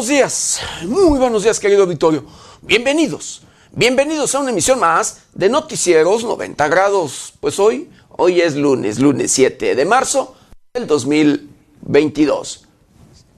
buenos 0.00 0.16
días, 0.16 0.60
muy 0.86 1.18
buenos 1.18 1.42
días 1.42 1.60
querido 1.60 1.82
auditorio. 1.82 2.24
Bienvenidos, 2.62 3.42
bienvenidos 3.70 4.34
a 4.34 4.38
una 4.38 4.50
emisión 4.50 4.80
más 4.80 5.24
de 5.34 5.50
Noticieros 5.50 6.24
90 6.24 6.68
grados. 6.68 7.34
Pues 7.38 7.58
hoy, 7.58 7.90
hoy 8.08 8.40
es 8.40 8.56
lunes, 8.56 8.98
lunes 8.98 9.30
7 9.30 9.74
de 9.74 9.84
marzo 9.84 10.36
del 10.72 10.86
2022. 10.86 12.64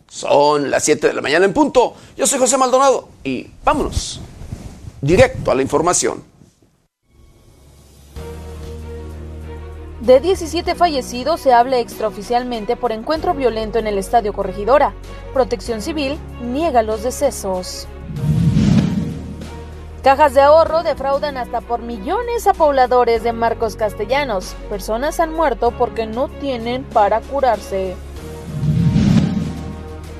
Son 0.07 0.71
las 0.71 0.85
7 0.85 1.09
de 1.09 1.15
la 1.15 1.21
mañana 1.21 1.47
en 1.47 1.53
punto. 1.53 1.95
Yo 2.17 2.29
soy 2.29 2.39
José 2.39 2.57
Maldonado 2.57 3.09
y 3.25 3.49
vámonos 3.65 4.21
directo 5.01 5.51
a 5.51 5.57
la 5.57 5.63
información. 5.63 6.23
De 10.03 10.19
17 10.19 10.75
fallecidos 10.75 11.41
se 11.41 11.53
habla 11.53 11.79
extraoficialmente 11.79 12.75
por 12.75 12.91
encuentro 12.91 13.35
violento 13.35 13.79
en 13.79 13.87
el 13.87 13.99
Estadio 13.99 14.33
Corregidora. 14.33 14.95
Protección 15.33 15.81
Civil 15.81 16.19
niega 16.41 16.83
los 16.83 17.05
decesos. 17.05 17.87
Cajas 20.03 20.35
de 20.35 20.41
ahorro 20.41 20.83
defraudan 20.83 21.37
hasta 21.37 21.61
por 21.61 21.83
millones 21.83 22.49
a 22.49 22.53
pobladores 22.53 23.23
de 23.23 23.33
Marcos 23.33 23.77
Castellanos. 23.77 24.57
Personas 24.69 25.21
han 25.21 25.33
muerto 25.33 25.71
porque 25.71 26.05
no 26.05 26.27
tienen 26.27 26.83
para 26.83 27.21
curarse. 27.21 27.95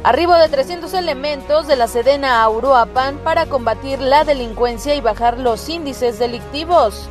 Arribo 0.05 0.35
de 0.35 0.49
300 0.49 0.95
elementos 0.95 1.67
de 1.67 1.75
la 1.75 1.89
Sedena 1.89 2.45
a 2.45 2.49
Uruapan 2.49 3.19
para 3.25 3.47
combatir 3.47 4.01
la 4.01 4.23
delincuencia 4.23 4.95
y 4.95 5.01
bajar 5.01 5.39
los 5.39 5.69
índices 5.69 6.21
delictivos. 6.21 7.09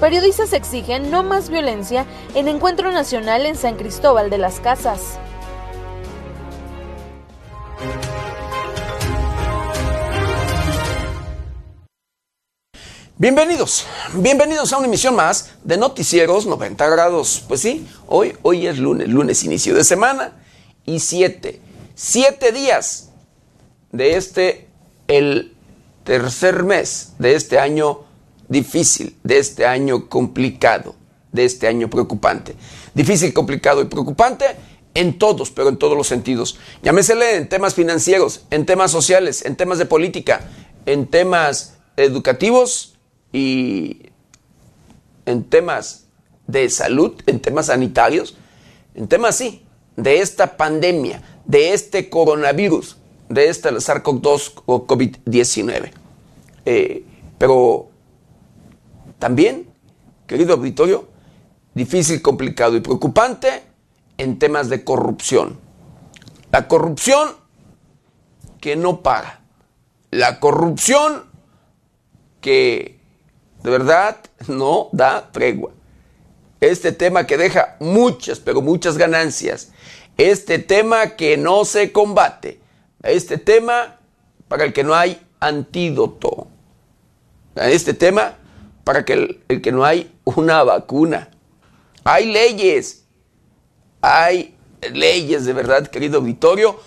Periodistas 0.00 0.54
exigen 0.54 1.10
no 1.10 1.22
más 1.22 1.50
violencia 1.50 2.06
en 2.34 2.48
encuentro 2.48 2.90
nacional 2.90 3.44
en 3.44 3.54
San 3.54 3.76
Cristóbal 3.76 4.30
de 4.30 4.38
las 4.38 4.58
Casas. 4.58 5.18
Bienvenidos, 13.18 13.84
bienvenidos 14.14 14.72
a 14.72 14.78
una 14.78 14.86
emisión 14.86 15.14
más 15.14 15.50
de 15.64 15.76
Noticieros 15.76 16.46
90 16.46 16.88
grados. 16.88 17.44
Pues 17.46 17.60
sí, 17.60 17.86
hoy, 18.06 18.34
hoy 18.40 18.66
es 18.66 18.78
lunes, 18.78 19.06
lunes 19.06 19.44
inicio 19.44 19.74
de 19.74 19.84
semana 19.84 20.32
y 20.86 21.00
siete, 21.00 21.60
siete 21.94 22.52
días 22.52 23.10
de 23.92 24.16
este, 24.16 24.66
el 25.08 25.54
tercer 26.04 26.62
mes 26.62 27.12
de 27.18 27.34
este 27.34 27.58
año 27.58 28.09
difícil, 28.50 29.16
de 29.22 29.38
este 29.38 29.64
año 29.64 30.08
complicado, 30.08 30.96
de 31.32 31.44
este 31.46 31.68
año 31.68 31.88
preocupante. 31.88 32.54
Difícil, 32.92 33.32
complicado 33.32 33.80
y 33.80 33.86
preocupante 33.86 34.44
en 34.92 35.18
todos, 35.18 35.50
pero 35.52 35.68
en 35.68 35.78
todos 35.78 35.96
los 35.96 36.08
sentidos. 36.08 36.58
Llámesele 36.82 37.36
en 37.36 37.48
temas 37.48 37.74
financieros, 37.74 38.44
en 38.50 38.66
temas 38.66 38.90
sociales, 38.90 39.44
en 39.46 39.56
temas 39.56 39.78
de 39.78 39.86
política, 39.86 40.50
en 40.84 41.06
temas 41.06 41.78
educativos 41.96 42.98
y 43.32 44.02
en 45.26 45.44
temas 45.44 46.06
de 46.48 46.68
salud, 46.70 47.22
en 47.26 47.40
temas 47.40 47.66
sanitarios, 47.66 48.36
en 48.96 49.06
temas 49.06 49.36
sí, 49.36 49.64
de 49.96 50.18
esta 50.18 50.56
pandemia, 50.56 51.22
de 51.44 51.72
este 51.72 52.10
coronavirus, 52.10 52.96
de 53.28 53.48
esta 53.48 53.70
SARS-CoV-2 53.70 54.62
o 54.66 54.88
COVID-19. 54.88 55.92
Eh, 56.66 57.04
pero 57.38 57.89
también, 59.20 59.72
querido 60.26 60.54
auditorio, 60.54 61.08
difícil, 61.74 62.20
complicado 62.20 62.74
y 62.76 62.80
preocupante 62.80 63.62
en 64.18 64.38
temas 64.38 64.68
de 64.68 64.82
corrupción. 64.82 65.60
La 66.50 66.66
corrupción 66.66 67.30
que 68.60 68.74
no 68.74 69.02
paga. 69.02 69.40
La 70.10 70.40
corrupción 70.40 71.24
que 72.40 72.98
de 73.62 73.70
verdad 73.70 74.16
no 74.48 74.88
da 74.92 75.30
tregua. 75.30 75.72
Este 76.60 76.92
tema 76.92 77.26
que 77.26 77.38
deja 77.38 77.76
muchas, 77.78 78.40
pero 78.40 78.62
muchas 78.62 78.98
ganancias. 78.98 79.70
Este 80.16 80.58
tema 80.58 81.10
que 81.10 81.36
no 81.36 81.64
se 81.64 81.92
combate. 81.92 82.60
Este 83.02 83.38
tema 83.38 83.98
para 84.48 84.64
el 84.64 84.72
que 84.72 84.84
no 84.84 84.94
hay 84.94 85.26
antídoto. 85.40 86.48
Este 87.54 87.94
tema 87.94 88.36
para 88.84 89.04
que 89.04 89.40
el, 89.48 89.62
que 89.62 89.72
no 89.72 89.84
hay 89.84 90.12
una 90.24 90.62
vacuna. 90.62 91.30
Hay 92.04 92.26
leyes, 92.26 93.04
hay 94.00 94.56
leyes 94.92 95.44
de 95.44 95.52
verdad, 95.52 95.86
querido 95.88 96.18
auditorio, 96.18 96.80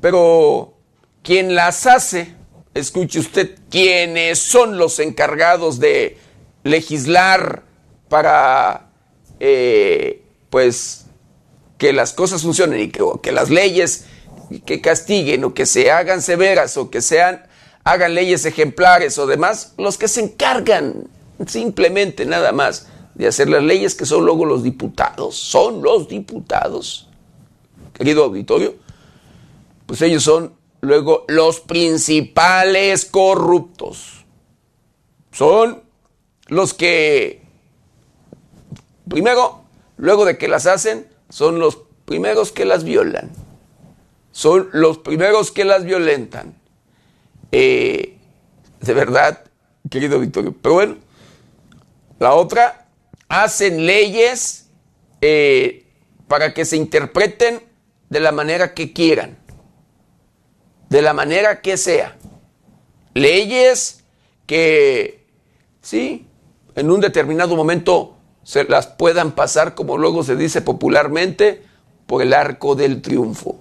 pero 0.00 0.74
quien 1.22 1.54
las 1.54 1.86
hace, 1.86 2.34
escuche 2.74 3.18
usted, 3.18 3.58
quienes 3.68 4.38
son 4.38 4.78
los 4.78 4.98
encargados 5.00 5.80
de 5.80 6.18
legislar 6.62 7.64
para, 8.08 8.90
eh, 9.40 10.22
pues, 10.50 11.06
que 11.78 11.92
las 11.92 12.12
cosas 12.12 12.42
funcionen 12.42 12.80
y 12.80 12.90
que, 12.90 13.04
que 13.22 13.32
las 13.32 13.50
leyes 13.50 14.04
que 14.66 14.80
castiguen 14.80 15.44
o 15.44 15.54
que 15.54 15.66
se 15.66 15.90
hagan 15.90 16.22
severas 16.22 16.76
o 16.76 16.90
que 16.90 17.00
sean, 17.00 17.46
hagan 17.84 18.14
leyes 18.14 18.44
ejemplares 18.44 19.18
o 19.18 19.26
demás, 19.26 19.74
los 19.78 19.96
que 19.96 20.08
se 20.08 20.20
encargan 20.20 21.08
simplemente 21.46 22.24
nada 22.26 22.52
más 22.52 22.88
de 23.14 23.26
hacer 23.26 23.48
las 23.48 23.62
leyes 23.62 23.94
que 23.94 24.06
son 24.06 24.24
luego 24.24 24.44
los 24.44 24.62
diputados, 24.62 25.36
son 25.36 25.82
los 25.82 26.08
diputados, 26.08 27.08
querido 27.92 28.24
auditorio, 28.24 28.74
pues 29.86 30.02
ellos 30.02 30.22
son 30.22 30.54
luego 30.80 31.24
los 31.28 31.60
principales 31.60 33.04
corruptos. 33.04 34.24
Son 35.32 35.82
los 36.48 36.74
que, 36.74 37.42
primero, 39.08 39.62
luego 39.96 40.24
de 40.24 40.38
que 40.38 40.48
las 40.48 40.66
hacen, 40.66 41.06
son 41.28 41.58
los 41.58 41.78
primeros 42.04 42.52
que 42.52 42.64
las 42.64 42.84
violan. 42.84 43.30
Son 44.32 44.68
los 44.72 44.98
primeros 44.98 45.50
que 45.50 45.64
las 45.64 45.84
violentan. 45.84 46.54
Eh, 47.52 48.16
de 48.80 48.94
verdad, 48.94 49.44
querido 49.88 50.18
Victorio. 50.18 50.54
Pero 50.60 50.74
bueno, 50.74 50.96
la 52.20 52.34
otra, 52.34 52.86
hacen 53.28 53.86
leyes 53.86 54.68
eh, 55.20 55.86
para 56.28 56.54
que 56.54 56.64
se 56.64 56.76
interpreten 56.76 57.62
de 58.10 58.20
la 58.20 58.30
manera 58.30 58.74
que 58.74 58.92
quieran, 58.92 59.38
de 60.88 61.02
la 61.02 61.14
manera 61.14 61.62
que 61.62 61.76
sea. 61.76 62.16
Leyes 63.14 64.04
que, 64.46 65.26
sí, 65.80 66.28
en 66.74 66.90
un 66.90 67.00
determinado 67.00 67.56
momento 67.56 68.16
se 68.42 68.64
las 68.64 68.86
puedan 68.86 69.32
pasar, 69.32 69.74
como 69.74 69.96
luego 69.96 70.22
se 70.22 70.36
dice 70.36 70.60
popularmente, 70.60 71.62
por 72.06 72.20
el 72.20 72.34
arco 72.34 72.74
del 72.74 73.00
triunfo. 73.00 73.60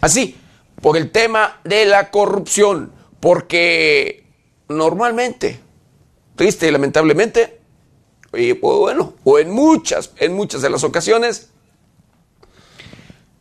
Así, 0.00 0.36
por 0.80 0.96
el 0.96 1.10
tema 1.10 1.60
de 1.62 1.84
la 1.84 2.10
corrupción, 2.10 2.92
porque 3.20 4.24
normalmente, 4.68 5.60
triste 6.34 6.66
y 6.66 6.70
lamentablemente, 6.70 7.59
y 8.32 8.54
pues, 8.54 8.78
bueno, 8.78 9.14
o 9.24 9.38
en 9.38 9.50
muchas, 9.50 10.12
en 10.18 10.34
muchas 10.34 10.62
de 10.62 10.70
las 10.70 10.84
ocasiones, 10.84 11.50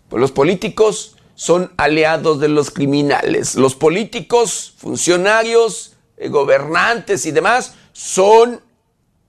pues 0.10 0.20
los 0.20 0.32
políticos 0.32 1.16
son 1.36 1.72
aliados 1.78 2.40
de 2.40 2.50
los 2.50 2.72
criminales. 2.72 3.56
Los 3.56 3.76
políticos, 3.76 4.74
funcionarios, 4.78 5.94
eh, 6.18 6.30
gobernantes 6.30 7.26
y 7.26 7.32
demás 7.32 7.76
son 7.94 8.62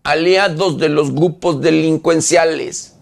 aliados 0.03 0.79
de 0.79 0.89
los 0.89 1.15
grupos 1.15 1.61
delincuenciales. 1.61 2.97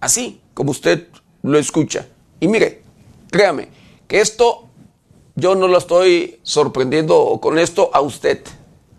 Así 0.00 0.40
como 0.54 0.70
usted 0.70 1.08
lo 1.42 1.58
escucha. 1.58 2.06
Y 2.38 2.48
mire, 2.48 2.82
créame, 3.30 3.68
que 4.06 4.20
esto 4.20 4.68
yo 5.34 5.54
no 5.54 5.68
lo 5.68 5.78
estoy 5.78 6.40
sorprendiendo 6.42 7.38
con 7.40 7.58
esto 7.58 7.90
a 7.94 8.00
usted. 8.00 8.44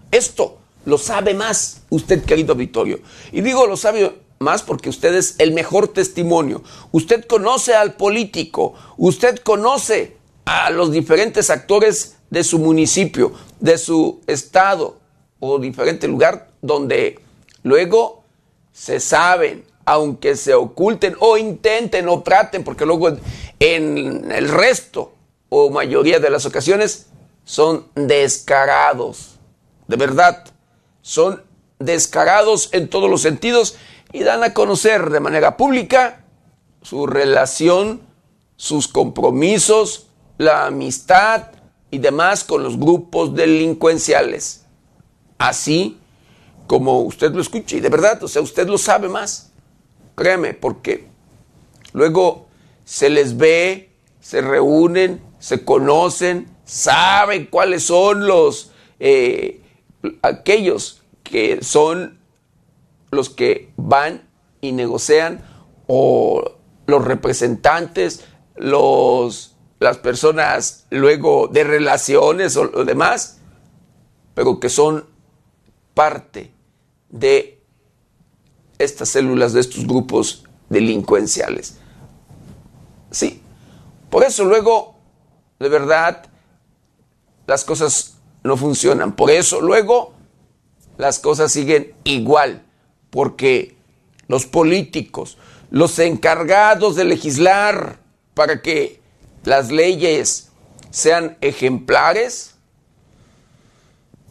Esto 0.10 0.61
lo 0.86 0.98
sabe 0.98 1.34
más 1.34 1.82
usted, 1.90 2.24
querido 2.24 2.54
auditorio. 2.54 3.00
Y 3.32 3.42
digo 3.42 3.68
lo 3.68 3.78
sabe 3.78 4.22
más 4.40 4.64
porque 4.64 4.90
usted 4.90 5.14
es 5.14 5.36
el 5.38 5.54
mejor 5.54 5.88
testimonio. 5.88 6.64
Usted 6.92 7.26
conoce 7.26 7.76
al 7.76 7.94
político, 7.94 8.74
usted 8.98 9.40
conoce 9.40 10.18
a 10.46 10.70
los 10.72 10.92
diferentes 10.92 11.50
actores 11.50 12.18
de 12.30 12.44
su 12.44 12.60
municipio, 12.60 13.34
de 13.60 13.78
su 13.78 14.22
estado 14.28 14.98
o 15.40 15.60
diferente 15.60 16.08
lugar 16.08 16.50
donde 16.62 17.20
luego 17.64 18.24
se 18.72 19.00
saben, 19.00 19.66
aunque 19.86 20.36
se 20.36 20.54
oculten 20.54 21.16
o 21.20 21.38
intenten 21.38 22.08
o 22.08 22.22
traten, 22.22 22.64
porque 22.64 22.86
luego 22.86 23.10
en 23.60 24.32
el 24.32 24.50
resto 24.50 25.14
o 25.50 25.70
mayoría 25.70 26.20
de 26.20 26.30
las 26.30 26.46
ocasiones 26.46 27.08
son 27.44 27.88
descarados. 27.96 29.40
De 29.88 29.98
verdad, 29.98 30.46
son 31.02 31.44
descarados 31.80 32.70
en 32.74 32.90
todos 32.90 33.10
los 33.10 33.22
sentidos 33.22 33.76
y 34.14 34.24
dan 34.24 34.44
a 34.44 34.54
conocer 34.54 35.10
de 35.10 35.20
manera 35.20 35.58
pública 35.58 36.26
su 36.82 37.08
relación, 37.08 38.02
sus 38.56 38.88
compromisos, 38.88 40.08
la 40.38 40.68
amistad 40.68 41.48
y 41.90 42.00
demás 42.00 42.44
con 42.44 42.64
los 42.64 42.78
grupos 42.78 43.36
delincuenciales. 43.36 44.66
Así 45.38 45.98
como 46.68 47.02
usted 47.02 47.34
lo 47.34 47.42
escucha 47.42 47.76
y 47.76 47.80
de 47.80 47.90
verdad, 47.90 48.24
o 48.24 48.28
sea, 48.28 48.42
usted 48.42 48.68
lo 48.68 48.78
sabe 48.78 49.10
más. 49.10 49.52
Créeme, 50.16 50.54
porque 50.54 51.08
luego 51.94 52.48
se 52.86 53.10
les 53.10 53.38
ve, 53.38 53.92
se 54.20 54.42
reúnen, 54.42 55.22
se 55.40 55.64
conocen, 55.66 56.48
saben 56.66 57.48
cuáles 57.48 57.84
son 57.84 58.28
los 58.28 58.72
eh, 59.00 59.61
aquellos 60.22 61.04
que 61.24 61.64
son 61.64 62.20
los 63.12 63.30
que 63.30 63.72
van 63.78 64.28
y 64.62 64.72
negocian 64.72 65.44
o 65.88 66.56
los 66.88 67.04
representantes, 67.04 68.26
los, 68.56 69.56
las 69.80 69.98
personas 69.98 70.86
luego 70.90 71.48
de 71.48 71.64
relaciones 71.64 72.56
o 72.58 72.66
lo 72.66 72.86
demás, 72.86 73.40
pero 74.34 74.60
que 74.60 74.70
son 74.70 75.06
parte 75.94 76.54
de 77.10 77.62
estas 78.80 79.10
células, 79.10 79.54
de 79.54 79.60
estos 79.60 79.86
grupos 79.86 80.44
delincuenciales. 80.70 81.78
Sí, 83.12 83.42
por 84.10 84.24
eso 84.24 84.46
luego, 84.46 84.96
de 85.60 85.70
verdad, 85.70 86.26
las 87.46 87.66
cosas 87.66 88.18
no 88.44 88.58
funcionan. 88.58 89.16
Por 89.16 89.32
eso 89.32 89.62
luego 89.62 90.14
las 90.98 91.20
cosas 91.20 91.52
siguen 91.52 91.94
igual, 92.04 92.64
porque 93.10 93.76
los 94.28 94.46
políticos, 94.46 95.38
los 95.70 96.00
encargados 96.00 96.96
de 96.96 97.06
legislar 97.06 98.00
para 98.34 98.62
que 98.62 99.02
las 99.44 99.72
leyes 99.72 100.50
sean 100.90 101.38
ejemplares, 101.42 102.56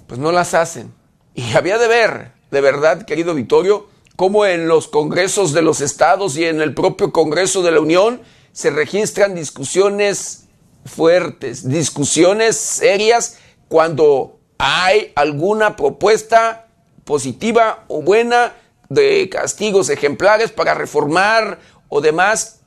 pues 0.07 0.21
no 0.21 0.33
las 0.33 0.55
hacen. 0.55 0.93
Y 1.35 1.53
había 1.55 1.79
de 1.79 1.89
ver, 1.89 2.33
de 2.51 2.61
verdad, 2.61 3.05
querido 3.05 3.35
Vittorio, 3.35 3.89
cómo 4.17 4.45
en 4.45 4.69
los 4.69 4.89
congresos 4.89 5.53
de 5.53 5.62
los 5.62 5.81
estados 5.81 6.37
y 6.37 6.45
en 6.45 6.61
el 6.61 6.75
propio 6.75 7.12
Congreso 7.12 7.62
de 7.62 7.73
la 7.73 7.81
Unión 7.81 8.21
se 8.53 8.71
registran 8.71 9.35
discusiones 9.35 10.45
fuertes, 10.85 11.69
discusiones 11.69 12.57
serias 12.57 13.39
cuando 13.70 14.40
hay 14.58 15.12
alguna 15.14 15.76
propuesta 15.76 16.67
positiva 17.05 17.84
o 17.87 18.02
buena 18.02 18.55
de 18.88 19.28
castigos 19.31 19.88
ejemplares 19.90 20.50
para 20.50 20.75
reformar 20.75 21.61
o 21.88 22.00
demás 22.00 22.62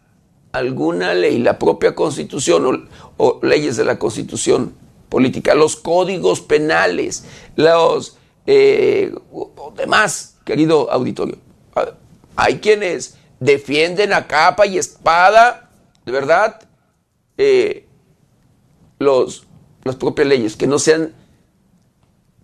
alguna 0.54 1.14
ley, 1.14 1.40
la 1.40 1.60
propia 1.60 1.94
constitución 1.94 2.90
o, 3.18 3.40
leyes 3.44 3.76
de 3.76 3.84
la 3.84 4.00
constitución 4.00 4.76
política, 5.10 5.56
los 5.56 5.76
códigos 5.76 6.40
penales, 6.40 7.26
los 7.58 8.18
eh, 8.46 9.14
demás, 9.76 10.38
querido 10.46 10.90
auditorio. 10.90 11.38
Hay 12.38 12.60
quienes 12.60 13.18
defienden 13.42 14.14
a 14.14 14.26
capa 14.26 14.66
y 14.66 14.78
espada, 14.78 15.70
de 16.06 16.12
verdad, 16.14 16.62
eh, 17.38 17.88
los, 19.00 19.48
las 19.84 19.96
propias 19.96 20.28
leyes, 20.28 20.56
que 20.56 20.68
no 20.68 20.80
sean, 20.80 21.14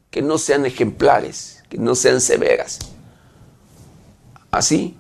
que 0.10 0.22
no 0.22 0.38
sean 0.38 0.66
ejemplares, 0.66 1.64
que 1.70 1.78
no 1.78 1.96
sean 1.96 2.22
severas. 2.22 2.80
Así 4.52 4.96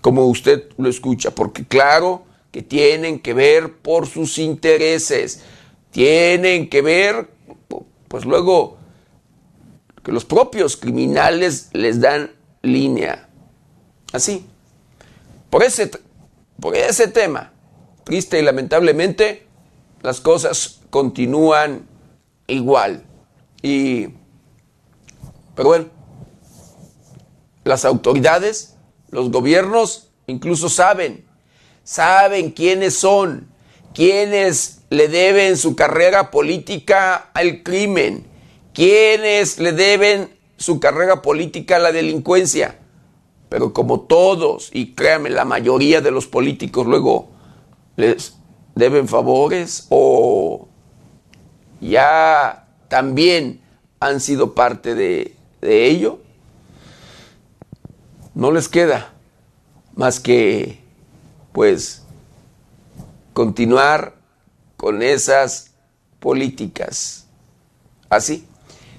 como 0.00 0.26
usted 0.26 0.68
lo 0.76 0.88
escucha, 0.88 1.30
porque 1.30 1.64
claro 1.64 2.24
que 2.50 2.62
tienen 2.62 3.20
que 3.20 3.34
ver 3.34 3.72
por 3.78 4.06
sus 4.06 4.38
intereses, 4.38 5.42
tienen 5.90 6.68
que 6.68 6.82
ver, 6.82 7.30
pues 8.08 8.24
luego, 8.24 8.76
que 10.02 10.12
los 10.12 10.24
propios 10.24 10.76
criminales 10.76 11.70
les 11.72 12.00
dan 12.00 12.32
línea. 12.62 13.28
Así. 14.12 14.46
Por 15.48 15.62
ese, 15.62 15.90
por 16.60 16.74
ese 16.74 17.08
tema, 17.08 17.52
triste 18.04 18.38
y 18.38 18.42
lamentablemente, 18.42 19.46
las 20.02 20.20
cosas 20.20 20.81
continúan 20.92 21.88
igual. 22.46 23.02
Y, 23.62 24.08
pero 25.54 25.68
bueno, 25.70 25.86
las 27.64 27.86
autoridades, 27.86 28.76
los 29.08 29.30
gobiernos, 29.30 30.10
incluso 30.26 30.68
saben, 30.68 31.24
saben 31.82 32.50
quiénes 32.50 32.92
son, 32.92 33.48
quiénes 33.94 34.82
le 34.90 35.08
deben 35.08 35.56
su 35.56 35.74
carrera 35.74 36.30
política 36.30 37.30
al 37.32 37.62
crimen, 37.62 38.26
quiénes 38.74 39.58
le 39.58 39.72
deben 39.72 40.36
su 40.58 40.78
carrera 40.78 41.22
política 41.22 41.76
a 41.76 41.78
la 41.78 41.92
delincuencia. 41.92 42.78
Pero 43.48 43.72
como 43.72 44.02
todos, 44.02 44.68
y 44.74 44.92
créanme, 44.92 45.30
la 45.30 45.46
mayoría 45.46 46.02
de 46.02 46.10
los 46.10 46.26
políticos 46.26 46.86
luego 46.86 47.30
les 47.96 48.34
deben 48.74 49.08
favores 49.08 49.86
o 49.88 50.68
ya 51.90 52.68
también 52.88 53.60
han 54.00 54.20
sido 54.20 54.54
parte 54.54 54.94
de, 54.94 55.36
de 55.60 55.86
ello, 55.86 56.20
no 58.34 58.50
les 58.50 58.68
queda 58.68 59.12
más 59.94 60.20
que, 60.20 60.80
pues, 61.52 62.02
continuar 63.32 64.14
con 64.76 65.02
esas 65.02 65.72
políticas. 66.18 67.26
Así. 68.08 68.46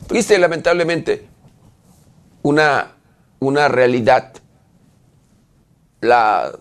Triste 0.08 0.38
lamentablemente, 0.38 1.28
una, 2.42 2.96
una 3.40 3.68
realidad. 3.68 4.34
La, 6.02 6.52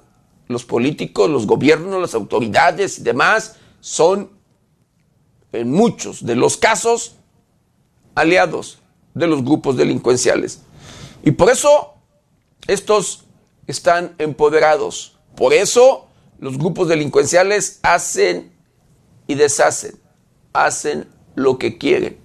los 0.48 0.64
políticos, 0.64 1.28
los 1.28 1.46
gobiernos, 1.46 2.00
las 2.00 2.14
autoridades 2.14 3.00
y 3.00 3.02
demás 3.02 3.56
son, 3.80 4.30
en 5.52 5.70
muchos 5.70 6.25
de 6.25 6.37
los 6.37 6.56
casos, 6.56 7.16
aliados 8.14 8.78
de 9.14 9.26
los 9.26 9.44
grupos 9.44 9.76
delincuenciales. 9.76 10.60
Y 11.25 11.32
por 11.32 11.50
eso 11.50 11.94
estos 12.67 13.24
están 13.67 14.15
empoderados. 14.19 15.17
Por 15.36 15.53
eso 15.53 16.08
los 16.38 16.58
grupos 16.58 16.88
delincuenciales 16.88 17.79
hacen 17.82 18.53
y 19.26 19.34
deshacen, 19.34 19.98
hacen 20.53 21.06
lo 21.34 21.58
que 21.58 21.79
quieren. 21.79 22.19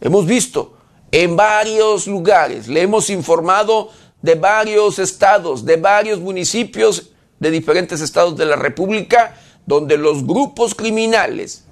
Hemos 0.00 0.26
visto 0.26 0.76
en 1.12 1.36
varios 1.36 2.06
lugares, 2.06 2.68
le 2.68 2.82
hemos 2.82 3.10
informado 3.10 3.90
de 4.22 4.34
varios 4.34 4.98
estados, 4.98 5.64
de 5.64 5.76
varios 5.76 6.20
municipios 6.20 7.10
de 7.38 7.50
diferentes 7.50 8.00
estados 8.00 8.36
de 8.36 8.46
la 8.46 8.56
República, 8.56 9.36
donde 9.66 9.96
los 9.96 10.26
grupos 10.26 10.74
criminales 10.74 11.64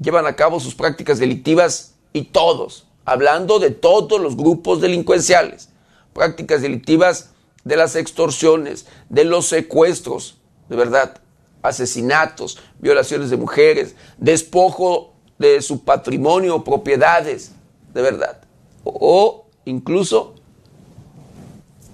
llevan 0.00 0.26
a 0.26 0.36
cabo 0.36 0.60
sus 0.60 0.74
prácticas 0.74 1.18
delictivas 1.18 1.94
y 2.12 2.22
todos, 2.22 2.86
hablando 3.04 3.58
de 3.58 3.70
todos 3.70 4.20
los 4.20 4.36
grupos 4.36 4.80
delincuenciales, 4.80 5.70
prácticas 6.12 6.62
delictivas 6.62 7.30
de 7.64 7.76
las 7.76 7.96
extorsiones, 7.96 8.86
de 9.08 9.24
los 9.24 9.46
secuestros, 9.46 10.38
de 10.68 10.76
verdad, 10.76 11.20
asesinatos, 11.62 12.58
violaciones 12.78 13.30
de 13.30 13.36
mujeres, 13.36 13.94
despojo 14.16 15.14
de 15.38 15.60
su 15.62 15.84
patrimonio, 15.84 16.64
propiedades, 16.64 17.52
de 17.92 18.02
verdad. 18.02 18.40
O, 18.84 19.46
incluso 19.64 20.34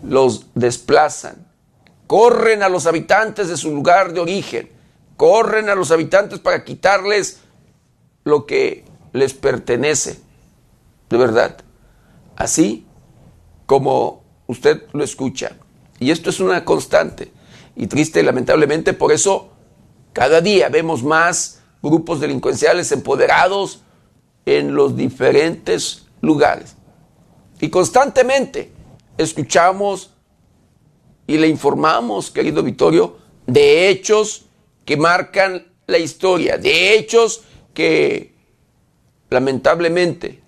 los 0.03 0.47
desplazan, 0.55 1.47
corren 2.07 2.63
a 2.63 2.69
los 2.69 2.87
habitantes 2.87 3.49
de 3.49 3.57
su 3.57 3.71
lugar 3.71 4.13
de 4.13 4.21
origen, 4.21 4.71
corren 5.17 5.69
a 5.69 5.75
los 5.75 5.91
habitantes 5.91 6.39
para 6.39 6.65
quitarles 6.65 7.41
lo 8.25 8.47
que 8.47 8.85
les 9.13 9.35
pertenece, 9.35 10.19
de 11.09 11.17
verdad. 11.17 11.59
Así 12.37 12.87
como 13.67 14.25
usted 14.47 14.85
lo 14.93 15.05
escucha. 15.05 15.57
Y 16.01 16.11
esto 16.11 16.31
es 16.31 16.41
una 16.41 16.65
constante 16.65 17.31
y 17.77 17.87
triste, 17.87 18.23
lamentablemente, 18.23 18.93
por 18.93 19.13
eso 19.13 19.51
cada 20.13 20.41
día 20.41 20.69
vemos 20.69 21.03
más 21.03 21.61
grupos 21.83 22.21
delincuenciales 22.21 22.91
empoderados 22.93 23.83
en 24.47 24.75
los 24.75 24.97
diferentes 24.97 26.07
lugares. 26.21 26.77
Y 27.61 27.69
constantemente 27.71 28.73
escuchamos 29.17 30.11
y 31.27 31.39
le 31.39 31.49
informamos, 31.49 32.31
querido 32.31 32.63
Vittorio, 32.63 33.19
de 33.47 33.89
hechos 33.89 34.47
que 34.85 34.97
marcan 34.97 35.67
la 35.87 35.99
historia, 35.99 36.59
de 36.59 36.95
hechos 36.95 37.44
que 37.75 38.35
lamentablemente, 39.31 40.43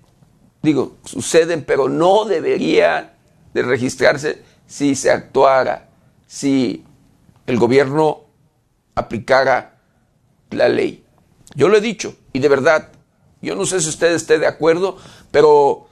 digo, 0.63 0.97
suceden, 1.05 1.65
pero 1.65 1.89
no 1.89 2.25
deberían 2.25 3.13
de 3.53 3.63
registrarse 3.63 4.43
si 4.67 4.95
se 4.95 5.11
actuara, 5.11 5.89
si 6.27 6.85
el 7.47 7.59
gobierno 7.59 8.23
aplicara 8.95 9.79
la 10.51 10.69
ley. 10.69 11.05
Yo 11.55 11.69
lo 11.69 11.77
he 11.77 11.81
dicho, 11.81 12.17
y 12.33 12.39
de 12.39 12.49
verdad, 12.49 12.91
yo 13.43 13.55
no 13.55 13.67
sé 13.67 13.81
si 13.81 13.89
usted 13.89 14.13
esté 14.13 14.39
de 14.39 14.47
acuerdo, 14.47 14.97
pero 15.31 15.89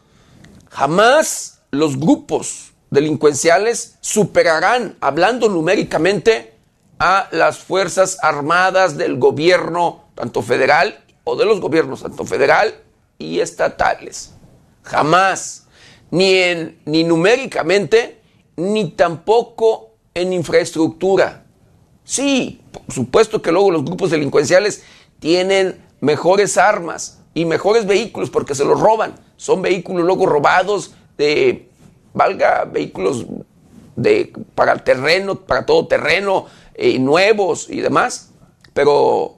jamás 0.70 1.62
los 1.70 1.98
grupos 1.98 2.72
delincuenciales 2.90 3.96
superarán, 4.00 4.96
hablando 5.00 5.48
numéricamente, 5.48 6.54
a 6.98 7.28
las 7.32 7.58
Fuerzas 7.58 8.18
Armadas 8.22 8.96
del 8.96 9.18
gobierno, 9.18 10.04
tanto 10.14 10.42
federal 10.42 11.03
o 11.24 11.36
de 11.36 11.44
los 11.44 11.60
gobiernos, 11.60 12.02
tanto 12.02 12.24
federal 12.24 12.74
y 13.18 13.40
estatales. 13.40 14.34
Jamás, 14.82 15.66
ni, 16.10 16.34
en, 16.34 16.78
ni 16.84 17.04
numéricamente, 17.04 18.20
ni 18.56 18.90
tampoco 18.90 19.90
en 20.12 20.32
infraestructura. 20.32 21.44
Sí, 22.04 22.60
por 22.70 22.94
supuesto 22.94 23.40
que 23.40 23.50
luego 23.50 23.70
los 23.70 23.84
grupos 23.84 24.10
delincuenciales 24.10 24.84
tienen 25.18 25.82
mejores 26.00 26.58
armas 26.58 27.20
y 27.32 27.46
mejores 27.46 27.86
vehículos 27.86 28.30
porque 28.30 28.54
se 28.54 28.64
los 28.64 28.78
roban. 28.78 29.14
Son 29.36 29.62
vehículos 29.62 30.04
luego 30.04 30.26
robados 30.26 30.94
de, 31.16 31.68
valga, 32.12 32.64
vehículos 32.64 33.26
de, 33.96 34.32
para 34.54 34.72
el 34.72 34.82
terreno, 34.82 35.36
para 35.36 35.64
todo 35.64 35.86
terreno, 35.86 36.46
eh, 36.74 36.98
nuevos 36.98 37.70
y 37.70 37.80
demás. 37.80 38.30
Pero 38.74 39.36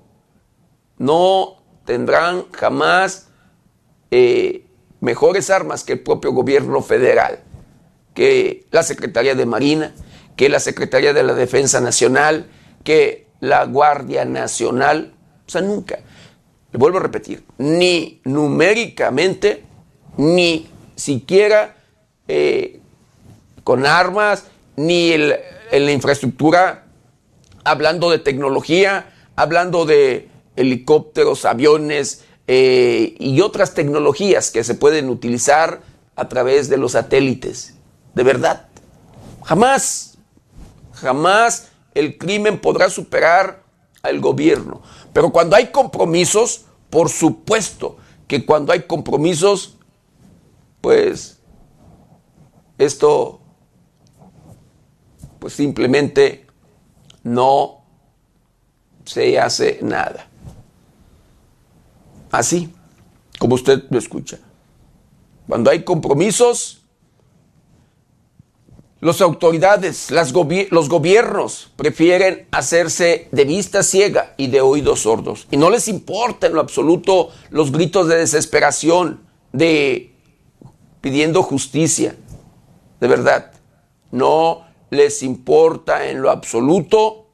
no 0.99 1.57
tendrán 1.87 2.45
jamás 2.53 3.29
eh, 4.11 4.67
mejores 5.01 5.49
armas 5.49 5.85
que 5.85 5.95
el 5.95 6.01
propio 6.01 6.33
gobierno 6.33 6.83
federal, 6.83 7.41
que 8.15 8.67
la 8.71 8.83
Secretaría 8.83 9.35
de 9.35 9.47
Marina, 9.47 9.95
que 10.37 10.49
la 10.49 10.61
Secretaría 10.61 11.15
de 11.15 11.23
la 11.23 11.33
Defensa 11.33 11.81
Nacional, 11.81 12.47
que 12.85 13.29
la 13.41 13.65
Guardia 13.65 14.25
Nacional. 14.25 15.15
O 15.47 15.51
sea, 15.51 15.63
nunca, 15.63 15.99
le 16.73 16.79
vuelvo 16.79 16.99
a 16.99 17.03
repetir, 17.03 17.45
ni 17.59 18.21
numéricamente, 18.25 19.63
ni 20.17 20.69
siquiera 20.97 21.77
eh, 22.29 22.81
con 23.65 23.87
armas, 23.87 24.45
ni 24.77 25.13
en 25.13 25.87
la 25.87 25.93
infraestructura, 25.93 26.85
hablando 27.65 28.11
de 28.11 28.19
tecnología, 28.19 29.13
hablando 29.37 29.85
de 29.85 30.29
helicópteros, 30.57 31.45
aviones 31.45 32.25
eh, 32.47 33.15
y 33.19 33.41
otras 33.41 33.75
tecnologías 33.75 34.51
que 34.51 34.65
se 34.65 34.75
pueden 34.75 35.09
utilizar 35.09 35.83
a 36.15 36.29
través 36.29 36.69
de 36.69 36.77
los 36.77 36.93
satélites. 36.93 37.75
De 38.15 38.23
verdad, 38.23 38.69
jamás, 39.45 40.19
jamás 40.93 41.69
el 41.95 42.19
crimen 42.19 42.61
podrá 42.61 42.91
superar 42.91 43.63
al 44.03 44.21
gobierno. 44.21 44.83
Pero 45.13 45.31
cuando 45.31 45.57
hay 45.57 45.69
compromisos, 45.69 46.67
por 46.91 47.09
supuesto 47.09 47.97
que 48.27 48.45
cuando 48.45 48.73
hay 48.73 48.83
compromisos, 48.83 49.77
pues 50.81 51.39
esto 52.79 53.41
pues 55.39 55.55
simplemente 55.55 56.47
no 57.23 57.85
se 59.05 59.39
hace 59.39 59.79
nada. 59.83 60.29
Así, 62.37 62.69
como 63.39 63.55
usted 63.55 63.85
lo 63.89 63.99
escucha. 63.99 64.39
Cuando 65.49 65.71
hay 65.71 65.85
compromisos, 65.85 66.83
las 69.01 69.23
autoridades, 69.23 70.11
los 70.11 70.91
gobiernos 70.91 71.73
prefieren 71.77 72.47
hacerse 72.51 73.29
de 73.33 73.45
vista 73.47 73.83
ciega 73.83 74.35
y 74.37 74.49
de 74.49 74.61
oídos 74.61 75.01
sordos. 75.01 75.49
Y 75.51 75.57
no 75.57 75.71
les 75.71 75.89
importa 75.89 76.47
en 76.47 76.53
lo 76.53 76.61
absoluto 76.61 77.31
los 77.49 77.73
gritos 77.73 78.07
de 78.07 78.19
desesperación, 78.19 79.27
de 79.53 80.13
pidiendo 81.01 81.43
justicia. 81.43 82.17
De 83.01 83.09
verdad, 83.09 83.51
no 84.11 84.67
les 84.91 85.23
importa 85.23 86.07
en 86.11 86.21
lo 86.21 86.31
absoluto 86.31 87.29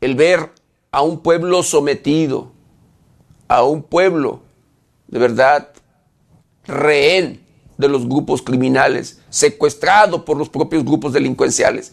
el 0.00 0.14
ver 0.14 0.52
a 0.92 1.02
un 1.02 1.18
pueblo 1.24 1.64
sometido, 1.64 2.52
a 3.48 3.62
un 3.62 3.82
pueblo 3.82 4.40
de 5.08 5.18
verdad 5.18 5.68
rehén 6.66 7.44
de 7.78 7.88
los 7.88 8.08
grupos 8.08 8.42
criminales, 8.42 9.20
secuestrado 9.28 10.24
por 10.24 10.36
los 10.36 10.48
propios 10.48 10.84
grupos 10.84 11.12
delincuenciales. 11.12 11.92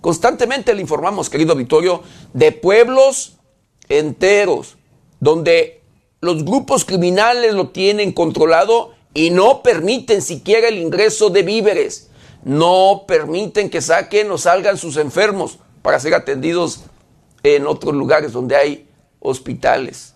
Constantemente 0.00 0.74
le 0.74 0.80
informamos, 0.80 1.28
querido 1.28 1.54
Vittorio, 1.54 2.02
de 2.32 2.52
pueblos 2.52 3.36
enteros 3.88 4.76
donde 5.20 5.82
los 6.20 6.44
grupos 6.44 6.84
criminales 6.84 7.54
lo 7.54 7.68
tienen 7.70 8.12
controlado 8.12 8.94
y 9.14 9.30
no 9.30 9.62
permiten 9.62 10.22
siquiera 10.22 10.68
el 10.68 10.78
ingreso 10.78 11.30
de 11.30 11.42
víveres, 11.42 12.10
no 12.44 13.04
permiten 13.06 13.70
que 13.70 13.80
saquen 13.80 14.30
o 14.30 14.38
salgan 14.38 14.76
sus 14.76 14.96
enfermos 14.96 15.58
para 15.82 15.98
ser 16.00 16.14
atendidos 16.14 16.84
en 17.42 17.66
otros 17.66 17.94
lugares 17.94 18.32
donde 18.32 18.56
hay 18.56 18.88
hospitales. 19.20 20.14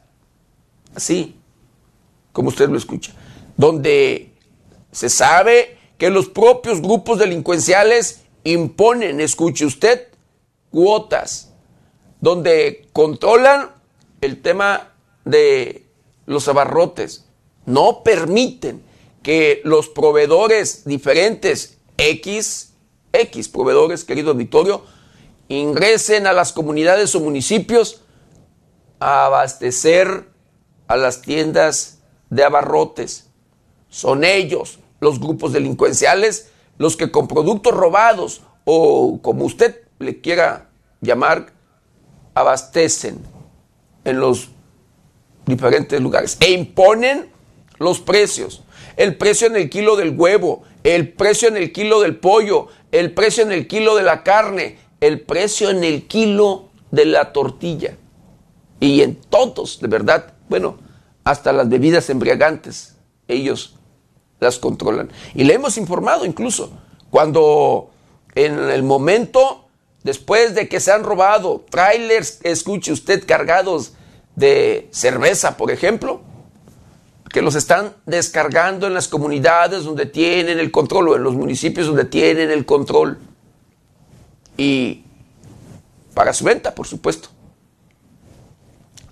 Así, 0.95 1.37
como 2.33 2.49
usted 2.49 2.69
lo 2.69 2.77
escucha, 2.77 3.13
donde 3.57 4.35
se 4.91 5.09
sabe 5.09 5.79
que 5.99 6.11
los 6.11 6.29
propios 6.29 6.81
grupos 6.81 7.19
delincuenciales 7.19 8.23
imponen, 8.45 9.21
escuche 9.21 9.65
usted, 9.65 10.09
cuotas, 10.71 11.53
donde 12.21 12.89
controlan 12.93 13.71
el 14.21 14.41
tema 14.43 14.93
de 15.25 15.87
los 16.27 16.49
abarrotes, 16.49 17.27
no 17.67 18.03
permiten 18.03 18.83
que 19.23 19.61
los 19.65 19.89
proveedores 19.89 20.85
diferentes, 20.85 21.79
X, 21.97 22.73
X 23.13 23.49
proveedores, 23.49 24.05
querido 24.05 24.33
auditorio, 24.33 24.85
ingresen 25.49 26.27
a 26.27 26.33
las 26.33 26.53
comunidades 26.53 27.15
o 27.15 27.21
municipios 27.21 28.03
a 28.99 29.27
abastecer 29.27 30.32
a 30.93 30.97
las 30.97 31.23
tiendas 31.23 32.01
de 32.29 32.45
abarrotes. 32.45 33.31
Son 33.89 34.25
ellos, 34.25 34.79
los 35.01 35.19
grupos 35.19 35.53
delincuenciales, 35.53 36.51
los 36.77 36.97
que 36.97 37.11
con 37.11 37.29
productos 37.29 37.75
robados 37.75 38.43
o 38.65 39.21
como 39.23 39.47
usted 39.47 39.83
le 39.99 40.21
quiera 40.21 40.69
llamar, 41.01 41.53
abastecen 42.35 43.21
en 44.05 44.21
los 44.21 44.51
diferentes 45.47 46.01
lugares 46.01 46.37
e 46.41 46.53
imponen 46.53 47.31
los 47.79 48.01
precios. 48.01 48.63
El 48.97 49.17
precio 49.17 49.47
en 49.47 49.57
el 49.57 49.71
kilo 49.71 49.97
del 49.97 50.15
huevo, 50.19 50.63
el 50.85 51.13
precio 51.15 51.49
en 51.49 51.57
el 51.57 51.73
kilo 51.73 52.01
del 52.03 52.17
pollo, 52.17 52.69
el 52.91 53.15
precio 53.15 53.43
en 53.43 53.53
el 53.53 53.67
kilo 53.67 53.97
de 53.97 54.03
la 54.03 54.23
carne, 54.23 54.79
el 55.01 55.23
precio 55.23 55.71
en 55.71 55.85
el 55.85 56.07
kilo 56.07 56.69
de 56.91 57.07
la 57.07 57.33
tortilla. 57.33 57.97
Y 58.79 59.01
en 59.01 59.17
todos, 59.17 59.81
de 59.81 59.89
verdad, 59.89 60.35
bueno, 60.49 60.82
hasta 61.25 61.53
las 61.53 61.69
bebidas 61.69 62.11
embriagantes, 62.11 62.97
ellos 63.29 63.79
las 64.41 64.59
controlan. 64.59 65.11
Y 65.35 65.45
le 65.45 65.55
hemos 65.55 65.79
informado 65.79 66.25
incluso 66.25 66.73
cuando 67.11 67.91
en 68.35 68.59
el 68.71 68.83
momento, 68.83 69.69
después 70.03 70.55
de 70.55 70.69
que 70.69 70.81
se 70.81 70.93
han 70.93 71.05
robado 71.05 71.65
trailers, 71.71 72.41
escuche 72.43 72.93
usted, 72.93 73.25
cargados 73.27 73.93
de 74.35 74.89
cerveza, 74.91 75.57
por 75.57 75.71
ejemplo, 75.71 76.23
que 77.29 77.43
los 77.43 77.55
están 77.55 77.95
descargando 78.05 78.87
en 78.87 78.95
las 78.95 79.09
comunidades 79.09 79.85
donde 79.85 80.07
tienen 80.07 80.59
el 80.59 80.71
control 80.71 81.09
o 81.09 81.17
en 81.17 81.23
los 81.23 81.35
municipios 81.35 81.87
donde 81.87 82.05
tienen 82.05 82.51
el 82.51 82.67
control. 82.67 83.19
Y 84.57 85.05
para 86.15 86.33
su 86.33 86.45
venta, 86.45 86.75
por 86.75 86.87
supuesto. 86.87 87.31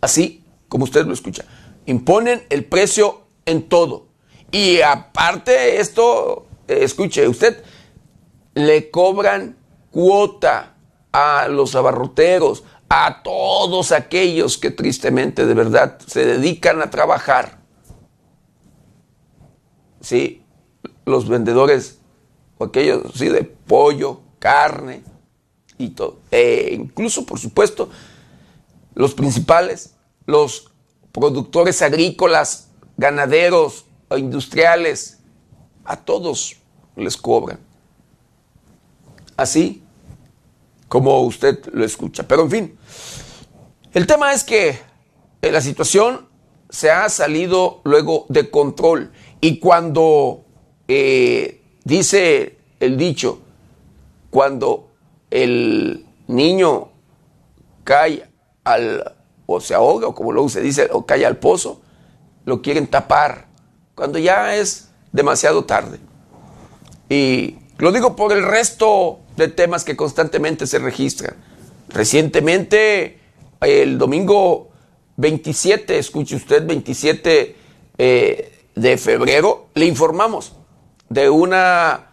Así 0.00 0.44
como 0.68 0.84
usted 0.84 1.06
lo 1.06 1.14
escucha. 1.14 1.44
Imponen 1.90 2.46
el 2.50 2.64
precio 2.66 3.22
en 3.46 3.68
todo. 3.68 4.06
Y 4.52 4.80
aparte 4.80 5.80
esto, 5.80 6.46
eh, 6.68 6.84
escuche 6.84 7.26
usted, 7.26 7.64
le 8.54 8.92
cobran 8.92 9.56
cuota 9.90 10.76
a 11.10 11.48
los 11.48 11.74
abarroteros, 11.74 12.62
a 12.88 13.24
todos 13.24 13.90
aquellos 13.90 14.56
que 14.56 14.70
tristemente 14.70 15.46
de 15.46 15.54
verdad 15.54 15.98
se 16.06 16.24
dedican 16.24 16.80
a 16.80 16.90
trabajar. 16.90 17.58
Sí, 20.00 20.44
los 21.06 21.28
vendedores, 21.28 21.98
aquellos 22.60 23.14
sí, 23.16 23.28
de 23.30 23.42
pollo, 23.42 24.20
carne 24.38 25.02
y 25.76 25.88
todo. 25.88 26.20
E 26.30 26.70
incluso, 26.72 27.26
por 27.26 27.40
supuesto, 27.40 27.90
los 28.94 29.12
principales, 29.12 29.96
los 30.24 30.70
productores 31.12 31.82
agrícolas, 31.82 32.68
ganaderos 32.96 33.86
industriales, 34.16 35.18
a 35.84 35.96
todos 35.96 36.56
les 36.96 37.16
cobran. 37.16 37.58
Así 39.36 39.82
como 40.88 41.20
usted 41.22 41.64
lo 41.72 41.84
escucha. 41.84 42.26
Pero 42.26 42.42
en 42.42 42.50
fin, 42.50 42.78
El 43.92 44.06
tema 44.06 44.32
es 44.32 44.44
que 44.44 44.78
eh, 45.42 45.50
la 45.50 45.60
situación 45.60 46.28
se 46.68 46.92
ha 46.92 47.08
salido 47.08 47.80
luego 47.82 48.26
de 48.28 48.48
control 48.48 49.10
y 49.40 49.58
cuando 49.58 50.44
eh, 50.86 51.60
dice 51.82 52.58
el 52.78 52.96
dicho, 52.96 53.40
cuando 54.30 54.90
el 55.30 56.06
niño 56.28 56.90
cae 57.82 58.28
al, 58.62 59.16
o 59.56 59.60
se 59.60 59.74
ahoga, 59.74 60.06
o 60.06 60.14
como 60.14 60.32
luego 60.32 60.48
se 60.48 60.60
dice, 60.60 60.88
o 60.92 61.04
cae 61.04 61.26
al 61.26 61.38
pozo, 61.38 61.80
lo 62.44 62.62
quieren 62.62 62.86
tapar, 62.86 63.46
cuando 63.94 64.18
ya 64.18 64.56
es 64.56 64.90
demasiado 65.12 65.64
tarde. 65.64 65.98
Y 67.08 67.56
lo 67.78 67.92
digo 67.92 68.16
por 68.16 68.32
el 68.32 68.44
resto 68.44 69.20
de 69.36 69.48
temas 69.48 69.84
que 69.84 69.96
constantemente 69.96 70.66
se 70.66 70.78
registran. 70.78 71.34
Recientemente, 71.88 73.18
el 73.60 73.98
domingo 73.98 74.70
27, 75.16 75.98
escuche 75.98 76.36
usted, 76.36 76.64
27 76.64 77.56
eh, 77.98 78.66
de 78.74 78.96
febrero, 78.96 79.68
le 79.74 79.86
informamos 79.86 80.52
de 81.08 81.28
una 81.28 82.06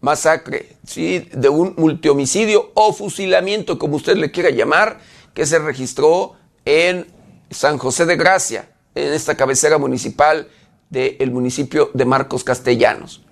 masacre, 0.00 0.76
¿sí? 0.86 1.28
de 1.32 1.48
un 1.48 1.74
multihomicidio 1.76 2.70
o 2.74 2.92
fusilamiento, 2.92 3.78
como 3.78 3.96
usted 3.96 4.16
le 4.16 4.30
quiera 4.30 4.50
llamar, 4.50 5.00
que 5.34 5.46
se 5.46 5.58
registró 5.58 6.34
en 6.64 7.06
San 7.50 7.78
José 7.78 8.06
de 8.06 8.16
Gracia, 8.16 8.70
en 8.94 9.12
esta 9.12 9.36
cabecera 9.36 9.78
municipal 9.78 10.48
del 10.90 11.30
municipio 11.30 11.90
de 11.94 12.04
Marcos 12.04 12.44
Castellanos. 12.44 13.22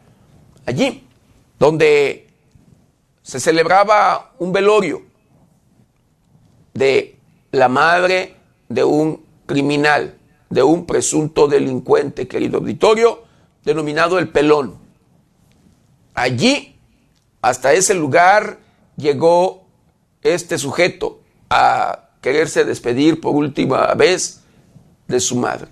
Allí, 0.66 1.06
donde 1.58 2.28
se 3.22 3.40
celebraba 3.40 4.32
un 4.38 4.52
velorio 4.52 5.02
de 6.74 7.16
la 7.52 7.68
madre 7.68 8.36
de 8.68 8.84
un 8.84 9.24
criminal, 9.46 10.18
de 10.50 10.62
un 10.62 10.86
presunto 10.86 11.46
delincuente, 11.46 12.26
querido 12.26 12.58
auditorio, 12.58 13.22
denominado 13.64 14.18
el 14.18 14.28
pelón. 14.28 14.78
Allí, 16.14 16.78
hasta 17.40 17.72
ese 17.72 17.94
lugar, 17.94 18.58
llegó 18.96 19.66
este 20.22 20.58
sujeto 20.58 21.20
a 21.48 22.10
quererse 22.22 22.64
despedir 22.64 23.20
por 23.20 23.34
última 23.34 23.92
vez 23.94 24.40
de 25.08 25.20
su 25.20 25.36
madre. 25.36 25.68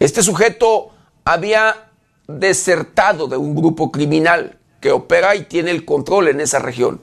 Este 0.00 0.22
sujeto 0.22 0.90
había 1.24 1.90
desertado 2.26 3.28
de 3.28 3.36
un 3.36 3.54
grupo 3.54 3.92
criminal 3.92 4.58
que 4.80 4.90
opera 4.90 5.36
y 5.36 5.44
tiene 5.44 5.70
el 5.70 5.84
control 5.84 6.28
en 6.28 6.40
esa 6.40 6.58
región. 6.58 7.00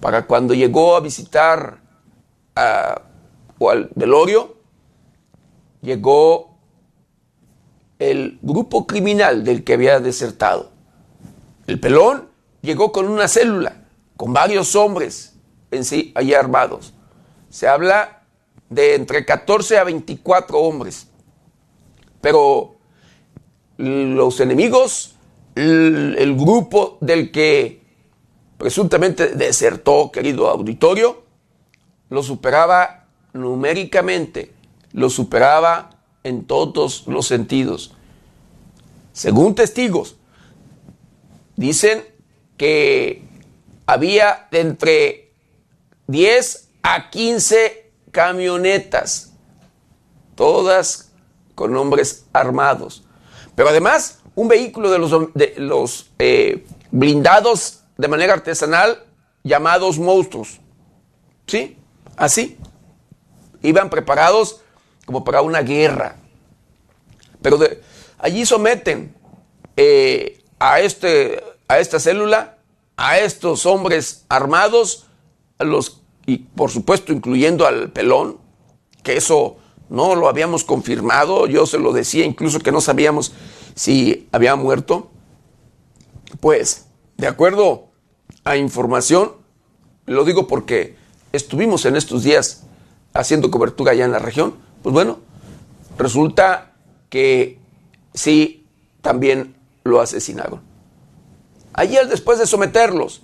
Para 0.00 0.26
cuando 0.26 0.54
llegó 0.54 0.96
a 0.96 1.00
visitar 1.00 1.78
a, 2.56 3.02
o 3.58 3.70
al 3.70 3.90
velorio, 3.94 4.56
llegó 5.82 6.56
el 7.98 8.38
grupo 8.42 8.86
criminal 8.86 9.44
del 9.44 9.62
que 9.62 9.74
había 9.74 10.00
desertado. 10.00 10.70
El 11.66 11.78
pelón 11.80 12.28
llegó 12.62 12.92
con 12.92 13.08
una 13.08 13.28
célula, 13.28 13.84
con 14.16 14.32
varios 14.32 14.74
hombres 14.74 15.34
en 15.70 15.84
sí 15.84 16.12
allí 16.14 16.34
armados. 16.34 16.93
Se 17.54 17.68
habla 17.68 18.22
de 18.68 18.96
entre 18.96 19.24
14 19.24 19.78
a 19.78 19.84
24 19.84 20.58
hombres. 20.58 21.06
Pero 22.20 22.74
los 23.76 24.40
enemigos, 24.40 25.14
el, 25.54 26.34
grupo 26.34 26.98
del 27.00 27.30
que 27.30 27.80
presuntamente 28.58 29.36
desertó, 29.36 30.10
querido 30.10 30.48
auditorio, 30.48 31.22
lo 32.10 32.24
superaba 32.24 33.06
numéricamente, 33.34 34.52
lo 34.90 35.08
superaba 35.08 35.90
en 36.24 36.46
todos 36.46 37.06
los 37.06 37.28
sentidos. 37.28 37.94
Según 39.12 39.54
testigos, 39.54 40.16
dicen 41.54 42.04
que 42.56 43.22
había 43.86 44.48
de 44.50 44.58
entre 44.60 45.30
10 46.08 46.63
a 46.84 47.08
15 47.08 47.90
camionetas, 48.12 49.32
todas 50.34 51.10
con 51.54 51.74
hombres 51.76 52.26
armados. 52.32 53.04
Pero 53.56 53.70
además, 53.70 54.20
un 54.34 54.48
vehículo 54.48 54.90
de 54.90 54.98
los, 55.56 56.10
eh, 56.18 56.66
blindados 56.90 57.80
de 57.96 58.06
manera 58.06 58.34
artesanal 58.34 59.02
llamados 59.42 59.98
monstruos. 59.98 60.60
¿Sí? 61.46 61.78
Así. 62.16 62.58
Iban 63.62 63.88
preparados 63.88 64.60
como 65.06 65.24
para 65.24 65.40
una 65.40 65.62
guerra. 65.62 66.16
Pero 67.40 67.58
allí 68.18 68.44
someten 68.44 69.16
eh, 69.76 70.42
a, 70.58 70.80
este, 70.80 71.42
a 71.66 71.78
esta 71.78 71.98
célula, 71.98 72.58
a 72.98 73.18
estos 73.18 73.64
hombres 73.64 74.26
armados, 74.28 75.06
a 75.58 75.64
los, 75.64 76.03
y 76.26 76.38
por 76.38 76.70
supuesto 76.70 77.12
incluyendo 77.12 77.66
al 77.66 77.90
pelón, 77.90 78.38
que 79.02 79.16
eso 79.16 79.56
no 79.88 80.14
lo 80.14 80.28
habíamos 80.28 80.64
confirmado, 80.64 81.46
yo 81.46 81.66
se 81.66 81.78
lo 81.78 81.92
decía 81.92 82.24
incluso 82.24 82.60
que 82.60 82.72
no 82.72 82.80
sabíamos 82.80 83.32
si 83.74 84.28
había 84.32 84.56
muerto. 84.56 85.10
Pues, 86.40 86.86
de 87.16 87.26
acuerdo 87.26 87.88
a 88.44 88.56
información, 88.56 89.32
lo 90.06 90.24
digo 90.24 90.46
porque 90.46 90.96
estuvimos 91.32 91.84
en 91.84 91.96
estos 91.96 92.22
días 92.22 92.64
haciendo 93.12 93.50
cobertura 93.50 93.92
allá 93.92 94.04
en 94.04 94.12
la 94.12 94.18
región, 94.18 94.54
pues 94.82 94.92
bueno, 94.92 95.18
resulta 95.96 96.72
que 97.08 97.58
sí, 98.12 98.66
también 99.00 99.56
lo 99.84 100.00
asesinaron. 100.00 100.60
Ayer, 101.74 102.08
después 102.08 102.38
de 102.38 102.46
someterlos 102.46 103.22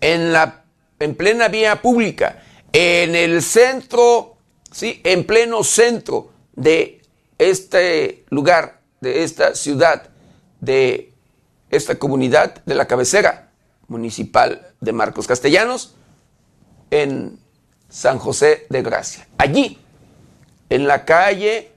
en, 0.00 0.32
la, 0.32 0.61
en 1.02 1.14
plena 1.14 1.48
vía 1.48 1.82
pública, 1.82 2.42
en 2.72 3.14
el 3.14 3.42
centro, 3.42 4.36
sí, 4.70 5.00
en 5.04 5.26
pleno 5.26 5.64
centro 5.64 6.30
de 6.54 7.02
este 7.38 8.24
lugar, 8.30 8.80
de 9.00 9.24
esta 9.24 9.54
ciudad, 9.54 10.10
de 10.60 11.12
esta 11.70 11.98
comunidad, 11.98 12.62
de 12.64 12.74
la 12.74 12.86
cabecera 12.86 13.50
municipal 13.88 14.74
de 14.80 14.92
Marcos 14.92 15.26
Castellanos, 15.26 15.96
en 16.90 17.38
San 17.88 18.18
José 18.18 18.66
de 18.70 18.82
Gracia. 18.82 19.26
Allí, 19.38 19.78
en 20.70 20.86
la 20.86 21.04
calle, 21.04 21.72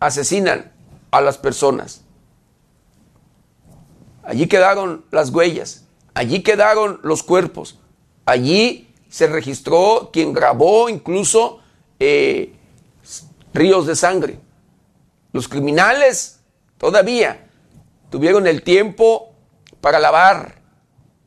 asesinan 0.00 0.72
a 1.10 1.20
las 1.20 1.38
personas. 1.38 2.02
Allí 4.24 4.48
quedaron 4.48 5.04
las 5.10 5.30
huellas, 5.30 5.84
allí 6.14 6.42
quedaron 6.42 7.00
los 7.02 7.22
cuerpos, 7.22 7.78
allí 8.24 8.88
se 9.08 9.26
registró 9.26 10.10
quien 10.12 10.32
grabó 10.32 10.88
incluso 10.88 11.60
eh, 11.98 12.54
ríos 13.52 13.86
de 13.86 13.96
sangre. 13.96 14.38
Los 15.32 15.48
criminales 15.48 16.40
todavía 16.78 17.46
tuvieron 18.10 18.46
el 18.46 18.62
tiempo 18.62 19.32
para 19.80 19.98
lavar, 19.98 20.56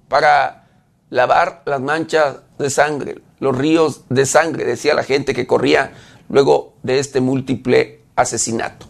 para 0.07 0.67
lavar 1.09 1.61
las 1.65 1.81
manchas 1.81 2.37
de 2.57 2.69
sangre, 2.69 3.21
los 3.39 3.57
ríos 3.57 4.01
de 4.09 4.25
sangre, 4.25 4.65
decía 4.65 4.93
la 4.93 5.03
gente 5.03 5.33
que 5.33 5.47
corría 5.47 5.93
luego 6.29 6.73
de 6.83 6.99
este 6.99 7.21
múltiple 7.21 8.01
asesinato. 8.15 8.87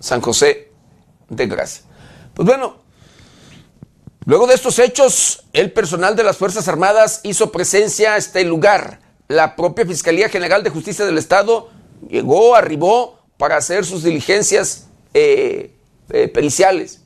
San 0.00 0.20
José 0.20 0.72
de 1.28 1.46
Gracia. 1.46 1.84
Pues 2.34 2.46
bueno, 2.46 2.81
luego 4.24 4.46
de 4.46 4.54
estos 4.54 4.78
hechos, 4.78 5.44
el 5.52 5.72
personal 5.72 6.16
de 6.16 6.24
las 6.24 6.36
Fuerzas 6.36 6.68
Armadas 6.68 7.20
hizo 7.22 7.52
presencia 7.52 8.14
a 8.14 8.16
este 8.16 8.44
lugar. 8.44 9.00
La 9.28 9.56
propia 9.56 9.86
Fiscalía 9.86 10.28
General 10.28 10.62
de 10.62 10.70
Justicia 10.70 11.04
del 11.04 11.18
Estado 11.18 11.70
llegó, 12.08 12.54
arribó 12.54 13.18
para 13.36 13.56
hacer 13.56 13.84
sus 13.84 14.02
diligencias 14.02 14.88
eh, 15.14 15.74
eh, 16.10 16.28
periciales. 16.28 17.02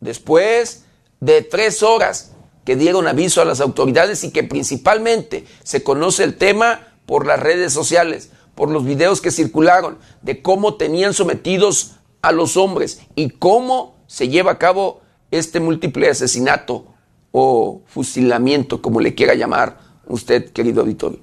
Después 0.00 0.84
de 1.20 1.42
tres 1.42 1.82
horas 1.82 2.32
que 2.64 2.76
dieron 2.76 3.06
aviso 3.06 3.42
a 3.42 3.44
las 3.44 3.60
autoridades 3.60 4.24
y 4.24 4.30
que 4.30 4.42
principalmente 4.42 5.44
se 5.62 5.82
conoce 5.82 6.24
el 6.24 6.36
tema 6.36 6.88
por 7.06 7.26
las 7.26 7.38
redes 7.38 7.72
sociales, 7.72 8.30
por 8.54 8.70
los 8.70 8.84
videos 8.84 9.20
que 9.20 9.30
circularon 9.30 9.98
de 10.22 10.42
cómo 10.42 10.76
tenían 10.76 11.14
sometidos 11.14 11.96
a 12.22 12.32
los 12.32 12.56
hombres 12.56 13.00
y 13.14 13.30
cómo 13.30 13.96
se 14.06 14.28
lleva 14.28 14.52
a 14.52 14.58
cabo 14.58 15.01
este 15.32 15.58
múltiple 15.58 16.08
asesinato 16.08 16.86
o 17.32 17.82
fusilamiento, 17.86 18.80
como 18.80 19.00
le 19.00 19.14
quiera 19.14 19.34
llamar 19.34 19.78
usted, 20.06 20.52
querido 20.52 20.82
auditorio. 20.82 21.18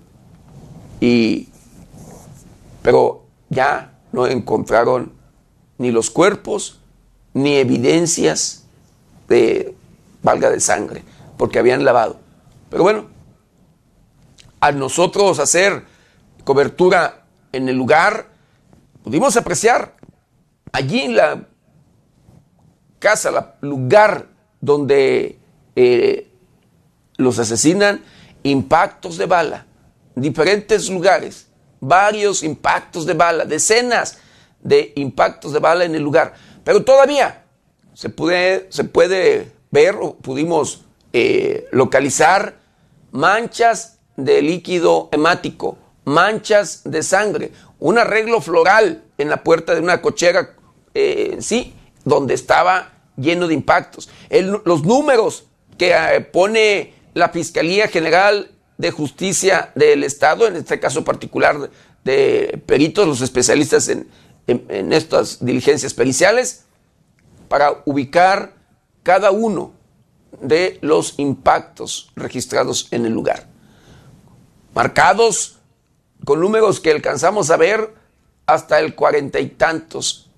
Y, 1.00 1.48
pero 2.82 3.24
ya 3.50 3.93
no 4.12 4.28
encontraron 4.28 5.13
ni 5.78 5.91
los 5.91 6.10
cuerpos 6.10 6.80
ni 7.34 7.56
evidencias 7.56 8.65
de 9.28 9.76
valga 10.24 10.50
de 10.50 10.60
sangre, 10.60 11.04
porque 11.38 11.60
habían 11.60 11.86
lavado. 11.86 12.19
Pero 12.69 12.84
bueno, 12.84 13.06
al 14.60 14.78
nosotros 14.80 15.39
hacer 15.39 15.86
cobertura 16.43 17.26
en 17.52 17.69
el 17.69 17.76
lugar, 17.76 18.28
pudimos 19.04 19.38
apreciar 19.38 19.95
allí 20.72 21.02
en 21.02 21.15
la 21.15 21.48
casa, 22.99 23.55
el 23.62 23.69
lugar 23.69 24.27
donde 24.62 25.39
eh, 25.75 26.29
los 27.17 27.39
asesinan, 27.39 28.01
impactos 28.43 29.17
de 29.17 29.25
bala, 29.25 29.65
diferentes 30.15 30.89
lugares, 30.89 31.47
varios 31.79 32.43
impactos 32.43 33.05
de 33.05 33.13
bala, 33.13 33.45
decenas 33.45 34.19
de 34.62 34.93
impactos 34.95 35.53
de 35.53 35.59
bala 35.59 35.85
en 35.85 35.95
el 35.95 36.03
lugar. 36.03 36.33
Pero 36.63 36.83
todavía 36.83 37.45
se 37.93 38.09
puede, 38.09 38.67
se 38.69 38.83
puede 38.83 39.51
ver 39.71 39.95
o 39.95 40.15
pudimos 40.15 40.85
eh, 41.13 41.67
localizar 41.71 42.59
manchas 43.12 43.99
de 44.15 44.41
líquido 44.41 45.09
hemático, 45.12 45.77
manchas 46.05 46.81
de 46.83 47.03
sangre, 47.03 47.51
un 47.79 47.97
arreglo 47.97 48.41
floral 48.41 49.03
en 49.17 49.29
la 49.29 49.43
puerta 49.43 49.73
de 49.73 49.81
una 49.81 50.01
cochera, 50.01 50.55
eh, 50.93 51.38
sí, 51.39 51.73
donde 52.10 52.34
estaba 52.34 52.91
lleno 53.15 53.48
de 53.48 53.54
impactos. 53.54 54.10
los 54.65 54.84
números 54.84 55.45
que 55.78 55.91
eh, 55.91 56.22
pone 56.22 56.93
la 57.13 57.30
Fiscalía 57.30 57.88
General 57.88 58.52
de 58.78 58.91
Justicia 58.91 59.72
del 59.76 60.04
Estado, 60.04 60.48
en 60.48 60.56
este 60.56 60.80
caso 60.80 61.04
particular 61.04 61.69
de 62.04 62.62
peritos, 62.65 63.08
los 63.08 63.22
especialistas 63.22 63.88
en, 63.89 64.10
en 64.48 64.93
estas 64.93 65.43
diligencias 65.43 65.93
periciales, 65.93 66.65
para 67.48 67.82
ubicar 67.86 68.54
cada 69.04 69.32
uno 69.32 69.74
de 70.41 70.78
los 70.82 71.15
impactos 71.17 72.12
registrados 72.15 72.88
en 72.91 73.06
el 73.06 73.13
lugar. 73.13 73.48
Marcados 74.74 75.58
con 76.26 76.39
números 76.39 76.80
que 76.80 76.91
alcanzamos 76.91 77.50
a 77.50 77.58
ver 77.58 77.93
hasta 78.45 78.80
el 78.80 78.95
cuarenta 78.95 79.39
y 79.39 79.48
tantos 79.48 80.30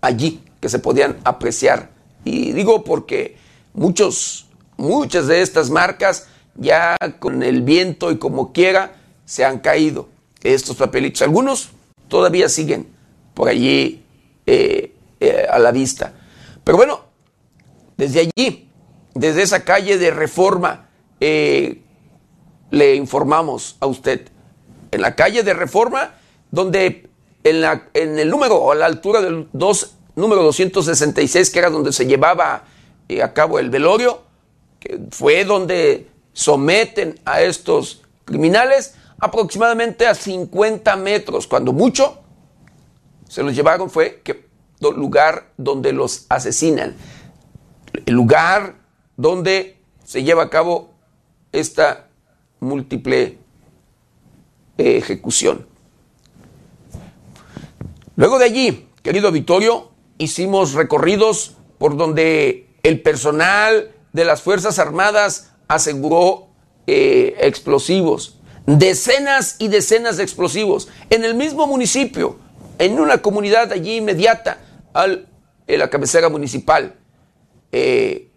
allí 0.00 0.42
que 0.60 0.68
se 0.68 0.78
podían 0.78 1.18
apreciar. 1.24 1.90
Y 2.24 2.52
digo 2.52 2.84
porque 2.84 3.36
muchos, 3.74 4.46
muchas 4.76 5.26
de 5.26 5.42
estas 5.42 5.70
marcas 5.70 6.28
ya 6.54 6.96
con 7.18 7.42
el 7.42 7.62
viento 7.62 8.10
y 8.10 8.18
como 8.18 8.52
quiera 8.52 8.96
se 9.24 9.44
han 9.44 9.58
caído 9.60 10.08
estos 10.42 10.76
papelitos. 10.76 11.22
Algunos 11.22 11.70
todavía 12.08 12.48
siguen 12.48 12.88
por 13.34 13.48
allí 13.48 14.04
eh, 14.46 14.92
eh, 15.20 15.46
a 15.50 15.58
la 15.58 15.70
vista. 15.70 16.12
Pero 16.64 16.76
bueno, 16.76 17.00
desde 17.96 18.20
allí, 18.20 18.68
desde 19.14 19.42
esa 19.42 19.64
calle 19.64 19.98
de 19.98 20.10
reforma, 20.10 20.88
eh, 21.20 21.82
le 22.70 22.94
informamos 22.94 23.76
a 23.80 23.86
usted. 23.86 24.28
En 24.90 25.02
la 25.02 25.14
calle 25.14 25.42
de 25.42 25.54
reforma, 25.54 26.14
donde 26.50 27.08
en, 27.44 27.60
la, 27.60 27.88
en 27.94 28.18
el 28.18 28.30
número, 28.30 28.72
a 28.72 28.74
la 28.74 28.86
altura 28.86 29.20
del 29.20 29.48
dos, 29.52 29.96
número 30.18 30.42
266, 30.42 31.50
que 31.50 31.58
era 31.58 31.70
donde 31.70 31.92
se 31.92 32.06
llevaba 32.06 32.64
eh, 33.08 33.22
a 33.22 33.32
cabo 33.32 33.58
el 33.58 33.70
velorio, 33.70 34.22
que 34.80 35.00
fue 35.10 35.44
donde 35.44 36.08
someten 36.32 37.18
a 37.24 37.40
estos 37.40 38.02
criminales 38.24 38.94
aproximadamente 39.18 40.06
a 40.06 40.14
50 40.14 40.96
metros, 40.96 41.46
cuando 41.46 41.72
mucho 41.72 42.18
se 43.28 43.42
los 43.42 43.54
llevaron 43.54 43.90
fue 43.90 44.20
que 44.22 44.48
lugar 44.80 45.52
donde 45.56 45.92
los 45.92 46.26
asesinan, 46.28 46.94
el 48.06 48.14
lugar 48.14 48.76
donde 49.16 49.78
se 50.04 50.22
lleva 50.22 50.44
a 50.44 50.50
cabo 50.50 50.94
esta 51.52 52.08
múltiple 52.60 53.38
ejecución. 54.76 55.66
Luego 58.16 58.38
de 58.38 58.44
allí, 58.44 58.88
querido 59.02 59.30
Vittorio, 59.32 59.90
hicimos 60.18 60.74
recorridos 60.74 61.56
por 61.78 61.96
donde 61.96 62.68
el 62.82 63.00
personal 63.00 63.92
de 64.12 64.24
las 64.24 64.42
Fuerzas 64.42 64.78
Armadas 64.78 65.52
aseguró 65.68 66.48
eh, 66.86 67.36
explosivos, 67.40 68.38
decenas 68.66 69.56
y 69.58 69.68
decenas 69.68 70.16
de 70.16 70.24
explosivos 70.24 70.88
en 71.10 71.24
el 71.24 71.34
mismo 71.34 71.66
municipio, 71.66 72.36
en 72.78 72.98
una 72.98 73.18
comunidad 73.18 73.72
allí 73.72 73.96
inmediata 73.96 74.58
al, 74.92 75.28
en 75.66 75.78
la 75.78 75.90
cabecera 75.90 76.28
municipal, 76.28 76.96
eh, 77.72 78.30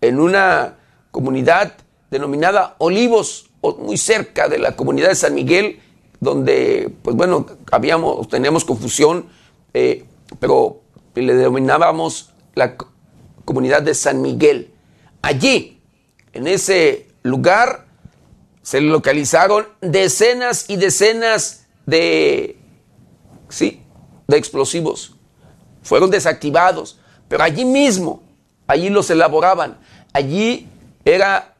en 0.00 0.20
una 0.20 0.76
comunidad 1.10 1.74
denominada 2.10 2.76
Olivos, 2.78 3.50
muy 3.78 3.96
cerca 3.96 4.48
de 4.48 4.58
la 4.58 4.76
comunidad 4.76 5.08
de 5.08 5.14
San 5.14 5.34
Miguel, 5.34 5.80
donde, 6.20 6.90
pues 7.02 7.16
bueno, 7.16 7.46
habíamos, 7.72 8.28
teníamos 8.28 8.64
confusión, 8.64 9.26
eh, 9.72 10.04
pero 10.38 10.83
le 11.22 11.34
denominábamos 11.34 12.32
la 12.54 12.76
comunidad 13.44 13.82
de 13.82 13.94
San 13.94 14.20
Miguel. 14.22 14.72
Allí, 15.22 15.80
en 16.32 16.46
ese 16.46 17.08
lugar, 17.22 17.86
se 18.62 18.80
localizaron 18.80 19.66
decenas 19.80 20.68
y 20.68 20.76
decenas 20.76 21.66
de, 21.86 22.58
sí, 23.48 23.82
de 24.26 24.36
explosivos. 24.36 25.16
Fueron 25.82 26.10
desactivados, 26.10 26.98
pero 27.28 27.44
allí 27.44 27.64
mismo, 27.64 28.22
allí 28.66 28.88
los 28.88 29.10
elaboraban. 29.10 29.78
Allí 30.12 30.68
era 31.04 31.54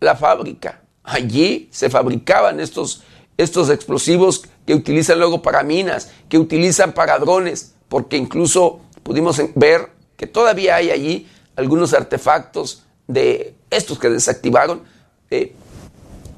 la 0.00 0.14
fábrica. 0.14 0.82
Allí 1.02 1.68
se 1.72 1.90
fabricaban 1.90 2.60
estos, 2.60 3.02
estos 3.36 3.70
explosivos 3.70 4.44
que 4.66 4.74
utilizan 4.74 5.18
luego 5.18 5.42
para 5.42 5.62
minas, 5.62 6.10
que 6.28 6.38
utilizan 6.38 6.92
para 6.92 7.18
drones, 7.18 7.74
porque 7.88 8.16
incluso 8.16 8.80
pudimos 9.06 9.40
ver 9.54 9.92
que 10.16 10.26
todavía 10.26 10.74
hay 10.74 10.90
allí 10.90 11.28
algunos 11.54 11.94
artefactos 11.94 12.82
de 13.06 13.54
estos 13.70 14.00
que 14.00 14.10
desactivaron, 14.10 14.82
eh, 15.30 15.54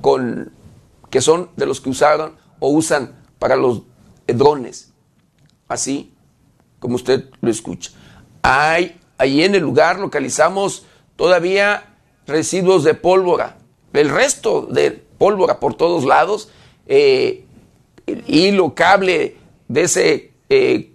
con, 0.03 0.53
que 1.09 1.23
son 1.23 1.49
de 1.57 1.65
los 1.65 1.81
que 1.81 1.89
usaron 1.89 2.37
o 2.59 2.69
usan 2.69 3.15
para 3.39 3.57
los 3.57 3.85
drones. 4.27 4.93
Así 5.67 6.13
como 6.79 6.97
usted 6.97 7.31
lo 7.41 7.51
escucha. 7.51 7.91
Hay, 8.43 9.01
ahí 9.17 9.43
en 9.43 9.55
el 9.55 9.63
lugar 9.63 9.99
localizamos 9.99 10.85
todavía 11.17 11.97
residuos 12.27 12.85
de 12.85 12.93
pólvora, 12.93 13.57
el 13.95 14.11
resto 14.11 14.69
de 14.71 14.91
pólvora 14.91 15.59
por 15.59 15.75
todos 15.75 16.05
lados, 16.05 16.51
eh, 16.87 17.47
hilo, 18.27 18.75
cable 18.75 19.39
de 19.69 19.83
ese 19.83 20.33
eh, 20.51 20.93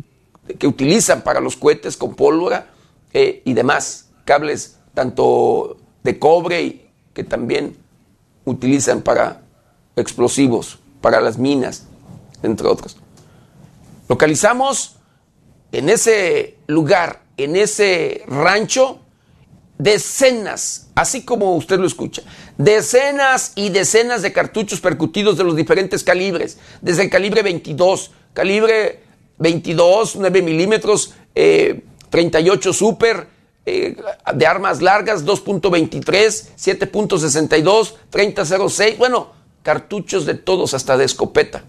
que 0.60 0.68
utilizan 0.68 1.22
para 1.22 1.40
los 1.40 1.56
cohetes 1.56 1.98
con 1.98 2.16
pólvora 2.16 2.68
eh, 3.14 3.42
y 3.46 3.54
demás, 3.54 4.10
cables 4.26 4.78
tanto 4.94 5.78
de 6.04 6.20
cobre 6.20 6.62
y 6.62 6.90
que 7.14 7.24
también 7.24 7.78
utilizan 8.46 9.02
para 9.02 9.42
explosivos, 9.96 10.80
para 11.02 11.22
las 11.22 11.38
minas, 11.38 11.86
entre 12.42 12.68
otros. 12.68 12.98
Localizamos 14.10 14.98
en 15.72 15.90
ese 15.90 16.58
lugar, 16.68 17.22
en 17.38 17.56
ese 17.56 18.24
rancho, 18.28 19.00
decenas, 19.78 20.90
así 20.96 21.24
como 21.24 21.56
usted 21.56 21.80
lo 21.80 21.88
escucha, 21.88 22.22
decenas 22.58 23.54
y 23.56 23.70
decenas 23.70 24.22
de 24.22 24.32
cartuchos 24.32 24.82
percutidos 24.82 25.38
de 25.38 25.44
los 25.44 25.56
diferentes 25.56 26.04
calibres, 26.04 26.58
desde 26.82 27.04
el 27.04 27.10
calibre 27.10 27.42
22, 27.42 28.12
calibre 28.34 29.03
22, 29.44 30.16
9 30.16 30.42
milímetros, 30.42 31.14
38 31.34 32.70
eh, 32.70 32.74
super, 32.74 33.28
eh, 33.66 33.96
de 34.34 34.48
armas 34.48 34.82
largas, 34.82 35.26
2.23, 35.26 36.02
7.62, 36.58 37.94
30.06, 38.12 38.98
bueno, 38.98 39.32
cartuchos 39.62 40.26
de 40.26 40.36
todos, 40.36 40.74
hasta 40.74 40.98
de 40.98 41.06
escopeta, 41.06 41.64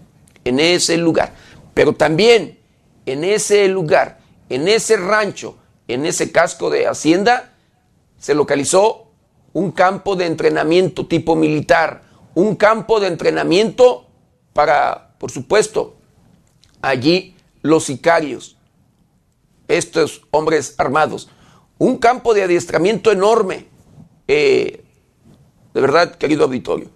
en 0.45 0.59
ese 0.59 0.97
lugar. 0.97 1.33
Pero 1.73 1.93
también 1.93 2.57
en 3.05 3.23
ese 3.25 3.67
lugar, 3.67 4.19
en 4.49 4.67
ese 4.67 4.95
rancho, 4.95 5.57
en 5.87 6.05
ese 6.05 6.31
casco 6.31 6.69
de 6.69 6.87
hacienda, 6.87 7.53
se 8.17 8.33
localizó 8.33 9.11
un 9.51 9.71
campo 9.71 10.15
de 10.15 10.27
entrenamiento 10.27 11.07
tipo 11.07 11.35
militar, 11.35 12.03
un 12.35 12.55
campo 12.55 13.01
de 13.01 13.07
entrenamiento 13.07 14.07
para, 14.53 15.13
por 15.17 15.31
supuesto, 15.31 15.95
allí 16.81 17.34
los 17.65 17.85
sicarios, 17.85 18.57
estos 19.67 20.21
hombres 20.29 20.75
armados, 20.77 21.29
un 21.79 21.97
campo 21.97 22.35
de 22.35 22.43
adiestramiento 22.43 23.11
enorme, 23.11 23.65
eh, 24.27 24.83
de 25.73 25.81
verdad, 25.81 26.15
querido 26.15 26.43
auditorio, 26.43 26.91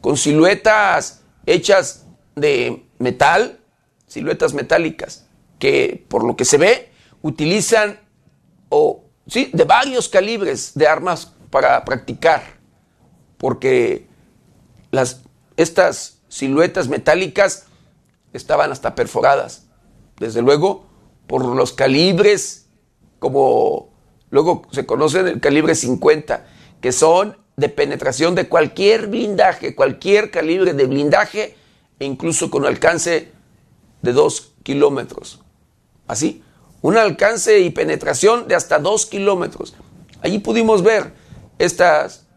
con 0.00 0.16
siluetas 0.16 1.22
hechas 1.46 2.04
de 2.34 2.84
metal, 2.98 3.60
siluetas 4.08 4.54
metálicas, 4.54 5.28
que 5.60 6.04
por 6.08 6.24
lo 6.24 6.34
que 6.34 6.44
se 6.44 6.58
ve 6.58 6.90
utilizan 7.22 8.00
o 8.70 9.04
sí, 9.28 9.50
de 9.52 9.62
varios 9.62 10.08
calibres 10.08 10.72
de 10.74 10.88
armas 10.88 11.32
para 11.48 11.84
practicar, 11.84 12.42
porque 13.38 14.08
las 14.90 15.22
estas 15.56 16.18
siluetas 16.28 16.88
metálicas 16.88 17.66
estaban 18.32 18.72
hasta 18.72 18.96
perforadas. 18.96 19.61
Desde 20.22 20.40
luego, 20.40 20.84
por 21.26 21.44
los 21.44 21.72
calibres, 21.72 22.68
como 23.18 23.88
luego 24.30 24.62
se 24.70 24.86
conoce 24.86 25.18
el 25.18 25.40
calibre 25.40 25.74
50, 25.74 26.46
que 26.80 26.92
son 26.92 27.36
de 27.56 27.68
penetración 27.68 28.36
de 28.36 28.48
cualquier 28.48 29.08
blindaje, 29.08 29.74
cualquier 29.74 30.30
calibre 30.30 30.74
de 30.74 30.86
blindaje, 30.86 31.56
e 31.98 32.04
incluso 32.04 32.52
con 32.52 32.64
alcance 32.64 33.32
de 34.00 34.12
2 34.12 34.52
kilómetros. 34.62 35.42
Así, 36.06 36.44
un 36.82 36.96
alcance 36.96 37.58
y 37.58 37.70
penetración 37.70 38.46
de 38.46 38.54
hasta 38.54 38.78
2 38.78 39.06
kilómetros. 39.06 39.74
Allí 40.20 40.38
pudimos 40.38 40.84
ver 40.84 41.14
estas, 41.58 42.28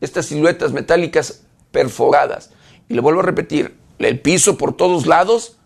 estas 0.00 0.26
siluetas 0.26 0.70
metálicas 0.70 1.42
perforadas. 1.72 2.50
Y 2.88 2.94
le 2.94 3.00
vuelvo 3.00 3.22
a 3.22 3.24
repetir, 3.24 3.76
el 3.98 4.20
piso 4.20 4.56
por 4.56 4.76
todos 4.76 5.06
lados, 5.06 5.58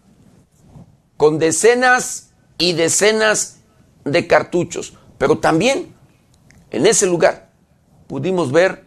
con 1.17 1.39
decenas 1.39 2.31
y 2.59 2.73
decenas 2.73 3.59
de 4.05 4.27
cartuchos. 4.27 4.95
Pero 5.19 5.39
también 5.39 5.95
en 6.71 6.87
ese 6.87 7.07
lugar 7.07 7.51
pudimos 8.07 8.53
ver 8.53 8.85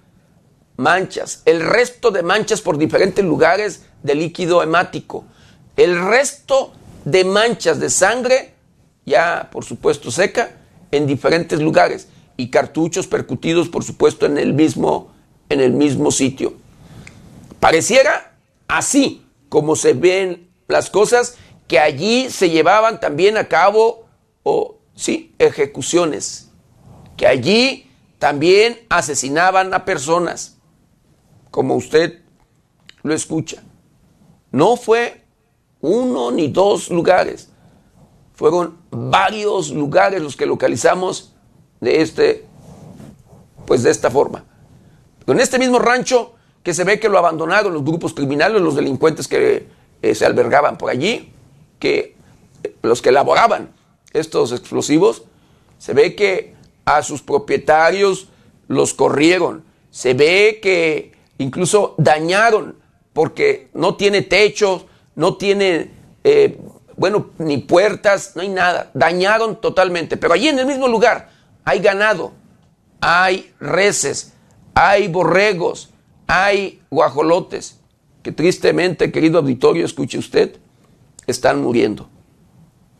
manchas, 0.77 1.41
el 1.45 1.61
resto 1.61 2.11
de 2.11 2.23
manchas 2.23 2.61
por 2.61 2.77
diferentes 2.77 3.23
lugares 3.23 3.85
de 4.01 4.15
líquido 4.15 4.63
hemático, 4.63 5.25
el 5.75 5.99
resto 6.07 6.73
de 7.03 7.25
manchas 7.25 7.79
de 7.79 7.89
sangre, 7.89 8.53
ya 9.05 9.49
por 9.51 9.65
supuesto 9.65 10.11
seca, 10.11 10.57
en 10.91 11.05
diferentes 11.05 11.59
lugares 11.59 12.07
y 12.37 12.49
cartuchos 12.49 13.07
percutidos 13.07 13.67
por 13.67 13.83
supuesto 13.83 14.25
en 14.25 14.37
el 14.37 14.53
mismo, 14.53 15.11
en 15.49 15.59
el 15.59 15.73
mismo 15.73 16.11
sitio. 16.11 16.53
Pareciera 17.59 18.37
así 18.67 19.25
como 19.49 19.75
se 19.75 19.93
ven 19.93 20.49
las 20.67 20.89
cosas, 20.89 21.35
que 21.69 21.79
allí 21.79 22.31
se 22.31 22.49
llevaban 22.49 22.99
también 22.99 23.37
a 23.37 23.47
cabo, 23.47 24.07
o 24.41 24.79
sí, 24.95 25.35
ejecuciones, 25.37 26.49
que 27.15 27.27
allí 27.27 27.87
también 28.17 28.79
asesinaban 28.89 29.71
a 29.75 29.85
personas, 29.85 30.57
como 31.51 31.75
usted 31.75 32.21
lo 33.03 33.13
escucha. 33.13 33.61
No 34.51 34.77
fue 34.77 35.23
uno 35.79 36.31
ni 36.31 36.47
dos 36.47 36.89
lugares, 36.89 37.51
fueron 38.33 38.79
varios 38.89 39.69
lugares 39.69 40.23
los 40.23 40.35
que 40.35 40.47
localizamos 40.47 41.35
de 41.81 42.01
este, 42.01 42.45
pues 43.67 43.83
de 43.83 43.91
esta 43.91 44.09
forma. 44.09 44.43
en 45.27 45.39
este 45.39 45.59
mismo 45.59 45.77
rancho 45.77 46.33
que 46.63 46.73
se 46.73 46.83
ve 46.83 46.99
que 46.99 47.09
lo 47.09 47.19
abandonaron 47.19 47.75
los 47.75 47.85
grupos 47.85 48.15
criminales, 48.15 48.59
los 48.59 48.75
delincuentes 48.75 49.27
que 49.27 49.67
eh, 50.01 50.15
se 50.15 50.25
albergaban 50.25 50.75
por 50.75 50.89
allí, 50.89 51.31
que 51.79 52.15
los 52.81 53.01
que 53.01 53.09
elaboraban 53.09 53.73
estos 54.13 54.51
explosivos, 54.51 55.23
se 55.77 55.93
ve 55.93 56.15
que 56.15 56.55
a 56.85 57.03
sus 57.03 57.21
propietarios 57.21 58.27
los 58.67 58.93
corrieron, 58.93 59.63
se 59.91 60.13
ve 60.13 60.59
que 60.61 61.13
incluso 61.37 61.95
dañaron 61.97 62.75
porque 63.13 63.69
no 63.73 63.95
tiene 63.95 64.21
techos, 64.21 64.85
no 65.15 65.35
tiene, 65.37 65.91
eh, 66.23 66.59
bueno, 66.95 67.31
ni 67.37 67.57
puertas, 67.57 68.33
no 68.35 68.41
hay 68.41 68.49
nada, 68.49 68.91
dañaron 68.93 69.59
totalmente, 69.59 70.17
pero 70.17 70.33
allí 70.33 70.47
en 70.47 70.59
el 70.59 70.65
mismo 70.65 70.87
lugar 70.87 71.29
hay 71.65 71.79
ganado, 71.79 72.33
hay 73.01 73.53
reses, 73.59 74.33
hay 74.73 75.07
borregos, 75.07 75.89
hay 76.27 76.81
guajolotes 76.89 77.79
que 78.21 78.31
tristemente, 78.31 79.11
querido 79.11 79.39
auditorio, 79.39 79.85
escuche 79.85 80.17
usted, 80.17 80.57
están 81.31 81.61
muriendo. 81.61 82.09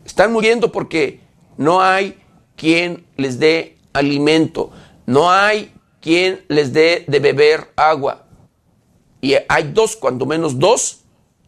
Están 0.05 0.31
muriendo 0.31 0.71
porque 0.71 1.21
no 1.57 1.81
hay 1.81 2.19
quien 2.55 3.05
les 3.17 3.39
dé 3.39 3.77
alimento, 3.93 4.71
no 5.05 5.31
hay 5.31 5.73
quien 6.01 6.43
les 6.47 6.73
dé 6.73 7.05
de 7.07 7.19
beber 7.19 7.71
agua. 7.75 8.25
Y 9.21 9.35
hay 9.47 9.71
dos, 9.73 9.95
cuando 9.95 10.25
menos 10.25 10.59
dos, 10.59 11.01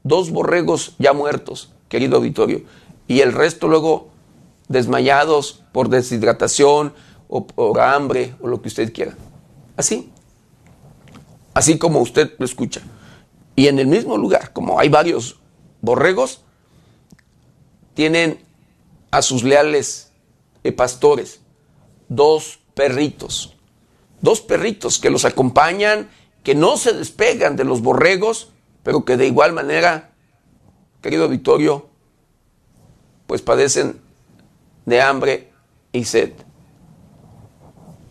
dos 0.03 0.29
borregos 0.29 0.95
ya 0.99 1.13
muertos, 1.13 1.73
querido 1.89 2.17
auditorio. 2.17 2.63
Y 3.07 3.21
el 3.21 3.33
resto 3.33 3.67
luego 3.67 4.09
desmayados 4.67 5.63
por 5.71 5.89
deshidratación 5.89 6.93
o 7.27 7.47
por 7.47 7.79
hambre 7.79 8.35
o 8.41 8.47
lo 8.47 8.61
que 8.61 8.67
usted 8.67 8.91
quiera. 8.93 9.15
Así 9.77 10.11
así 11.53 11.77
como 11.77 11.99
usted 11.99 12.33
lo 12.37 12.45
escucha. 12.45 12.81
Y 13.55 13.67
en 13.67 13.79
el 13.79 13.87
mismo 13.87 14.17
lugar, 14.17 14.53
como 14.53 14.79
hay 14.79 14.89
varios 14.89 15.39
borregos, 15.81 16.41
tienen 17.93 18.39
a 19.11 19.21
sus 19.21 19.43
leales 19.43 20.11
eh, 20.63 20.71
pastores, 20.71 21.41
dos 22.07 22.59
perritos, 22.73 23.55
dos 24.21 24.41
perritos 24.41 24.99
que 24.99 25.09
los 25.09 25.25
acompañan, 25.25 26.09
que 26.43 26.55
no 26.55 26.77
se 26.77 26.93
despegan 26.93 27.55
de 27.55 27.65
los 27.65 27.81
borregos, 27.81 28.51
pero 28.83 29.05
que 29.05 29.17
de 29.17 29.27
igual 29.27 29.53
manera, 29.53 30.11
querido 31.01 31.27
Victorio, 31.27 31.89
pues 33.27 33.41
padecen 33.41 34.01
de 34.85 35.01
hambre 35.01 35.51
y 35.91 36.05
sed. 36.05 36.33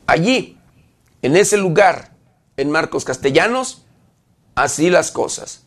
Allí, 0.06 0.58
en 1.22 1.36
ese 1.36 1.56
lugar, 1.56 2.14
en 2.56 2.70
Marcos 2.70 3.04
Castellanos, 3.04 3.84
así 4.54 4.90
las 4.90 5.10
cosas. 5.10 5.64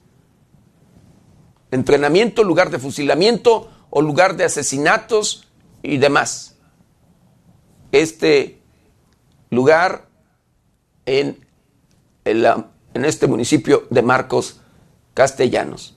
Entrenamiento, 1.71 2.43
lugar 2.43 2.69
de 2.69 2.79
fusilamiento 2.79 3.69
o 3.95 4.01
lugar 4.01 4.35
de 4.35 4.45
asesinatos 4.45 5.47
y 5.83 5.97
demás. 5.97 6.55
Este 7.91 8.59
lugar 9.51 10.07
en, 11.05 11.45
en 12.25 13.05
este 13.05 13.27
municipio 13.27 13.85
de 13.91 14.01
Marcos 14.01 14.61
Castellanos. 15.13 15.95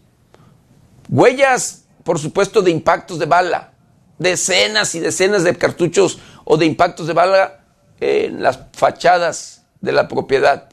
Huellas, 1.09 1.85
por 2.05 2.19
supuesto, 2.19 2.61
de 2.61 2.71
impactos 2.71 3.19
de 3.19 3.25
bala. 3.25 3.73
Decenas 4.19 4.95
y 4.95 5.01
decenas 5.01 5.45
de 5.45 5.57
cartuchos 5.57 6.19
o 6.45 6.57
de 6.57 6.67
impactos 6.67 7.07
de 7.07 7.13
bala 7.15 7.65
en 8.01 8.43
las 8.43 8.59
fachadas 8.73 9.65
de 9.81 9.93
la 9.93 10.07
propiedad 10.07 10.69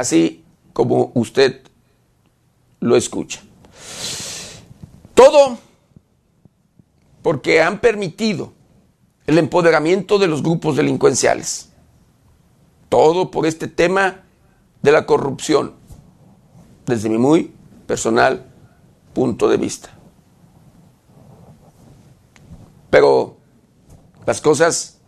así 0.00 0.44
como 0.72 1.12
usted 1.14 1.60
lo 2.80 2.96
escucha. 2.96 3.42
Todo 5.20 5.58
porque 7.20 7.60
han 7.60 7.82
permitido 7.82 8.54
el 9.26 9.36
empoderamiento 9.36 10.18
de 10.18 10.26
los 10.26 10.42
grupos 10.42 10.76
delincuenciales. 10.76 11.68
Todo 12.88 13.30
por 13.30 13.44
este 13.44 13.68
tema 13.68 14.24
de 14.80 14.92
la 14.92 15.04
corrupción, 15.04 15.74
desde 16.86 17.10
mi 17.10 17.18
muy 17.18 17.52
personal 17.86 18.50
punto 19.12 19.50
de 19.50 19.58
vista. 19.58 19.90
Pero 22.88 23.36
las 24.24 24.40
cosas 24.40 25.00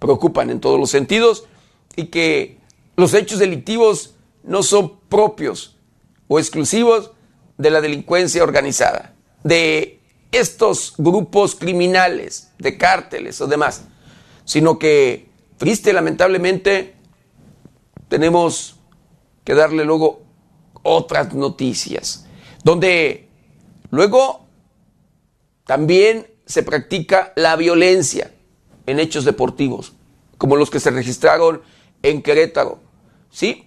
preocupan 0.00 0.50
en 0.50 0.58
todos 0.58 0.80
los 0.80 0.90
sentidos 0.90 1.44
y 1.94 2.06
que 2.06 2.58
los 2.96 3.14
hechos 3.14 3.38
delictivos 3.38 4.16
no 4.42 4.64
son 4.64 4.98
propios 5.08 5.76
o 6.26 6.40
exclusivos 6.40 7.12
de 7.58 7.70
la 7.70 7.80
delincuencia 7.80 8.42
organizada, 8.42 9.15
de 9.44 10.00
estos 10.32 10.94
grupos 10.98 11.54
criminales, 11.54 12.50
de 12.58 12.76
cárteles 12.76 13.40
o 13.40 13.46
demás, 13.46 13.84
sino 14.44 14.78
que, 14.78 15.28
triste 15.56 15.92
lamentablemente, 15.92 16.94
tenemos 18.08 18.76
que 19.44 19.54
darle 19.54 19.84
luego 19.84 20.22
otras 20.82 21.32
noticias, 21.34 22.26
donde 22.62 23.28
luego 23.90 24.46
también 25.64 26.26
se 26.44 26.62
practica 26.62 27.32
la 27.36 27.56
violencia 27.56 28.32
en 28.86 29.00
hechos 29.00 29.24
deportivos, 29.24 29.94
como 30.38 30.56
los 30.56 30.70
que 30.70 30.80
se 30.80 30.90
registraron 30.90 31.62
en 32.02 32.22
Querétaro. 32.22 32.80
¿Sí? 33.30 33.66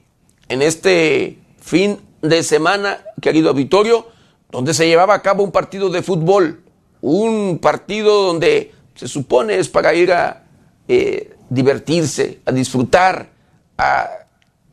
en 0.49 0.63
este 0.63 1.38
fin 1.62 1.99
de 2.21 2.43
semana, 2.43 3.05
querido 3.21 3.51
auditorio, 3.51 4.08
donde 4.51 4.73
se 4.73 4.88
llevaba 4.88 5.13
a 5.13 5.21
cabo 5.21 5.43
un 5.43 5.51
partido 5.51 5.89
de 5.89 6.01
fútbol, 6.01 6.63
un 7.01 7.59
partido 7.59 8.23
donde 8.23 8.73
se 8.95 9.07
supone 9.07 9.57
es 9.57 9.69
para 9.69 9.93
ir 9.93 10.12
a 10.12 10.45
eh, 10.88 11.35
divertirse, 11.49 12.39
a 12.45 12.51
disfrutar, 12.51 13.29
a, 13.77 14.09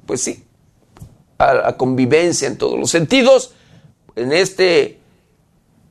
pues 0.06 0.22
sí, 0.22 0.44
a 1.38 1.76
convivencia 1.76 2.48
en 2.48 2.58
todos 2.58 2.78
los 2.78 2.90
sentidos. 2.90 3.54
En 4.16 4.32
este, 4.32 4.98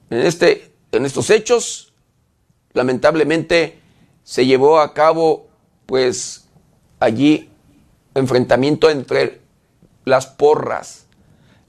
en 0.09 0.19
este, 0.19 0.71
en 0.91 1.05
estos 1.05 1.29
hechos, 1.29 1.93
lamentablemente 2.73 3.79
se 4.23 4.45
llevó 4.45 4.79
a 4.79 4.93
cabo, 4.93 5.47
pues 5.85 6.45
allí 6.99 7.49
enfrentamiento 8.15 8.89
entre 8.89 9.41
las 10.05 10.25
porras. 10.25 11.04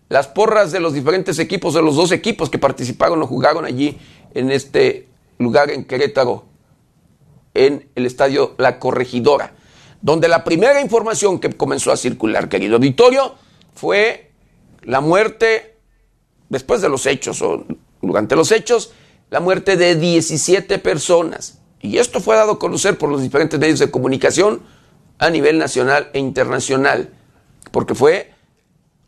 Las 0.08 0.28
porras 0.28 0.70
de 0.70 0.80
los 0.80 0.94
diferentes 0.94 1.38
equipos, 1.38 1.74
de 1.74 1.82
los 1.82 1.96
dos 1.96 2.12
equipos 2.12 2.48
que 2.48 2.58
participaron 2.58 3.20
o 3.22 3.26
jugaron 3.26 3.64
allí 3.64 3.98
en 4.34 4.50
este 4.50 5.08
lugar 5.38 5.70
en 5.70 5.84
Querétaro, 5.84 6.44
en 7.54 7.88
el 7.94 8.06
estadio 8.06 8.54
La 8.58 8.78
Corregidora, 8.78 9.54
donde 10.02 10.28
la 10.28 10.44
primera 10.44 10.80
información 10.80 11.40
que 11.40 11.50
comenzó 11.52 11.90
a 11.90 11.96
circular, 11.96 12.48
querido 12.48 12.76
auditorio, 12.76 13.34
fue 13.74 14.30
la 14.82 15.00
muerte, 15.00 15.76
después 16.48 16.80
de 16.80 16.88
los 16.88 17.06
hechos 17.06 17.42
o 17.42 17.64
durante 18.00 18.36
los 18.36 18.52
hechos, 18.52 18.92
la 19.30 19.40
muerte 19.40 19.76
de 19.76 19.96
17 19.96 20.78
personas. 20.78 21.58
Y 21.80 21.98
esto 21.98 22.20
fue 22.20 22.36
dado 22.36 22.52
a 22.52 22.58
conocer 22.58 22.96
por 22.96 23.10
los 23.10 23.22
diferentes 23.22 23.58
medios 23.58 23.80
de 23.80 23.90
comunicación 23.90 24.62
a 25.18 25.30
nivel 25.30 25.58
nacional 25.58 26.10
e 26.12 26.20
internacional, 26.20 27.10
porque 27.72 27.94
fue 27.94 28.35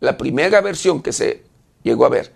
la 0.01 0.17
primera 0.17 0.61
versión 0.61 1.03
que 1.03 1.13
se 1.13 1.45
llegó 1.83 2.07
a 2.07 2.11
ver. 2.11 2.33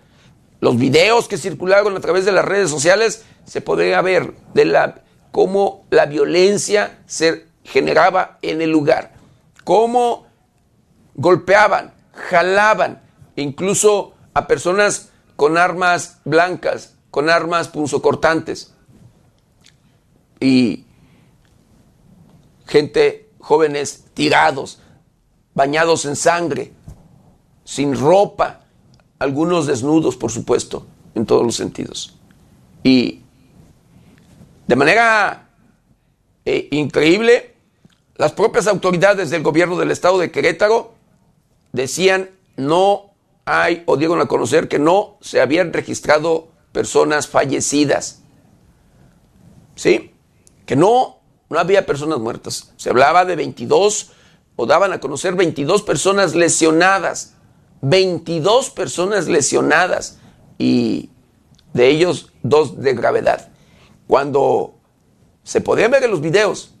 Los 0.59 0.77
videos 0.77 1.27
que 1.27 1.37
circularon 1.37 1.95
a 1.97 1.99
través 1.99 2.25
de 2.25 2.31
las 2.31 2.45
redes 2.45 2.69
sociales 2.69 3.25
se 3.45 3.61
podría 3.61 4.01
ver 4.01 4.33
de 4.53 4.65
la, 4.65 5.03
cómo 5.31 5.85
la 5.89 6.05
violencia 6.05 6.99
se 7.05 7.47
generaba 7.63 8.37
en 8.41 8.61
el 8.61 8.71
lugar, 8.71 9.13
cómo 9.63 10.27
golpeaban, 11.15 11.93
jalaban, 12.13 13.01
incluso 13.35 14.13
a 14.33 14.47
personas 14.47 15.09
con 15.35 15.57
armas 15.57 16.19
blancas, 16.25 16.95
con 17.11 17.29
armas 17.29 17.67
punzocortantes. 17.67 18.73
Y 20.39 20.85
gente, 22.67 23.29
jóvenes 23.39 24.05
tirados, 24.13 24.79
bañados 25.53 26.05
en 26.05 26.15
sangre, 26.15 26.73
sin 27.63 27.97
ropa, 27.97 28.61
algunos 29.19 29.67
desnudos, 29.67 30.17
por 30.17 30.31
supuesto, 30.31 30.85
en 31.15 31.25
todos 31.25 31.43
los 31.43 31.55
sentidos. 31.55 32.15
Y 32.83 33.21
de 34.67 34.75
manera 34.75 35.49
eh, 36.45 36.67
increíble, 36.71 37.55
las 38.15 38.33
propias 38.33 38.67
autoridades 38.67 39.29
del 39.29 39.43
gobierno 39.43 39.77
del 39.77 39.91
estado 39.91 40.19
de 40.19 40.31
Querétaro 40.31 40.93
decían 41.71 42.29
no 42.55 43.13
hay, 43.45 43.83
o 43.85 43.97
dieron 43.97 44.21
a 44.21 44.27
conocer 44.27 44.67
que 44.67 44.79
no 44.79 45.17
se 45.21 45.41
habían 45.41 45.73
registrado 45.73 46.49
personas 46.71 47.27
fallecidas. 47.27 48.21
¿Sí? 49.75 50.13
Que 50.65 50.75
no, 50.75 51.19
no 51.49 51.59
había 51.59 51.85
personas 51.85 52.19
muertas. 52.19 52.73
Se 52.77 52.89
hablaba 52.89 53.25
de 53.25 53.35
22, 53.35 54.11
o 54.55 54.65
daban 54.65 54.93
a 54.93 54.99
conocer 54.99 55.35
22 55.35 55.81
personas 55.81 56.35
lesionadas. 56.35 57.35
22 57.83 58.69
personas 58.69 59.27
lesionadas 59.27 60.17
y 60.57 61.09
de 61.73 61.89
ellos 61.89 62.31
dos 62.41 62.81
de 62.81 62.93
gravedad. 62.93 63.49
Cuando 64.07 64.75
se 65.43 65.59
podía 65.59 65.89
ver 65.89 66.03
en 66.03 66.11
los 66.11 66.21
videos, 66.21 66.73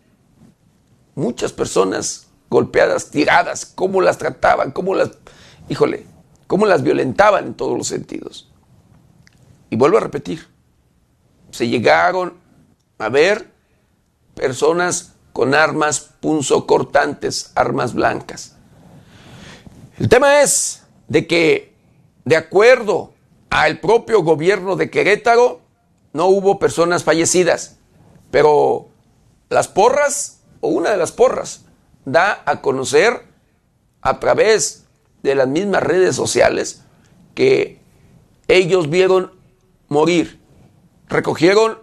muchas 1.13 1.51
personas 1.51 2.27
golpeadas, 2.49 3.11
tiradas, 3.11 3.65
cómo 3.65 3.99
las 3.99 4.17
trataban, 4.17 4.71
cómo 4.71 4.95
las, 4.95 5.11
híjole, 5.67 6.05
cómo 6.47 6.65
las 6.65 6.83
violentaban 6.83 7.47
en 7.47 7.53
todos 7.53 7.77
los 7.77 7.87
sentidos. 7.87 8.49
Y 9.69 9.75
vuelvo 9.75 9.97
a 9.97 10.01
repetir, 10.01 10.47
se 11.51 11.67
llegaron 11.67 12.35
a 12.97 13.09
ver 13.09 13.51
personas 14.35 15.15
con 15.33 15.53
armas 15.53 15.99
punzocortantes, 16.21 17.51
armas 17.55 17.93
blancas. 17.93 18.55
El 19.97 20.07
tema 20.07 20.41
es 20.41 20.82
de 21.13 21.27
que, 21.27 21.75
de 22.25 22.35
acuerdo 22.35 23.13
al 23.51 23.79
propio 23.79 24.23
gobierno 24.23 24.75
de 24.75 24.89
Querétaro, 24.89 25.61
no 26.11 26.25
hubo 26.25 26.57
personas 26.57 27.03
fallecidas, 27.03 27.77
pero 28.31 28.87
las 29.49 29.67
porras, 29.67 30.41
o 30.59 30.69
una 30.69 30.89
de 30.89 30.97
las 30.97 31.11
porras, 31.11 31.65
da 32.03 32.41
a 32.47 32.61
conocer 32.61 33.27
a 34.01 34.19
través 34.19 34.85
de 35.21 35.35
las 35.35 35.47
mismas 35.47 35.83
redes 35.83 36.15
sociales 36.15 36.81
que 37.35 37.77
ellos 38.47 38.89
vieron 38.89 39.33
morir. 39.89 40.39
Recogieron 41.09 41.77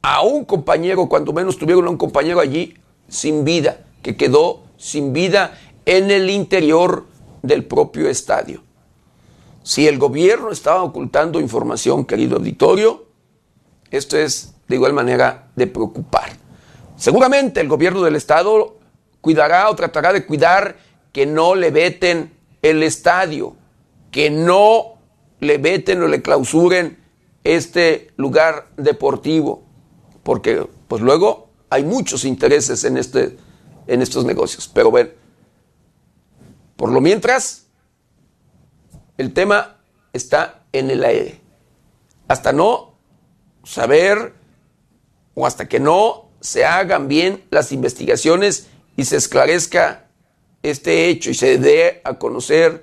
a 0.00 0.22
un 0.22 0.46
compañero, 0.46 1.06
cuando 1.06 1.34
menos 1.34 1.58
tuvieron 1.58 1.86
a 1.86 1.90
un 1.90 1.98
compañero 1.98 2.40
allí 2.40 2.78
sin 3.08 3.44
vida, 3.44 3.84
que 4.02 4.16
quedó 4.16 4.62
sin 4.78 5.12
vida 5.12 5.60
en 5.84 6.10
el 6.10 6.30
interior 6.30 7.04
del 7.42 7.66
propio 7.66 8.08
estadio. 8.08 8.69
Si 9.62 9.86
el 9.86 9.98
gobierno 9.98 10.50
estaba 10.50 10.82
ocultando 10.82 11.40
información, 11.40 12.04
querido 12.04 12.36
auditorio, 12.36 13.06
esto 13.90 14.16
es 14.16 14.54
de 14.68 14.76
igual 14.76 14.92
manera 14.92 15.50
de 15.56 15.66
preocupar. 15.66 16.32
Seguramente 16.96 17.60
el 17.60 17.68
gobierno 17.68 18.02
del 18.02 18.16
estado 18.16 18.78
cuidará 19.20 19.68
o 19.68 19.76
tratará 19.76 20.12
de 20.12 20.24
cuidar 20.24 20.76
que 21.12 21.26
no 21.26 21.54
le 21.54 21.70
veten 21.70 22.32
el 22.62 22.82
estadio, 22.82 23.56
que 24.10 24.30
no 24.30 24.98
le 25.40 25.58
veten 25.58 26.02
o 26.02 26.08
le 26.08 26.22
clausuren 26.22 26.98
este 27.44 28.12
lugar 28.16 28.68
deportivo, 28.76 29.64
porque 30.22 30.66
pues 30.88 31.02
luego 31.02 31.50
hay 31.70 31.84
muchos 31.84 32.24
intereses 32.24 32.84
en, 32.84 32.96
este, 32.96 33.36
en 33.86 34.02
estos 34.02 34.24
negocios. 34.24 34.70
Pero 34.72 34.90
bueno, 34.90 35.10
por 36.76 36.90
lo 36.92 37.00
mientras, 37.00 37.66
el 39.20 39.34
tema 39.34 39.76
está 40.14 40.62
en 40.72 40.90
el 40.90 41.04
aire. 41.04 41.42
Hasta 42.26 42.54
no 42.54 42.94
saber 43.64 44.32
o 45.34 45.46
hasta 45.46 45.68
que 45.68 45.78
no 45.78 46.30
se 46.40 46.64
hagan 46.64 47.06
bien 47.06 47.44
las 47.50 47.70
investigaciones 47.70 48.68
y 48.96 49.04
se 49.04 49.18
esclarezca 49.18 50.06
este 50.62 51.10
hecho 51.10 51.28
y 51.28 51.34
se 51.34 51.58
dé 51.58 52.00
a 52.02 52.14
conocer 52.14 52.82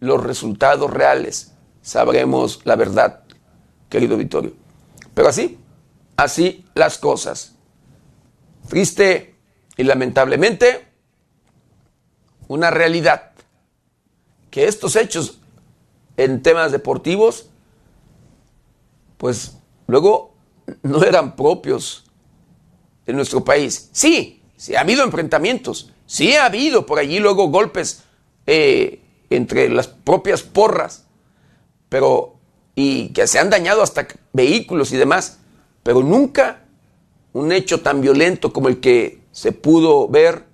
los 0.00 0.24
resultados 0.24 0.90
reales, 0.90 1.52
sabremos 1.82 2.62
la 2.64 2.76
verdad, 2.76 3.24
querido 3.90 4.16
Vittorio. 4.16 4.54
Pero 5.12 5.28
así, 5.28 5.58
así 6.16 6.64
las 6.74 6.96
cosas. 6.96 7.56
Triste 8.70 9.34
y 9.76 9.82
lamentablemente, 9.82 10.88
una 12.48 12.70
realidad, 12.70 13.32
que 14.50 14.66
estos 14.66 14.96
hechos 14.96 15.40
en 16.16 16.42
temas 16.42 16.72
deportivos, 16.72 17.50
pues 19.16 19.58
luego 19.86 20.34
no 20.82 21.02
eran 21.02 21.36
propios 21.36 22.04
de 23.06 23.12
nuestro 23.12 23.44
país. 23.44 23.88
Sí, 23.92 24.42
sí 24.56 24.74
ha 24.74 24.80
habido 24.80 25.04
enfrentamientos, 25.04 25.92
sí 26.06 26.34
ha 26.34 26.46
habido 26.46 26.86
por 26.86 26.98
allí 26.98 27.18
luego 27.18 27.48
golpes 27.48 28.04
eh, 28.46 29.00
entre 29.30 29.68
las 29.68 29.88
propias 29.88 30.42
porras, 30.42 31.06
pero 31.88 32.34
y 32.74 33.10
que 33.10 33.26
se 33.26 33.38
han 33.38 33.50
dañado 33.50 33.82
hasta 33.82 34.06
vehículos 34.32 34.92
y 34.92 34.96
demás, 34.96 35.38
pero 35.82 36.02
nunca 36.02 36.64
un 37.32 37.52
hecho 37.52 37.80
tan 37.80 38.00
violento 38.00 38.52
como 38.52 38.68
el 38.68 38.80
que 38.80 39.22
se 39.32 39.52
pudo 39.52 40.08
ver 40.08 40.44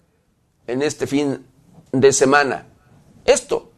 en 0.67 0.83
este 0.83 1.07
fin 1.07 1.47
de 1.93 2.13
semana. 2.13 2.67
Esto, 3.25 3.71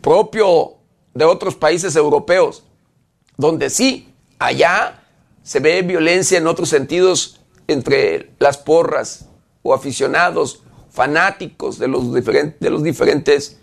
propio 0.00 0.79
de 1.14 1.24
otros 1.24 1.54
países 1.56 1.96
europeos, 1.96 2.64
donde 3.36 3.70
sí, 3.70 4.14
allá 4.38 5.02
se 5.42 5.60
ve 5.60 5.82
violencia 5.82 6.38
en 6.38 6.46
otros 6.46 6.68
sentidos 6.68 7.40
entre 7.66 8.32
las 8.38 8.58
porras 8.58 9.26
o 9.62 9.74
aficionados, 9.74 10.62
fanáticos 10.90 11.78
de 11.78 11.88
los, 11.88 12.12
de 12.12 12.70
los 12.70 12.82
diferentes 12.82 13.58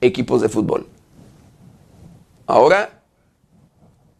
equipos 0.00 0.40
de 0.40 0.48
fútbol. 0.48 0.88
Ahora 2.46 3.02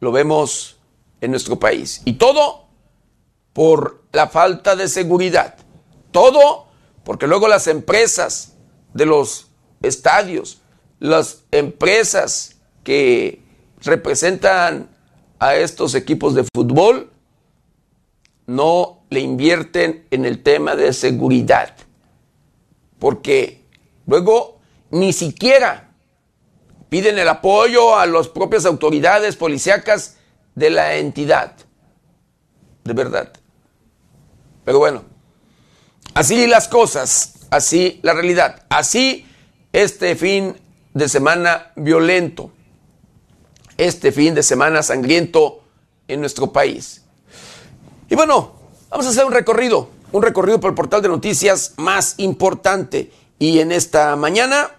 lo 0.00 0.12
vemos 0.12 0.78
en 1.20 1.30
nuestro 1.30 1.58
país. 1.58 2.02
Y 2.04 2.14
todo 2.14 2.66
por 3.52 4.02
la 4.12 4.28
falta 4.28 4.76
de 4.76 4.88
seguridad. 4.88 5.56
Todo 6.10 6.66
porque 7.04 7.26
luego 7.26 7.48
las 7.48 7.66
empresas 7.66 8.54
de 8.94 9.06
los 9.06 9.48
estadios, 9.82 10.60
las 10.98 11.44
empresas 11.50 12.56
que 12.84 13.42
representan 13.82 14.88
a 15.38 15.54
estos 15.56 15.94
equipos 15.94 16.34
de 16.34 16.44
fútbol, 16.54 17.10
no 18.46 19.04
le 19.10 19.20
invierten 19.20 20.06
en 20.10 20.24
el 20.24 20.42
tema 20.42 20.76
de 20.76 20.92
seguridad. 20.92 21.76
Porque 22.98 23.64
luego 24.06 24.60
ni 24.90 25.12
siquiera 25.12 25.92
piden 26.88 27.18
el 27.18 27.28
apoyo 27.28 27.96
a 27.96 28.06
las 28.06 28.28
propias 28.28 28.66
autoridades 28.66 29.36
policíacas 29.36 30.16
de 30.54 30.70
la 30.70 30.96
entidad. 30.96 31.56
De 32.84 32.92
verdad. 32.92 33.32
Pero 34.64 34.78
bueno, 34.78 35.04
así 36.14 36.46
las 36.46 36.68
cosas, 36.68 37.46
así 37.50 38.00
la 38.02 38.12
realidad, 38.12 38.64
así 38.68 39.26
este 39.72 40.16
fin 40.16 40.56
de 40.92 41.08
semana 41.08 41.72
violento, 41.76 42.52
este 43.80 44.12
fin 44.12 44.34
de 44.34 44.42
semana 44.42 44.82
sangriento 44.82 45.62
en 46.06 46.20
nuestro 46.20 46.52
país. 46.52 47.02
Y 48.10 48.14
bueno, 48.14 48.52
vamos 48.90 49.06
a 49.06 49.08
hacer 49.08 49.24
un 49.24 49.32
recorrido, 49.32 49.88
un 50.12 50.22
recorrido 50.22 50.60
por 50.60 50.68
el 50.70 50.74
portal 50.74 51.00
de 51.00 51.08
noticias 51.08 51.72
más 51.78 52.14
importante. 52.18 53.10
Y 53.38 53.60
en 53.60 53.72
esta 53.72 54.14
mañana, 54.16 54.72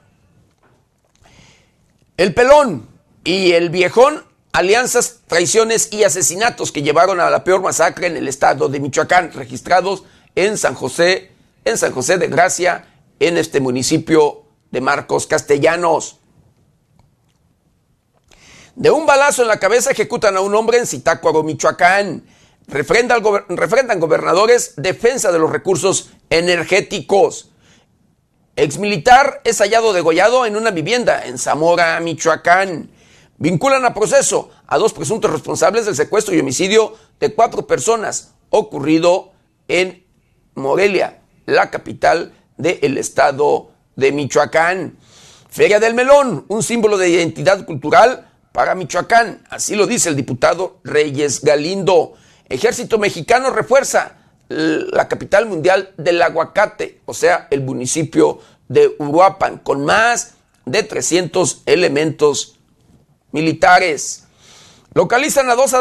el 2.16 2.36
pelón 2.36 2.88
y 3.24 3.54
el 3.54 3.72
viejón, 3.72 4.24
alianzas, 4.52 5.22
traiciones 5.26 5.92
y 5.92 6.04
asesinatos 6.04 6.72
que 6.72 6.84
llevaron 6.84 7.20
a 7.20 7.32
la 7.32 7.44
peor 7.44 7.64
masacre 7.64 8.06
en 8.06 8.18
el 8.18 8.28
estado 8.28 8.70
de 8.70 8.80
Michoacán, 8.80 9.32
registrados 9.34 10.04
en 10.36 10.60
San 10.60 10.76
José, 10.76 11.32
en 11.66 11.80
San 11.80 11.92
José 11.92 12.20
de 12.20 12.28
Gracia, 12.28 12.86
en 13.20 13.38
este 13.38 13.62
municipio 13.62 14.44
de 14.70 14.80
Marcos 14.80 15.26
Castellanos. 15.26 16.21
De 18.76 18.90
un 18.90 19.06
balazo 19.06 19.42
en 19.42 19.50
la 19.50 19.60
cabeza 19.60 19.92
ejecutan 19.92 20.38
a 20.38 20.42
un 20.42 20.56
hombre 20.56 20.78
en 20.78 20.88
Zitácuaro, 20.88 21.44
Michoacán. 21.44 22.24
Refrendan, 22.68 23.22
refrendan 23.50 24.00
gobernadores 24.00 24.74
defensa 24.78 25.32
de 25.32 25.40
los 25.40 25.50
recursos 25.50 26.12
energéticos. 26.30 27.52
Exmilitar 28.56 29.42
es 29.44 29.60
hallado 29.60 29.92
degollado 29.92 30.46
en 30.46 30.56
una 30.56 30.72
vivienda 30.72 31.26
en 31.26 31.38
Zamora, 31.38 32.00
Michoacán. 32.00 32.90
Vinculan 33.38 33.84
a 33.84 33.94
proceso 33.94 34.52
a 34.68 34.78
dos 34.78 34.94
presuntos 34.94 35.32
responsables 35.32 35.86
del 35.86 35.96
secuestro 35.96 36.34
y 36.34 36.40
homicidio 36.40 36.96
de 37.20 37.34
cuatro 37.34 37.68
personas 37.68 38.36
ocurrido 38.50 39.34
en 39.68 40.06
Morelia, 40.56 41.22
la 41.46 41.72
capital 41.72 42.34
del 42.56 42.98
estado 42.98 43.72
de 43.98 44.14
Michoacán. 44.14 44.98
Feria 45.50 45.80
del 45.80 45.94
Melón, 45.94 46.46
un 46.48 46.64
símbolo 46.64 46.98
de 46.98 47.10
identidad 47.10 47.66
cultural 47.66 48.31
para 48.52 48.76
Michoacán, 48.76 49.44
así 49.50 49.76
lo 49.76 49.88
dice 49.88 50.10
el 50.10 50.16
diputado 50.16 50.80
Reyes 50.84 51.42
Galindo. 51.42 52.14
Ejército 52.50 52.98
mexicano 52.98 53.50
refuerza 53.50 54.18
la 54.50 55.08
capital 55.08 55.46
mundial 55.46 55.94
del 55.98 56.22
aguacate, 56.22 57.00
o 57.06 57.14
sea, 57.14 57.48
el 57.52 57.62
municipio 57.62 58.40
de 58.68 58.96
Uruapan, 59.00 59.60
con 59.60 59.86
más 59.86 60.34
de 60.66 60.84
300 60.84 61.64
elementos 61.66 62.60
militares. 63.32 64.26
Localizan 64.94 65.50
a 65.50 65.56
dos 65.56 65.76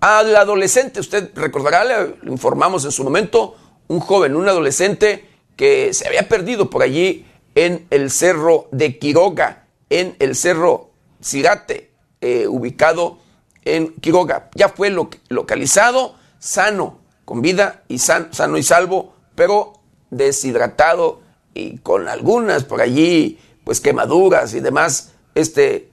al 0.00 0.36
adolescente, 0.36 1.00
usted 1.00 1.30
recordará, 1.34 1.84
le 1.84 2.16
informamos 2.30 2.84
en 2.84 2.92
su 2.92 3.02
momento, 3.04 3.56
un 3.88 4.00
joven, 4.00 4.36
un 4.36 4.48
adolescente 4.48 5.28
que 5.56 5.92
se 5.92 6.06
había 6.06 6.28
perdido 6.28 6.70
por 6.70 6.82
allí 6.82 7.26
en 7.54 7.86
el 7.90 8.10
cerro 8.10 8.68
de 8.72 8.98
Quiroga, 8.98 9.66
en 9.90 10.16
el 10.18 10.34
cerro 10.36 10.90
Cirate, 11.22 11.91
eh, 12.22 12.46
ubicado 12.46 13.18
en 13.64 13.94
Quiroga. 13.94 14.48
Ya 14.54 14.68
fue 14.68 14.90
localizado, 15.28 16.14
sano, 16.38 17.00
con 17.24 17.42
vida 17.42 17.82
y 17.88 17.98
sano 17.98 18.56
y 18.56 18.62
salvo, 18.62 19.14
pero 19.34 19.74
deshidratado 20.10 21.20
y 21.52 21.78
con 21.78 22.06
algunas 22.06 22.62
por 22.62 22.80
allí, 22.80 23.40
pues 23.64 23.80
quemaduras 23.80 24.54
y 24.54 24.60
demás, 24.60 25.14
este, 25.34 25.90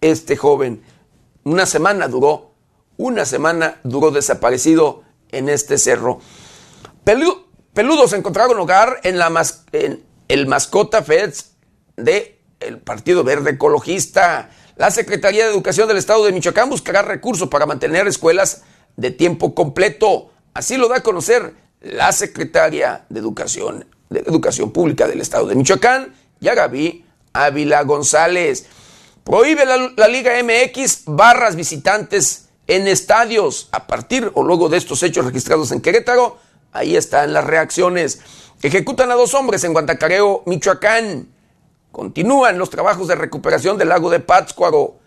este 0.00 0.36
joven. 0.36 0.82
Una 1.44 1.66
semana 1.66 2.08
duró, 2.08 2.52
una 2.96 3.26
semana 3.26 3.78
duró 3.84 4.10
desaparecido 4.10 5.02
en 5.30 5.50
este 5.50 5.76
cerro. 5.76 6.20
peludos 7.04 8.14
encontraron 8.14 8.58
hogar 8.58 9.00
en, 9.02 9.18
la 9.18 9.30
en 9.72 10.02
el 10.28 10.46
mascota 10.46 11.02
Feds 11.02 11.52
de 11.96 12.40
el 12.60 12.78
Partido 12.78 13.24
Verde 13.24 13.50
Ecologista. 13.50 14.50
La 14.76 14.90
Secretaría 14.90 15.44
de 15.44 15.52
Educación 15.52 15.88
del 15.88 15.96
Estado 15.96 16.24
de 16.26 16.32
Michoacán 16.32 16.68
buscará 16.68 17.00
recursos 17.00 17.48
para 17.48 17.64
mantener 17.64 18.06
escuelas 18.06 18.62
de 18.96 19.10
tiempo 19.10 19.54
completo. 19.54 20.30
Así 20.52 20.76
lo 20.76 20.88
da 20.88 20.96
a 20.96 21.02
conocer 21.02 21.54
la 21.80 22.12
Secretaria 22.12 23.06
de 23.08 23.20
Educación, 23.20 23.86
de 24.10 24.20
Educación 24.20 24.72
Pública 24.72 25.08
del 25.08 25.22
Estado 25.22 25.46
de 25.46 25.54
Michoacán, 25.54 26.14
Yagaví 26.40 27.06
Ávila 27.32 27.84
González. 27.84 28.66
Prohíbe 29.24 29.64
la, 29.64 29.92
la, 29.96 30.08
Liga 30.08 30.32
MX 30.42 31.04
barras 31.06 31.56
visitantes 31.56 32.50
en 32.66 32.86
estadios. 32.86 33.70
A 33.72 33.86
partir 33.86 34.30
o 34.34 34.42
luego 34.42 34.68
de 34.68 34.76
estos 34.76 35.02
hechos 35.02 35.24
registrados 35.24 35.72
en 35.72 35.80
Querétaro, 35.80 36.36
ahí 36.72 36.96
están 36.96 37.32
las 37.32 37.44
reacciones. 37.44 38.20
Ejecutan 38.60 39.10
a 39.10 39.14
dos 39.14 39.32
hombres 39.32 39.64
en 39.64 39.72
Guantacareo, 39.72 40.42
Michoacán. 40.44 41.28
Continúan 41.96 42.58
los 42.58 42.68
trabajos 42.68 43.08
de 43.08 43.14
recuperación 43.14 43.78
del 43.78 43.88
lago 43.88 44.10
de 44.10 44.20
Pátzcuaro. 44.20 44.98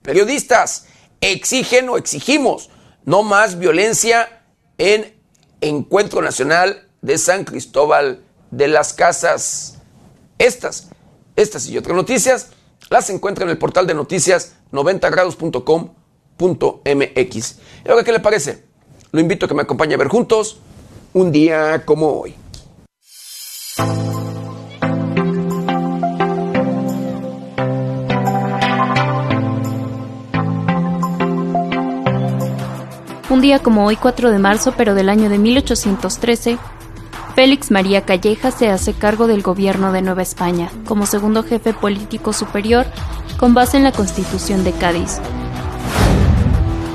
Periodistas 0.00 0.86
exigen 1.20 1.90
o 1.90 1.98
exigimos 1.98 2.70
no 3.04 3.22
más 3.22 3.58
violencia 3.58 4.40
en 4.78 5.14
Encuentro 5.60 6.22
Nacional 6.22 6.88
de 7.02 7.18
San 7.18 7.44
Cristóbal 7.44 8.24
de 8.50 8.68
las 8.68 8.94
Casas. 8.94 9.76
Estas, 10.38 10.88
estas 11.36 11.66
y 11.66 11.76
otras 11.76 11.94
noticias 11.94 12.48
las 12.88 13.10
encuentra 13.10 13.44
en 13.44 13.50
el 13.50 13.58
portal 13.58 13.86
de 13.86 13.92
noticias 13.92 14.54
90grados.com.mx. 14.72 17.58
¿Y 17.84 17.90
ahora 17.90 18.04
qué 18.04 18.12
le 18.12 18.20
parece? 18.20 18.64
Lo 19.12 19.20
invito 19.20 19.44
a 19.44 19.50
que 19.50 19.54
me 19.54 19.60
acompañe 19.60 19.96
a 19.96 19.98
ver 19.98 20.08
juntos 20.08 20.60
un 21.12 21.30
día 21.30 21.84
como 21.84 22.22
hoy. 22.22 22.34
Un 33.30 33.40
día 33.40 33.60
como 33.60 33.86
hoy, 33.86 33.94
4 33.94 34.32
de 34.32 34.40
marzo, 34.40 34.74
pero 34.76 34.96
del 34.96 35.08
año 35.08 35.30
de 35.30 35.38
1813, 35.38 36.58
Félix 37.36 37.70
María 37.70 38.04
Calleja 38.04 38.50
se 38.50 38.68
hace 38.68 38.92
cargo 38.92 39.28
del 39.28 39.40
gobierno 39.40 39.92
de 39.92 40.02
Nueva 40.02 40.22
España 40.22 40.68
como 40.84 41.06
segundo 41.06 41.44
jefe 41.44 41.72
político 41.72 42.32
superior 42.32 42.86
con 43.38 43.54
base 43.54 43.76
en 43.76 43.84
la 43.84 43.92
Constitución 43.92 44.64
de 44.64 44.72
Cádiz. 44.72 45.20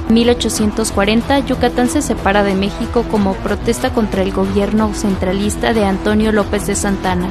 En 0.09 0.13
1840, 0.13 1.39
Yucatán 1.39 1.89
se 1.89 2.01
separa 2.01 2.43
de 2.43 2.53
México 2.53 3.05
como 3.09 3.33
protesta 3.35 3.93
contra 3.93 4.21
el 4.21 4.33
gobierno 4.33 4.93
centralista 4.93 5.73
de 5.73 5.85
Antonio 5.85 6.33
López 6.33 6.67
de 6.67 6.75
Santana. 6.75 7.29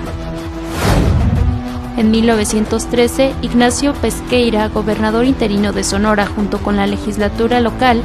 En 1.99 2.11
1913, 2.11 3.35
Ignacio 3.43 3.93
Pesqueira, 3.93 4.69
gobernador 4.69 5.27
interino 5.27 5.73
de 5.73 5.85
Sonora 5.85 6.27
junto 6.27 6.59
con 6.59 6.77
la 6.77 6.87
legislatura 6.87 7.61
local, 7.61 8.03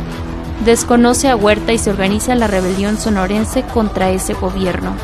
desconoce 0.65 1.29
a 1.29 1.35
Huerta 1.35 1.73
y 1.73 1.77
se 1.77 1.89
organiza 1.89 2.35
la 2.35 2.47
rebelión 2.47 2.97
sonorense 2.97 3.63
contra 3.63 4.09
ese 4.09 4.33
gobierno. 4.33 4.95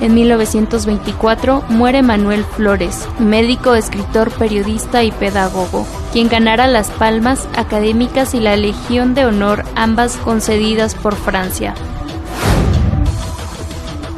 En 0.00 0.14
1924 0.14 1.62
muere 1.68 2.02
Manuel 2.02 2.44
Flores, 2.44 3.06
médico, 3.18 3.74
escritor, 3.74 4.30
periodista 4.30 5.02
y 5.04 5.12
pedagogo, 5.12 5.86
quien 6.10 6.30
ganara 6.30 6.66
las 6.66 6.90
palmas 6.90 7.46
académicas 7.54 8.32
y 8.32 8.40
la 8.40 8.56
Legión 8.56 9.14
de 9.14 9.26
Honor, 9.26 9.64
ambas 9.74 10.16
concedidas 10.16 10.94
por 10.94 11.16
Francia. 11.16 11.74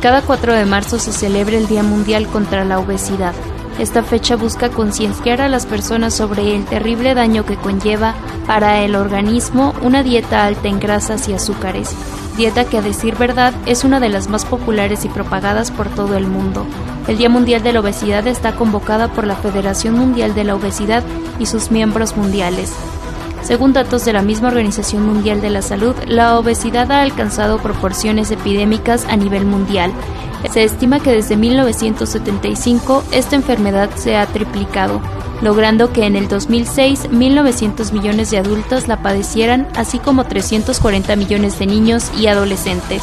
Cada 0.01 0.22
4 0.22 0.55
de 0.55 0.66
marzo 0.66 1.01
se 1.01 1.12
celebra 1.12 1.57
el 1.57 1.66
Día 1.66 1.82
Mundial 1.82 2.28
contra 2.28 2.64
la 2.64 2.78
Obesidad. 2.78 3.34
Esta 3.78 4.02
fecha 4.02 4.36
busca 4.36 4.68
concienciar 4.68 5.40
a 5.40 5.48
las 5.48 5.66
personas 5.66 6.14
sobre 6.14 6.54
el 6.54 6.64
terrible 6.64 7.14
daño 7.14 7.44
que 7.44 7.56
conlleva 7.56 8.14
para 8.46 8.82
el 8.82 8.94
organismo 8.94 9.74
una 9.82 10.02
dieta 10.02 10.44
alta 10.44 10.68
en 10.68 10.78
grasas 10.78 11.28
y 11.28 11.32
azúcares, 11.32 11.94
dieta 12.36 12.64
que 12.64 12.78
a 12.78 12.82
decir 12.82 13.16
verdad 13.16 13.54
es 13.66 13.84
una 13.84 13.98
de 13.98 14.08
las 14.08 14.28
más 14.28 14.44
populares 14.44 15.04
y 15.04 15.08
propagadas 15.08 15.70
por 15.70 15.88
todo 15.88 16.16
el 16.16 16.26
mundo. 16.26 16.66
El 17.08 17.18
Día 17.18 17.28
Mundial 17.28 17.62
de 17.62 17.72
la 17.72 17.80
Obesidad 17.80 18.26
está 18.26 18.52
convocada 18.52 19.08
por 19.08 19.26
la 19.26 19.34
Federación 19.34 19.96
Mundial 19.96 20.34
de 20.34 20.44
la 20.44 20.54
Obesidad 20.54 21.02
y 21.38 21.46
sus 21.46 21.70
miembros 21.70 22.16
mundiales. 22.16 22.72
Según 23.43 23.72
datos 23.72 24.05
de 24.05 24.12
la 24.12 24.22
misma 24.22 24.49
Organización 24.49 25.05
Mundial 25.05 25.40
de 25.40 25.51
la 25.51 25.62
Salud, 25.62 25.95
la 26.07 26.38
obesidad 26.38 26.90
ha 26.93 27.03
alcanzado 27.03 27.59
proporciones 27.59 28.30
epidémicas 28.30 29.05
a 29.07 29.16
nivel 29.16 29.45
mundial. 29.45 29.93
Se 30.53 30.64
estima 30.64 31.01
que 31.01 31.12
desde 31.12 31.36
1975 31.36 33.05
esta 33.12 33.36
enfermedad 33.36 33.90
se 33.97 34.16
ha 34.16 34.26
triplicado, 34.26 35.01
logrando 35.40 35.93
que 35.93 36.07
en 36.07 36.16
el 36.16 36.28
2006 36.28 37.11
1.900 37.11 37.93
millones 37.93 38.30
de 38.30 38.38
adultos 38.38 38.86
la 38.86 39.03
padecieran, 39.03 39.68
así 39.74 39.99
como 39.99 40.24
340 40.24 41.16
millones 41.16 41.59
de 41.59 41.66
niños 41.66 42.11
y 42.18 42.28
adolescentes. 42.28 43.03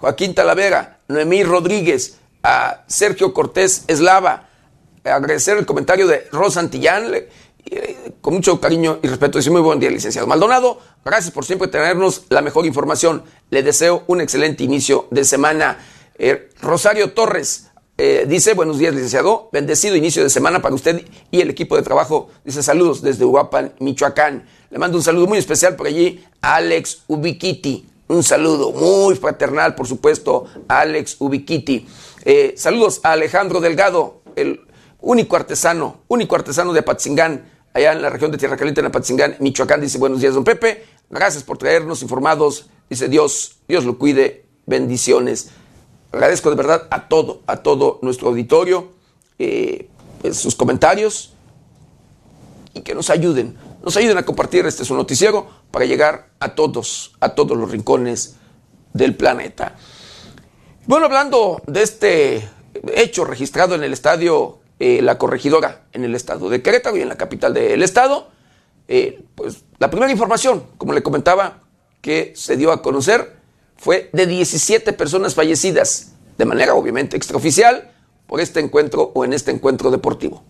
Joaquín 0.00 0.34
Talavera, 0.34 1.00
Noemí 1.08 1.44
Rodríguez, 1.44 2.16
a 2.42 2.84
Sergio 2.86 3.34
Cortés 3.34 3.84
Eslava, 3.86 4.48
agradecer 5.04 5.58
el 5.58 5.66
comentario 5.66 6.06
de 6.06 6.26
Rosa 6.32 6.60
Antillán, 6.60 7.12
eh, 7.14 8.12
con 8.22 8.32
mucho 8.32 8.58
cariño 8.58 8.98
y 9.02 9.08
respeto, 9.08 9.36
dice 9.36 9.50
muy 9.50 9.60
buen 9.60 9.78
día, 9.78 9.90
licenciado 9.90 10.26
Maldonado, 10.26 10.78
gracias 11.04 11.32
por 11.32 11.44
siempre 11.44 11.68
tenernos 11.68 12.24
la 12.30 12.40
mejor 12.40 12.64
información, 12.64 13.22
le 13.50 13.62
deseo 13.62 14.04
un 14.06 14.22
excelente 14.22 14.64
inicio 14.64 15.06
de 15.10 15.22
semana. 15.22 15.78
Eh, 16.16 16.48
Rosario 16.62 17.12
Torres 17.12 17.68
eh, 17.98 18.24
dice, 18.26 18.54
buenos 18.54 18.78
días, 18.78 18.94
licenciado, 18.94 19.50
bendecido 19.52 19.96
inicio 19.96 20.22
de 20.22 20.30
semana 20.30 20.62
para 20.62 20.74
usted 20.74 21.04
y 21.30 21.42
el 21.42 21.50
equipo 21.50 21.76
de 21.76 21.82
trabajo, 21.82 22.30
dice 22.42 22.62
saludos 22.62 23.02
desde 23.02 23.26
Uruapan, 23.26 23.74
Michoacán, 23.80 24.46
le 24.70 24.78
mando 24.78 24.96
un 24.96 25.04
saludo 25.04 25.26
muy 25.26 25.36
especial 25.36 25.76
por 25.76 25.88
allí 25.88 26.24
a 26.40 26.54
Alex 26.54 27.02
Ubiquiti, 27.06 27.86
un 28.10 28.24
saludo 28.24 28.72
muy 28.72 29.14
fraternal, 29.14 29.76
por 29.76 29.86
supuesto, 29.86 30.46
a 30.66 30.80
Alex 30.80 31.16
Ubiquiti. 31.20 31.86
Eh, 32.24 32.54
saludos 32.56 33.00
a 33.04 33.12
Alejandro 33.12 33.60
Delgado, 33.60 34.22
el 34.34 34.62
único 35.00 35.36
artesano, 35.36 36.00
único 36.08 36.34
artesano 36.34 36.72
de 36.72 36.80
Apatzingán, 36.80 37.48
allá 37.72 37.92
en 37.92 38.02
la 38.02 38.10
región 38.10 38.32
de 38.32 38.38
Tierra 38.38 38.56
Caliente, 38.56 38.80
en 38.80 38.88
Apatzingán, 38.88 39.36
Michoacán. 39.38 39.80
Dice, 39.80 39.98
buenos 39.98 40.20
días, 40.20 40.34
don 40.34 40.42
Pepe. 40.42 40.84
Gracias 41.08 41.44
por 41.44 41.56
traernos 41.56 42.02
informados. 42.02 42.68
Dice, 42.88 43.08
Dios, 43.08 43.58
Dios 43.68 43.84
lo 43.84 43.96
cuide. 43.96 44.44
Bendiciones. 44.66 45.50
Agradezco 46.10 46.50
de 46.50 46.56
verdad 46.56 46.88
a 46.90 47.08
todo, 47.08 47.42
a 47.46 47.58
todo 47.58 48.00
nuestro 48.02 48.28
auditorio, 48.28 48.88
eh, 49.38 49.88
pues, 50.20 50.36
sus 50.36 50.56
comentarios 50.56 51.34
y 52.74 52.80
que 52.80 52.94
nos 52.94 53.10
ayuden, 53.10 53.56
nos 53.82 53.96
ayuden 53.96 54.18
a 54.18 54.24
compartir 54.24 54.66
este 54.66 54.84
su 54.84 54.94
noticiero 54.94 55.48
para 55.70 55.84
llegar 55.84 56.30
a 56.40 56.54
todos, 56.54 57.14
a 57.20 57.30
todos 57.30 57.56
los 57.56 57.70
rincones 57.70 58.36
del 58.92 59.16
planeta. 59.16 59.76
Bueno, 60.86 61.06
hablando 61.06 61.62
de 61.66 61.82
este 61.82 62.48
hecho 62.94 63.24
registrado 63.24 63.74
en 63.74 63.82
el 63.82 63.92
estadio 63.92 64.60
eh, 64.78 65.02
La 65.02 65.18
Corregidora, 65.18 65.84
en 65.92 66.04
el 66.04 66.14
estado 66.14 66.48
de 66.48 66.62
Querétaro 66.62 66.96
y 66.96 67.02
en 67.02 67.08
la 67.08 67.16
capital 67.16 67.54
del 67.54 67.82
estado, 67.82 68.28
eh, 68.88 69.22
pues 69.34 69.64
la 69.78 69.90
primera 69.90 70.10
información, 70.10 70.64
como 70.76 70.92
le 70.92 71.02
comentaba, 71.02 71.60
que 72.00 72.32
se 72.34 72.56
dio 72.56 72.72
a 72.72 72.82
conocer 72.82 73.36
fue 73.76 74.10
de 74.12 74.26
17 74.26 74.92
personas 74.92 75.34
fallecidas, 75.34 76.12
de 76.36 76.44
manera 76.44 76.74
obviamente 76.74 77.16
extraoficial, 77.16 77.92
por 78.26 78.40
este 78.40 78.60
encuentro 78.60 79.10
o 79.14 79.24
en 79.24 79.32
este 79.32 79.50
encuentro 79.50 79.90
deportivo. 79.90 80.44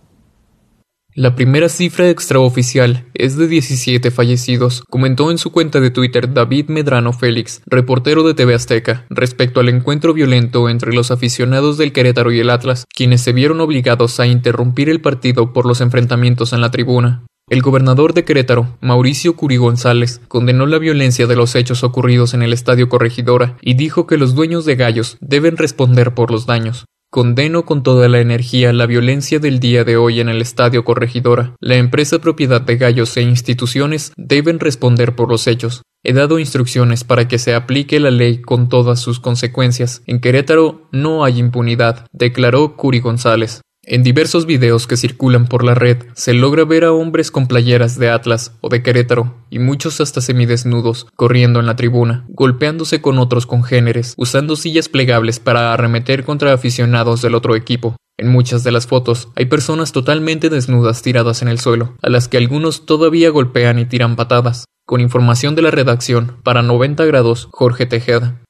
La 1.15 1.35
primera 1.35 1.69
cifra 1.69 2.09
extraoficial 2.09 3.05
es 3.15 3.37
de 3.37 3.49
17 3.49 4.13
fallecidos, 4.13 4.85
comentó 4.89 5.33
en 5.33 5.39
su 5.39 5.51
cuenta 5.51 5.81
de 5.81 5.91
Twitter 5.91 6.33
David 6.33 6.69
Medrano 6.69 7.13
Félix, 7.13 7.63
reportero 7.67 8.23
de 8.23 8.35
TV 8.35 8.55
Azteca, 8.55 9.07
respecto 9.11 9.59
al 9.59 9.69
encuentro 9.69 10.15
violento 10.15 10.69
entre 10.69 10.93
los 10.93 11.11
aficionados 11.11 11.79
del 11.79 11.93
Querétaro 11.93 12.31
y 12.31 12.39
el 12.39 12.49
Atlas, 12.49 12.85
quienes 12.95 13.23
se 13.23 13.33
vieron 13.33 13.61
obligados 13.61 14.21
a 14.21 14.29
interrumpir 14.29 14.89
el 14.89 15.01
partido 15.01 15.53
por 15.53 15.67
los 15.67 15.81
enfrentamientos 15.81 16.53
en 16.53 16.61
la 16.61 16.71
tribuna. 16.71 17.25
El 17.49 17.61
gobernador 17.61 18.15
de 18.15 18.25
Querétaro, 18.25 18.79
Mauricio 18.81 19.35
Curi 19.35 19.57
González, 19.57 20.21
condenó 20.29 20.67
la 20.67 20.79
violencia 20.79 21.27
de 21.27 21.35
los 21.35 21.57
hechos 21.57 21.83
ocurridos 21.83 22.35
en 22.35 22.43
el 22.43 22.53
Estadio 22.53 22.89
Corregidora 22.89 23.57
y 23.63 23.75
dijo 23.75 24.07
que 24.07 24.17
los 24.17 24.37
dueños 24.37 24.65
de 24.65 24.77
gallos 24.77 25.19
deben 25.21 25.57
responder 25.57 26.15
por 26.15 26.31
los 26.31 26.47
daños. 26.47 26.85
Condeno 27.13 27.65
con 27.65 27.83
toda 27.83 28.09
la 28.09 28.21
energía 28.21 28.73
la 28.73 28.87
violencia 28.87 29.41
del 29.41 29.59
día 29.59 29.83
de 29.83 29.97
hoy 29.97 30.21
en 30.21 30.29
el 30.29 30.41
Estadio 30.41 30.85
Corregidora. 30.85 31.57
La 31.59 31.75
empresa 31.75 32.21
propiedad 32.21 32.61
de 32.61 32.77
gallos 32.77 33.17
e 33.17 33.23
instituciones 33.23 34.13
deben 34.17 34.61
responder 34.61 35.17
por 35.17 35.29
los 35.29 35.49
hechos. 35.49 35.83
He 36.05 36.13
dado 36.13 36.39
instrucciones 36.39 37.03
para 37.03 37.27
que 37.27 37.41
se 37.41 37.53
aplique 37.53 37.99
la 37.99 38.13
ley 38.13 38.41
con 38.41 38.69
todas 38.69 39.01
sus 39.01 39.19
consecuencias. 39.19 40.05
En 40.07 40.21
Querétaro 40.21 40.89
no 40.93 41.25
hay 41.25 41.41
impunidad, 41.41 42.07
declaró 42.13 42.77
Curi 42.77 43.01
González. 43.01 43.61
En 43.83 44.03
diversos 44.03 44.47
videos 44.47 44.87
que 44.87 44.97
circulan 44.97 45.47
por 45.47 45.65
la 45.65 45.75
red 45.75 45.97
se 46.15 46.35
logra 46.35 46.65
ver 46.65 46.85
a 46.85 46.93
hombres 46.93 47.31
con 47.31 47.47
playeras 47.47 47.99
de 47.99 48.11
Atlas 48.11 48.55
o 48.61 48.69
de 48.69 48.83
Querétaro, 48.83 49.35
y 49.49 49.59
muchos 49.59 50.01
hasta 50.01 50.21
semidesnudos, 50.21 51.07
corriendo 51.17 51.61
en 51.61 51.67
la 51.67 51.77
tribuna, 51.77 52.25
golpeándose 52.29 53.01
con 53.01 53.19
otros 53.19 53.47
congéneres, 53.47 54.15
usando 54.17 54.55
sillas 54.55 54.89
plegables 54.89 55.41
para 55.41 55.73
arremeter 55.73 56.25
contra 56.25 56.53
aficionados 56.53 57.23
del 57.23 57.35
otro 57.35 57.57
equipo. 57.57 57.97
En 58.17 58.29
muchas 58.29 58.65
de 58.65 58.71
las 58.71 58.87
fotos 58.87 59.29
hay 59.35 59.47
personas 59.47 59.93
totalmente 59.93 60.51
desnudas 60.51 61.01
tiradas 61.01 61.41
en 61.41 61.49
el 61.49 61.59
suelo, 61.59 61.97
a 62.03 62.11
las 62.11 62.29
que 62.29 62.37
algunos 62.37 62.85
todavía 62.85 63.31
golpean 63.31 63.79
y 63.79 63.87
tiran 63.87 64.15
patadas. 64.15 64.67
Con 64.87 65.01
información 65.01 65.55
de 65.55 65.63
la 65.63 65.71
redacción, 65.71 66.37
para 66.43 66.63
90 66.63 67.07
grados, 67.07 67.49
Jorge 67.51 67.87
Tejeda. 67.87 68.43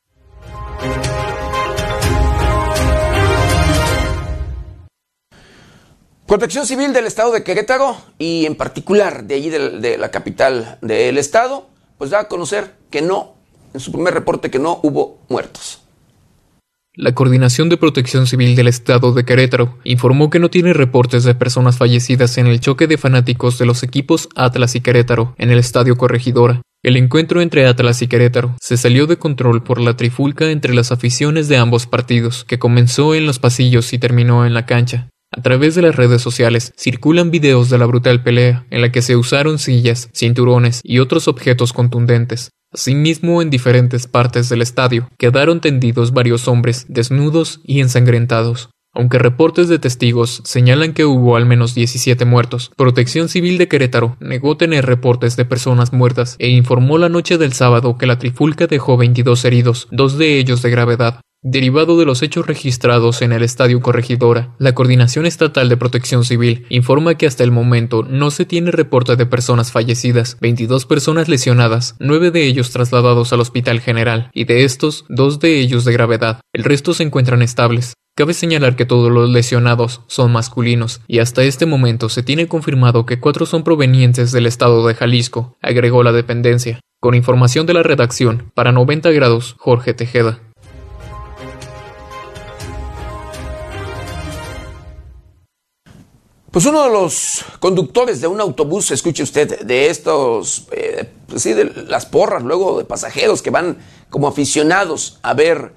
Protección 6.31 6.65
Civil 6.65 6.93
del 6.93 7.09
Estado 7.09 7.33
de 7.33 7.43
Querétaro 7.43 7.97
y 8.17 8.47
en 8.47 8.55
particular 8.55 9.25
de 9.25 9.35
allí 9.35 9.51
de, 9.51 9.99
la 9.99 10.13
capital 10.13 10.79
del 10.81 11.19
Estado, 11.19 11.67
pues 11.99 12.11
da 12.11 12.21
a 12.21 12.29
conocer 12.29 12.77
que 12.89 13.03
no, 13.03 13.35
en 13.75 13.81
su 13.81 13.91
primer 13.91 14.15
reporte, 14.15 14.49
que 14.49 14.61
no 14.61 14.79
hubo 14.85 15.19
muertos. 15.29 15.81
La 16.95 17.17
Coordinación 17.17 17.69
de 17.69 17.79
Protección 17.79 18.29
Civil 18.29 18.55
del 18.55 18.69
Estado 18.69 19.13
de 19.13 19.25
Querétaro 19.25 19.77
informó 19.83 20.31
que 20.31 20.39
no 20.39 20.51
tiene 20.51 20.73
reportes 20.73 21.25
de 21.25 21.35
personas 21.35 21.79
fallecidas 21.79 22.39
en 22.39 22.47
el 22.47 22.61
choque 22.61 22.87
de 22.87 22.97
fanáticos 22.97 23.59
de 23.59 23.67
los 23.67 23.83
equipos 23.83 24.29
Atlas 24.37 24.77
y 24.77 24.83
Querétaro 24.83 25.35
en 25.37 25.51
el 25.51 25.59
Estadio 25.59 25.97
Corregidora. 25.97 26.63
El 26.85 26.97
encuentro 26.97 27.41
entre 27.41 27.67
Atlas 27.67 28.03
y 28.03 28.07
Querétaro 28.07 28.55
se 28.61 28.77
salió 28.77 29.09
de 29.09 29.19
control 29.19 29.65
por 29.65 29.81
la 29.81 29.97
trifulca 29.97 30.53
entre 30.53 30.75
las 30.75 30.93
aficiones 30.93 31.49
de 31.49 31.57
ambos 31.57 31.89
partidos, 31.89 32.45
que 32.45 32.61
comenzó 32.61 33.17
en 33.17 33.27
los 33.27 33.41
pasillos 33.41 33.93
y 33.93 33.99
terminó 33.99 34.47
en 34.47 34.55
la 34.55 34.65
cancha. 34.65 35.10
A 35.33 35.43
través 35.43 35.77
de 35.77 35.83
las 35.83 35.95
redes 35.95 36.21
sociales 36.23 36.73
circulan 36.77 37.31
videos 37.31 37.71
de 37.71 37.79
la 37.79 37.87
brutal 37.87 38.23
pelea 38.23 38.67
en 38.71 38.81
la 38.81 38.91
que 38.91 39.01
se 39.01 39.17
usaron 39.17 39.61
sillas, 39.61 40.11
cinturones 40.13 40.81
y 40.83 40.99
otros 40.99 41.29
objetos 41.29 41.73
contundentes. 41.73 42.51
Asimismo, 42.73 43.41
en 43.41 43.49
diferentes 43.49 44.09
partes 44.09 44.49
del 44.49 44.61
estadio 44.61 45.09
quedaron 45.19 45.61
tendidos 45.61 46.13
varios 46.13 46.49
hombres 46.49 46.85
desnudos 46.89 47.61
y 47.65 47.81
ensangrentados. 47.81 48.71
Aunque 48.93 49.21
reportes 49.21 49.69
de 49.69 49.79
testigos 49.79 50.43
señalan 50.45 50.95
que 50.95 51.05
hubo 51.05 51.37
al 51.37 51.47
menos 51.47 51.77
17 51.77 52.25
muertos, 52.25 52.73
Protección 52.77 53.29
Civil 53.29 53.57
de 53.57 53.69
Querétaro 53.69 54.17
negó 54.19 54.57
tener 54.57 54.85
reportes 54.85 55.37
de 55.37 55.45
personas 55.45 55.93
muertas 55.93 56.35
e 56.41 56.49
informó 56.49 56.99
la 56.99 57.09
noche 57.09 57.39
del 57.39 57.53
sábado 57.53 57.97
que 57.97 58.07
la 58.07 58.19
trifulca 58.19 58.67
dejó 58.67 58.97
22 58.97 59.45
heridos, 59.45 59.87
dos 59.93 60.19
de 60.19 60.39
ellos 60.39 60.61
de 60.63 60.71
gravedad. 60.71 61.21
Derivado 61.43 61.99
de 61.99 62.05
los 62.05 62.23
hechos 62.23 62.47
registrados 62.47 63.23
en 63.23 63.33
el 63.33 63.43
Estadio 63.43 63.81
Corregidora, 63.81 64.55
la 64.59 64.75
Coordinación 64.75 65.25
Estatal 65.25 65.71
de 65.71 65.79
Protección 65.79 66.23
Civil 66.23 66.67
informa 66.69 67.15
que 67.15 67.27
hasta 67.27 67.45
el 67.45 67.51
momento 67.51 68.03
no 68.03 68.31
se 68.31 68.45
tiene 68.45 68.71
reporte 68.73 69.17
de 69.17 69.25
personas 69.25 69.73
fallecidas, 69.73 70.37
22 70.43 70.85
personas 70.85 71.31
lesionadas, 71.31 71.97
9 71.99 72.31
de 72.31 72.45
ellos 72.45 72.73
trasladados 72.73 73.33
al 73.33 73.41
Hospital 73.41 73.81
General, 73.81 74.31
y 74.35 74.45
de 74.45 74.65
estos, 74.65 75.07
dos 75.09 75.41
de 75.41 75.61
ellos 75.61 75.87
de 75.87 75.95
gravedad. 75.95 76.43
El 76.53 76.63
resto 76.63 76.93
se 76.93 77.05
encuentran 77.05 77.41
estables. 77.41 77.95
Cabe 78.15 78.35
señalar 78.35 78.77
que 78.77 78.85
todos 78.85 79.11
los 79.11 79.31
lesionados 79.31 80.03
son 80.09 80.33
masculinos, 80.33 81.01
y 81.09 81.21
hasta 81.21 81.43
este 81.43 81.65
momento 81.65 82.11
se 82.11 82.23
tiene 82.23 82.49
confirmado 82.49 83.07
que 83.07 83.19
cuatro 83.19 83.47
son 83.47 83.65
provenientes 83.65 84.31
del 84.31 84.45
estado 84.45 84.87
de 84.87 84.95
Jalisco, 84.95 85.57
agregó 85.63 86.03
la 86.03 86.13
dependencia. 86.13 86.81
Con 87.01 87.15
información 87.15 87.65
de 87.65 87.73
la 87.73 87.83
redacción, 87.83 88.53
para 88.55 88.73
90 88.73 89.11
grados, 89.13 89.57
Jorge 89.59 89.95
Tejeda. 89.95 90.41
Pues 96.51 96.67
uno 96.67 96.83
de 96.83 96.91
los 96.91 97.45
conductores 97.61 98.21
de 98.21 98.27
un 98.27 98.41
autobús, 98.41 98.91
escuche 98.91 99.23
usted, 99.23 99.61
de 99.61 99.89
estos, 99.89 100.67
eh, 100.73 101.09
pues 101.29 101.43
sí, 101.43 101.53
de 101.53 101.65
las 101.87 102.07
porras, 102.07 102.43
luego 102.43 102.79
de 102.79 102.85
pasajeros 102.85 103.41
que 103.41 103.51
van 103.51 103.79
como 104.09 104.27
aficionados 104.27 105.21
a 105.23 105.35
ver 105.35 105.75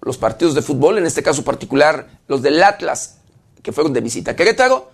los 0.00 0.16
partidos 0.16 0.54
de 0.54 0.62
fútbol, 0.62 0.96
en 0.96 1.04
este 1.04 1.22
caso 1.22 1.44
particular 1.44 2.20
los 2.26 2.40
del 2.40 2.62
Atlas, 2.62 3.18
que 3.62 3.70
fueron 3.70 3.92
de 3.92 4.00
visita 4.00 4.30
a 4.30 4.36
Querétaro, 4.36 4.90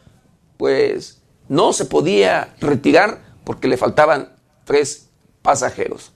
pues 0.56 1.22
no 1.48 1.72
se 1.72 1.84
podía 1.84 2.52
retirar 2.60 3.20
porque 3.44 3.68
le 3.68 3.76
faltaban 3.76 4.32
tres 4.64 5.10
pasajeros. 5.42 6.11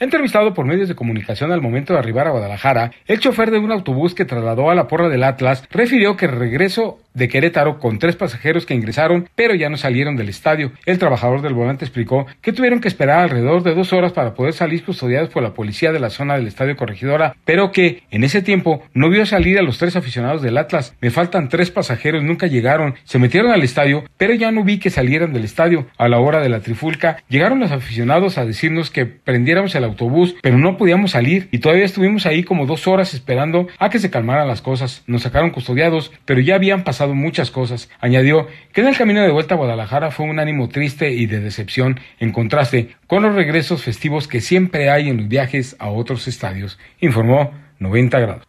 Entrevistado 0.00 0.54
por 0.54 0.64
medios 0.64 0.88
de 0.88 0.94
comunicación 0.94 1.50
al 1.50 1.60
momento 1.60 1.92
de 1.92 1.98
arribar 1.98 2.28
a 2.28 2.30
Guadalajara, 2.30 2.92
el 3.08 3.18
chofer 3.18 3.50
de 3.50 3.58
un 3.58 3.72
autobús 3.72 4.14
que 4.14 4.24
trasladó 4.24 4.70
a 4.70 4.76
la 4.76 4.86
porra 4.86 5.08
del 5.08 5.24
Atlas 5.24 5.64
refirió 5.72 6.16
que 6.16 6.28
regreso 6.28 6.98
de 7.14 7.28
Querétaro 7.28 7.80
con 7.80 7.98
tres 7.98 8.14
pasajeros 8.14 8.64
que 8.64 8.74
ingresaron 8.74 9.28
pero 9.34 9.56
ya 9.56 9.68
no 9.68 9.76
salieron 9.76 10.14
del 10.14 10.28
estadio. 10.28 10.70
El 10.86 10.98
trabajador 10.98 11.42
del 11.42 11.54
volante 11.54 11.84
explicó 11.84 12.26
que 12.40 12.52
tuvieron 12.52 12.80
que 12.80 12.86
esperar 12.86 13.18
alrededor 13.18 13.64
de 13.64 13.74
dos 13.74 13.92
horas 13.92 14.12
para 14.12 14.34
poder 14.34 14.52
salir 14.52 14.84
custodiados 14.84 15.30
por 15.30 15.42
la 15.42 15.52
policía 15.52 15.90
de 15.90 15.98
la 15.98 16.10
zona 16.10 16.36
del 16.36 16.46
estadio 16.46 16.76
Corregidora, 16.76 17.34
pero 17.44 17.72
que 17.72 18.04
en 18.12 18.22
ese 18.22 18.40
tiempo 18.40 18.84
no 18.94 19.10
vio 19.10 19.26
salir 19.26 19.58
a 19.58 19.62
los 19.62 19.78
tres 19.78 19.96
aficionados 19.96 20.42
del 20.42 20.58
Atlas. 20.58 20.94
Me 21.00 21.10
faltan 21.10 21.48
tres 21.48 21.72
pasajeros, 21.72 22.22
nunca 22.22 22.46
llegaron, 22.46 22.94
se 23.02 23.18
metieron 23.18 23.50
al 23.50 23.64
estadio, 23.64 24.04
pero 24.16 24.32
ya 24.34 24.52
no 24.52 24.62
vi 24.62 24.78
que 24.78 24.90
salieran 24.90 25.32
del 25.32 25.42
estadio. 25.42 25.88
A 25.98 26.06
la 26.06 26.20
hora 26.20 26.40
de 26.40 26.50
la 26.50 26.60
trifulca 26.60 27.16
llegaron 27.28 27.58
los 27.58 27.72
aficionados 27.72 28.38
a 28.38 28.46
decirnos 28.46 28.92
que 28.92 29.06
prendiéramos 29.06 29.74
el 29.74 29.87
autobús, 29.88 30.36
pero 30.42 30.58
no 30.58 30.76
podíamos 30.76 31.12
salir 31.12 31.48
y 31.50 31.58
todavía 31.58 31.84
estuvimos 31.84 32.26
ahí 32.26 32.44
como 32.44 32.66
dos 32.66 32.86
horas 32.86 33.14
esperando 33.14 33.66
a 33.78 33.90
que 33.90 33.98
se 33.98 34.10
calmaran 34.10 34.48
las 34.48 34.62
cosas. 34.62 35.02
Nos 35.06 35.22
sacaron 35.22 35.50
custodiados, 35.50 36.12
pero 36.24 36.40
ya 36.40 36.54
habían 36.54 36.84
pasado 36.84 37.14
muchas 37.14 37.50
cosas. 37.50 37.88
Añadió 38.00 38.46
que 38.72 38.80
en 38.80 38.88
el 38.88 38.96
camino 38.96 39.22
de 39.22 39.30
vuelta 39.30 39.54
a 39.54 39.58
Guadalajara 39.58 40.10
fue 40.10 40.26
un 40.26 40.38
ánimo 40.38 40.68
triste 40.68 41.12
y 41.12 41.26
de 41.26 41.40
decepción, 41.40 42.00
en 42.20 42.32
contraste 42.32 42.96
con 43.06 43.22
los 43.22 43.34
regresos 43.34 43.82
festivos 43.82 44.28
que 44.28 44.40
siempre 44.40 44.90
hay 44.90 45.08
en 45.08 45.18
los 45.18 45.28
viajes 45.28 45.76
a 45.78 45.88
otros 45.88 46.28
estadios, 46.28 46.78
informó 47.00 47.52
90 47.78 48.18
grados. 48.20 48.48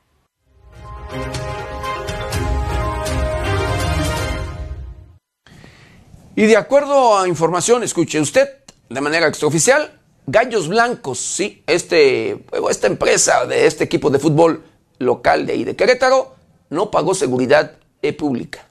Y 6.36 6.46
de 6.46 6.56
acuerdo 6.56 7.20
a 7.20 7.28
información, 7.28 7.84
escuche 7.84 8.20
usted, 8.22 8.48
de 8.90 9.02
manera 9.02 9.28
extraoficial, 9.28 9.99
Gallos 10.32 10.68
Blancos, 10.68 11.18
sí, 11.18 11.64
este, 11.66 12.46
esta 12.70 12.86
empresa 12.86 13.48
de 13.48 13.66
este 13.66 13.84
equipo 13.84 14.12
de 14.12 14.20
fútbol 14.20 14.64
local 15.00 15.48
de 15.48 15.54
ahí 15.54 15.64
de 15.64 15.76
Querétaro, 15.76 16.36
no 16.70 16.92
pagó 16.92 17.16
seguridad 17.16 17.80
pública. 18.18 18.70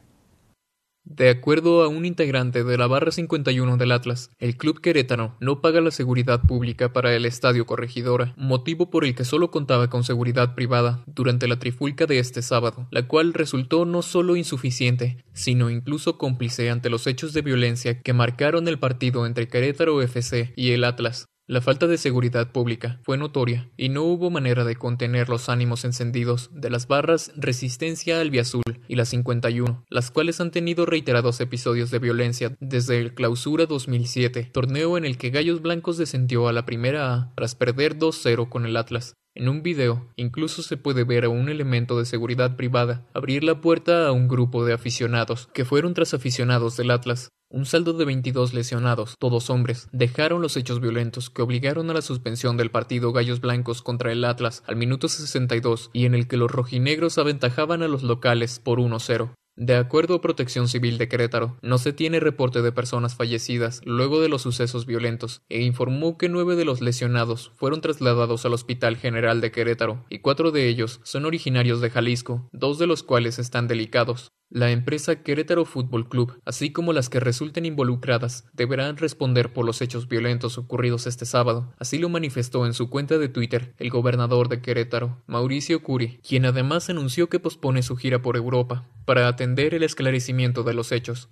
De 1.05 1.31
acuerdo 1.31 1.83
a 1.83 1.89
un 1.89 2.05
integrante 2.05 2.63
de 2.63 2.79
la 2.79 2.87
barra 2.87 3.11
51 3.11 3.77
del 3.77 3.91
Atlas, 3.93 4.31
el 4.39 4.57
club 4.57 4.81
querétaro 4.81 5.35
no 5.41 5.61
paga 5.61 5.81
la 5.81 5.91
seguridad 5.91 6.43
pública 6.43 6.93
para 6.93 7.13
el 7.15 7.25
estadio 7.25 7.67
Corregidora, 7.67 8.35
motivo 8.37 8.89
por 8.91 9.05
el 9.05 9.17
que 9.17 9.25
solo 9.25 9.51
contaba 9.51 9.91
con 9.91 10.05
seguridad 10.05 10.55
privada 10.55 11.03
durante 11.07 11.49
la 11.49 11.59
trifulca 11.59 12.07
de 12.07 12.21
este 12.21 12.43
sábado, 12.43 12.87
la 12.93 13.09
cual 13.09 13.35
resultó 13.35 13.85
no 13.85 14.03
solo 14.03 14.37
insuficiente, 14.37 15.25
sino 15.33 15.71
incluso 15.71 16.19
cómplice 16.19 16.71
ante 16.71 16.91
los 16.91 17.07
hechos 17.07 17.33
de 17.33 17.43
violencia 17.43 18.01
que 18.01 18.13
marcaron 18.13 18.69
el 18.69 18.79
partido 18.79 19.27
entre 19.27 19.49
Querétaro 19.49 20.01
FC 20.03 20.53
y 20.57 20.71
el 20.71 20.85
Atlas. 20.85 21.27
La 21.51 21.63
falta 21.63 21.87
de 21.87 21.97
seguridad 21.97 22.53
pública 22.53 23.01
fue 23.05 23.17
notoria 23.17 23.71
y 23.79 23.89
no 23.89 24.03
hubo 24.03 24.29
manera 24.29 24.67
de 24.67 24.77
contener 24.77 25.31
los 25.31 25.49
ánimos 25.49 25.87
encendidos 25.87 26.51
de 26.53 26.69
las 26.69 26.87
barras 26.89 27.33
Resistencia 27.37 28.21
Albiazul 28.21 28.63
y 28.87 28.97
la 28.97 29.07
51, 29.07 29.87
las 29.89 30.11
cuales 30.11 30.43
han 30.43 30.51
tenido 30.51 30.85
reiterados 30.85 31.41
episodios 31.41 31.91
de 31.91 32.01
violencia 32.01 32.55
desde 32.61 32.99
el 32.99 33.15
Clausura 33.15 33.65
2007, 33.65 34.51
torneo 34.53 34.99
en 34.99 35.07
el 35.07 35.17
que 35.17 35.31
Gallos 35.31 35.63
Blancos 35.63 35.97
descendió 35.97 36.49
a 36.49 36.53
la 36.53 36.67
primera 36.67 37.15
A 37.15 37.33
tras 37.35 37.55
perder 37.55 37.97
2-0 37.97 38.51
con 38.51 38.67
el 38.67 38.77
Atlas. 38.77 39.15
En 39.39 39.49
un 39.49 39.63
video 39.63 40.05
incluso 40.17 40.65
se 40.65 40.77
puede 40.77 41.05
ver 41.05 41.25
a 41.25 41.29
un 41.29 41.49
elemento 41.49 41.97
de 41.97 42.07
seguridad 42.07 42.57
privada 42.57 43.07
abrir 43.15 43.45
la 43.45 43.61
puerta 43.61 44.09
a 44.09 44.11
un 44.11 44.27
grupo 44.27 44.65
de 44.65 44.73
aficionados 44.73 45.49
que 45.55 45.65
fueron 45.65 45.95
tras 45.95 46.13
aficionados 46.13 46.77
del 46.77 46.91
Atlas, 46.91 47.29
un 47.49 47.65
saldo 47.65 47.93
de 47.93 48.05
22 48.05 48.53
lesionados, 48.53 49.15
todos 49.17 49.49
hombres, 49.49 49.87
dejaron 49.93 50.43
los 50.43 50.57
hechos 50.57 50.81
violentos 50.81 51.31
que 51.31 51.43
obligaron 51.43 51.89
a 51.89 51.95
la 51.95 52.03
suspensión 52.03 52.57
del 52.57 52.73
partido 52.73 53.13
Gallos 53.13 53.41
Blancos 53.41 53.81
contra 53.81 54.11
el 54.11 54.25
Atlas 54.25 54.65
al 54.67 54.75
minuto 54.75 55.07
62 55.07 55.91
y 55.93 56.07
en 56.07 56.17
el 56.17 56.27
que 56.27 56.37
los 56.37 56.51
rojinegros 56.51 57.17
aventajaban 57.17 57.85
a 57.85 57.89
los 57.89 58.03
locales 58.03 58.59
por 58.59 58.81
1-0. 58.81 59.31
De 59.61 59.75
acuerdo 59.75 60.15
a 60.15 60.21
Protección 60.21 60.69
Civil 60.69 60.99
de 60.99 61.09
Querétaro, 61.09 61.59
no 61.63 61.79
se 61.79 61.93
tiene 61.93 62.21
reporte 62.21 62.63
de 62.63 62.71
personas 62.71 63.17
fallecidas 63.17 63.81
luego 63.85 64.21
de 64.21 64.29
los 64.29 64.43
sucesos 64.43 64.87
violentos 64.87 65.43
e 65.49 65.63
informó 65.63 66.17
que 66.17 66.29
nueve 66.29 66.55
de 66.55 66.65
los 66.65 66.81
lesionados 66.81 67.51
fueron 67.57 67.81
trasladados 67.81 68.47
al 68.47 68.55
Hospital 68.55 68.97
General 68.97 69.41
de 69.41 69.51
Querétaro 69.51 70.05
y 70.09 70.21
cuatro 70.21 70.53
de 70.53 70.69
ellos 70.69 71.01
son 71.03 71.27
originarios 71.27 71.81
de 71.81 71.91
Jalisco, 71.91 72.49
dos 72.53 72.79
de 72.79 72.87
los 72.87 73.03
cuales 73.03 73.41
están 73.41 73.67
delicados. 73.67 74.31
La 74.51 74.71
empresa 74.71 75.23
Querétaro 75.23 75.67
Fútbol 75.67 76.09
Club, 76.09 76.41
así 76.47 76.73
como 76.73 76.95
las 76.95 77.11
que 77.11 77.21
resulten 77.21 77.67
involucradas, 77.67 78.49
deberán 78.55 78.97
responder 78.97 79.53
por 79.53 79.67
los 79.67 79.83
hechos 79.83 80.09
violentos 80.09 80.57
ocurridos 80.57 81.07
este 81.07 81.27
sábado. 81.27 81.75
Así 81.79 81.99
lo 81.99 82.09
manifestó 82.09 82.65
en 82.65 82.73
su 82.73 82.89
cuenta 82.89 83.19
de 83.19 83.29
Twitter 83.29 83.75
el 83.77 83.91
gobernador 83.91 84.49
de 84.49 84.63
Querétaro, 84.63 85.23
Mauricio 85.27 85.83
Curi, 85.83 86.19
quien 86.27 86.47
además 86.47 86.89
anunció 86.89 87.29
que 87.29 87.41
pospone 87.41 87.83
su 87.83 87.97
gira 87.97 88.23
por 88.23 88.39
Europa 88.39 88.89
para 89.05 89.29
atender 89.29 89.75
el 89.75 89.83
esclarecimiento 89.83 90.63
de 90.63 90.73
los 90.73 90.93
hechos. 90.93 91.29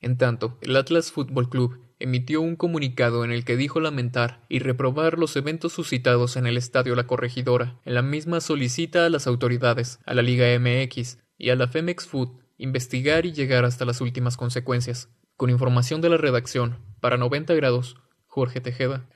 En 0.00 0.16
tanto, 0.16 0.56
el 0.62 0.74
Atlas 0.76 1.12
Fútbol 1.12 1.50
Club 1.50 1.80
emitió 1.98 2.40
un 2.40 2.56
comunicado 2.56 3.26
en 3.26 3.30
el 3.30 3.44
que 3.44 3.58
dijo 3.58 3.78
lamentar 3.78 4.42
y 4.48 4.60
reprobar 4.60 5.18
los 5.18 5.36
eventos 5.36 5.74
suscitados 5.74 6.36
en 6.36 6.46
el 6.46 6.56
Estadio 6.56 6.94
La 6.96 7.06
Corregidora. 7.06 7.78
En 7.84 7.92
la 7.92 8.02
misma 8.02 8.40
solicita 8.40 9.04
a 9.04 9.10
las 9.10 9.26
autoridades, 9.26 9.98
a 10.06 10.14
la 10.14 10.22
Liga 10.22 10.46
MX 10.58 11.18
y 11.36 11.50
a 11.50 11.56
la 11.56 11.68
Femex 11.68 12.06
Food 12.06 12.43
investigar 12.64 13.26
y 13.26 13.32
llegar 13.32 13.64
hasta 13.64 13.84
las 13.84 14.00
últimas 14.00 14.36
consecuencias. 14.36 15.08
Con 15.36 15.50
información 15.50 16.00
de 16.00 16.08
la 16.08 16.16
redacción, 16.16 16.78
para 17.00 17.16
90 17.16 17.54
grados, 17.54 17.96
Jorge 18.26 18.60
Tejeda. 18.60 19.06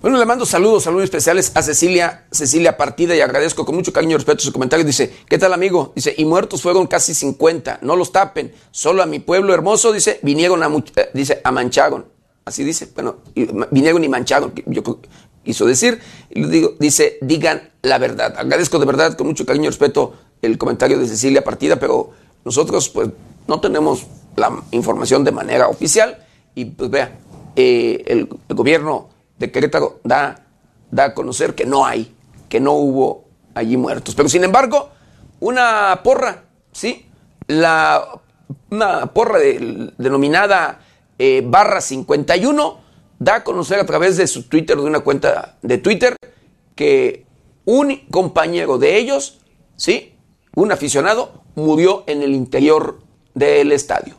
Bueno, 0.00 0.18
le 0.18 0.26
mando 0.26 0.44
saludos, 0.44 0.82
saludos 0.82 1.04
especiales 1.04 1.52
a 1.54 1.62
Cecilia, 1.62 2.26
Cecilia 2.32 2.76
Partida 2.76 3.14
y 3.14 3.20
agradezco 3.20 3.64
con 3.64 3.76
mucho 3.76 3.92
cariño 3.92 4.14
y 4.14 4.16
respeto 4.16 4.42
su 4.42 4.52
comentario. 4.52 4.84
Dice, 4.84 5.14
¿qué 5.28 5.38
tal 5.38 5.52
amigo? 5.52 5.92
Dice, 5.94 6.12
y 6.16 6.24
muertos 6.24 6.62
fueron 6.62 6.88
casi 6.88 7.14
50, 7.14 7.78
no 7.82 7.94
los 7.94 8.10
tapen, 8.10 8.52
solo 8.72 9.02
a 9.02 9.06
mi 9.06 9.20
pueblo 9.20 9.54
hermoso, 9.54 9.92
dice, 9.92 10.18
vinieron 10.22 10.62
a, 10.64 10.66
eh, 10.96 11.10
dice, 11.14 11.40
a 11.44 11.52
mancharon. 11.52 12.06
Así 12.44 12.64
dice, 12.64 12.90
bueno, 12.92 13.18
vinieron 13.70 14.02
y 14.02 14.08
mancharon. 14.08 14.52
Yo 14.66 14.82
quiso 15.44 15.66
decir. 15.66 16.00
Y 16.30 16.44
dice, 16.78 17.18
digan 17.20 17.70
la 17.82 17.98
verdad. 17.98 18.34
Agradezco 18.36 18.78
de 18.78 18.86
verdad, 18.86 19.16
con 19.16 19.26
mucho 19.26 19.44
cariño 19.46 19.64
y 19.64 19.68
respeto, 19.68 20.14
el 20.40 20.58
comentario 20.58 20.98
de 20.98 21.06
Cecilia 21.06 21.44
Partida, 21.44 21.76
pero 21.76 22.10
nosotros 22.44 22.88
pues 22.88 23.10
no 23.46 23.60
tenemos 23.60 24.06
la 24.36 24.62
información 24.70 25.24
de 25.24 25.32
manera 25.32 25.68
oficial 25.68 26.24
y 26.54 26.66
pues 26.66 26.90
vea, 26.90 27.18
eh, 27.56 28.02
el, 28.06 28.28
gobierno 28.48 29.08
de 29.38 29.50
Querétaro 29.50 30.00
da, 30.04 30.46
da 30.90 31.04
a 31.04 31.14
conocer 31.14 31.54
que 31.54 31.66
no 31.66 31.84
hay, 31.84 32.14
que 32.48 32.60
no 32.60 32.72
hubo 32.72 33.24
allí 33.54 33.76
muertos. 33.76 34.14
Pero 34.14 34.28
sin 34.28 34.44
embargo, 34.44 34.90
una 35.40 36.00
porra, 36.02 36.44
¿sí? 36.72 37.06
La, 37.46 38.20
una 38.70 39.06
porra 39.06 39.38
denominada 39.38 40.80
eh, 41.18 41.42
barra 41.44 41.80
51 41.80 42.81
da 43.22 43.36
a 43.36 43.44
conocer 43.44 43.78
a 43.78 43.86
través 43.86 44.16
de 44.16 44.26
su 44.26 44.48
Twitter, 44.48 44.76
de 44.76 44.82
una 44.82 45.00
cuenta 45.00 45.56
de 45.62 45.78
Twitter, 45.78 46.16
que 46.74 47.24
un 47.64 47.96
compañero 48.10 48.78
de 48.78 48.96
ellos, 48.96 49.38
¿sí? 49.76 50.14
Un 50.54 50.72
aficionado, 50.72 51.42
murió 51.54 52.02
en 52.06 52.22
el 52.22 52.34
interior 52.34 52.98
del 53.34 53.72
estadio. 53.72 54.16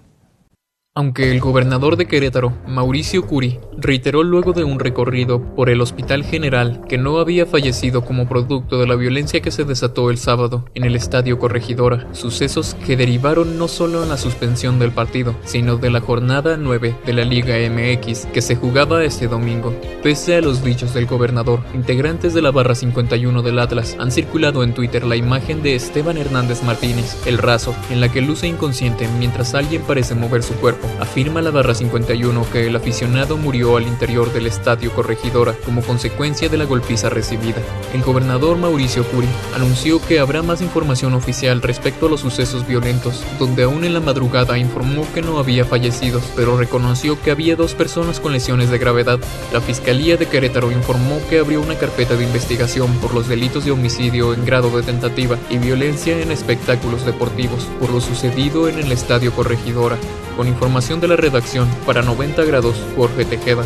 Aunque 0.95 1.31
el 1.31 1.39
gobernador 1.39 1.97
de 1.97 2.05
Querétaro, 2.05 2.53
Mauricio 2.67 3.25
Curi, 3.25 3.59
reiteró 3.75 4.21
luego 4.21 4.53
de 4.53 4.63
un 4.63 4.77
recorrido 4.77 5.41
por 5.55 5.71
el 5.71 5.81
Hospital 5.81 6.23
General 6.23 6.81
que 6.87 6.99
no 6.99 7.17
había 7.17 7.47
fallecido 7.47 8.05
como 8.05 8.29
producto 8.29 8.79
de 8.79 8.85
la 8.85 8.93
violencia 8.93 9.41
que 9.41 9.49
se 9.49 9.63
desató 9.63 10.11
el 10.11 10.19
sábado 10.19 10.65
en 10.75 10.83
el 10.83 10.95
Estadio 10.95 11.39
Corregidora, 11.39 12.07
sucesos 12.13 12.75
que 12.85 12.95
derivaron 12.95 13.57
no 13.57 13.67
solo 13.67 14.03
en 14.03 14.09
la 14.09 14.17
suspensión 14.17 14.77
del 14.77 14.91
partido, 14.91 15.33
sino 15.45 15.77
de 15.77 15.89
la 15.89 15.99
jornada 15.99 16.57
9 16.57 16.95
de 17.03 17.13
la 17.13 17.25
Liga 17.25 17.55
MX 17.71 18.27
que 18.27 18.43
se 18.43 18.55
jugaba 18.55 19.03
este 19.03 19.27
domingo. 19.27 19.73
Pese 20.03 20.35
a 20.35 20.41
los 20.41 20.63
dichos 20.63 20.93
del 20.93 21.07
gobernador, 21.07 21.61
integrantes 21.73 22.35
de 22.35 22.43
la 22.43 22.51
barra 22.51 22.75
51 22.75 23.41
del 23.41 23.57
Atlas 23.57 23.97
han 23.97 24.11
circulado 24.11 24.61
en 24.61 24.75
Twitter 24.75 25.03
la 25.05 25.15
imagen 25.15 25.63
de 25.63 25.73
Esteban 25.73 26.17
Hernández 26.17 26.61
Martínez, 26.61 27.17
el 27.25 27.39
raso, 27.39 27.75
en 27.89 27.99
la 27.99 28.11
que 28.11 28.21
luce 28.21 28.45
inconsciente 28.45 29.07
mientras 29.17 29.55
alguien 29.55 29.81
parece 29.81 30.13
mover 30.13 30.43
su 30.43 30.53
cuerpo 30.53 30.82
afirma 30.99 31.41
la 31.41 31.51
barra 31.51 31.75
51 31.75 32.45
que 32.51 32.67
el 32.67 32.75
aficionado 32.75 33.37
murió 33.37 33.77
al 33.77 33.87
interior 33.87 34.31
del 34.33 34.47
estadio 34.47 34.91
Corregidora 34.93 35.55
como 35.65 35.81
consecuencia 35.81 36.49
de 36.49 36.57
la 36.57 36.65
golpiza 36.65 37.09
recibida. 37.09 37.61
El 37.93 38.01
gobernador 38.01 38.57
Mauricio 38.57 39.03
Curi 39.05 39.27
anunció 39.55 40.01
que 40.01 40.19
habrá 40.19 40.41
más 40.41 40.61
información 40.61 41.13
oficial 41.13 41.61
respecto 41.61 42.07
a 42.07 42.09
los 42.09 42.21
sucesos 42.21 42.67
violentos, 42.67 43.23
donde 43.39 43.63
aún 43.63 43.85
en 43.85 43.93
la 43.93 43.99
madrugada 43.99 44.57
informó 44.57 45.05
que 45.13 45.21
no 45.21 45.39
había 45.39 45.65
fallecidos, 45.65 46.23
pero 46.35 46.57
reconoció 46.57 47.21
que 47.21 47.31
había 47.31 47.55
dos 47.55 47.73
personas 47.73 48.19
con 48.19 48.33
lesiones 48.33 48.69
de 48.69 48.77
gravedad. 48.77 49.19
La 49.51 49.61
Fiscalía 49.61 50.17
de 50.17 50.27
Querétaro 50.27 50.71
informó 50.71 51.19
que 51.29 51.39
abrió 51.39 51.61
una 51.61 51.77
carpeta 51.77 52.15
de 52.15 52.25
investigación 52.25 52.91
por 52.97 53.13
los 53.13 53.27
delitos 53.27 53.65
de 53.65 53.71
homicidio 53.71 54.33
en 54.33 54.45
grado 54.45 54.69
de 54.75 54.83
tentativa 54.83 55.37
y 55.49 55.57
violencia 55.57 56.19
en 56.19 56.31
espectáculos 56.31 57.05
deportivos 57.05 57.67
por 57.79 57.91
lo 57.91 58.01
sucedido 58.01 58.67
en 58.67 58.79
el 58.79 58.91
estadio 58.91 59.31
Corregidora. 59.33 59.97
Con 60.35 60.47
información 60.47 60.72
de 60.73 61.07
la 61.07 61.15
redacción 61.15 61.69
para 61.85 62.01
90 62.01 62.45
grados, 62.45 62.75
Jorge 62.97 63.25
Tejeda. 63.25 63.63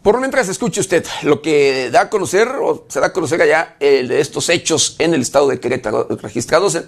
Por 0.00 0.20
mientras 0.20 0.48
escuche 0.48 0.80
usted 0.80 1.04
lo 1.22 1.42
que 1.42 1.90
da 1.90 2.02
a 2.02 2.10
conocer 2.10 2.48
o 2.48 2.86
se 2.88 2.98
da 2.98 3.08
a 3.08 3.12
conocer 3.12 3.42
allá 3.42 3.76
eh, 3.78 4.06
de 4.08 4.20
estos 4.20 4.48
hechos 4.48 4.96
en 4.98 5.12
el 5.12 5.20
estado 5.20 5.48
de 5.48 5.60
Querétaro, 5.60 6.08
registrados 6.22 6.78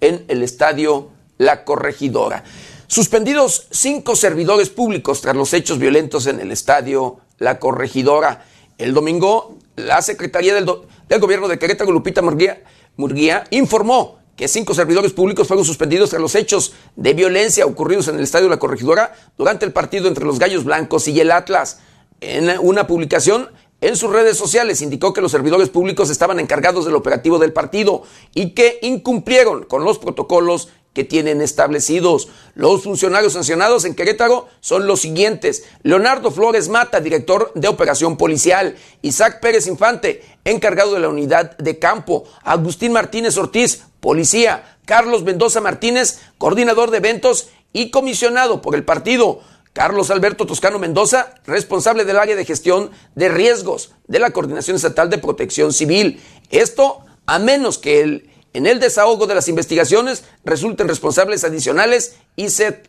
en 0.00 0.24
el 0.26 0.42
estadio 0.42 1.10
La 1.36 1.64
Corregidora. 1.64 2.44
Suspendidos 2.86 3.66
cinco 3.70 4.16
servidores 4.16 4.70
públicos 4.70 5.20
tras 5.20 5.36
los 5.36 5.52
hechos 5.52 5.78
violentos 5.78 6.26
en 6.26 6.40
el 6.40 6.50
estadio 6.50 7.18
La 7.36 7.58
Corregidora. 7.58 8.46
El 8.78 8.94
domingo, 8.94 9.58
la 9.76 10.00
Secretaría 10.00 10.54
del, 10.54 10.64
del 11.10 11.20
Gobierno 11.20 11.46
de 11.46 11.58
Querétaro, 11.58 11.92
Lupita 11.92 12.22
Murguía, 12.22 12.62
Murguía, 12.98 13.44
informó 13.50 14.18
que 14.36 14.48
cinco 14.48 14.74
servidores 14.74 15.12
públicos 15.12 15.46
fueron 15.46 15.64
suspendidos 15.64 16.10
tras 16.10 16.20
los 16.20 16.34
hechos 16.34 16.74
de 16.96 17.14
violencia 17.14 17.64
ocurridos 17.64 18.08
en 18.08 18.16
el 18.16 18.24
estadio 18.24 18.48
La 18.48 18.58
Corregidora 18.58 19.14
durante 19.38 19.64
el 19.64 19.72
partido 19.72 20.08
entre 20.08 20.24
los 20.24 20.40
Gallos 20.40 20.64
Blancos 20.64 21.06
y 21.06 21.18
el 21.20 21.30
Atlas. 21.30 21.78
En 22.20 22.58
una 22.60 22.88
publicación 22.88 23.50
en 23.80 23.94
sus 23.94 24.10
redes 24.10 24.36
sociales 24.36 24.82
indicó 24.82 25.12
que 25.12 25.20
los 25.20 25.30
servidores 25.30 25.68
públicos 25.68 26.10
estaban 26.10 26.40
encargados 26.40 26.84
del 26.84 26.96
operativo 26.96 27.38
del 27.38 27.52
partido 27.52 28.02
y 28.34 28.50
que 28.50 28.80
incumplieron 28.82 29.62
con 29.62 29.84
los 29.84 30.00
protocolos 30.00 30.68
que 30.98 31.04
tienen 31.04 31.40
establecidos. 31.40 32.26
Los 32.56 32.82
funcionarios 32.82 33.34
sancionados 33.34 33.84
en 33.84 33.94
Querétaro 33.94 34.48
son 34.58 34.88
los 34.88 35.00
siguientes. 35.00 35.62
Leonardo 35.84 36.32
Flores 36.32 36.68
Mata, 36.68 36.98
director 36.98 37.52
de 37.54 37.68
operación 37.68 38.16
policial. 38.16 38.74
Isaac 39.02 39.38
Pérez 39.38 39.68
Infante, 39.68 40.24
encargado 40.44 40.94
de 40.94 40.98
la 40.98 41.08
unidad 41.08 41.56
de 41.56 41.78
campo. 41.78 42.24
Agustín 42.42 42.90
Martínez 42.90 43.36
Ortiz, 43.36 43.84
policía. 44.00 44.76
Carlos 44.86 45.22
Mendoza 45.22 45.60
Martínez, 45.60 46.18
coordinador 46.36 46.90
de 46.90 46.96
eventos 46.96 47.50
y 47.72 47.90
comisionado 47.92 48.60
por 48.60 48.74
el 48.74 48.84
partido. 48.84 49.40
Carlos 49.72 50.10
Alberto 50.10 50.46
Toscano 50.46 50.80
Mendoza, 50.80 51.32
responsable 51.46 52.04
del 52.04 52.18
área 52.18 52.34
de 52.34 52.44
gestión 52.44 52.90
de 53.14 53.28
riesgos 53.28 53.92
de 54.08 54.18
la 54.18 54.32
Coordinación 54.32 54.74
Estatal 54.74 55.10
de 55.10 55.18
Protección 55.18 55.72
Civil. 55.72 56.20
Esto 56.50 57.02
a 57.26 57.38
menos 57.38 57.78
que 57.78 58.00
el, 58.00 58.30
en 58.58 58.66
el 58.66 58.80
desahogo 58.80 59.28
de 59.28 59.36
las 59.36 59.46
investigaciones 59.46 60.24
resulten 60.44 60.88
responsables 60.88 61.44
adicionales 61.44 62.16
y 62.34 62.48
se, 62.50 62.82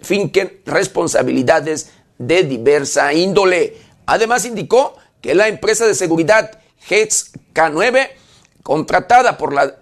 finquen 0.00 0.62
responsabilidades 0.64 1.90
de 2.16 2.42
diversa 2.44 3.12
índole. 3.12 3.76
Además 4.06 4.46
indicó 4.46 4.96
que 5.20 5.34
la 5.34 5.48
empresa 5.48 5.86
de 5.86 5.94
seguridad 5.94 6.58
HETS 6.88 7.32
K9, 7.52 8.12
contratada 8.62 9.36
por 9.36 9.52
la, 9.52 9.76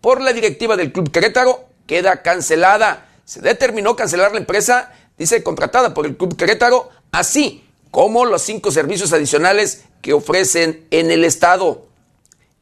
por 0.00 0.20
la 0.20 0.32
directiva 0.32 0.76
del 0.76 0.92
Club 0.92 1.10
Querétaro, 1.10 1.64
queda 1.88 2.22
cancelada. 2.22 3.08
Se 3.24 3.40
determinó 3.40 3.96
cancelar 3.96 4.30
la 4.30 4.38
empresa 4.38 4.92
dice 5.18 5.42
contratada 5.42 5.92
por 5.92 6.06
el 6.06 6.16
Club 6.16 6.36
Querétaro, 6.36 6.88
así 7.10 7.64
como 7.90 8.24
los 8.26 8.42
cinco 8.42 8.70
servicios 8.70 9.12
adicionales 9.12 9.82
que 10.02 10.12
ofrecen 10.12 10.86
en 10.92 11.10
el 11.10 11.24
Estado. 11.24 11.84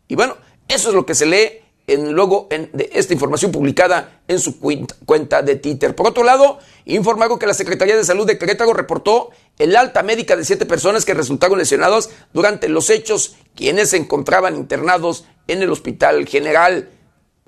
Y 0.08 0.14
bueno, 0.14 0.38
eso 0.66 0.88
es 0.88 0.94
lo 0.94 1.04
que 1.04 1.14
se 1.14 1.26
lee 1.26 1.65
en, 1.86 2.12
luego 2.12 2.48
de 2.50 2.90
esta 2.92 3.12
información 3.12 3.52
publicada 3.52 4.20
en 4.28 4.40
su 4.40 4.58
cuenta, 4.58 5.42
de 5.42 5.56
Twitter. 5.56 5.94
Por 5.94 6.08
otro 6.08 6.24
lado, 6.24 6.58
informaron 6.84 7.38
que 7.38 7.46
la 7.46 7.54
Secretaría 7.54 7.96
de 7.96 8.04
Salud 8.04 8.26
de 8.26 8.38
Querétaro 8.38 8.72
reportó 8.72 9.30
el 9.58 9.76
alta 9.76 10.02
médica 10.02 10.36
de 10.36 10.44
siete 10.44 10.66
personas 10.66 11.04
que 11.04 11.14
resultaron 11.14 11.58
lesionados 11.58 12.10
durante 12.32 12.68
los 12.68 12.90
hechos, 12.90 13.36
quienes 13.54 13.90
se 13.90 13.96
encontraban 13.96 14.56
internados 14.56 15.24
en 15.46 15.62
el 15.62 15.70
Hospital 15.70 16.26
General. 16.26 16.90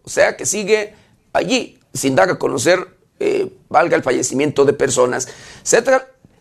O 0.03 0.09
sea 0.09 0.37
que 0.37 0.47
sigue 0.47 0.95
allí 1.33 1.79
sin 1.93 2.15
dar 2.15 2.31
a 2.31 2.39
conocer 2.39 2.99
eh, 3.21 3.53
valga 3.69 3.97
el 3.97 4.05
fallecimiento 4.05 4.65
de 4.65 4.73
personas. 4.73 5.29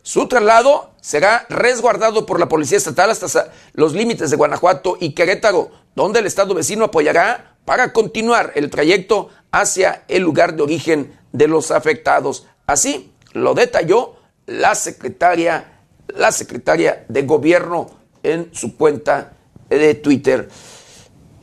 su 0.03 0.27
traslado 0.27 0.91
será 1.01 1.45
resguardado 1.49 2.25
por 2.25 2.39
la 2.39 2.47
Policía 2.47 2.77
Estatal 2.77 3.09
hasta 3.09 3.51
los 3.73 3.93
límites 3.93 4.29
de 4.29 4.37
Guanajuato 4.37 4.97
y 4.99 5.13
Querétaro, 5.13 5.71
donde 5.95 6.19
el 6.19 6.27
Estado 6.27 6.53
vecino 6.53 6.85
apoyará 6.85 7.56
para 7.67 7.91
continuar 7.91 8.53
el 8.55 8.69
trayecto 8.69 9.29
hacia 9.51 10.05
el 10.07 10.23
lugar 10.23 10.55
de 10.55 10.63
origen 10.63 11.19
de 11.33 11.49
los 11.49 11.69
afectados. 11.69 12.47
Así 12.65 13.11
lo 13.33 13.53
detalló 13.53 14.15
la 14.45 14.73
secretaria, 14.73 15.81
la 16.07 16.31
secretaria 16.31 17.05
de 17.09 17.23
Gobierno 17.23 17.89
en 18.23 18.49
su 18.53 18.77
cuenta 18.77 19.33
de 19.69 19.95
Twitter. 19.95 20.47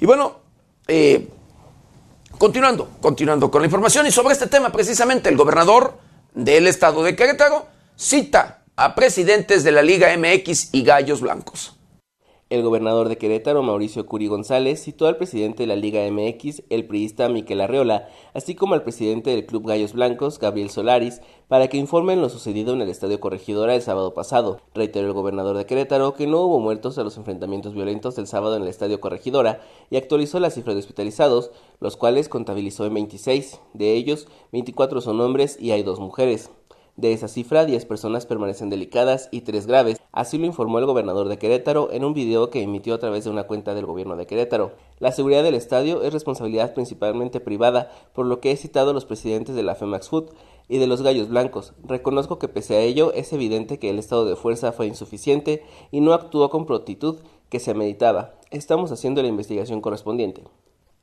Y 0.00 0.06
bueno, 0.06 0.40
eh, 0.88 1.28
Continuando, 2.38 2.90
continuando 3.00 3.50
con 3.50 3.62
la 3.62 3.66
información 3.66 4.06
y 4.06 4.10
sobre 4.10 4.32
este 4.32 4.48
tema 4.48 4.72
precisamente 4.72 5.28
el 5.28 5.36
gobernador 5.36 5.98
del 6.34 6.66
estado 6.66 7.04
de 7.04 7.14
Querétaro 7.14 7.68
cita 7.96 8.64
a 8.74 8.94
presidentes 8.96 9.62
de 9.62 9.70
la 9.70 9.82
Liga 9.82 10.08
MX 10.16 10.70
y 10.72 10.82
Gallos 10.82 11.20
Blancos. 11.20 11.76
El 12.50 12.62
gobernador 12.62 13.08
de 13.08 13.16
Querétaro, 13.16 13.62
Mauricio 13.62 14.04
Curi 14.04 14.26
González, 14.26 14.82
citó 14.82 15.06
al 15.06 15.16
presidente 15.16 15.62
de 15.62 15.66
la 15.66 15.76
Liga 15.76 16.02
MX, 16.10 16.62
el 16.68 16.86
priista 16.86 17.30
Miquel 17.30 17.62
Arreola, 17.62 18.10
así 18.34 18.54
como 18.54 18.74
al 18.74 18.82
presidente 18.82 19.30
del 19.30 19.46
Club 19.46 19.66
Gallos 19.66 19.94
Blancos, 19.94 20.38
Gabriel 20.38 20.68
Solaris, 20.68 21.22
para 21.48 21.68
que 21.68 21.78
informen 21.78 22.20
lo 22.20 22.28
sucedido 22.28 22.74
en 22.74 22.82
el 22.82 22.90
Estadio 22.90 23.18
Corregidora 23.18 23.74
el 23.74 23.80
sábado 23.80 24.12
pasado. 24.12 24.60
Reiteró 24.74 25.06
el 25.06 25.14
gobernador 25.14 25.56
de 25.56 25.64
Querétaro 25.64 26.12
que 26.12 26.26
no 26.26 26.42
hubo 26.42 26.60
muertos 26.60 26.98
a 26.98 27.02
los 27.02 27.16
enfrentamientos 27.16 27.72
violentos 27.72 28.14
del 28.14 28.26
sábado 28.26 28.56
en 28.56 28.62
el 28.62 28.68
Estadio 28.68 29.00
Corregidora 29.00 29.62
y 29.88 29.96
actualizó 29.96 30.38
la 30.38 30.50
cifra 30.50 30.74
de 30.74 30.80
hospitalizados, 30.80 31.50
los 31.80 31.96
cuales 31.96 32.28
contabilizó 32.28 32.84
en 32.84 32.92
26. 32.92 33.58
De 33.72 33.94
ellos, 33.94 34.28
24 34.52 35.00
son 35.00 35.18
hombres 35.22 35.56
y 35.58 35.70
hay 35.70 35.82
dos 35.82 35.98
mujeres. 35.98 36.50
De 36.96 37.12
esa 37.12 37.26
cifra, 37.26 37.64
10 37.64 37.86
personas 37.86 38.24
permanecen 38.24 38.70
delicadas 38.70 39.28
y 39.32 39.40
3 39.40 39.66
graves, 39.66 40.00
así 40.12 40.38
lo 40.38 40.46
informó 40.46 40.78
el 40.78 40.86
gobernador 40.86 41.26
de 41.26 41.38
Querétaro 41.38 41.90
en 41.90 42.04
un 42.04 42.14
video 42.14 42.50
que 42.50 42.62
emitió 42.62 42.94
a 42.94 42.98
través 42.98 43.24
de 43.24 43.30
una 43.30 43.48
cuenta 43.48 43.74
del 43.74 43.84
gobierno 43.84 44.14
de 44.14 44.28
Querétaro. 44.28 44.74
La 45.00 45.10
seguridad 45.10 45.42
del 45.42 45.56
estadio 45.56 46.04
es 46.04 46.12
responsabilidad 46.12 46.72
principalmente 46.72 47.40
privada, 47.40 47.90
por 48.14 48.26
lo 48.26 48.38
que 48.38 48.52
he 48.52 48.56
citado 48.56 48.90
a 48.90 48.94
los 48.94 49.06
presidentes 49.06 49.56
de 49.56 49.64
la 49.64 49.74
FEMAX 49.74 50.08
Food 50.08 50.30
y 50.68 50.78
de 50.78 50.86
los 50.86 51.02
Gallos 51.02 51.28
Blancos. 51.28 51.72
Reconozco 51.82 52.38
que 52.38 52.46
pese 52.46 52.76
a 52.76 52.80
ello 52.80 53.12
es 53.12 53.32
evidente 53.32 53.80
que 53.80 53.90
el 53.90 53.98
estado 53.98 54.24
de 54.24 54.36
fuerza 54.36 54.70
fue 54.70 54.86
insuficiente 54.86 55.64
y 55.90 56.00
no 56.00 56.12
actuó 56.12 56.48
con 56.48 56.64
prontitud 56.64 57.16
que 57.48 57.58
se 57.58 57.74
meditaba. 57.74 58.34
Estamos 58.52 58.92
haciendo 58.92 59.20
la 59.20 59.28
investigación 59.28 59.80
correspondiente 59.80 60.44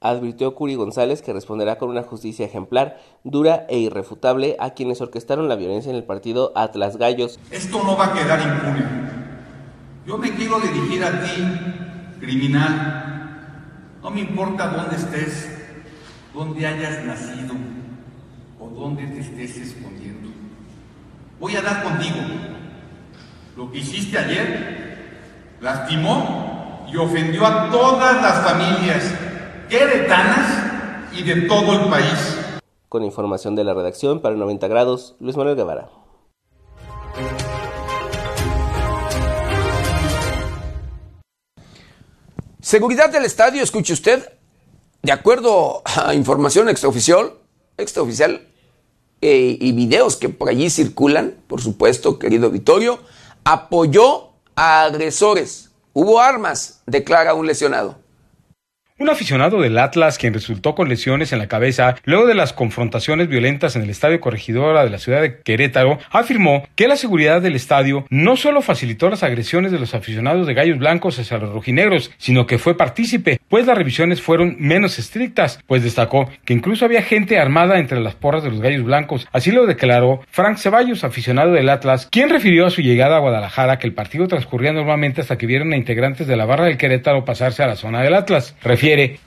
advirtió 0.02 0.56
Curi 0.56 0.76
González 0.76 1.22
que 1.22 1.32
responderá 1.32 1.78
con 1.78 1.89
una 1.89 2.02
justicia 2.02 2.45
ejemplar, 2.45 2.99
dura 3.24 3.66
e 3.70 3.78
irrefutable 3.78 4.58
a 4.60 4.72
quienes 4.72 4.99
orquestaron 4.99 5.47
la 5.47 5.56
violencia 5.56 5.91
en 5.91 5.95
el 5.95 6.04
partido 6.04 6.52
Atlas 6.56 6.97
Gallos. 6.97 7.39
Esto 7.52 7.82
no 7.84 7.95
va 7.95 8.08
a 8.08 8.14
quedar 8.14 8.41
impune. 8.41 8.84
Yo 10.06 10.18
me 10.18 10.34
quiero 10.34 10.60
dirigir 10.60 11.04
a 11.04 11.22
ti, 11.22 12.20
criminal. 12.20 13.99
No 14.02 14.10
me 14.10 14.22
importa 14.22 14.68
dónde 14.68 14.95
estés, 14.95 15.49
dónde 16.34 16.66
hayas 16.66 17.06
nacido 17.06 17.54
o 18.60 18.68
dónde 18.70 19.06
te 19.06 19.20
estés 19.20 19.58
escondiendo. 19.58 20.30
Voy 21.39 21.56
a 21.56 21.62
dar 21.62 21.84
contigo. 21.84 22.18
Lo 23.56 23.72
que 23.72 23.78
hiciste 23.78 24.18
ayer 24.18 25.58
lastimó 25.62 26.88
y 26.91 26.97
ofendió 26.97 27.45
a 27.45 27.70
todas 27.70 28.20
las 28.20 28.43
familias 28.43 29.14
queretanas 29.72 31.09
y 31.13 31.24
de 31.24 31.47
todo 31.47 31.82
el 31.82 31.89
país. 31.89 32.38
Con 32.89 33.05
información 33.05 33.55
de 33.55 33.63
la 33.63 33.74
redacción 33.74 34.22
para 34.22 34.36
90 34.36 34.67
grados, 34.67 35.15
Luis 35.22 35.38
Manuel 35.38 35.55
Guevara. 35.55 35.89
Seguridad 42.59 43.09
del 43.09 43.24
estadio, 43.24 43.63
escuche 43.63 43.93
usted, 43.93 44.34
de 45.03 45.11
acuerdo 45.13 45.82
a 45.86 46.13
información 46.15 46.67
extraoficial, 46.67 47.34
extraoficial 47.78 48.49
eh, 49.22 49.57
y 49.59 49.72
videos 49.72 50.17
que 50.17 50.28
por 50.28 50.49
allí 50.49 50.69
circulan, 50.69 51.38
por 51.47 51.61
supuesto, 51.61 52.19
querido 52.19 52.49
Vittorio, 52.49 52.99
apoyó 53.45 54.32
a 54.53 54.84
agresores. 54.84 55.72
Hubo 55.93 56.19
armas, 56.19 56.82
declara 56.86 57.34
un 57.34 57.47
lesionado. 57.47 58.01
Un 59.02 59.10
aficionado 59.10 59.60
del 59.60 59.80
Atlas, 59.80 60.20
quien 60.20 60.32
resultó 60.32 60.76
con 60.76 60.88
lesiones 60.88 61.34
en 61.34 61.39
la 61.39 61.47
cabeza 61.47 61.95
luego 62.04 62.28
de 62.28 62.36
las 62.36 62.54
confrontaciones 62.54 63.30
violentas 63.30 63.76
en 63.76 63.82
el 63.82 63.89
Estadio 63.89 64.20
Corregidora 64.20 64.84
de 64.84 64.91
la 64.91 64.99
ciudad 64.99 65.24
de 65.24 65.39
Querétaro, 65.41 65.97
afirmó 66.12 66.68
que 66.76 66.88
la 66.88 66.95
seguridad 66.95 67.41
del 67.41 67.56
estadio 67.56 68.06
no 68.12 68.36
solo 68.36 68.62
facilitó 68.62 69.10
las 69.10 69.24
agresiones 69.24 69.72
de 69.72 69.80
los 69.80 69.95
aficionados 69.95 70.45
de 70.45 70.54
Gallos 70.54 70.78
Blancos 70.78 71.18
hacia 71.18 71.39
los 71.39 71.52
rojinegros, 71.52 72.12
sino 72.20 72.45
que 72.45 72.60
fue 72.60 72.78
partícipe, 72.78 73.39
pues 73.49 73.66
las 73.66 73.76
revisiones 73.76 74.22
fueron 74.22 74.58
menos 74.60 74.99
estrictas, 74.99 75.60
pues 75.66 75.82
destacó 75.82 76.30
que 76.45 76.54
incluso 76.54 76.86
había 76.86 77.02
gente 77.02 77.39
armada 77.39 77.80
entre 77.80 78.02
las 78.02 78.14
porras 78.14 78.43
de 78.43 78.52
los 78.52 78.62
Gallos 78.62 78.84
Blancos. 78.84 79.28
Así 79.32 79.49
lo 79.52 79.66
declaró 79.66 80.22
Frank 80.30 80.58
Ceballos, 80.58 81.04
aficionado 81.04 81.54
del 81.54 81.70
Atlas, 81.70 82.08
quien 82.12 82.30
refirió 82.30 82.68
a 82.68 82.70
su 82.70 82.84
llegada 82.84 83.16
a 83.16 83.22
Guadalajara 83.22 83.80
que 83.80 83.88
el 83.88 83.95
partido 83.95 84.28
transcurría 84.28 84.74
normalmente 84.74 85.22
hasta 85.22 85.39
que 85.39 85.47
vieron 85.47 85.74
a 85.74 85.78
integrantes 85.78 86.28
de 86.28 86.38
la 86.38 86.45
barra 86.45 86.66
del 86.66 86.78
Querétaro 86.78 87.26
pasarse 87.26 87.64
a 87.64 87.68
la 87.68 87.76
zona 87.76 88.04
del 88.04 88.14
Atlas. 88.14 88.56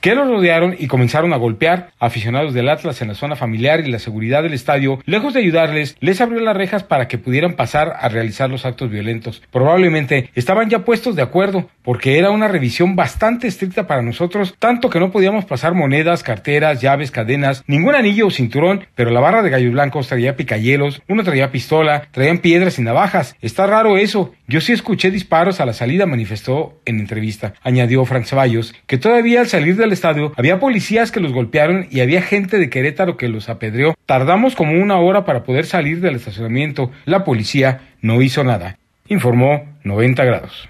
Que 0.00 0.14
los 0.14 0.28
rodearon 0.28 0.76
y 0.78 0.86
comenzaron 0.86 1.32
a 1.32 1.36
golpear 1.36 1.90
aficionados 1.98 2.54
del 2.54 2.68
Atlas 2.68 3.00
en 3.02 3.08
la 3.08 3.14
zona 3.14 3.36
familiar 3.36 3.80
y 3.80 3.90
la 3.90 3.98
seguridad 3.98 4.42
del 4.42 4.52
estadio, 4.52 5.00
lejos 5.06 5.34
de 5.34 5.40
ayudarles, 5.40 5.96
les 6.00 6.20
abrió 6.20 6.40
las 6.40 6.56
rejas 6.56 6.82
para 6.82 7.08
que 7.08 7.18
pudieran 7.18 7.54
pasar 7.54 7.94
a 7.98 8.08
realizar 8.08 8.50
los 8.50 8.64
actos 8.66 8.90
violentos. 8.90 9.42
Probablemente 9.50 10.30
estaban 10.34 10.68
ya 10.68 10.80
puestos 10.80 11.16
de 11.16 11.22
acuerdo, 11.22 11.68
porque 11.82 12.18
era 12.18 12.30
una 12.30 12.48
revisión 12.48 12.96
bastante 12.96 13.46
estricta 13.46 13.86
para 13.86 14.02
nosotros, 14.02 14.54
tanto 14.58 14.90
que 14.90 15.00
no 15.00 15.10
podíamos 15.10 15.44
pasar 15.44 15.74
monedas, 15.74 16.22
carteras, 16.22 16.80
llaves, 16.80 17.10
cadenas, 17.10 17.64
ningún 17.66 17.94
anillo 17.94 18.26
o 18.26 18.30
cinturón, 18.30 18.86
pero 18.94 19.10
la 19.10 19.20
barra 19.20 19.42
de 19.42 19.50
gallos 19.50 19.72
blancos 19.72 20.08
traía 20.08 20.36
picayelos, 20.36 21.02
uno 21.08 21.24
traía 21.24 21.50
pistola, 21.50 22.08
traían 22.10 22.38
piedras 22.38 22.78
y 22.78 22.82
navajas. 22.82 23.36
Está 23.40 23.66
raro 23.66 23.96
eso. 23.96 24.32
Yo 24.46 24.60
sí 24.60 24.72
escuché 24.72 25.10
disparos 25.10 25.60
a 25.60 25.66
la 25.66 25.72
salida, 25.72 26.06
manifestó 26.06 26.80
en 26.84 27.00
entrevista. 27.00 27.54
Añadió 27.62 28.04
Frank 28.04 28.24
Ceballos 28.24 28.74
que 28.86 28.98
todavía 28.98 29.40
al 29.40 29.46
salir 29.54 29.76
del 29.76 29.92
estadio 29.92 30.32
había 30.36 30.58
policías 30.58 31.12
que 31.12 31.20
los 31.20 31.32
golpearon 31.32 31.86
y 31.88 32.00
había 32.00 32.22
gente 32.22 32.58
de 32.58 32.68
Querétaro 32.68 33.16
que 33.16 33.28
los 33.28 33.48
apedreó. 33.48 33.94
Tardamos 34.04 34.56
como 34.56 34.72
una 34.82 34.98
hora 34.98 35.24
para 35.24 35.44
poder 35.44 35.64
salir 35.64 36.00
del 36.00 36.16
estacionamiento. 36.16 36.90
La 37.04 37.22
policía 37.22 37.94
no 38.02 38.20
hizo 38.20 38.42
nada. 38.42 38.78
Informó 39.06 39.78
90 39.84 40.24
grados. 40.24 40.68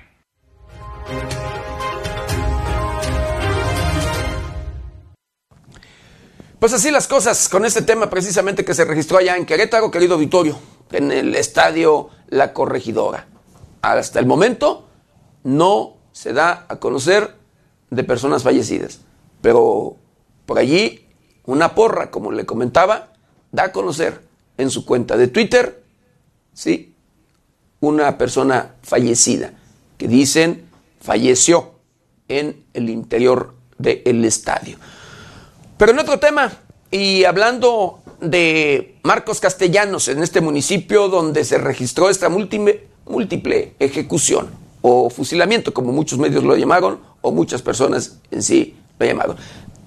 Pues 6.59 6.75
así 6.75 6.91
las 6.91 7.09
cosas 7.09 7.49
con 7.49 7.65
este 7.65 7.81
tema 7.81 8.11
precisamente 8.11 8.67
que 8.67 8.75
se 8.75 8.85
registró 8.85 9.17
allá 9.17 9.39
en 9.39 9.47
Querétaro, 9.47 9.91
querido 9.91 10.19
Vitorio, 10.19 10.59
en 10.93 11.11
el 11.11 11.35
estadio 11.35 12.11
La 12.29 12.53
Corregidora. 12.53 13.29
Hasta 13.81 14.21
el 14.21 14.27
momento 14.27 14.87
no 15.43 15.97
se 16.13 16.35
da 16.35 16.67
a 16.69 16.77
conocer 16.77 17.44
de 17.95 18.05
personas 18.05 18.43
fallecidas, 18.43 19.01
pero 19.41 19.97
por 20.47 20.59
allí 20.59 21.07
una 21.47 21.75
porra, 21.75 22.11
como 22.11 22.33
le 22.33 22.47
comentaba, 22.47 23.13
da 23.53 23.65
a 23.65 23.73
conocer 23.73 24.23
en 24.57 24.71
su 24.71 24.85
cuenta 24.85 25.17
de 25.17 25.29
Twitter, 25.29 25.83
sí, 26.53 26.95
una 27.81 28.17
persona 28.17 28.75
fallecida 28.83 29.53
que 29.99 30.09
dicen 30.09 30.65
falleció 31.01 31.75
en 32.29 32.65
el 32.73 32.89
interior 32.89 33.55
del 33.79 34.25
estadio. 34.25 34.79
Pero 35.77 35.93
en 35.93 35.99
otro 35.99 36.19
tema, 36.19 36.53
y 36.91 37.25
hablando 37.25 38.01
de 38.21 38.99
Marcos 39.03 39.41
Castellanos, 39.41 40.09
en 40.09 40.23
este 40.23 40.41
municipio 40.41 41.09
donde 41.09 41.45
se 41.45 41.59
registró 41.59 42.09
esta 42.09 42.29
múltiple 42.29 43.75
ejecución 43.79 44.49
o 44.81 45.11
fusilamiento, 45.11 45.75
como 45.75 45.93
muchos 45.93 46.19
medios 46.19 46.45
lo 46.45 46.57
llamaron, 46.57 47.01
o 47.25 47.33
muchas 47.33 47.63
personas 47.63 48.19
en 48.31 48.43
sí 48.43 48.77
lo 48.99 49.07
llamaron. 49.07 49.37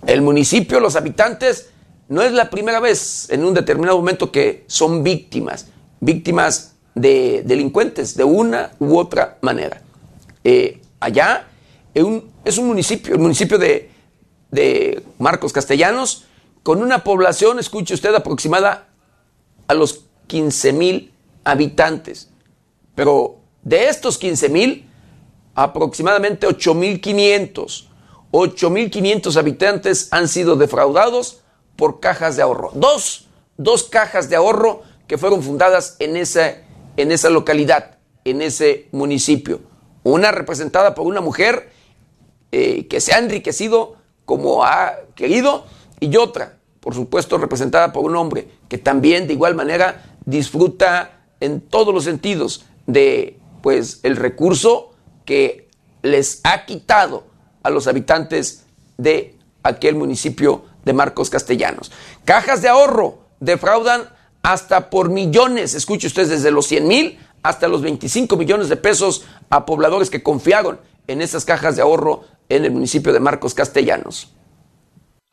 El 0.05 0.21
municipio, 0.21 0.79
los 0.79 0.95
habitantes, 0.95 1.69
no 2.09 2.21
es 2.21 2.31
la 2.31 2.49
primera 2.49 2.79
vez 2.79 3.29
en 3.29 3.43
un 3.43 3.53
determinado 3.53 3.97
momento 3.97 4.31
que 4.31 4.63
son 4.67 5.03
víctimas, 5.03 5.67
víctimas 5.99 6.75
de 6.95 7.43
delincuentes 7.45 8.15
de 8.15 8.23
una 8.23 8.71
u 8.79 8.97
otra 8.97 9.37
manera. 9.41 9.81
Eh, 10.43 10.81
allá 10.99 11.47
es 11.93 12.57
un 12.57 12.67
municipio, 12.67 13.13
el 13.13 13.19
municipio 13.19 13.57
de 13.57 13.97
de 14.51 15.03
Marcos 15.17 15.53
Castellanos, 15.53 16.25
con 16.63 16.81
una 16.81 17.03
población, 17.03 17.59
escuche 17.59 17.93
usted, 17.93 18.13
aproximada 18.13 18.87
a 19.67 19.73
los 19.73 20.05
15 20.27 20.73
mil 20.73 21.13
habitantes. 21.43 22.29
Pero 22.95 23.37
de 23.63 23.87
estos 23.87 24.17
15 24.17 24.49
mil, 24.49 24.86
aproximadamente 25.57 26.47
8.500, 26.47 27.87
8.500 28.31 29.37
habitantes 29.37 30.07
han 30.11 30.27
sido 30.27 30.55
defraudados 30.55 31.41
por 31.75 31.99
cajas 31.99 32.35
de 32.35 32.43
ahorro. 32.43 32.71
Dos, 32.75 33.27
dos 33.57 33.83
cajas 33.85 34.29
de 34.29 34.35
ahorro 34.35 34.83
que 35.07 35.17
fueron 35.17 35.41
fundadas 35.41 35.95
en 35.97 36.15
esa, 36.15 36.57
en 36.95 37.11
esa 37.11 37.31
localidad, 37.31 37.97
en 38.23 38.43
ese 38.43 38.87
municipio. 38.91 39.61
Una 40.03 40.31
representada 40.31 40.93
por 40.93 41.07
una 41.07 41.21
mujer 41.21 41.71
eh, 42.51 42.85
que 42.87 43.01
se 43.01 43.15
ha 43.15 43.17
enriquecido 43.17 43.95
como 44.25 44.63
ha 44.63 44.93
querido, 45.15 45.65
y 45.99 46.15
otra, 46.17 46.59
por 46.81 46.93
supuesto, 46.93 47.39
representada 47.39 47.93
por 47.93 48.05
un 48.05 48.15
hombre 48.15 48.47
que 48.69 48.77
también 48.77 49.25
de 49.25 49.33
igual 49.33 49.55
manera 49.55 50.05
disfruta 50.23 51.21
en 51.39 51.61
todos 51.61 51.95
los 51.95 52.03
sentidos 52.03 52.65
de 52.85 53.39
pues 53.63 54.01
el 54.03 54.17
recurso 54.17 54.91
que 55.27 55.67
les 56.01 56.39
ha 56.45 56.65
quitado 56.65 57.25
a 57.61 57.69
los 57.69 57.85
habitantes 57.87 58.63
de 58.97 59.35
aquel 59.61 59.95
municipio 59.95 60.63
de 60.85 60.93
Marcos 60.93 61.29
Castellanos. 61.29 61.91
Cajas 62.23 62.61
de 62.61 62.69
ahorro 62.69 63.19
defraudan 63.41 64.09
hasta 64.41 64.89
por 64.89 65.09
millones, 65.09 65.73
escuche 65.73 66.07
usted, 66.07 66.29
desde 66.29 66.49
los 66.49 66.65
100 66.67 66.87
mil 66.87 67.19
hasta 67.43 67.67
los 67.67 67.81
25 67.81 68.37
millones 68.37 68.69
de 68.69 68.77
pesos 68.77 69.25
a 69.49 69.65
pobladores 69.65 70.09
que 70.09 70.23
confiaron 70.23 70.79
en 71.07 71.21
esas 71.21 71.43
cajas 71.43 71.75
de 71.75 71.81
ahorro 71.81 72.23
en 72.47 72.63
el 72.63 72.71
municipio 72.71 73.11
de 73.11 73.19
Marcos 73.19 73.53
Castellanos. 73.53 74.31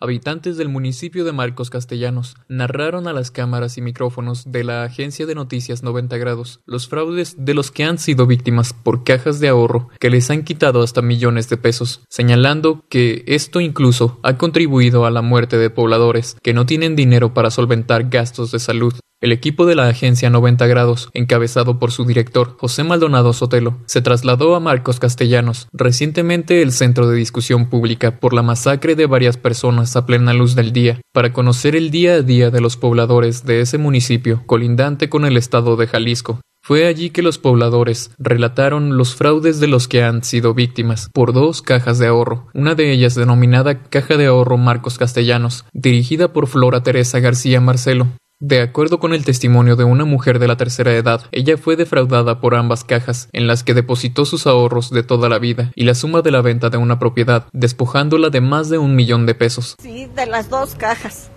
Habitantes 0.04 0.58
del 0.58 0.68
municipio 0.68 1.24
de 1.24 1.32
Marcos 1.32 1.70
Castellanos 1.70 2.36
narraron 2.46 3.08
a 3.08 3.14
las 3.14 3.30
cámaras 3.30 3.78
y 3.78 3.80
micrófonos 3.80 4.52
de 4.52 4.62
la 4.62 4.84
agencia 4.84 5.24
de 5.24 5.34
noticias 5.34 5.82
90 5.82 6.18
grados 6.18 6.60
los 6.66 6.88
fraudes 6.88 7.36
de 7.38 7.54
los 7.54 7.70
que 7.70 7.84
han 7.84 7.96
sido 7.96 8.26
víctimas 8.26 8.74
por 8.74 9.02
cajas 9.02 9.40
de 9.40 9.48
ahorro 9.48 9.88
que 9.98 10.10
les 10.10 10.28
han 10.28 10.44
quitado 10.44 10.82
hasta 10.82 11.00
millones 11.00 11.48
de 11.48 11.56
pesos, 11.56 12.02
señalando 12.10 12.84
que 12.90 13.24
esto 13.26 13.62
incluso 13.62 14.20
ha 14.22 14.36
contribuido 14.36 15.06
a 15.06 15.10
la 15.10 15.22
muerte 15.22 15.56
de 15.56 15.70
pobladores 15.70 16.36
que 16.42 16.52
no 16.52 16.66
tienen 16.66 16.96
dinero 16.96 17.32
para 17.32 17.50
solventar 17.50 18.10
gastos 18.10 18.52
de 18.52 18.58
salud. 18.58 18.92
El 19.24 19.32
equipo 19.32 19.64
de 19.64 19.74
la 19.74 19.88
agencia 19.88 20.28
90 20.28 20.66
grados, 20.66 21.08
encabezado 21.14 21.78
por 21.78 21.92
su 21.92 22.04
director, 22.04 22.58
José 22.58 22.84
Maldonado 22.84 23.32
Sotelo, 23.32 23.78
se 23.86 24.02
trasladó 24.02 24.54
a 24.54 24.60
Marcos 24.60 25.00
Castellanos, 25.00 25.66
recientemente 25.72 26.60
el 26.60 26.72
centro 26.72 27.08
de 27.08 27.16
discusión 27.16 27.70
pública 27.70 28.20
por 28.20 28.34
la 28.34 28.42
masacre 28.42 28.96
de 28.96 29.06
varias 29.06 29.38
personas 29.38 29.96
a 29.96 30.04
plena 30.04 30.34
luz 30.34 30.54
del 30.54 30.74
día, 30.74 31.00
para 31.14 31.32
conocer 31.32 31.74
el 31.74 31.90
día 31.90 32.16
a 32.16 32.20
día 32.20 32.50
de 32.50 32.60
los 32.60 32.76
pobladores 32.76 33.46
de 33.46 33.62
ese 33.62 33.78
municipio 33.78 34.42
colindante 34.44 35.08
con 35.08 35.24
el 35.24 35.38
estado 35.38 35.76
de 35.76 35.86
Jalisco. 35.86 36.40
Fue 36.62 36.86
allí 36.86 37.08
que 37.08 37.22
los 37.22 37.38
pobladores 37.38 38.10
relataron 38.18 38.98
los 38.98 39.14
fraudes 39.14 39.58
de 39.58 39.68
los 39.68 39.88
que 39.88 40.02
han 40.02 40.22
sido 40.22 40.52
víctimas 40.52 41.08
por 41.14 41.32
dos 41.32 41.62
cajas 41.62 41.98
de 41.98 42.08
ahorro, 42.08 42.48
una 42.52 42.74
de 42.74 42.92
ellas 42.92 43.14
denominada 43.14 43.84
Caja 43.84 44.18
de 44.18 44.26
Ahorro 44.26 44.58
Marcos 44.58 44.98
Castellanos, 44.98 45.64
dirigida 45.72 46.34
por 46.34 46.46
Flora 46.46 46.82
Teresa 46.82 47.20
García 47.20 47.62
Marcelo, 47.62 48.08
de 48.40 48.60
acuerdo 48.60 48.98
con 48.98 49.14
el 49.14 49.24
testimonio 49.24 49.74
de 49.74 49.84
una 49.84 50.04
mujer 50.04 50.38
de 50.38 50.48
la 50.48 50.56
tercera 50.56 50.92
edad, 50.92 51.22
ella 51.32 51.56
fue 51.56 51.76
defraudada 51.76 52.40
por 52.40 52.54
ambas 52.54 52.84
cajas, 52.84 53.28
en 53.32 53.46
las 53.46 53.62
que 53.62 53.74
depositó 53.74 54.26
sus 54.26 54.46
ahorros 54.46 54.90
de 54.90 55.02
toda 55.02 55.28
la 55.28 55.38
vida 55.38 55.72
y 55.74 55.84
la 55.84 55.94
suma 55.94 56.20
de 56.20 56.30
la 56.30 56.42
venta 56.42 56.68
de 56.68 56.76
una 56.76 56.98
propiedad, 56.98 57.46
despojándola 57.52 58.28
de 58.30 58.42
más 58.42 58.68
de 58.68 58.76
un 58.76 58.96
millón 58.96 59.24
de 59.24 59.34
pesos. 59.34 59.76
Sí, 59.80 60.10
de 60.14 60.26
las 60.26 60.50
dos 60.50 60.74
cajas. 60.74 61.30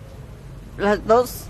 Las 0.78 1.06
dos. 1.08 1.46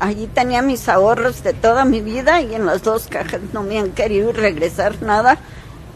Allí 0.00 0.26
tenía 0.26 0.60
mis 0.60 0.88
ahorros 0.88 1.44
de 1.44 1.52
toda 1.52 1.84
mi 1.84 2.00
vida 2.00 2.40
y 2.40 2.54
en 2.54 2.66
las 2.66 2.82
dos 2.82 3.06
cajas 3.06 3.42
no 3.52 3.62
me 3.62 3.78
han 3.78 3.92
querido 3.92 4.32
regresar 4.32 5.00
nada 5.02 5.38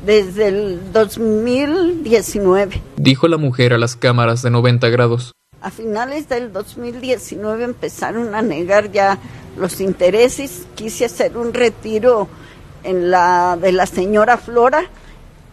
desde 0.07 0.49
el 0.49 0.93
2019. 0.93 2.81
Dijo 2.97 3.27
la 3.27 3.39
mujer 3.39 3.73
a 3.73 3.79
las 3.79 3.97
cámaras 3.97 4.43
de 4.43 4.51
90 4.51 4.89
grados. 4.89 5.33
A 5.61 5.70
finales 5.70 6.28
del 6.28 6.52
2019 6.52 7.64
empezaron 7.64 8.34
a 8.34 8.42
negar 8.42 8.92
ya 8.92 9.18
los 9.56 9.80
intereses. 9.80 10.66
Quise 10.76 11.06
hacer 11.06 11.36
un 11.36 11.52
retiro 11.52 12.28
en 12.84 13.11
la 13.11 13.59
de 13.61 13.72
la 13.72 13.86
señora 13.86 14.36
Flora 14.36 14.84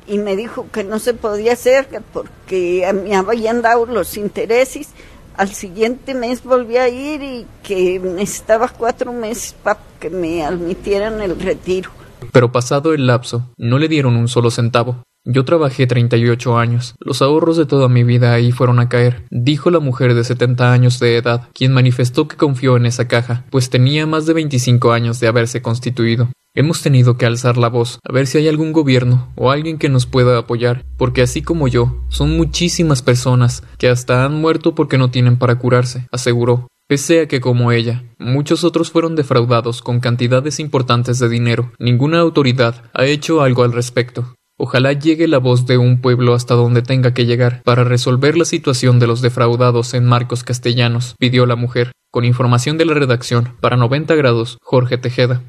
y 0.07 0.19
me 0.19 0.35
dijo 0.35 0.67
que 0.71 0.83
no 0.83 0.99
se 0.99 1.15
podía 1.15 1.53
hacer 1.53 1.87
porque 2.13 2.87
me 2.93 3.15
habían 3.15 3.63
dado 3.63 3.87
los 3.87 4.15
intereses. 4.17 4.89
Al 5.37 5.49
siguiente 5.49 6.13
mes 6.13 6.43
volví 6.43 6.77
a 6.77 6.87
ir 6.87 7.23
y 7.23 7.47
que 7.63 7.99
necesitaba 7.99 8.67
cuatro 8.69 9.11
meses 9.11 9.55
para 9.63 9.79
que 9.99 10.11
me 10.11 10.45
admitieran 10.45 11.19
el 11.19 11.39
retiro. 11.39 11.89
Pero 12.31 12.51
pasado 12.51 12.93
el 12.93 13.07
lapso, 13.07 13.49
no 13.57 13.79
le 13.79 13.87
dieron 13.87 14.15
un 14.15 14.27
solo 14.27 14.51
centavo. 14.51 15.03
Yo 15.27 15.43
trabajé 15.43 15.87
38 15.87 16.55
años. 16.59 16.93
Los 16.99 17.23
ahorros 17.23 17.57
de 17.57 17.65
toda 17.65 17.89
mi 17.89 18.03
vida 18.03 18.33
ahí 18.33 18.51
fueron 18.51 18.79
a 18.79 18.89
caer, 18.89 19.23
dijo 19.31 19.71
la 19.71 19.79
mujer 19.79 20.13
de 20.13 20.23
70 20.23 20.71
años 20.71 20.99
de 20.99 21.17
edad, 21.17 21.49
quien 21.51 21.73
manifestó 21.73 22.27
que 22.27 22.37
confió 22.37 22.77
en 22.77 22.85
esa 22.85 23.07
caja, 23.07 23.43
pues 23.49 23.71
tenía 23.71 24.05
más 24.05 24.27
de 24.27 24.33
25 24.33 24.91
años 24.91 25.19
de 25.19 25.27
haberse 25.27 25.63
constituido. 25.63 26.29
Hemos 26.53 26.83
tenido 26.83 27.17
que 27.17 27.25
alzar 27.25 27.57
la 27.57 27.69
voz, 27.69 27.99
a 28.07 28.13
ver 28.13 28.27
si 28.27 28.37
hay 28.37 28.47
algún 28.47 28.71
gobierno 28.71 29.33
o 29.35 29.49
alguien 29.49 29.79
que 29.79 29.89
nos 29.89 30.05
pueda 30.05 30.37
apoyar, 30.37 30.85
porque 30.95 31.23
así 31.23 31.41
como 31.41 31.67
yo, 31.67 32.03
son 32.07 32.37
muchísimas 32.37 33.01
personas 33.01 33.63
que 33.79 33.89
hasta 33.89 34.25
han 34.25 34.39
muerto 34.39 34.75
porque 34.75 34.99
no 34.99 35.09
tienen 35.09 35.37
para 35.37 35.57
curarse, 35.57 36.07
aseguró. 36.11 36.67
Pese 36.87 37.21
a 37.21 37.27
que 37.27 37.41
como 37.41 37.71
ella, 37.71 38.03
muchos 38.19 38.63
otros 38.63 38.91
fueron 38.91 39.15
defraudados 39.15 39.81
con 39.81 39.99
cantidades 39.99 40.59
importantes 40.59 41.17
de 41.17 41.29
dinero, 41.29 41.71
ninguna 41.79 42.19
autoridad 42.19 42.83
ha 42.93 43.05
hecho 43.05 43.41
algo 43.41 43.63
al 43.63 43.73
respecto. 43.73 44.35
Ojalá 44.57 44.93
llegue 44.93 45.27
la 45.27 45.39
voz 45.39 45.65
de 45.65 45.77
un 45.77 45.99
pueblo 45.99 46.33
hasta 46.33 46.53
donde 46.53 46.81
tenga 46.81 47.13
que 47.13 47.25
llegar 47.25 47.61
para 47.63 47.83
resolver 47.83 48.37
la 48.37 48.45
situación 48.45 48.99
de 48.99 49.07
los 49.07 49.21
defraudados 49.21 49.93
en 49.93 50.05
Marcos 50.05 50.45
Castellanos, 50.45 51.15
pidió 51.19 51.45
la 51.45 51.57
mujer. 51.57 51.91
Con 52.09 52.23
información 52.23 52.77
de 52.77 52.85
la 52.85 52.93
redacción, 52.93 53.57
para 53.59 53.75
90 53.75 54.15
grados, 54.15 54.57
Jorge 54.61 54.97
Tejeda. 54.97 55.41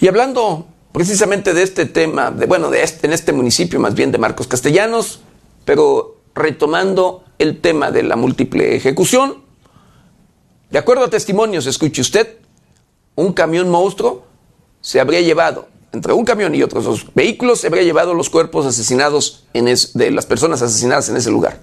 Y 0.00 0.06
hablando 0.06 0.68
precisamente 0.92 1.52
de 1.52 1.64
este 1.64 1.84
tema, 1.84 2.30
de, 2.30 2.46
bueno, 2.46 2.70
de 2.70 2.84
este, 2.84 3.08
en 3.08 3.12
este 3.12 3.32
municipio 3.32 3.80
más 3.80 3.96
bien 3.96 4.12
de 4.12 4.18
Marcos 4.18 4.46
Castellanos, 4.46 5.18
pero 5.64 6.20
retomando 6.36 7.24
el 7.40 7.60
tema 7.60 7.90
de 7.90 8.04
la 8.04 8.14
múltiple 8.14 8.76
ejecución, 8.76 9.47
de 10.70 10.78
acuerdo 10.78 11.04
a 11.04 11.10
testimonios, 11.10 11.66
escuche 11.66 12.00
usted, 12.00 12.38
un 13.14 13.32
camión 13.32 13.70
monstruo 13.70 14.26
se 14.80 15.00
habría 15.00 15.20
llevado, 15.20 15.68
entre 15.92 16.12
un 16.12 16.24
camión 16.24 16.54
y 16.54 16.62
otros 16.62 16.84
dos 16.84 17.06
vehículos, 17.14 17.60
se 17.60 17.66
habría 17.66 17.82
llevado 17.82 18.14
los 18.14 18.30
cuerpos 18.30 18.66
asesinados 18.66 19.46
de 19.52 20.10
las 20.10 20.26
personas 20.26 20.62
asesinadas 20.62 21.08
en 21.08 21.16
ese 21.16 21.30
lugar. 21.30 21.60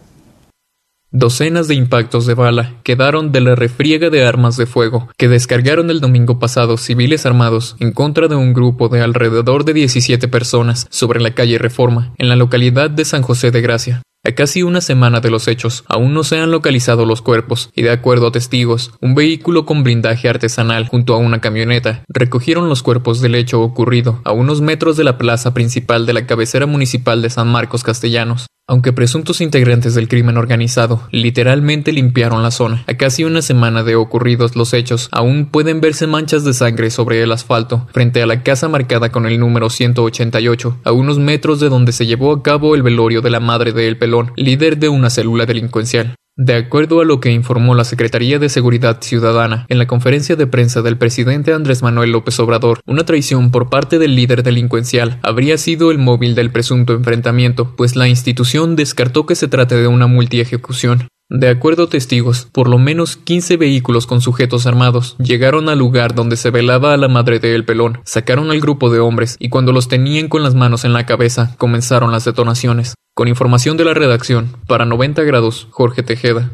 Docenas 1.12 1.70
de 1.70 1.76
impactos 1.76 2.26
de 2.26 2.34
bala 2.34 2.74
quedaron 2.84 3.32
de 3.32 3.40
la 3.40 3.56
refriega 3.56 4.10
de 4.10 4.26
armas 4.26 4.58
de 4.58 4.66
fuego 4.66 5.08
que 5.18 5.30
descargaron 5.30 5.90
el 5.90 6.02
domingo 6.02 6.40
pasado 6.40 6.76
civiles 6.76 7.26
armados 7.26 7.78
en 7.80 7.94
contra 7.94 8.28
de 8.28 8.36
un 8.36 8.54
grupo 8.54 8.90
de 8.90 9.02
alrededor 9.02 9.64
de 9.64 9.74
17 9.74 10.28
personas 10.28 10.88
sobre 10.90 11.22
la 11.22 11.34
calle 11.34 11.58
Reforma, 11.58 12.14
en 12.18 12.28
la 12.28 12.36
localidad 12.36 12.90
de 12.90 13.06
San 13.06 13.22
José 13.22 13.52
de 13.52 13.62
Gracia. 13.62 14.02
A 14.28 14.32
casi 14.32 14.64
una 14.64 14.82
semana 14.82 15.20
de 15.20 15.30
los 15.30 15.48
hechos, 15.48 15.84
aún 15.88 16.16
no 16.16 16.24
se 16.24 16.40
han 16.40 16.50
localizado 16.50 17.06
los 17.06 17.22
cuerpos, 17.22 17.70
y 17.76 17.84
de 17.84 17.92
acuerdo 17.92 18.26
a 18.26 18.32
testigos, 18.32 18.92
un 19.00 19.14
vehículo 19.14 19.68
con 19.68 19.84
blindaje 19.84 20.28
artesanal 20.28 20.88
junto 20.88 21.14
a 21.14 21.18
una 21.18 21.42
camioneta 21.42 22.04
recogieron 22.08 22.68
los 22.68 22.82
cuerpos 22.82 23.22
del 23.22 23.36
hecho 23.36 23.62
ocurrido 23.62 24.22
a 24.24 24.32
unos 24.32 24.62
metros 24.62 24.98
de 24.98 25.04
la 25.04 25.20
plaza 25.20 25.54
principal 25.54 26.08
de 26.08 26.14
la 26.14 26.26
cabecera 26.26 26.66
municipal 26.66 27.22
de 27.22 27.30
San 27.30 27.50
Marcos 27.50 27.84
Castellanos. 27.84 28.48
Aunque 28.68 28.94
presuntos 28.94 29.42
integrantes 29.42 29.94
del 29.94 30.08
crimen 30.08 30.38
organizado 30.38 31.04
literalmente 31.12 31.92
limpiaron 31.92 32.42
la 32.42 32.50
zona, 32.50 32.84
a 32.88 32.96
casi 32.96 33.24
una 33.24 33.44
semana 33.44 33.84
de 33.84 33.96
ocurridos 33.96 34.56
los 34.56 34.74
hechos, 34.74 35.08
aún 35.12 35.46
pueden 35.46 35.82
verse 35.82 36.08
manchas 36.08 36.44
de 36.44 36.54
sangre 36.54 36.90
sobre 36.90 37.22
el 37.22 37.32
asfalto 37.32 37.86
frente 37.92 38.24
a 38.24 38.26
la 38.26 38.42
casa 38.42 38.68
marcada 38.68 39.12
con 39.12 39.28
el 39.28 39.40
número 39.40 39.70
188, 39.70 40.80
a 40.84 40.92
unos 40.94 41.20
metros 41.20 41.60
de 41.60 41.70
donde 41.70 41.92
se 41.92 42.08
llevó 42.08 42.34
a 42.34 42.42
cabo 42.42 42.74
el 42.74 42.82
velorio 42.82 43.22
de 43.22 43.30
la 43.30 43.40
madre 43.40 43.72
de 43.72 43.88
El 43.88 44.00
Pelón, 44.00 44.32
líder 44.36 44.80
de 44.80 44.90
una 44.90 45.12
célula 45.12 45.46
delincuencial. 45.46 46.16
De 46.38 46.54
acuerdo 46.56 47.00
a 47.00 47.06
lo 47.06 47.22
que 47.22 47.32
informó 47.32 47.76
la 47.76 47.86
Secretaría 47.86 48.40
de 48.40 48.50
Seguridad 48.50 49.02
Ciudadana 49.02 49.66
en 49.70 49.78
la 49.78 49.88
conferencia 49.88 50.36
de 50.36 50.48
prensa 50.48 50.82
del 50.82 50.98
presidente 50.98 51.54
Andrés 51.54 51.82
Manuel 51.82 52.12
López 52.12 52.38
Obrador, 52.42 52.82
una 52.86 53.06
traición 53.06 53.52
por 53.52 53.70
parte 53.70 54.00
del 54.00 54.18
líder 54.18 54.44
delincuencial 54.44 55.18
habría 55.24 55.58
sido 55.58 55.92
el 55.92 55.98
móvil 55.98 56.36
del 56.36 56.52
presunto 56.52 56.92
enfrentamiento, 56.92 57.74
pues 57.78 57.96
la 57.96 58.10
institución 58.10 58.76
descartó 58.76 59.26
que 59.26 59.36
se 59.36 59.48
trate 59.48 59.76
de 59.76 59.88
una 59.88 60.08
multiejecución. 60.08 61.08
De 61.28 61.50
acuerdo 61.50 61.86
a 61.86 61.90
testigos, 61.90 62.48
por 62.52 62.70
lo 62.70 62.78
menos 62.78 63.18
15 63.18 63.58
vehículos 63.58 64.06
con 64.06 64.22
sujetos 64.22 64.68
armados 64.68 65.16
llegaron 65.18 65.70
al 65.70 65.80
lugar 65.80 66.14
donde 66.14 66.38
se 66.38 66.52
velaba 66.52 66.94
a 66.94 66.98
la 66.98 67.08
madre 67.08 67.40
de 67.40 67.56
El 67.56 67.66
Pelón, 67.66 68.00
sacaron 68.06 68.52
al 68.52 68.62
grupo 68.62 68.92
de 68.92 69.00
hombres 69.00 69.36
y 69.40 69.50
cuando 69.50 69.72
los 69.72 69.88
tenían 69.88 70.28
con 70.28 70.44
las 70.44 70.54
manos 70.54 70.86
en 70.86 70.94
la 70.94 71.08
cabeza 71.08 71.56
comenzaron 71.58 72.12
las 72.12 72.26
detonaciones. 72.26 72.94
Con 73.16 73.28
información 73.28 73.76
de 73.76 73.86
la 73.86 73.96
redacción, 73.96 74.56
para 74.68 74.86
90 74.86 75.24
grados, 75.24 75.68
Jorge 75.72 76.04
Tejeda. 76.04 76.52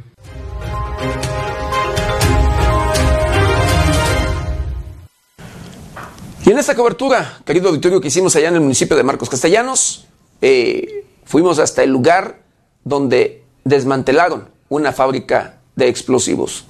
Y 6.46 6.50
en 6.50 6.60
esta 6.60 6.76
cobertura, 6.76 7.40
querido 7.46 7.68
auditorio, 7.68 8.00
que 8.00 8.08
hicimos 8.08 8.38
allá 8.38 8.48
en 8.48 8.56
el 8.56 8.62
municipio 8.62 8.96
de 8.96 9.04
Marcos 9.04 9.30
Castellanos, 9.30 10.08
eh, 10.42 11.04
fuimos 11.26 11.60
hasta 11.60 11.84
el 11.84 11.90
lugar 11.90 12.44
donde 12.86 13.44
desmantelaron 13.66 14.51
una 14.72 14.94
fábrica 14.94 15.58
de 15.76 15.90
explosivos. 15.90 16.64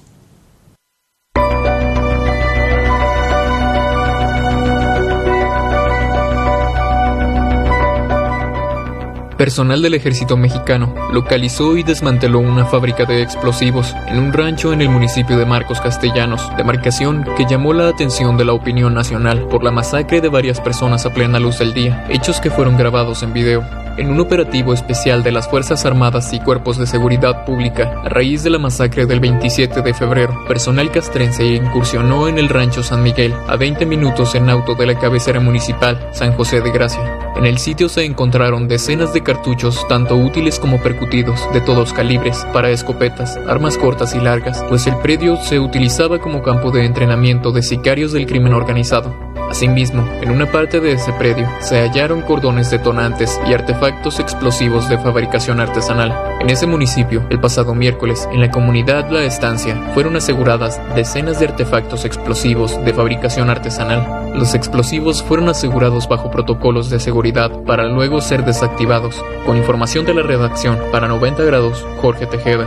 Personal 9.42 9.82
del 9.82 9.94
ejército 9.94 10.36
mexicano 10.36 10.94
localizó 11.12 11.76
y 11.76 11.82
desmanteló 11.82 12.38
una 12.38 12.64
fábrica 12.64 13.06
de 13.06 13.22
explosivos 13.22 13.92
en 14.06 14.20
un 14.20 14.32
rancho 14.32 14.72
en 14.72 14.80
el 14.82 14.88
municipio 14.88 15.36
de 15.36 15.44
Marcos 15.44 15.80
Castellanos, 15.80 16.48
demarcación 16.56 17.24
que 17.36 17.44
llamó 17.44 17.72
la 17.72 17.88
atención 17.88 18.36
de 18.36 18.44
la 18.44 18.52
opinión 18.52 18.94
nacional 18.94 19.48
por 19.48 19.64
la 19.64 19.72
masacre 19.72 20.20
de 20.20 20.28
varias 20.28 20.60
personas 20.60 21.06
a 21.06 21.10
plena 21.12 21.40
luz 21.40 21.58
del 21.58 21.74
día, 21.74 22.06
hechos 22.08 22.40
que 22.40 22.52
fueron 22.52 22.76
grabados 22.76 23.24
en 23.24 23.32
video 23.32 23.64
en 23.98 24.10
un 24.10 24.20
operativo 24.20 24.72
especial 24.72 25.22
de 25.22 25.32
las 25.32 25.48
Fuerzas 25.48 25.84
Armadas 25.84 26.32
y 26.32 26.40
Cuerpos 26.40 26.78
de 26.78 26.86
Seguridad 26.86 27.44
Pública 27.44 28.00
a 28.04 28.08
raíz 28.08 28.42
de 28.42 28.50
la 28.50 28.58
masacre 28.58 29.06
del 29.06 29.20
27 29.20 29.82
de 29.82 29.92
febrero. 29.92 30.44
Personal 30.46 30.90
castrense 30.90 31.44
incursionó 31.44 32.28
en 32.28 32.38
el 32.38 32.48
rancho 32.48 32.82
San 32.82 33.02
Miguel, 33.02 33.34
a 33.48 33.56
20 33.56 33.86
minutos 33.86 34.34
en 34.34 34.48
auto 34.48 34.76
de 34.76 34.86
la 34.86 34.98
cabecera 34.98 35.40
municipal, 35.40 35.98
San 36.12 36.32
José 36.32 36.60
de 36.60 36.70
Gracia. 36.70 37.31
En 37.36 37.46
el 37.46 37.58
sitio 37.58 37.88
se 37.88 38.04
encontraron 38.04 38.68
decenas 38.68 39.14
de 39.14 39.22
cartuchos, 39.22 39.86
tanto 39.88 40.16
útiles 40.16 40.58
como 40.58 40.80
percutidos, 40.82 41.40
de 41.52 41.62
todos 41.62 41.92
calibres, 41.92 42.46
para 42.52 42.70
escopetas, 42.70 43.38
armas 43.48 43.78
cortas 43.78 44.14
y 44.14 44.20
largas, 44.20 44.62
pues 44.68 44.86
el 44.86 44.96
predio 44.98 45.36
se 45.36 45.58
utilizaba 45.58 46.18
como 46.18 46.42
campo 46.42 46.70
de 46.70 46.84
entrenamiento 46.84 47.50
de 47.50 47.62
sicarios 47.62 48.12
del 48.12 48.26
crimen 48.26 48.52
organizado. 48.52 49.16
Asimismo, 49.50 50.06
en 50.22 50.30
una 50.30 50.50
parte 50.50 50.80
de 50.80 50.92
ese 50.92 51.12
predio 51.14 51.46
se 51.60 51.80
hallaron 51.80 52.22
cordones 52.22 52.70
detonantes 52.70 53.38
y 53.46 53.52
artefactos 53.52 54.18
explosivos 54.18 54.88
de 54.88 54.98
fabricación 54.98 55.60
artesanal. 55.60 56.14
En 56.40 56.48
ese 56.48 56.66
municipio, 56.66 57.26
el 57.28 57.38
pasado 57.38 57.74
miércoles, 57.74 58.28
en 58.32 58.40
la 58.40 58.50
comunidad 58.50 59.10
La 59.10 59.24
Estancia, 59.24 59.90
fueron 59.94 60.16
aseguradas 60.16 60.80
decenas 60.94 61.38
de 61.38 61.48
artefactos 61.48 62.04
explosivos 62.04 62.82
de 62.84 62.94
fabricación 62.94 63.50
artesanal. 63.50 64.32
Los 64.34 64.54
explosivos 64.54 65.22
fueron 65.22 65.50
asegurados 65.50 66.08
bajo 66.08 66.30
protocolos 66.30 66.88
de 66.88 66.98
seguridad 66.98 67.21
para 67.30 67.84
luego 67.84 68.20
ser 68.20 68.44
desactivados. 68.44 69.22
Con 69.46 69.56
información 69.56 70.04
de 70.04 70.14
la 70.14 70.22
redacción, 70.22 70.78
para 70.90 71.06
90 71.06 71.44
grados, 71.44 71.86
Jorge 72.00 72.26
Tejeda. 72.26 72.66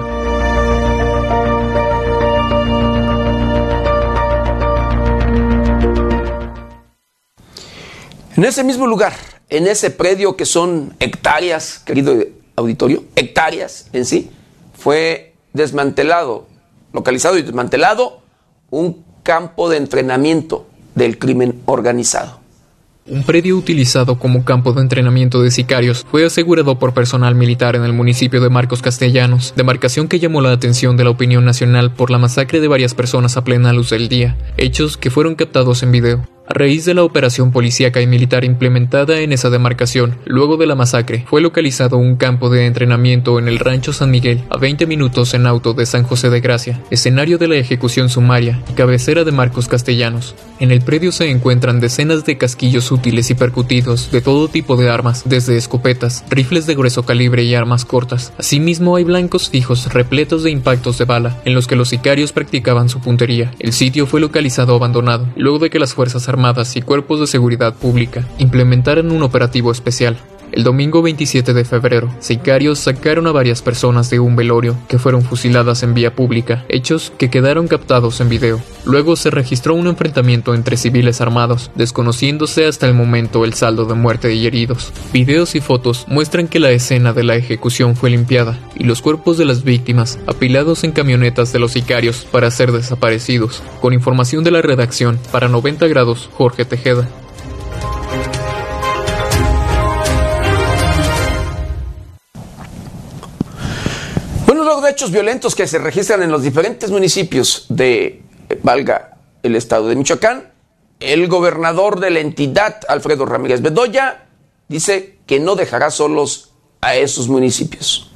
En 8.38 8.46
ese 8.46 8.64
mismo 8.64 8.88
lugar, 8.88 9.14
en 9.50 9.68
ese 9.68 9.92
predio 9.92 10.38
que 10.38 10.46
son 10.46 10.94
hectáreas, 11.00 11.80
querido 11.80 12.16
auditorio, 12.56 13.04
hectáreas 13.16 13.88
en 13.92 14.06
sí, 14.06 14.30
fue 14.74 15.34
desmantelado, 15.54 16.48
localizado 16.94 17.38
y 17.38 17.42
desmantelado 17.42 18.22
un 18.70 19.04
campo 19.24 19.70
de 19.70 19.78
entrenamiento 19.78 20.66
del 20.96 21.18
crimen 21.18 21.62
organizado. 21.66 22.45
Un 23.08 23.22
predio 23.22 23.56
utilizado 23.56 24.18
como 24.18 24.44
campo 24.44 24.74
de 24.74 24.82
entrenamiento 24.82 25.44
de 25.44 25.52
sicarios 25.52 26.08
fue 26.10 26.26
asegurado 26.26 26.80
por 26.80 26.96
personal 26.96 27.36
militar 27.36 27.76
en 27.76 27.84
el 27.84 27.94
municipio 27.94 28.42
de 28.42 28.50
Marcos 28.50 28.82
Castellanos, 28.82 29.54
demarcación 29.56 30.08
que 30.08 30.18
llamó 30.18 30.42
la 30.42 30.52
atención 30.52 30.98
de 30.98 31.04
la 31.04 31.12
opinión 31.12 31.46
nacional 31.46 31.94
por 31.94 32.10
la 32.10 32.18
masacre 32.18 32.62
de 32.62 32.68
varias 32.68 32.96
personas 32.96 33.38
a 33.38 33.44
plena 33.44 33.74
luz 33.74 33.92
del 33.92 34.10
día, 34.10 34.36
hechos 34.58 34.98
que 34.98 35.12
fueron 35.12 35.36
captados 35.36 35.84
en 35.84 35.92
video. 35.92 36.35
A 36.48 36.54
raíz 36.54 36.86
de 36.86 36.94
la 36.94 37.04
operación 37.04 37.52
policíaca 37.52 38.02
y 38.02 38.08
militar 38.08 38.46
implementada 38.46 39.20
en 39.22 39.32
esa 39.32 39.50
demarcación, 39.50 40.18
luego 40.26 40.58
de 40.58 40.68
la 40.68 40.76
masacre, 40.76 41.26
fue 41.28 41.42
localizado 41.42 41.98
un 41.98 42.18
campo 42.18 42.52
de 42.52 42.68
entrenamiento 42.68 43.40
en 43.40 43.48
el 43.48 43.58
rancho 43.58 43.94
San 43.94 44.12
Miguel, 44.12 44.44
a 44.52 44.58
20 44.58 44.86
minutos 44.86 45.34
en 45.34 45.48
auto 45.48 45.74
de 45.74 45.88
San 45.88 46.04
José 46.04 46.30
de 46.30 46.42
Gracia, 46.42 46.84
escenario 46.92 47.40
de 47.40 47.48
la 47.48 47.56
ejecución 47.56 48.10
sumaria 48.10 48.62
y 48.70 48.74
cabecera 48.74 49.24
de 49.24 49.32
Marcos 49.32 49.68
Castellanos. 49.68 50.36
En 50.60 50.72
el 50.72 50.82
predio 50.82 51.12
se 51.12 51.32
encuentran 51.32 51.80
decenas 51.80 52.26
de 52.26 52.38
casquillos 52.38 52.92
útiles 52.92 53.32
y 53.32 53.34
percutidos 53.34 54.12
de 54.12 54.22
todo 54.22 54.48
tipo 54.48 54.78
de 54.78 54.92
armas, 54.92 55.24
desde 55.26 55.58
escopetas, 55.58 56.24
rifles 56.30 56.68
de 56.68 56.76
grueso 56.76 57.06
calibre 57.08 57.44
y 57.44 57.56
armas 57.56 57.86
cortas. 57.86 58.34
Asimismo 58.38 58.98
hay 58.98 59.04
blancos 59.04 59.50
fijos 59.50 59.92
repletos 59.92 60.44
de 60.44 60.52
impactos 60.52 61.00
de 61.00 61.06
bala, 61.06 61.42
en 61.44 61.56
los 61.56 61.66
que 61.66 61.76
los 61.76 61.90
sicarios 61.90 62.34
practicaban 62.34 62.88
su 62.88 63.00
puntería. 63.00 63.52
El 63.58 63.74
sitio 63.74 64.06
fue 64.06 64.22
localizado 64.22 64.76
abandonado, 64.76 65.28
luego 65.36 65.58
de 65.58 65.72
que 65.72 65.80
las 65.80 65.96
Fuerzas 65.96 66.30
Armadas 66.36 66.76
y 66.76 66.82
Cuerpos 66.82 67.22
de 67.22 67.28
Seguridad 67.28 67.74
Pública 67.76 68.28
implementaron 68.40 69.12
un 69.12 69.24
operativo 69.24 69.72
especial. 69.72 70.18
El 70.52 70.64
domingo 70.64 71.02
27 71.02 71.54
de 71.54 71.66
febrero, 71.66 72.10
sicarios 72.20 72.80
sacaron 72.80 73.28
a 73.28 73.32
varias 73.32 73.62
personas 73.62 74.10
de 74.10 74.20
un 74.20 74.36
velorio 74.36 74.78
que 74.88 75.00
fueron 75.00 75.22
fusiladas 75.22 75.84
en 75.84 75.94
vía 75.94 76.16
pública, 76.16 76.66
hechos 76.70 77.12
que 77.18 77.30
quedaron 77.30 77.68
captados 77.68 78.22
en 78.22 78.30
video. 78.30 78.62
Luego 78.86 79.16
se 79.16 79.32
registró 79.32 79.74
un 79.74 79.88
enfrentamiento 79.88 80.54
entre 80.54 80.78
civiles 80.78 81.22
armados, 81.22 81.72
desconociéndose 81.76 82.66
hasta 82.66 82.88
el 82.88 82.94
momento 82.94 83.44
el 83.44 83.54
saldo 83.54 83.86
de 83.86 83.96
muerte 83.96 84.34
y 84.34 84.46
heridos. 84.46 84.94
Videos 85.12 85.56
y 85.56 85.62
fotos 85.62 86.06
muestran 86.08 86.48
que 86.48 86.60
la 86.60 86.72
escena 86.72 87.12
de 87.12 87.24
la 87.24 87.36
ejecución 87.36 87.96
fue 87.96 88.12
limpiada 88.12 88.60
y 88.76 88.84
los 88.84 89.02
cuerpos 89.02 89.38
de 89.38 89.46
las 89.46 89.64
víctimas 89.64 90.20
apilados 90.28 90.84
en 90.84 90.92
camionetas 90.92 91.52
de 91.52 91.60
los 91.60 91.72
sicarios 91.72 92.28
para 92.32 92.52
ser 92.52 92.72
desaparecidos. 92.72 93.64
Con 93.82 93.94
información 93.94 94.44
de 94.44 94.52
la 94.52 94.62
redacción, 94.62 95.20
para 95.32 95.48
90 95.48 95.88
grados, 95.88 96.30
Jorge 96.34 96.66
Tejeda. 96.66 97.10
Hechos 104.88 105.12
violentos 105.12 105.56
que 105.56 105.68
se 105.68 105.80
registran 105.80 106.24
en 106.24 106.32
los 106.32 106.44
diferentes 106.44 106.92
municipios 106.92 107.66
de, 107.70 108.24
eh, 108.50 108.60
valga, 108.64 109.18
el 109.44 109.56
estado 109.56 109.88
de 109.88 109.96
Michoacán, 109.96 110.52
el 111.00 111.28
gobernador 111.28 112.00
de 112.00 112.10
la 112.10 112.20
entidad, 112.20 112.80
Alfredo 112.88 113.26
Ramírez 113.26 113.62
Bedoya, 113.62 114.28
dice 114.68 115.20
que 115.26 115.40
no 115.40 115.56
dejará 115.56 115.92
solos 115.92 116.54
a 116.82 116.96
esos 116.96 117.28
municipios. 117.28 118.12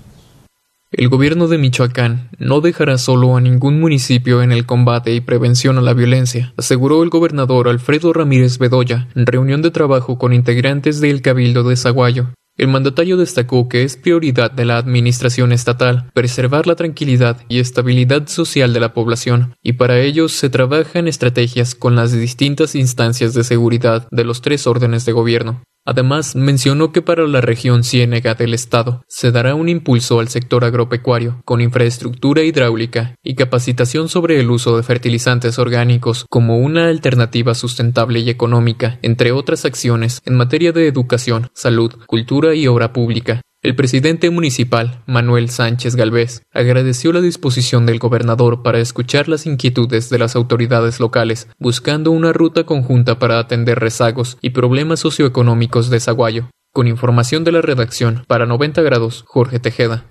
El 0.91 1.07
gobierno 1.07 1.47
de 1.47 1.59
Michoacán 1.59 2.31
no 2.39 2.61
dejará 2.61 2.97
solo 2.97 3.37
a 3.37 3.41
ningún 3.41 3.79
municipio 3.79 4.41
en 4.41 4.51
el 4.51 4.65
combate 4.65 5.13
y 5.13 5.21
prevención 5.21 5.77
a 5.77 5.81
la 5.81 5.93
violencia, 5.93 6.51
aseguró 6.57 7.03
el 7.03 7.11
gobernador 7.11 7.67
Alfredo 7.67 8.11
Ramírez 8.11 8.57
Bedoya 8.57 9.07
en 9.13 9.27
reunión 9.27 9.61
de 9.61 9.69
trabajo 9.69 10.17
con 10.17 10.33
integrantes 10.33 10.99
del 10.99 11.21
Cabildo 11.21 11.63
de 11.63 11.75
Zaguayo. 11.75 12.29
El 12.59 12.67
mandatario 12.67 13.15
destacó 13.15 13.69
que 13.69 13.83
es 13.83 13.95
prioridad 13.95 14.51
de 14.51 14.65
la 14.65 14.75
administración 14.75 15.53
estatal 15.53 16.11
preservar 16.13 16.67
la 16.67 16.75
tranquilidad 16.75 17.37
y 17.47 17.59
estabilidad 17.59 18.27
social 18.27 18.73
de 18.73 18.81
la 18.81 18.93
población, 18.93 19.55
y 19.63 19.73
para 19.73 20.01
ello 20.01 20.27
se 20.27 20.49
trabaja 20.49 20.99
en 20.99 21.07
estrategias 21.07 21.73
con 21.73 21.95
las 21.95 22.11
distintas 22.11 22.75
instancias 22.75 23.33
de 23.33 23.45
seguridad 23.45 24.09
de 24.11 24.25
los 24.25 24.41
tres 24.41 24.67
órdenes 24.67 25.05
de 25.05 25.13
gobierno. 25.13 25.63
Además, 25.89 26.35
mencionó 26.35 26.91
que 26.91 27.01
para 27.01 27.25
la 27.25 27.41
región 27.41 27.83
ciénega 27.83 28.35
del 28.35 28.53
Estado 28.53 29.03
se 29.07 29.31
dará 29.31 29.55
un 29.55 29.69
impulso 29.69 30.19
al 30.19 30.27
sector 30.27 30.63
agropecuario, 30.63 31.41
con 31.45 31.61
infraestructura 31.61 32.43
hidráulica 32.43 33.15
y 33.23 33.33
capacitación 33.33 34.07
sobre 34.07 34.39
el 34.39 34.51
uso 34.51 34.77
de 34.77 34.83
fertilizantes 34.83 35.57
orgánicos 35.57 36.27
como 36.29 36.59
una 36.59 36.89
alternativa 36.89 37.55
sustentable 37.55 38.19
y 38.19 38.29
económica, 38.29 38.99
entre 39.01 39.31
otras 39.31 39.65
acciones 39.65 40.21
en 40.25 40.37
materia 40.37 40.73
de 40.73 40.87
educación, 40.87 41.47
salud, 41.55 41.91
cultura 42.05 42.53
y 42.53 42.67
obra 42.67 42.93
pública. 42.93 43.41
El 43.61 43.75
presidente 43.75 44.29
municipal, 44.29 45.03
Manuel 45.05 45.49
Sánchez 45.49 45.97
Galvez, 45.97 46.43
agradeció 46.53 47.11
la 47.11 47.19
disposición 47.19 47.85
del 47.85 47.99
gobernador 47.99 48.63
para 48.63 48.79
escuchar 48.79 49.27
las 49.27 49.45
inquietudes 49.45 50.09
de 50.09 50.17
las 50.17 50.37
autoridades 50.37 51.01
locales, 51.01 51.49
buscando 51.59 52.11
una 52.11 52.31
ruta 52.31 52.63
conjunta 52.63 53.19
para 53.19 53.37
atender 53.37 53.77
rezagos 53.79 54.37
y 54.39 54.51
problemas 54.51 55.01
socioeconómicos 55.01 55.89
de 55.89 55.99
Zaguayo. 55.99 56.49
Con 56.71 56.87
información 56.87 57.43
de 57.43 57.51
la 57.51 57.61
redacción, 57.61 58.23
para 58.29 58.45
90 58.45 58.81
grados, 58.81 59.25
Jorge 59.27 59.59
Tejeda. 59.59 60.05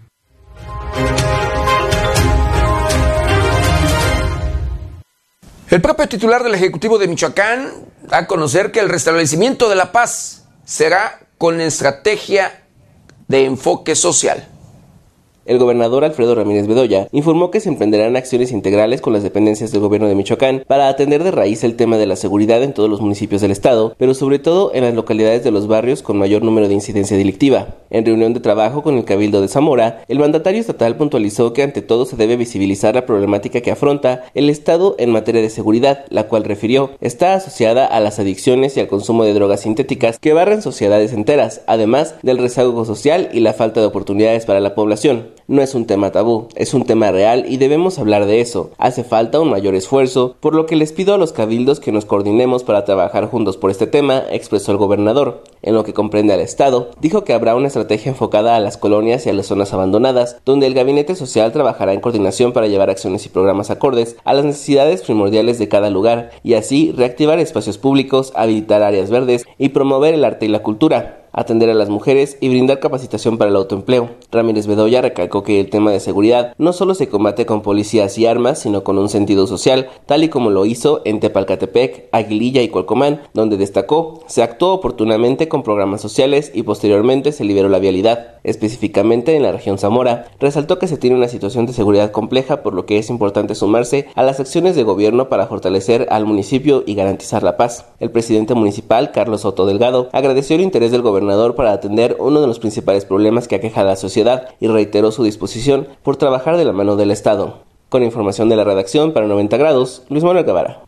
El 5.70 5.80
propio 5.80 6.06
titular 6.06 6.44
del 6.44 6.54
Ejecutivo 6.54 6.98
de 6.98 7.08
Michoacán 7.08 7.70
da 8.02 8.18
a 8.18 8.26
conocer 8.26 8.72
que 8.72 8.80
el 8.80 8.90
restablecimiento 8.90 9.70
de 9.70 9.76
la 9.76 9.90
paz 9.90 10.46
será 10.66 11.20
con 11.38 11.62
estrategia 11.62 12.67
de 13.28 13.44
enfoque 13.44 13.94
social. 13.94 14.48
El 15.48 15.56
gobernador 15.56 16.04
Alfredo 16.04 16.34
Ramírez 16.34 16.66
Bedoya 16.66 17.08
informó 17.10 17.50
que 17.50 17.60
se 17.60 17.70
emprenderán 17.70 18.16
acciones 18.16 18.52
integrales 18.52 19.00
con 19.00 19.14
las 19.14 19.22
dependencias 19.22 19.72
del 19.72 19.80
gobierno 19.80 20.06
de 20.06 20.14
Michoacán 20.14 20.62
para 20.66 20.88
atender 20.88 21.24
de 21.24 21.30
raíz 21.30 21.64
el 21.64 21.74
tema 21.74 21.96
de 21.96 22.04
la 22.04 22.16
seguridad 22.16 22.62
en 22.62 22.74
todos 22.74 22.90
los 22.90 23.00
municipios 23.00 23.40
del 23.40 23.52
estado, 23.52 23.94
pero 23.96 24.12
sobre 24.12 24.38
todo 24.38 24.72
en 24.74 24.84
las 24.84 24.92
localidades 24.92 25.44
de 25.44 25.50
los 25.50 25.66
barrios 25.66 26.02
con 26.02 26.18
mayor 26.18 26.42
número 26.42 26.68
de 26.68 26.74
incidencia 26.74 27.16
delictiva. 27.16 27.76
En 27.88 28.04
reunión 28.04 28.34
de 28.34 28.40
trabajo 28.40 28.82
con 28.82 28.98
el 28.98 29.06
Cabildo 29.06 29.40
de 29.40 29.48
Zamora, 29.48 30.04
el 30.08 30.18
mandatario 30.18 30.60
estatal 30.60 30.98
puntualizó 30.98 31.54
que 31.54 31.62
ante 31.62 31.80
todo 31.80 32.04
se 32.04 32.16
debe 32.16 32.36
visibilizar 32.36 32.94
la 32.94 33.06
problemática 33.06 33.62
que 33.62 33.70
afronta 33.70 34.24
el 34.34 34.50
Estado 34.50 34.96
en 34.98 35.12
materia 35.12 35.40
de 35.40 35.48
seguridad, 35.48 36.04
la 36.10 36.28
cual 36.28 36.44
refirió 36.44 36.90
está 37.00 37.32
asociada 37.32 37.86
a 37.86 38.00
las 38.00 38.18
adicciones 38.18 38.76
y 38.76 38.80
al 38.80 38.88
consumo 38.88 39.24
de 39.24 39.32
drogas 39.32 39.62
sintéticas 39.62 40.18
que 40.18 40.34
barren 40.34 40.60
sociedades 40.60 41.14
enteras, 41.14 41.62
además 41.66 42.16
del 42.22 42.36
rezago 42.36 42.84
social 42.84 43.30
y 43.32 43.40
la 43.40 43.54
falta 43.54 43.80
de 43.80 43.86
oportunidades 43.86 44.44
para 44.44 44.60
la 44.60 44.74
población 44.74 45.37
no 45.48 45.62
es 45.62 45.74
un 45.74 45.86
tema 45.86 46.12
tabú, 46.12 46.48
es 46.54 46.74
un 46.74 46.84
tema 46.84 47.10
real 47.10 47.46
y 47.48 47.56
debemos 47.56 47.98
hablar 47.98 48.26
de 48.26 48.42
eso. 48.42 48.70
Hace 48.76 49.02
falta 49.02 49.40
un 49.40 49.48
mayor 49.48 49.74
esfuerzo, 49.74 50.36
por 50.40 50.54
lo 50.54 50.66
que 50.66 50.76
les 50.76 50.92
pido 50.92 51.14
a 51.14 51.18
los 51.18 51.32
cabildos 51.32 51.80
que 51.80 51.90
nos 51.90 52.04
coordinemos 52.04 52.64
para 52.64 52.84
trabajar 52.84 53.30
juntos 53.30 53.56
por 53.56 53.70
este 53.70 53.86
tema, 53.86 54.22
expresó 54.30 54.72
el 54.72 54.78
gobernador. 54.78 55.42
En 55.62 55.74
lo 55.74 55.84
que 55.84 55.94
comprende 55.94 56.34
al 56.34 56.40
Estado, 56.40 56.90
dijo 57.00 57.24
que 57.24 57.32
habrá 57.32 57.56
una 57.56 57.68
estrategia 57.68 58.10
enfocada 58.10 58.56
a 58.56 58.60
las 58.60 58.76
colonias 58.76 59.24
y 59.24 59.30
a 59.30 59.32
las 59.32 59.46
zonas 59.46 59.72
abandonadas, 59.72 60.36
donde 60.44 60.66
el 60.66 60.74
gabinete 60.74 61.14
social 61.14 61.50
trabajará 61.50 61.94
en 61.94 62.00
coordinación 62.00 62.52
para 62.52 62.68
llevar 62.68 62.90
acciones 62.90 63.24
y 63.24 63.30
programas 63.30 63.70
acordes 63.70 64.16
a 64.24 64.34
las 64.34 64.44
necesidades 64.44 65.00
primordiales 65.00 65.58
de 65.58 65.68
cada 65.68 65.88
lugar 65.88 66.30
y 66.44 66.54
así 66.54 66.92
reactivar 66.94 67.38
espacios 67.38 67.78
públicos, 67.78 68.32
habilitar 68.36 68.82
áreas 68.82 69.08
verdes 69.08 69.46
y 69.56 69.70
promover 69.70 70.12
el 70.12 70.24
arte 70.26 70.44
y 70.44 70.50
la 70.50 70.62
cultura 70.62 71.27
atender 71.38 71.70
a 71.70 71.74
las 71.74 71.88
mujeres 71.88 72.36
y 72.40 72.48
brindar 72.48 72.80
capacitación 72.80 73.38
para 73.38 73.50
el 73.50 73.56
autoempleo. 73.56 74.10
Ramírez 74.32 74.66
Bedoya 74.66 75.00
recalcó 75.00 75.44
que 75.44 75.60
el 75.60 75.70
tema 75.70 75.92
de 75.92 76.00
seguridad 76.00 76.52
no 76.58 76.72
solo 76.72 76.94
se 76.94 77.08
combate 77.08 77.46
con 77.46 77.62
policías 77.62 78.18
y 78.18 78.26
armas, 78.26 78.58
sino 78.58 78.82
con 78.82 78.98
un 78.98 79.08
sentido 79.08 79.46
social, 79.46 79.88
tal 80.06 80.24
y 80.24 80.28
como 80.28 80.50
lo 80.50 80.66
hizo 80.66 81.00
en 81.04 81.20
Tepalcatepec, 81.20 82.08
Aguililla 82.10 82.62
y 82.62 82.68
Colcomán, 82.68 83.22
donde 83.34 83.56
destacó 83.56 84.20
se 84.26 84.42
actuó 84.42 84.72
oportunamente 84.72 85.48
con 85.48 85.62
programas 85.62 86.00
sociales 86.00 86.50
y 86.54 86.64
posteriormente 86.64 87.32
se 87.32 87.44
liberó 87.44 87.68
la 87.68 87.78
vialidad. 87.78 88.38
Específicamente 88.42 89.36
en 89.36 89.42
la 89.42 89.52
región 89.52 89.78
Zamora, 89.78 90.26
resaltó 90.40 90.78
que 90.78 90.88
se 90.88 90.96
tiene 90.96 91.16
una 91.16 91.28
situación 91.28 91.66
de 91.66 91.72
seguridad 91.72 92.10
compleja, 92.10 92.62
por 92.62 92.74
lo 92.74 92.86
que 92.86 92.98
es 92.98 93.10
importante 93.10 93.54
sumarse 93.54 94.06
a 94.14 94.22
las 94.22 94.40
acciones 94.40 94.74
de 94.74 94.82
gobierno 94.82 95.28
para 95.28 95.46
fortalecer 95.46 96.06
al 96.10 96.24
municipio 96.24 96.82
y 96.86 96.94
garantizar 96.94 97.42
la 97.42 97.56
paz. 97.56 97.86
El 98.00 98.10
presidente 98.10 98.54
municipal, 98.54 99.12
Carlos 99.12 99.42
Soto 99.42 99.66
Delgado, 99.66 100.08
agradeció 100.12 100.56
el 100.56 100.62
interés 100.62 100.90
del 100.90 101.02
para 101.54 101.72
atender 101.72 102.16
uno 102.18 102.40
de 102.40 102.46
los 102.46 102.58
principales 102.58 103.04
problemas 103.04 103.48
que 103.48 103.54
aqueja 103.54 103.82
a 103.82 103.84
la 103.84 103.96
sociedad 103.96 104.48
y 104.60 104.66
reiteró 104.66 105.12
su 105.12 105.24
disposición 105.24 105.86
por 106.02 106.16
trabajar 106.16 106.56
de 106.56 106.64
la 106.64 106.72
mano 106.72 106.96
del 106.96 107.10
Estado. 107.10 107.64
Con 107.90 108.02
información 108.02 108.48
de 108.48 108.56
la 108.56 108.64
redacción 108.64 109.12
para 109.12 109.26
90 109.26 109.56
grados, 109.58 110.04
Luis 110.08 110.24
Manuel 110.24 110.46
Guevara. 110.46 110.82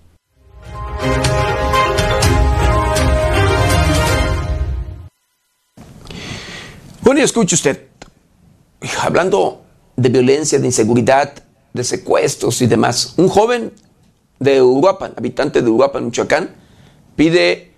Bueno, 7.03 7.20
y 7.20 7.24
escuche 7.24 7.55
usted, 7.55 7.88
hablando 9.03 9.61
de 9.97 10.09
violencia, 10.09 10.59
de 10.59 10.66
inseguridad, 10.66 11.34
de 11.72 11.84
secuestros 11.84 12.62
y 12.62 12.67
demás, 12.67 13.14
un 13.18 13.29
joven 13.29 13.72
de 14.38 14.62
Uruapan, 14.62 15.12
habitante 15.17 15.61
de 15.61 15.71
Uruapan, 15.71 16.07
Michoacán, 16.07 16.54
pide 17.14 17.72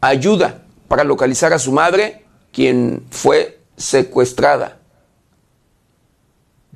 ayuda 0.00 0.59
para 0.90 1.04
localizar 1.04 1.52
a 1.52 1.60
su 1.60 1.70
madre, 1.70 2.24
quien 2.52 3.04
fue 3.10 3.60
secuestrada. 3.76 4.80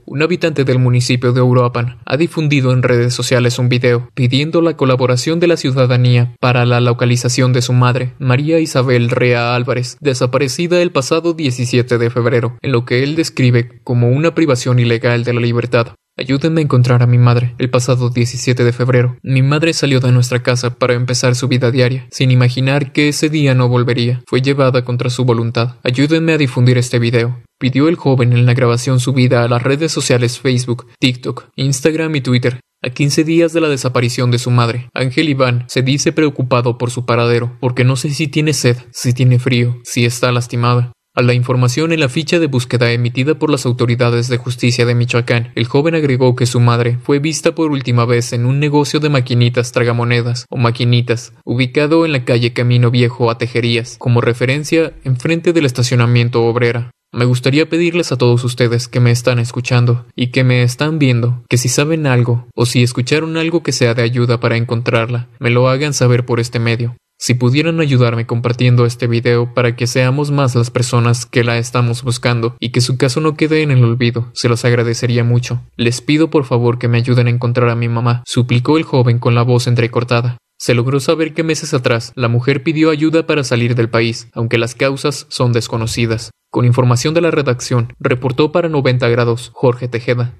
Un 0.06 0.22
habitante 0.22 0.62
del 0.62 0.78
municipio 0.78 1.32
de 1.32 1.42
Uruapan 1.42 1.98
ha 2.06 2.16
difundido 2.16 2.70
en 2.70 2.84
redes 2.84 3.12
sociales 3.12 3.58
un 3.58 3.68
video 3.68 4.08
pidiendo 4.14 4.60
la 4.60 4.76
colaboración 4.76 5.40
de 5.40 5.48
la 5.48 5.56
ciudadanía 5.56 6.36
para 6.38 6.64
la 6.64 6.80
localización 6.80 7.52
de 7.52 7.62
su 7.62 7.72
madre, 7.72 8.14
María 8.20 8.60
Isabel 8.60 9.10
Rea 9.10 9.56
Álvarez, 9.56 9.96
desaparecida 10.00 10.80
el 10.80 10.92
pasado 10.92 11.32
17 11.32 11.98
de 11.98 12.08
febrero, 12.08 12.56
en 12.62 12.70
lo 12.70 12.84
que 12.84 13.02
él 13.02 13.16
describe 13.16 13.80
como 13.82 14.10
una 14.10 14.32
privación 14.32 14.78
ilegal 14.78 15.24
de 15.24 15.34
la 15.34 15.40
libertad. 15.40 15.88
Ayúdenme 16.16 16.60
a 16.60 16.64
encontrar 16.64 17.02
a 17.02 17.08
mi 17.08 17.18
madre. 17.18 17.56
El 17.58 17.70
pasado 17.70 18.08
17 18.08 18.62
de 18.62 18.72
febrero, 18.72 19.16
mi 19.24 19.42
madre 19.42 19.72
salió 19.72 19.98
de 19.98 20.12
nuestra 20.12 20.44
casa 20.44 20.78
para 20.78 20.94
empezar 20.94 21.34
su 21.34 21.48
vida 21.48 21.72
diaria, 21.72 22.06
sin 22.12 22.30
imaginar 22.30 22.92
que 22.92 23.08
ese 23.08 23.28
día 23.28 23.54
no 23.54 23.68
volvería. 23.68 24.22
Fue 24.28 24.40
llevada 24.40 24.84
contra 24.84 25.10
su 25.10 25.24
voluntad. 25.24 25.76
Ayúdenme 25.82 26.32
a 26.32 26.38
difundir 26.38 26.78
este 26.78 27.00
video. 27.00 27.42
Pidió 27.58 27.88
el 27.88 27.96
joven 27.96 28.32
en 28.32 28.46
la 28.46 28.54
grabación 28.54 29.00
subida 29.00 29.42
a 29.42 29.48
las 29.48 29.64
redes 29.64 29.90
sociales 29.90 30.38
Facebook, 30.38 30.86
TikTok, 31.00 31.48
Instagram 31.56 32.14
y 32.14 32.20
Twitter. 32.20 32.60
A 32.80 32.90
15 32.90 33.24
días 33.24 33.52
de 33.52 33.62
la 33.62 33.68
desaparición 33.68 34.30
de 34.30 34.38
su 34.38 34.50
madre, 34.50 34.90
Ángel 34.92 35.30
Iván 35.30 35.64
se 35.68 35.80
dice 35.82 36.12
preocupado 36.12 36.76
por 36.76 36.90
su 36.90 37.06
paradero, 37.06 37.56
porque 37.58 37.82
no 37.82 37.96
sé 37.96 38.10
si 38.10 38.28
tiene 38.28 38.52
sed, 38.52 38.76
si 38.92 39.14
tiene 39.14 39.38
frío, 39.38 39.80
si 39.84 40.04
está 40.04 40.30
lastimada. 40.30 40.92
A 41.16 41.22
la 41.22 41.32
información 41.32 41.92
en 41.92 42.00
la 42.00 42.08
ficha 42.08 42.40
de 42.40 42.48
búsqueda 42.48 42.90
emitida 42.90 43.36
por 43.36 43.48
las 43.48 43.66
autoridades 43.66 44.26
de 44.26 44.36
justicia 44.36 44.84
de 44.84 44.96
Michoacán, 44.96 45.52
el 45.54 45.64
joven 45.64 45.94
agregó 45.94 46.34
que 46.34 46.44
su 46.44 46.58
madre 46.58 46.98
fue 47.00 47.20
vista 47.20 47.54
por 47.54 47.70
última 47.70 48.04
vez 48.04 48.32
en 48.32 48.44
un 48.44 48.58
negocio 48.58 48.98
de 48.98 49.10
maquinitas 49.10 49.70
tragamonedas 49.70 50.46
o 50.50 50.56
maquinitas, 50.56 51.32
ubicado 51.44 52.04
en 52.04 52.10
la 52.10 52.24
calle 52.24 52.52
Camino 52.52 52.90
Viejo 52.90 53.30
a 53.30 53.38
Tejerías, 53.38 53.94
como 54.00 54.22
referencia 54.22 54.92
enfrente 55.04 55.52
del 55.52 55.66
estacionamiento 55.66 56.42
obrera. 56.42 56.90
Me 57.12 57.26
gustaría 57.26 57.68
pedirles 57.68 58.10
a 58.10 58.18
todos 58.18 58.42
ustedes 58.42 58.88
que 58.88 58.98
me 58.98 59.12
están 59.12 59.38
escuchando 59.38 60.06
y 60.16 60.32
que 60.32 60.42
me 60.42 60.64
están 60.64 60.98
viendo 60.98 61.44
que 61.48 61.58
si 61.58 61.68
saben 61.68 62.08
algo 62.08 62.48
o 62.56 62.66
si 62.66 62.82
escucharon 62.82 63.36
algo 63.36 63.62
que 63.62 63.70
sea 63.70 63.94
de 63.94 64.02
ayuda 64.02 64.40
para 64.40 64.56
encontrarla, 64.56 65.28
me 65.38 65.50
lo 65.50 65.68
hagan 65.68 65.94
saber 65.94 66.26
por 66.26 66.40
este 66.40 66.58
medio. 66.58 66.96
Si 67.26 67.32
pudieran 67.32 67.80
ayudarme 67.80 68.26
compartiendo 68.26 68.84
este 68.84 69.06
video 69.06 69.54
para 69.54 69.76
que 69.76 69.86
seamos 69.86 70.30
más 70.30 70.54
las 70.54 70.70
personas 70.70 71.24
que 71.24 71.42
la 71.42 71.56
estamos 71.56 72.02
buscando 72.02 72.54
y 72.60 72.68
que 72.68 72.82
su 72.82 72.98
caso 72.98 73.22
no 73.22 73.34
quede 73.34 73.62
en 73.62 73.70
el 73.70 73.82
olvido, 73.82 74.28
se 74.34 74.50
los 74.50 74.66
agradecería 74.66 75.24
mucho. 75.24 75.62
Les 75.78 76.02
pido 76.02 76.28
por 76.28 76.44
favor 76.44 76.78
que 76.78 76.86
me 76.86 76.98
ayuden 76.98 77.28
a 77.28 77.30
encontrar 77.30 77.70
a 77.70 77.76
mi 77.76 77.88
mamá, 77.88 78.22
suplicó 78.26 78.76
el 78.76 78.82
joven 78.82 79.18
con 79.18 79.34
la 79.34 79.40
voz 79.40 79.66
entrecortada. 79.66 80.36
Se 80.58 80.74
logró 80.74 81.00
saber 81.00 81.32
que 81.32 81.44
meses 81.44 81.72
atrás 81.72 82.12
la 82.14 82.28
mujer 82.28 82.62
pidió 82.62 82.90
ayuda 82.90 83.26
para 83.26 83.42
salir 83.42 83.74
del 83.74 83.88
país, 83.88 84.28
aunque 84.34 84.58
las 84.58 84.74
causas 84.74 85.24
son 85.30 85.54
desconocidas. 85.54 86.30
Con 86.50 86.66
información 86.66 87.14
de 87.14 87.22
la 87.22 87.30
redacción, 87.30 87.94
reportó 87.98 88.52
para 88.52 88.68
90 88.68 89.08
grados 89.08 89.50
Jorge 89.54 89.88
Tejeda. 89.88 90.34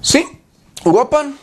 Sí, 0.00 0.24
Uruapan, 0.84 1.36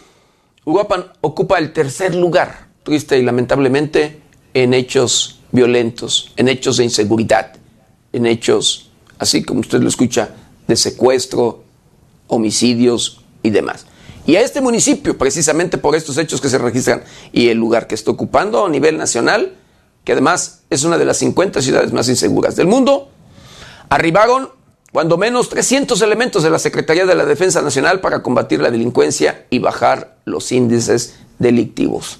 ocupa 1.22 1.59
el 1.59 1.72
tercer 1.72 2.15
lugar, 2.15 2.69
triste 2.84 3.19
y 3.19 3.23
lamentablemente, 3.23 4.22
en 4.53 4.73
hechos 4.73 5.41
violentos, 5.51 6.34
en 6.38 6.47
hechos 6.47 6.77
de 6.77 6.85
inseguridad, 6.85 7.55
en 8.14 8.26
hechos, 8.26 8.89
así 9.19 9.43
como 9.43 9.59
usted 9.59 9.80
lo 9.80 9.89
escucha, 9.89 10.30
de 10.68 10.76
secuestro, 10.76 11.64
homicidios 12.27 13.22
y 13.43 13.51
demás. 13.51 13.85
Y 14.26 14.35
a 14.35 14.41
este 14.41 14.59
municipio, 14.59 15.18
precisamente 15.18 15.77
por 15.77 15.95
estos 15.95 16.18
hechos 16.18 16.41
que 16.41 16.49
se 16.49 16.57
registran 16.57 17.03
y 17.31 17.49
el 17.49 17.57
lugar 17.57 17.88
que 17.88 17.95
está 17.95 18.11
ocupando 18.11 18.65
a 18.65 18.69
nivel 18.69 18.97
nacional, 18.97 19.55
que 20.03 20.14
además 20.14 20.64
es 20.69 20.84
una 20.84 20.97
de 20.97 21.05
las 21.05 21.18
50 21.18 21.61
ciudades 21.61 21.93
más 21.93 22.09
inseguras 22.09 22.55
del 22.55 22.68
mundo, 22.68 23.09
arribaron 23.89 24.57
cuando 24.91 25.18
menos 25.18 25.49
300 25.49 26.01
elementos 26.01 26.43
de 26.43 26.49
la 26.49 26.59
Secretaría 26.59 27.05
de 27.05 27.15
la 27.15 27.26
Defensa 27.26 27.61
Nacional 27.61 27.99
para 27.99 28.23
combatir 28.23 28.61
la 28.61 28.72
delincuencia 28.72 29.45
y 29.49 29.59
bajar 29.59 30.18
los 30.26 30.51
índices 30.51 31.15
delictivos. 31.39 32.19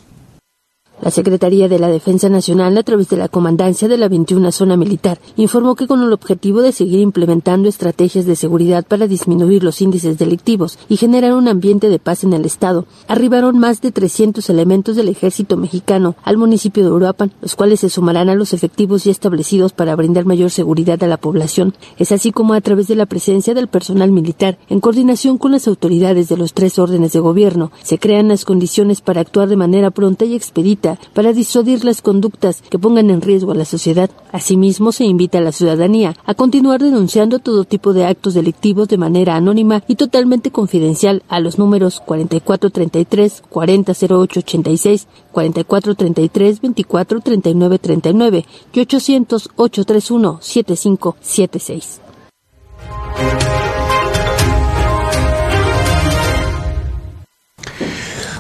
La 1.00 1.12
Secretaría 1.12 1.68
de 1.68 1.78
la 1.78 1.90
Defensa 1.90 2.28
Nacional, 2.28 2.76
a 2.76 2.82
través 2.82 3.08
de 3.10 3.18
la 3.18 3.28
Comandancia 3.28 3.88
de 3.88 4.00
la 4.00 4.10
21 4.10 4.52
Zona 4.52 4.76
Militar, 4.78 5.20
informó 5.36 5.76
que 5.76 5.86
con 5.86 6.02
el 6.02 6.12
objetivo 6.12 6.64
de 6.64 6.72
seguir 6.72 7.02
implementando 7.02 7.70
estrategias 7.70 8.26
de 8.26 8.36
seguridad 8.36 8.84
para 8.84 9.06
disminuir 9.06 9.64
los 9.64 9.80
índices 9.80 10.18
delictivos 10.18 10.80
y 10.90 10.98
generar 10.98 11.34
un 11.34 11.48
ambiente 11.48 11.90
de 11.90 12.00
paz 12.00 12.24
en 12.24 12.34
el 12.34 12.46
Estado, 12.46 12.88
arribaron 13.08 13.60
más 13.60 13.80
de 13.82 13.92
300 13.92 14.50
elementos 14.50 14.96
del 14.96 15.08
Ejército 15.08 15.56
Mexicano 15.56 16.16
al 16.24 16.38
municipio 16.38 16.84
de 16.84 16.90
Uruapan, 16.90 17.32
los 17.42 17.56
cuales 17.56 17.82
se 17.82 17.90
sumarán 17.90 18.30
a 18.30 18.36
los 18.36 18.54
efectivos 18.54 19.04
ya 19.04 19.12
establecidos 19.12 19.74
para 19.74 19.96
brindar 19.96 20.26
mayor 20.26 20.50
seguridad 20.50 21.02
a 21.04 21.08
la 21.08 21.18
población. 21.18 21.76
Es 22.00 22.12
así 22.12 22.32
como 22.32 22.56
a 22.56 22.62
través 22.62 22.88
de 22.88 22.96
la 22.96 23.06
presencia 23.06 23.54
del 23.54 23.68
personal 23.68 24.12
militar, 24.12 24.58
en 24.68 24.80
coordinación 24.80 25.38
con 25.38 25.52
las 25.52 25.68
autoridades 25.68 26.28
de 26.28 26.38
los 26.38 26.56
tres 26.56 26.80
órdenes 26.80 27.14
de 27.14 27.20
gobierno, 27.20 27.72
se 27.84 28.00
crean 28.00 28.30
las 28.30 28.46
condiciones 28.46 29.02
para 29.02 29.22
actuar 29.22 29.48
de 29.48 29.58
manera 29.58 29.92
pronta 29.92 30.26
y 30.26 30.34
expedita 30.34 30.87
para 31.14 31.34
disuadir 31.34 31.84
las 31.84 32.02
conductas 32.02 32.62
que 32.62 32.80
pongan 32.80 33.10
en 33.10 33.22
riesgo 33.22 33.52
a 33.52 33.56
la 33.56 33.66
sociedad. 33.66 34.10
Asimismo, 34.32 34.92
se 34.92 35.06
invita 35.06 35.40
a 35.40 35.42
la 35.42 35.52
ciudadanía 35.52 36.16
a 36.26 36.34
continuar 36.34 36.82
denunciando 36.82 37.40
todo 37.40 37.66
tipo 37.66 37.94
de 37.94 38.06
actos 38.06 38.34
delictivos 38.34 38.88
de 38.88 38.98
manera 38.98 39.36
anónima 39.36 39.84
y 39.88 39.96
totalmente 39.96 40.52
confidencial 40.52 41.24
a 41.28 41.40
los 41.40 41.58
números 41.58 42.00
4433 42.06 43.44
400886, 43.50 45.08
4433 45.32 46.62
243939 46.62 48.46
y 48.74 48.80
800 48.80 49.50
831 49.56 50.40
7576. 50.42 52.02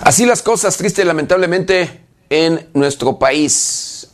Así 0.07 0.26
las 0.26 0.41
cosas, 0.41 0.78
triste 0.78 1.02
y 1.02 1.06
lamentablemente, 1.06 2.06
en 2.29 2.67
nuestro 2.73 3.19
país. 3.19 4.09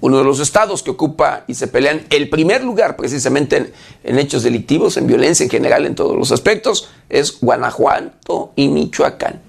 Uno 0.00 0.18
de 0.18 0.24
los 0.24 0.38
estados 0.38 0.84
que 0.84 0.90
ocupa 0.90 1.42
y 1.48 1.54
se 1.54 1.66
pelean 1.66 2.06
el 2.10 2.28
primer 2.28 2.62
lugar 2.62 2.96
precisamente 2.96 3.72
en, 4.04 4.18
hechos 4.18 4.44
delictivos, 4.44 4.96
en 4.96 5.08
violencia 5.08 5.42
en 5.42 5.50
general, 5.50 5.86
en 5.86 5.96
todos 5.96 6.16
los 6.16 6.30
aspectos, 6.30 6.88
es 7.08 7.40
Guanajuato 7.40 8.52
y 8.54 8.68
Michoacán. 8.68 9.42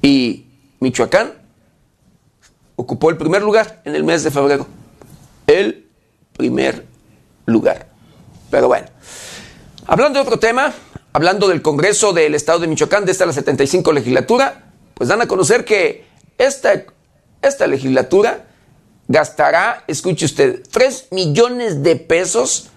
Y 0.00 0.46
Michoacán 0.80 1.34
ocupó 2.76 3.10
el 3.10 3.18
primer 3.18 3.42
lugar 3.42 3.82
en 3.84 3.94
el 3.94 4.04
mes 4.04 4.24
de 4.24 4.30
febrero. 4.30 4.66
El 5.46 5.86
primer 6.36 6.86
lugar. 7.44 7.88
Pero 8.50 8.68
bueno, 8.68 8.88
hablando 9.86 10.18
de 10.18 10.24
otro 10.24 10.38
tema, 10.38 10.72
hablando 11.12 11.48
del 11.48 11.60
Congreso 11.60 12.14
del 12.14 12.34
Estado 12.34 12.60
de 12.60 12.66
Michoacán, 12.66 13.04
de 13.04 13.12
esta 13.12 13.26
la 13.26 13.32
75 13.34 13.92
legislatura, 13.92 14.70
pues 14.94 15.08
dan 15.08 15.20
a 15.20 15.28
conocer 15.28 15.64
que 15.66 16.06
esta 16.38 16.84
esta 17.48 17.66
legislatura 17.66 18.46
gastará, 19.08 19.84
escuche 19.86 20.26
usted, 20.26 20.62
3 20.70 21.08
millones 21.10 21.82
de 21.82 21.96
pesos 21.96 22.68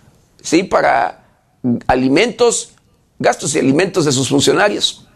¿sí? 0.41 0.63
para 0.63 1.23
alimentos, 1.87 2.73
gastos 3.17 3.55
y 3.55 3.59
alimentos 3.59 4.05
de 4.05 4.11
sus 4.11 4.29
funcionarios. 4.29 5.07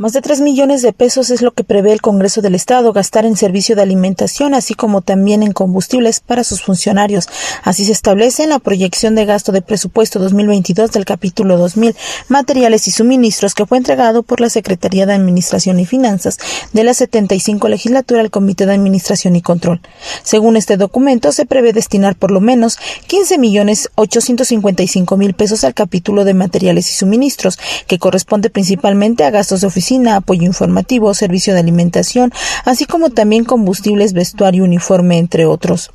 Más 0.00 0.12
de 0.12 0.22
3 0.22 0.42
millones 0.42 0.82
de 0.82 0.92
pesos 0.92 1.28
es 1.30 1.42
lo 1.42 1.50
que 1.50 1.64
prevé 1.64 1.90
el 1.90 2.00
Congreso 2.00 2.40
del 2.40 2.54
Estado 2.54 2.92
gastar 2.92 3.26
en 3.26 3.36
servicio 3.36 3.74
de 3.74 3.82
alimentación, 3.82 4.54
así 4.54 4.74
como 4.74 5.02
también 5.02 5.42
en 5.42 5.50
combustibles 5.50 6.20
para 6.20 6.44
sus 6.44 6.62
funcionarios. 6.62 7.26
Así 7.64 7.84
se 7.84 7.90
establece 7.90 8.44
en 8.44 8.50
la 8.50 8.60
proyección 8.60 9.16
de 9.16 9.24
gasto 9.24 9.50
de 9.50 9.60
presupuesto 9.60 10.20
2022 10.20 10.92
del 10.92 11.04
capítulo 11.04 11.58
2000, 11.58 11.96
materiales 12.28 12.86
y 12.86 12.92
suministros, 12.92 13.56
que 13.56 13.66
fue 13.66 13.76
entregado 13.76 14.22
por 14.22 14.40
la 14.40 14.50
Secretaría 14.50 15.04
de 15.04 15.14
Administración 15.14 15.80
y 15.80 15.84
Finanzas 15.84 16.38
de 16.72 16.84
la 16.84 16.94
75 16.94 17.66
legislatura 17.66 18.20
al 18.20 18.30
Comité 18.30 18.66
de 18.66 18.74
Administración 18.74 19.34
y 19.34 19.42
Control. 19.42 19.80
Según 20.22 20.56
este 20.56 20.76
documento, 20.76 21.32
se 21.32 21.44
prevé 21.44 21.72
destinar 21.72 22.14
por 22.14 22.30
lo 22.30 22.40
menos 22.40 22.78
15 23.08 23.36
millones 23.38 23.90
855 23.96 25.16
mil 25.16 25.34
pesos 25.34 25.64
al 25.64 25.74
capítulo 25.74 26.24
de 26.24 26.34
materiales 26.34 26.88
y 26.88 26.94
suministros, 26.94 27.58
que 27.88 27.98
corresponde 27.98 28.48
principalmente 28.48 29.24
a 29.24 29.30
gastos 29.30 29.62
de 29.62 29.66
oficina 29.66 29.87
apoyo 30.16 30.42
informativo, 30.42 31.14
servicio 31.14 31.54
de 31.54 31.60
alimentación, 31.60 32.32
así 32.64 32.84
como 32.84 33.10
también 33.10 33.44
combustibles, 33.44 34.12
vestuario, 34.12 34.64
uniforme, 34.64 35.18
entre 35.18 35.46
otros. 35.46 35.90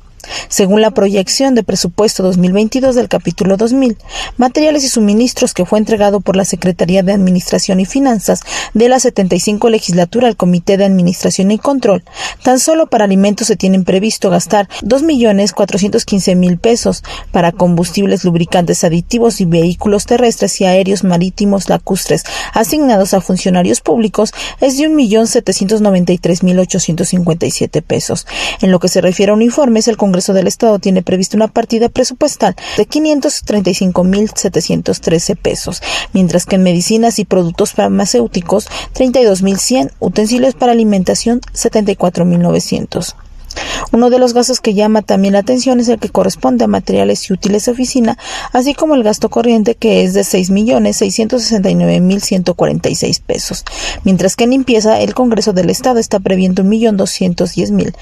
Según 0.48 0.80
la 0.80 0.90
proyección 0.90 1.54
de 1.54 1.62
presupuesto 1.62 2.22
2022 2.22 2.94
del 2.94 3.08
capítulo 3.08 3.56
2000, 3.56 3.96
materiales 4.36 4.84
y 4.84 4.88
suministros 4.88 5.54
que 5.54 5.64
fue 5.64 5.78
entregado 5.78 6.20
por 6.20 6.36
la 6.36 6.44
Secretaría 6.44 7.02
de 7.02 7.12
Administración 7.12 7.80
y 7.80 7.84
Finanzas 7.84 8.40
de 8.72 8.88
la 8.88 9.00
75 9.00 9.70
legislatura 9.70 10.28
al 10.28 10.36
Comité 10.36 10.76
de 10.76 10.84
Administración 10.84 11.50
y 11.50 11.58
Control, 11.58 12.04
tan 12.42 12.58
solo 12.58 12.86
para 12.86 13.04
alimentos 13.04 13.46
se 13.46 13.56
tienen 13.56 13.84
previsto 13.84 14.30
gastar 14.30 14.68
2.415.000 14.82 16.58
pesos, 16.58 17.02
para 17.32 17.52
combustibles, 17.52 18.24
lubricantes 18.24 18.84
aditivos 18.84 19.40
y 19.40 19.44
vehículos 19.44 20.06
terrestres 20.06 20.60
y 20.60 20.64
aéreos 20.64 21.04
marítimos 21.04 21.68
lacustres 21.68 22.24
asignados 22.52 23.14
a 23.14 23.20
funcionarios 23.20 23.80
públicos 23.80 24.32
es 24.60 24.78
de 24.78 24.88
1.793.857 24.88 27.82
pesos. 27.82 28.26
En 28.60 28.70
lo 28.70 28.78
que 28.78 28.88
se 28.88 29.00
refiere 29.00 29.30
a 29.30 29.34
uniformes, 29.34 29.88
el 29.88 29.96
Congreso 29.96 30.13
Congreso 30.14 30.32
del 30.32 30.46
Estado 30.46 30.78
tiene 30.78 31.02
previsto 31.02 31.36
una 31.36 31.48
partida 31.48 31.88
presupuestal 31.88 32.54
de 32.76 32.86
535.713 32.86 35.36
pesos, 35.36 35.82
mientras 36.12 36.46
que 36.46 36.54
en 36.54 36.62
medicinas 36.62 37.18
y 37.18 37.24
productos 37.24 37.72
farmacéuticos 37.72 38.68
32.100, 38.94 39.90
utensilios 39.98 40.54
para 40.54 40.70
alimentación 40.70 41.40
74.900. 41.40 43.16
Uno 43.90 44.08
de 44.08 44.20
los 44.20 44.34
gastos 44.34 44.60
que 44.60 44.74
llama 44.74 45.02
también 45.02 45.32
la 45.32 45.40
atención 45.40 45.80
es 45.80 45.88
el 45.88 45.98
que 45.98 46.10
corresponde 46.10 46.64
a 46.64 46.68
materiales 46.68 47.28
y 47.28 47.32
útiles 47.32 47.64
de 47.64 47.72
oficina, 47.72 48.16
así 48.52 48.74
como 48.74 48.94
el 48.94 49.02
gasto 49.02 49.30
corriente 49.30 49.74
que 49.74 50.04
es 50.04 50.14
de 50.14 50.20
6.669.146 50.20 53.20
pesos, 53.20 53.64
mientras 54.04 54.36
que 54.36 54.44
en 54.44 54.50
limpieza 54.50 55.00
el 55.00 55.12
Congreso 55.12 55.52
del 55.52 55.70
Estado 55.70 55.98
está 55.98 56.20
previendo 56.20 56.62
1.210.000 56.62 57.96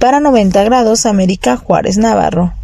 para 0.00 0.18
90 0.18 0.64
grados 0.64 1.06
América 1.06 1.56
Juárez 1.58 1.98
Navarro. 1.98 2.54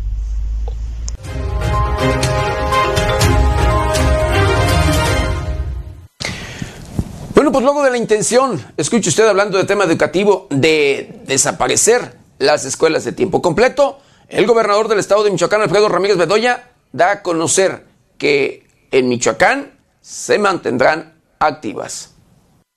Bueno, 7.35 7.53
pues 7.53 7.63
luego 7.63 7.85
de 7.85 7.91
la 7.91 7.99
intención, 7.99 8.65
escuche 8.79 9.11
usted 9.11 9.29
hablando 9.29 9.59
de 9.59 9.65
tema 9.65 9.85
educativo, 9.85 10.47
de 10.49 11.21
desaparecer 11.27 12.17
las 12.39 12.65
escuelas 12.65 13.05
de 13.05 13.13
tiempo 13.13 13.43
completo, 13.43 13.99
el 14.29 14.47
gobernador 14.47 14.89
del 14.89 14.99
estado 14.99 15.23
de 15.23 15.31
Michoacán, 15.31 15.61
Alfredo 15.61 15.91
Ramírez 15.91 16.17
Bedoya, 16.17 16.71
da 16.93 17.11
a 17.13 17.23
conocer 17.23 17.85
que 18.17 18.67
en 18.91 19.09
Michoacán 19.09 19.79
se 20.01 20.39
mantendrán 20.39 21.21
activas. 21.39 22.16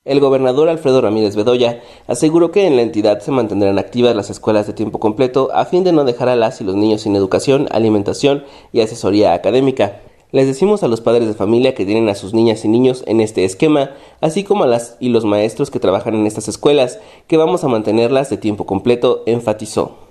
El 0.10 0.22
gobernador 0.22 0.70
Alfredo 0.70 1.02
Ramírez 1.02 1.36
Bedoya 1.36 1.84
aseguró 2.08 2.50
que 2.50 2.66
en 2.66 2.76
la 2.76 2.82
entidad 2.82 3.20
se 3.20 3.30
mantendrán 3.30 3.78
activas 3.78 4.16
las 4.16 4.32
escuelas 4.32 4.66
de 4.66 4.74
tiempo 4.74 5.00
completo 5.00 5.52
a 5.54 5.66
fin 5.66 5.84
de 5.84 5.92
no 5.92 6.04
dejar 6.04 6.30
a 6.30 6.36
las 6.36 6.60
y 6.62 6.64
los 6.64 6.74
niños 6.74 7.02
sin 7.02 7.16
educación, 7.16 7.68
alimentación 7.70 8.44
y 8.74 8.82
asesoría 8.82 9.34
académica. 9.34 10.02
Les 10.32 10.48
decimos 10.48 10.82
a 10.82 10.88
los 10.88 11.02
padres 11.02 11.28
de 11.28 11.36
familia 11.36 11.76
que 11.76 11.86
tienen 11.86 12.10
a 12.10 12.16
sus 12.16 12.34
niñas 12.34 12.66
y 12.66 12.70
niños 12.70 13.04
en 13.06 13.22
este 13.22 13.46
esquema, 13.46 13.92
así 14.20 14.44
como 14.44 14.64
a 14.64 14.68
las 14.68 14.98
y 15.00 15.10
los 15.10 15.26
maestros 15.26 15.70
que 15.70 15.80
trabajan 15.80 16.16
en 16.16 16.26
estas 16.26 16.48
escuelas, 16.48 16.98
que 17.28 17.38
vamos 17.38 17.64
a 17.64 17.68
mantenerlas 17.68 18.32
de 18.32 18.38
tiempo 18.38 18.66
completo, 18.66 19.22
enfatizó. 19.28 20.09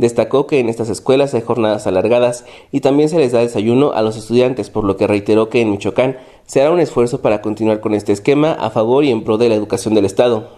Destacó 0.00 0.46
que 0.46 0.60
en 0.60 0.70
estas 0.70 0.88
escuelas 0.88 1.34
hay 1.34 1.42
jornadas 1.42 1.86
alargadas 1.86 2.46
y 2.72 2.80
también 2.80 3.10
se 3.10 3.18
les 3.18 3.32
da 3.32 3.40
desayuno 3.40 3.92
a 3.92 4.00
los 4.00 4.16
estudiantes, 4.16 4.70
por 4.70 4.84
lo 4.84 4.96
que 4.96 5.06
reiteró 5.06 5.50
que 5.50 5.60
en 5.60 5.70
Michoacán 5.70 6.16
se 6.46 6.62
hará 6.62 6.70
un 6.70 6.80
esfuerzo 6.80 7.20
para 7.20 7.42
continuar 7.42 7.80
con 7.80 7.92
este 7.92 8.12
esquema 8.12 8.52
a 8.52 8.70
favor 8.70 9.04
y 9.04 9.10
en 9.10 9.24
pro 9.24 9.36
de 9.36 9.50
la 9.50 9.56
educación 9.56 9.92
del 9.92 10.06
Estado. 10.06 10.48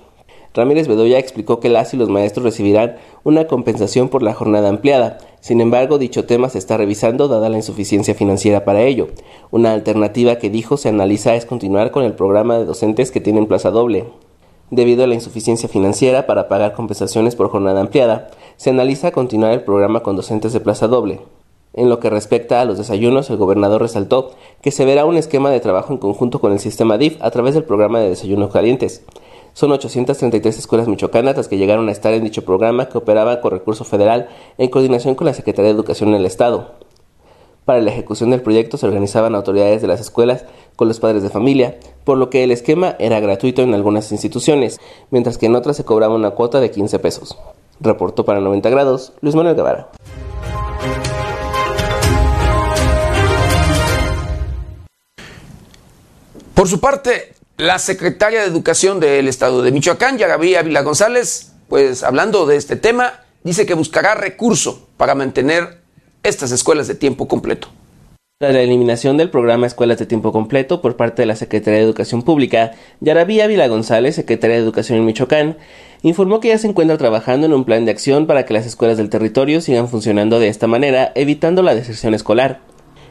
Ramírez 0.54 0.86
Bedoya 0.86 1.18
explicó 1.18 1.58
que 1.58 1.70
las 1.70 1.92
y 1.92 1.96
los 1.96 2.08
maestros 2.08 2.44
recibirán 2.44 2.98
una 3.24 3.48
compensación 3.48 4.08
por 4.08 4.22
la 4.22 4.32
jornada 4.32 4.68
ampliada. 4.68 5.18
Sin 5.40 5.60
embargo, 5.60 5.98
dicho 5.98 6.24
tema 6.24 6.48
se 6.48 6.58
está 6.58 6.76
revisando 6.76 7.26
dada 7.26 7.48
la 7.48 7.56
insuficiencia 7.56 8.14
financiera 8.14 8.64
para 8.64 8.82
ello. 8.82 9.08
Una 9.50 9.72
alternativa 9.72 10.36
que 10.36 10.50
dijo 10.50 10.76
se 10.76 10.88
analiza 10.88 11.34
es 11.34 11.46
continuar 11.46 11.90
con 11.90 12.04
el 12.04 12.12
programa 12.12 12.58
de 12.58 12.64
docentes 12.64 13.10
que 13.10 13.20
tienen 13.20 13.46
plaza 13.46 13.72
doble. 13.72 14.04
Debido 14.72 15.04
a 15.04 15.06
la 15.06 15.12
insuficiencia 15.12 15.68
financiera 15.68 16.26
para 16.26 16.48
pagar 16.48 16.72
compensaciones 16.72 17.36
por 17.36 17.50
jornada 17.50 17.82
ampliada, 17.82 18.30
se 18.56 18.70
analiza 18.70 19.10
continuar 19.10 19.52
el 19.52 19.64
programa 19.64 20.02
con 20.02 20.16
docentes 20.16 20.54
de 20.54 20.60
plaza 20.60 20.88
doble. 20.88 21.20
En 21.74 21.90
lo 21.90 22.00
que 22.00 22.08
respecta 22.08 22.58
a 22.58 22.64
los 22.64 22.78
desayunos, 22.78 23.28
el 23.28 23.36
gobernador 23.36 23.82
resaltó 23.82 24.30
que 24.62 24.70
se 24.70 24.86
verá 24.86 25.04
un 25.04 25.18
esquema 25.18 25.50
de 25.50 25.60
trabajo 25.60 25.92
en 25.92 25.98
conjunto 25.98 26.40
con 26.40 26.52
el 26.52 26.58
sistema 26.58 26.96
DIF 26.96 27.20
a 27.20 27.30
través 27.30 27.52
del 27.52 27.64
programa 27.64 28.00
de 28.00 28.08
desayunos 28.08 28.50
calientes. 28.50 29.04
Son 29.52 29.70
833 29.72 30.60
escuelas 30.60 30.88
michoacanas 30.88 31.36
las 31.36 31.48
que 31.48 31.58
llegaron 31.58 31.90
a 31.90 31.92
estar 31.92 32.14
en 32.14 32.24
dicho 32.24 32.42
programa 32.42 32.88
que 32.88 32.96
operaba 32.96 33.42
con 33.42 33.50
recurso 33.50 33.84
federal 33.84 34.30
en 34.56 34.70
coordinación 34.70 35.16
con 35.16 35.26
la 35.26 35.34
Secretaría 35.34 35.68
de 35.68 35.74
Educación 35.76 36.08
en 36.08 36.14
el 36.14 36.24
Estado. 36.24 36.76
Para 37.64 37.80
la 37.80 37.92
ejecución 37.92 38.30
del 38.30 38.42
proyecto 38.42 38.76
se 38.76 38.86
organizaban 38.86 39.36
autoridades 39.36 39.80
de 39.82 39.86
las 39.86 40.00
escuelas 40.00 40.44
con 40.74 40.88
los 40.88 40.98
padres 40.98 41.22
de 41.22 41.30
familia, 41.30 41.78
por 42.02 42.18
lo 42.18 42.28
que 42.28 42.42
el 42.42 42.50
esquema 42.50 42.96
era 42.98 43.20
gratuito 43.20 43.62
en 43.62 43.72
algunas 43.72 44.10
instituciones, 44.10 44.80
mientras 45.12 45.38
que 45.38 45.46
en 45.46 45.54
otras 45.54 45.76
se 45.76 45.84
cobraba 45.84 46.16
una 46.16 46.32
cuota 46.32 46.60
de 46.60 46.72
15 46.72 46.98
pesos. 46.98 47.38
Reportó 47.78 48.24
para 48.24 48.40
90 48.40 48.68
grados 48.68 49.12
Luis 49.20 49.36
Manuel 49.36 49.54
Guevara. 49.54 49.90
Por 56.54 56.66
su 56.66 56.80
parte, 56.80 57.34
la 57.58 57.78
secretaria 57.78 58.40
de 58.40 58.46
Educación 58.46 58.98
del 58.98 59.28
Estado 59.28 59.62
de 59.62 59.70
Michoacán, 59.70 60.18
Yagaví 60.18 60.56
Ávila 60.56 60.82
González, 60.82 61.52
pues 61.68 62.02
hablando 62.02 62.44
de 62.44 62.56
este 62.56 62.74
tema, 62.74 63.20
dice 63.44 63.66
que 63.66 63.74
buscará 63.74 64.16
recurso 64.16 64.88
para 64.96 65.14
mantener 65.14 65.81
estas 66.22 66.52
escuelas 66.52 66.86
de 66.86 66.94
tiempo 66.94 67.26
completo. 67.26 67.68
Tras 68.38 68.54
la 68.54 68.62
eliminación 68.62 69.16
del 69.16 69.30
programa 69.30 69.66
Escuelas 69.66 69.98
de 69.98 70.06
Tiempo 70.06 70.32
Completo 70.32 70.80
por 70.80 70.96
parte 70.96 71.22
de 71.22 71.26
la 71.26 71.36
Secretaría 71.36 71.78
de 71.78 71.84
Educación 71.84 72.22
Pública, 72.22 72.72
Yaraví 73.00 73.40
Ávila 73.40 73.68
González, 73.68 74.16
secretaria 74.16 74.56
de 74.56 74.62
Educación 74.62 74.98
en 74.98 75.04
Michoacán, 75.04 75.56
informó 76.02 76.40
que 76.40 76.48
ya 76.48 76.58
se 76.58 76.66
encuentra 76.66 76.98
trabajando 76.98 77.46
en 77.46 77.52
un 77.52 77.64
plan 77.64 77.84
de 77.84 77.92
acción 77.92 78.26
para 78.26 78.44
que 78.44 78.54
las 78.54 78.66
escuelas 78.66 78.96
del 78.98 79.10
territorio 79.10 79.60
sigan 79.60 79.88
funcionando 79.88 80.40
de 80.40 80.48
esta 80.48 80.66
manera, 80.66 81.12
evitando 81.14 81.62
la 81.62 81.74
deserción 81.74 82.14
escolar. 82.14 82.60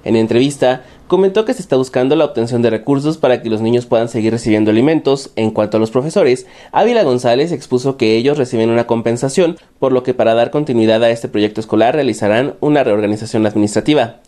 En 0.04 0.16
entrevista, 0.16 0.84
comentó 1.08 1.46
que 1.46 1.54
se 1.54 1.62
está 1.62 1.76
buscando 1.76 2.16
la 2.16 2.26
obtención 2.26 2.62
de 2.62 2.70
recursos 2.70 3.18
para 3.18 3.42
que 3.42 3.50
los 3.50 3.62
niños 3.62 3.86
puedan 3.86 4.10
seguir 4.10 4.32
recibiendo 4.32 4.72
alimentos. 4.72 5.32
En 5.36 5.52
cuanto 5.52 5.78
a 5.78 5.80
los 5.80 5.92
profesores, 5.92 6.48
Ávila 6.72 7.04
González 7.04 7.52
expuso 7.52 7.98
que 7.98 8.16
ellos 8.16 8.38
reciben 8.38 8.70
una 8.70 8.88
compensación, 8.88 9.58
por 9.80 9.92
lo 9.92 10.04
que 10.04 10.14
para 10.14 10.34
dar 10.34 10.52
continuidad 10.52 11.04
a 11.04 11.10
este 11.10 11.28
proyecto 11.28 11.62
escolar 11.62 11.96
realizarán 11.96 12.56
una 12.62 12.84
reorganización 12.84 13.46
administrativa. 13.46 14.22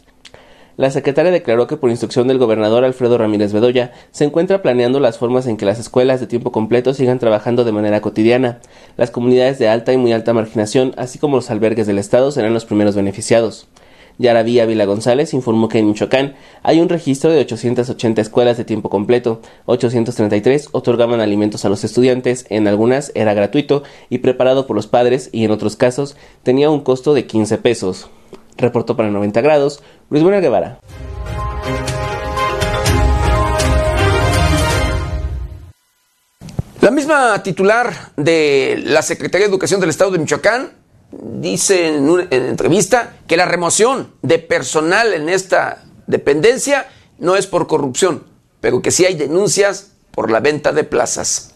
La 0.75 0.89
secretaria 0.89 1.31
declaró 1.31 1.67
que 1.67 1.77
por 1.77 1.91
instrucción 1.91 2.27
del 2.27 2.39
gobernador 2.39 2.83
Alfredo 2.83 3.19
Ramírez 3.19 3.53
Bedoya 3.53 3.91
se 4.09 4.23
encuentra 4.25 4.63
planeando 4.63 4.99
las 4.99 5.19
formas 5.19 5.45
en 5.45 5.55
que 5.55 5.65
las 5.65 5.79
escuelas 5.79 6.19
de 6.19 6.25
tiempo 6.25 6.51
completo 6.51 6.95
sigan 6.95 7.19
trabajando 7.19 7.63
de 7.63 7.71
manera 7.71 8.01
cotidiana. 8.01 8.59
Las 8.97 9.11
comunidades 9.11 9.59
de 9.59 9.69
alta 9.69 9.93
y 9.93 9.97
muy 9.97 10.13
alta 10.13 10.33
marginación, 10.33 10.93
así 10.97 11.19
como 11.19 11.35
los 11.35 11.51
albergues 11.51 11.85
del 11.85 11.99
Estado, 11.99 12.31
serán 12.31 12.55
los 12.55 12.65
primeros 12.65 12.95
beneficiados. 12.95 13.67
Yaraví 14.17 14.59
Ávila 14.59 14.85
González 14.85 15.33
informó 15.33 15.69
que 15.69 15.79
en 15.79 15.87
Michoacán 15.87 16.35
hay 16.61 16.79
un 16.79 16.89
registro 16.89 17.31
de 17.31 17.39
880 17.39 18.21
escuelas 18.21 18.57
de 18.57 18.65
tiempo 18.65 18.89
completo, 18.89 19.41
833 19.65 20.69
otorgaban 20.71 21.21
alimentos 21.21 21.65
a 21.65 21.69
los 21.69 21.83
estudiantes, 21.83 22.45
en 22.49 22.67
algunas 22.67 23.11
era 23.15 23.33
gratuito 23.33 23.83
y 24.09 24.19
preparado 24.19 24.67
por 24.67 24.75
los 24.75 24.87
padres 24.87 25.29
y 25.31 25.43
en 25.45 25.51
otros 25.51 25.75
casos 25.75 26.15
tenía 26.43 26.69
un 26.69 26.81
costo 26.81 27.13
de 27.13 27.25
15 27.25 27.57
pesos. 27.57 28.09
Reportó 28.57 28.95
para 28.95 29.09
90 29.09 29.41
grados 29.41 29.81
Luis 30.09 30.23
Manuel 30.23 30.41
Guevara. 30.41 30.79
La 36.83 36.91
misma 36.91 37.41
titular 37.43 37.93
de 38.17 38.83
la 38.85 39.01
Secretaría 39.01 39.47
de 39.47 39.51
Educación 39.51 39.79
del 39.79 39.89
Estado 39.89 40.11
de 40.11 40.19
Michoacán 40.19 40.82
dice 41.21 41.95
en 41.95 42.09
una 42.09 42.27
entrevista 42.29 43.17
que 43.27 43.37
la 43.37 43.45
remoción 43.45 44.13
de 44.21 44.39
personal 44.39 45.13
en 45.13 45.29
esta 45.29 45.83
dependencia 46.07 46.87
no 47.19 47.35
es 47.35 47.47
por 47.47 47.67
corrupción, 47.67 48.23
pero 48.61 48.81
que 48.81 48.91
sí 48.91 49.05
hay 49.05 49.15
denuncias 49.15 49.91
por 50.11 50.31
la 50.31 50.39
venta 50.39 50.71
de 50.71 50.83
plazas. 50.83 51.52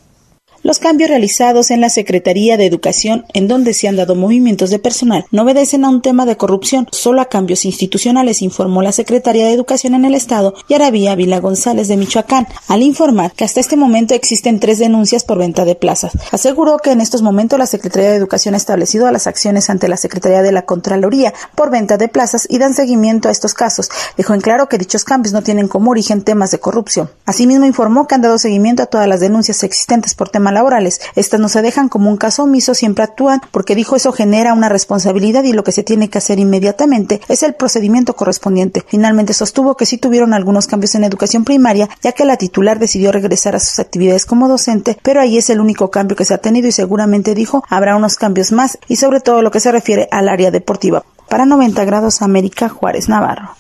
Los 0.68 0.80
cambios 0.80 1.10
realizados 1.10 1.72
en 1.72 1.80
la 1.80 1.90
Secretaría 1.90 2.58
de 2.58 2.66
Educación, 2.66 3.26
en 3.34 3.48
donde 3.48 3.74
se 3.74 3.88
han 3.88 3.96
dado 3.96 4.16
movimientos 4.16 4.70
de 4.70 4.80
personal, 4.80 5.26
no 5.32 5.44
obedecen 5.44 5.86
a 5.86 5.90
un 5.90 6.02
tema 6.02 6.26
de 6.26 6.36
corrupción, 6.36 6.90
solo 6.92 7.22
a 7.22 7.30
cambios 7.30 7.64
institucionales, 7.64 8.42
informó 8.42 8.82
la 8.82 8.92
Secretaría 8.92 9.46
de 9.46 9.54
Educación 9.54 9.96
en 9.96 10.04
el 10.04 10.14
Estado, 10.14 10.56
Yaravía 10.68 11.16
Vila 11.16 11.40
González 11.40 11.88
de 11.88 11.96
Michoacán, 11.96 12.50
al 12.68 12.82
informar 12.82 13.32
que 13.32 13.46
hasta 13.46 13.62
este 13.62 13.78
momento 13.78 14.14
existen 14.14 14.60
tres 14.60 14.78
denuncias 14.78 15.24
por 15.24 15.38
venta 15.38 15.64
de 15.64 15.76
plazas. 15.76 16.12
Aseguró 16.34 16.80
que 16.80 16.92
en 16.92 17.00
estos 17.00 17.22
momentos 17.22 17.58
la 17.58 17.66
Secretaría 17.66 18.10
de 18.10 18.18
Educación 18.18 18.54
ha 18.54 18.58
establecido 18.58 19.10
las 19.10 19.26
acciones 19.26 19.70
ante 19.70 19.88
la 19.88 19.96
Secretaría 19.96 20.42
de 20.42 20.52
la 20.52 20.64
Contraloría 20.64 21.34
por 21.56 21.72
venta 21.72 21.96
de 21.96 22.10
plazas 22.10 22.46
y 22.50 22.58
dan 22.58 22.74
seguimiento 22.74 23.30
a 23.30 23.32
estos 23.32 23.54
casos. 23.54 23.90
Dejó 24.18 24.34
en 24.34 24.42
claro 24.42 24.68
que 24.68 24.78
dichos 24.78 25.06
cambios 25.06 25.32
no 25.32 25.44
tienen 25.44 25.70
como 25.70 25.92
origen 25.92 26.24
temas 26.24 26.52
de 26.52 26.60
corrupción. 26.60 27.10
Asimismo, 27.26 27.66
informó 27.66 28.06
que 28.06 28.16
han 28.16 28.22
dado 28.22 28.38
seguimiento 28.38 28.84
a 28.84 28.88
todas 28.88 29.08
las 29.08 29.22
denuncias 29.22 29.64
existentes 29.64 30.14
por 30.14 30.28
tema 30.28 30.57
laborales. 30.58 31.00
Estas 31.16 31.40
no 31.40 31.50
se 31.50 31.62
dejan 31.62 31.88
como 31.88 32.10
un 32.10 32.18
caso 32.18 32.44
omiso, 32.44 32.74
siempre 32.74 33.04
actúan 33.04 33.42
porque 33.52 33.76
dijo 33.76 33.96
eso 33.96 34.12
genera 34.12 34.54
una 34.54 34.70
responsabilidad 34.70 35.44
y 35.44 35.54
lo 35.54 35.64
que 35.64 35.72
se 35.72 35.84
tiene 35.84 36.10
que 36.10 36.18
hacer 36.18 36.40
inmediatamente 36.40 37.22
es 37.28 37.44
el 37.44 37.54
procedimiento 37.54 38.16
correspondiente. 38.16 38.84
Finalmente 38.88 39.34
sostuvo 39.34 39.78
que 39.78 39.86
sí 39.86 39.98
tuvieron 39.98 40.34
algunos 40.34 40.68
cambios 40.68 40.96
en 40.96 41.04
educación 41.04 41.44
primaria, 41.44 41.90
ya 42.02 42.12
que 42.12 42.26
la 42.26 42.38
titular 42.38 42.80
decidió 42.80 43.12
regresar 43.12 43.56
a 43.56 43.60
sus 43.60 43.80
actividades 43.80 44.26
como 44.26 44.48
docente, 44.48 44.98
pero 45.04 45.22
ahí 45.22 45.38
es 45.38 45.50
el 45.50 45.60
único 45.60 45.92
cambio 45.92 46.18
que 46.18 46.26
se 46.26 46.34
ha 46.34 46.40
tenido 46.40 46.68
y 46.68 46.72
seguramente 46.72 47.36
dijo 47.36 47.64
habrá 47.70 47.96
unos 47.96 48.16
cambios 48.16 48.52
más 48.52 48.80
y 48.88 48.96
sobre 48.96 49.20
todo 49.20 49.42
lo 49.42 49.52
que 49.52 49.60
se 49.60 49.72
refiere 49.72 50.08
al 50.12 50.28
área 50.28 50.52
deportiva. 50.52 51.04
Para 51.30 51.46
90 51.46 51.86
grados 51.86 52.22
América 52.22 52.70
Juárez 52.70 53.10
Navarro. 53.10 53.56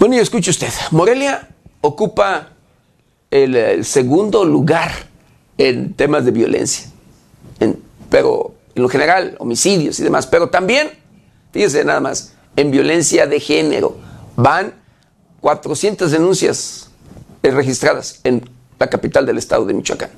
Bueno, 0.00 0.14
y 0.16 0.18
escuche 0.18 0.50
usted, 0.50 0.70
Morelia 0.92 1.46
ocupa 1.82 2.48
el, 3.30 3.54
el 3.54 3.84
segundo 3.84 4.44
lugar 4.46 4.90
en 5.58 5.92
temas 5.92 6.24
de 6.24 6.30
violencia, 6.30 6.86
en- 7.60 7.78
pero 8.08 8.54
en 8.74 8.82
lo 8.82 8.88
general, 8.88 9.36
homicidios 9.38 10.00
y 10.00 10.02
demás, 10.02 10.26
pero 10.26 10.48
también, 10.48 10.90
fíjese 11.52 11.84
nada 11.84 12.00
más, 12.00 12.32
en 12.56 12.70
violencia 12.70 13.26
de 13.26 13.40
género. 13.40 13.96
Van 14.36 14.72
400 15.42 16.10
denuncias 16.10 16.88
registradas 17.42 18.20
en 18.24 18.48
la 18.78 18.88
capital 18.88 19.26
del 19.26 19.36
estado 19.38 19.66
de 19.66 19.74
Michoacán. 19.74 20.10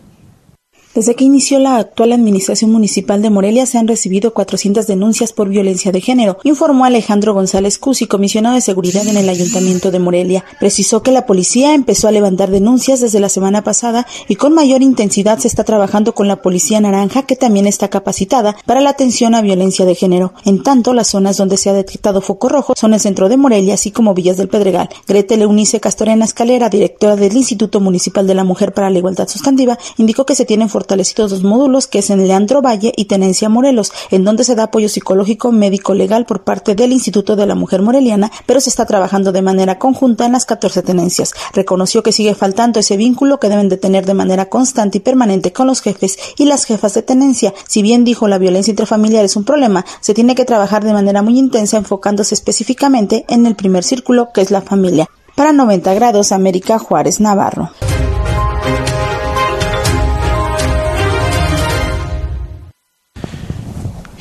Desde 0.95 1.15
que 1.15 1.25
inició 1.25 1.59
la 1.59 1.77
actual 1.77 2.13
administración 2.13 2.71
municipal 2.71 3.23
de 3.23 3.31
Morelia 3.31 3.65
se 3.65 3.79
han 3.79 3.89
recibido 3.89 4.35
400 4.35 4.87
denuncias 4.87 5.33
por 5.33 5.49
violencia 5.49 5.91
de 5.91 6.03
género, 6.03 6.37
informó 6.45 6.85
Alejandro 6.85 7.33
González 7.33 7.79
Cusi, 7.79 8.07
comisionado 8.07 8.57
de 8.57 8.61
seguridad 8.61 9.07
en 9.09 9.17
el 9.17 9.31
Ayuntamiento 9.31 9.91
de 9.91 9.99
Morelia. 9.99 10.45
Precisó 10.61 11.03
que 11.03 11.11
la 11.11 11.25
policía 11.25 11.73
empezó 11.73 12.09
a 12.09 12.13
levantar 12.13 12.51
denuncias 12.51 13.01
desde 13.01 13.21
la 13.21 13.31
semana 13.31 13.65
pasada 13.65 14.07
y 14.29 14.37
con 14.37 14.53
mayor 14.53 14.83
intensidad 14.83 15.39
se 15.39 15.49
está 15.49 15.65
trabajando 15.65 16.15
con 16.15 16.29
la 16.29 16.43
Policía 16.43 16.79
Naranja, 16.79 17.23
que 17.23 17.37
también 17.37 17.67
está 17.67 17.89
capacitada 17.89 18.55
para 18.67 18.83
la 18.83 18.91
atención 18.91 19.35
a 19.35 19.41
violencia 19.41 19.87
de 19.87 19.95
género. 19.95 20.35
En 20.45 20.63
tanto, 20.63 20.93
las 20.93 21.09
zonas 21.09 21.39
donde 21.39 21.57
se 21.57 21.71
ha 21.71 21.73
detectado 21.73 22.21
foco 22.21 22.51
rojo 22.51 22.75
son 22.77 22.93
el 22.93 23.01
centro 23.01 23.31
de 23.31 23.39
Morelia, 23.39 23.75
así 23.75 23.93
como 23.93 24.13
Villas 24.13 24.37
del 24.37 24.49
Pedregal. 24.49 24.91
Grete 25.09 25.39
Leunice 25.39 25.81
Castorena 25.81 26.27
Escalera, 26.27 26.69
directora 26.69 27.17
del 27.17 27.35
Instituto 27.35 27.81
Municipal 27.81 28.27
de 28.27 28.35
la 28.35 28.45
Mujer 28.45 28.75
para 28.75 28.91
la 28.91 28.99
Igualdad 28.99 29.29
Sustantiva, 29.29 29.79
indicó 29.97 30.27
que 30.27 30.35
se 30.35 30.45
tienen 30.45 30.69
fortalecidos 30.83 31.31
dos 31.31 31.45
módulos 31.45 31.87
que 31.87 32.01
es 32.01 32.11
en 32.11 32.27
Leandro 32.27 32.61
Valle 32.61 32.93
y 32.97 33.05
Tenencia 33.05 33.49
Morelos, 33.49 33.93
en 34.11 34.25
donde 34.25 34.43
se 34.43 34.57
da 34.57 34.65
apoyo 34.65 34.89
psicológico 34.89 35.53
médico 35.53 35.95
legal 35.95 36.27
por 36.27 36.43
parte 36.43 36.75
del 36.75 36.91
Instituto 36.91 37.37
de 37.37 37.47
la 37.47 37.55
Mujer 37.55 37.83
Moreliana, 37.83 38.33
pero 38.47 38.61
se 38.61 38.69
está 38.69 38.85
trabajando 38.85 39.31
de 39.31 39.43
manera 39.43 39.79
conjunta 39.79 40.27
en 40.27 40.33
las 40.33 40.45
14 40.45 40.83
tenencias. 40.83 41.35
Reconoció 41.53 42.03
que 42.03 42.11
sigue 42.11 42.35
faltando 42.35 42.81
ese 42.81 42.97
vínculo 42.97 43.39
que 43.39 43.49
deben 43.49 43.69
de 43.69 43.77
tener 43.77 44.07
de 44.07 44.15
manera 44.15 44.47
constante 44.47 44.99
y 44.99 45.01
permanente 45.01 45.53
con 45.53 45.69
los 45.69 45.83
jefes 45.83 46.19
y 46.37 46.47
las 46.47 46.65
jefas 46.65 46.95
de 46.95 47.03
tenencia. 47.03 47.55
Si 47.69 47.81
bien 47.81 48.03
dijo 48.03 48.27
la 48.27 48.39
violencia 48.39 48.73
intrafamiliar 48.73 49.25
es 49.25 49.37
un 49.37 49.45
problema, 49.45 49.87
se 50.01 50.15
tiene 50.15 50.35
que 50.35 50.45
trabajar 50.45 50.83
de 50.83 50.95
manera 50.95 51.23
muy 51.23 51.39
intensa 51.39 51.77
enfocándose 51.77 52.35
específicamente 52.35 53.25
en 53.29 53.47
el 53.47 53.55
primer 53.55 53.85
círculo 53.85 54.31
que 54.35 54.41
es 54.41 54.51
la 54.51 54.63
familia. 54.63 55.09
Para 55.37 55.53
90 55.53 55.95
grados 55.95 56.33
América 56.33 56.81
Juárez 56.81 57.21
Navarro. 57.21 57.71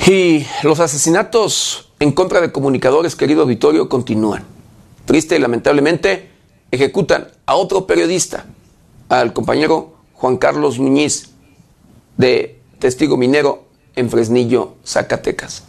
Y 0.08 0.46
los 0.64 0.80
asesinatos 0.80 1.92
en 2.00 2.12
contra 2.12 2.42
de 2.42 2.52
comunicadores, 2.52 3.16
querido 3.16 3.44
auditorio, 3.44 3.88
continúan. 3.88 4.44
Triste 5.06 5.36
y 5.36 5.40
lamentablemente 5.40 6.30
ejecutan 6.72 7.28
a 7.46 7.56
otro 7.56 7.86
periodista, 7.86 8.46
al 9.10 9.34
compañero 9.34 9.96
Juan 10.14 10.38
Carlos 10.38 10.80
Muñiz, 10.80 11.32
de 12.18 12.60
testigo 12.80 13.18
minero 13.18 13.68
en 13.96 14.10
Fresnillo, 14.10 14.76
Zacatecas. 14.86 15.66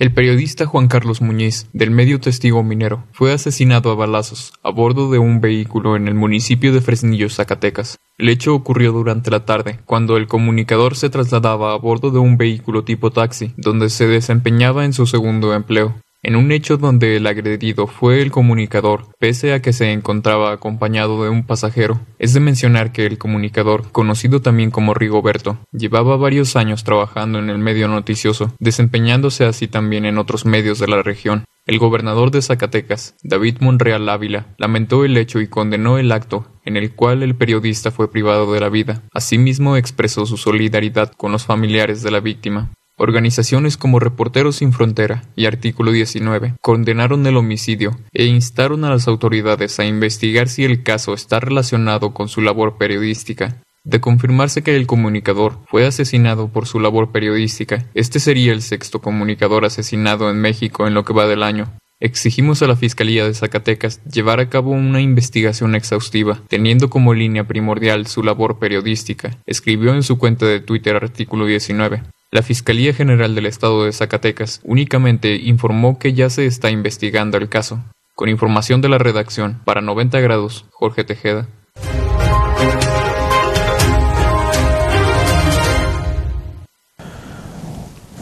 El 0.00 0.14
periodista 0.14 0.64
Juan 0.64 0.88
Carlos 0.88 1.20
Muñiz, 1.20 1.66
del 1.74 1.90
medio 1.90 2.20
Testigo 2.20 2.62
Minero, 2.62 3.04
fue 3.12 3.34
asesinado 3.34 3.90
a 3.90 3.94
balazos 3.94 4.54
a 4.62 4.70
bordo 4.70 5.10
de 5.10 5.18
un 5.18 5.42
vehículo 5.42 5.94
en 5.94 6.08
el 6.08 6.14
municipio 6.14 6.72
de 6.72 6.80
Fresnillo, 6.80 7.28
Zacatecas. 7.28 7.98
El 8.20 8.28
hecho 8.28 8.54
ocurrió 8.54 8.92
durante 8.92 9.30
la 9.30 9.46
tarde, 9.46 9.78
cuando 9.86 10.18
el 10.18 10.26
comunicador 10.26 10.94
se 10.94 11.08
trasladaba 11.08 11.72
a 11.72 11.78
bordo 11.78 12.10
de 12.10 12.18
un 12.18 12.36
vehículo 12.36 12.84
tipo 12.84 13.10
taxi, 13.10 13.54
donde 13.56 13.88
se 13.88 14.06
desempeñaba 14.06 14.84
en 14.84 14.92
su 14.92 15.06
segundo 15.06 15.54
empleo 15.54 15.94
en 16.22 16.36
un 16.36 16.52
hecho 16.52 16.76
donde 16.76 17.16
el 17.16 17.26
agredido 17.26 17.86
fue 17.86 18.20
el 18.20 18.30
comunicador, 18.30 19.08
pese 19.18 19.52
a 19.52 19.62
que 19.62 19.72
se 19.72 19.92
encontraba 19.92 20.52
acompañado 20.52 21.22
de 21.22 21.30
un 21.30 21.44
pasajero. 21.44 22.00
Es 22.18 22.34
de 22.34 22.40
mencionar 22.40 22.92
que 22.92 23.06
el 23.06 23.18
comunicador, 23.18 23.90
conocido 23.92 24.40
también 24.40 24.70
como 24.70 24.94
Rigoberto, 24.94 25.58
llevaba 25.72 26.16
varios 26.16 26.56
años 26.56 26.84
trabajando 26.84 27.38
en 27.38 27.50
el 27.50 27.58
medio 27.58 27.88
noticioso, 27.88 28.54
desempeñándose 28.58 29.44
así 29.44 29.68
también 29.68 30.04
en 30.04 30.18
otros 30.18 30.44
medios 30.44 30.78
de 30.78 30.88
la 30.88 31.02
región. 31.02 31.44
El 31.66 31.78
gobernador 31.78 32.30
de 32.30 32.42
Zacatecas, 32.42 33.14
David 33.22 33.58
Monreal 33.60 34.08
Ávila, 34.08 34.46
lamentó 34.58 35.04
el 35.04 35.16
hecho 35.16 35.40
y 35.40 35.46
condenó 35.46 35.98
el 35.98 36.10
acto 36.10 36.46
en 36.64 36.76
el 36.76 36.94
cual 36.94 37.22
el 37.22 37.34
periodista 37.34 37.90
fue 37.90 38.10
privado 38.10 38.52
de 38.52 38.60
la 38.60 38.68
vida. 38.68 39.02
Asimismo 39.12 39.76
expresó 39.76 40.26
su 40.26 40.36
solidaridad 40.36 41.12
con 41.16 41.32
los 41.32 41.46
familiares 41.46 42.02
de 42.02 42.10
la 42.10 42.20
víctima. 42.20 42.72
Organizaciones 43.02 43.78
como 43.78 43.98
Reporteros 43.98 44.56
Sin 44.56 44.74
Frontera 44.74 45.22
y 45.34 45.46
Artículo 45.46 45.90
19 45.90 46.56
condenaron 46.60 47.26
el 47.26 47.38
homicidio 47.38 47.98
e 48.12 48.26
instaron 48.26 48.84
a 48.84 48.90
las 48.90 49.08
autoridades 49.08 49.80
a 49.80 49.86
investigar 49.86 50.50
si 50.50 50.66
el 50.66 50.82
caso 50.82 51.14
está 51.14 51.40
relacionado 51.40 52.12
con 52.12 52.28
su 52.28 52.42
labor 52.42 52.76
periodística. 52.76 53.62
De 53.84 54.02
confirmarse 54.02 54.62
que 54.62 54.76
el 54.76 54.86
comunicador 54.86 55.60
fue 55.66 55.86
asesinado 55.86 56.48
por 56.48 56.66
su 56.66 56.78
labor 56.78 57.10
periodística, 57.10 57.86
este 57.94 58.20
sería 58.20 58.52
el 58.52 58.60
sexto 58.60 59.00
comunicador 59.00 59.64
asesinado 59.64 60.28
en 60.28 60.38
México 60.38 60.86
en 60.86 60.92
lo 60.92 61.06
que 61.06 61.14
va 61.14 61.26
del 61.26 61.42
año. 61.42 61.72
Exigimos 62.00 62.60
a 62.60 62.66
la 62.66 62.76
Fiscalía 62.76 63.24
de 63.24 63.32
Zacatecas 63.32 64.04
llevar 64.04 64.40
a 64.40 64.50
cabo 64.50 64.72
una 64.72 65.00
investigación 65.00 65.74
exhaustiva, 65.74 66.42
teniendo 66.48 66.90
como 66.90 67.14
línea 67.14 67.44
primordial 67.44 68.06
su 68.06 68.22
labor 68.22 68.58
periodística, 68.58 69.38
escribió 69.46 69.94
en 69.94 70.02
su 70.02 70.18
cuenta 70.18 70.44
de 70.44 70.60
Twitter 70.60 70.96
artículo 70.96 71.46
19. 71.46 72.02
La 72.32 72.42
Fiscalía 72.42 72.94
General 72.94 73.34
del 73.34 73.46
Estado 73.46 73.84
de 73.84 73.92
Zacatecas 73.92 74.60
únicamente 74.62 75.34
informó 75.34 75.98
que 75.98 76.12
ya 76.12 76.30
se 76.30 76.46
está 76.46 76.70
investigando 76.70 77.36
el 77.36 77.48
caso. 77.48 77.82
Con 78.14 78.28
información 78.28 78.80
de 78.80 78.88
la 78.88 78.98
redacción, 78.98 79.60
para 79.64 79.80
90 79.80 80.20
grados, 80.20 80.64
Jorge 80.70 81.02
Tejeda. 81.02 81.48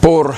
Por 0.01 0.33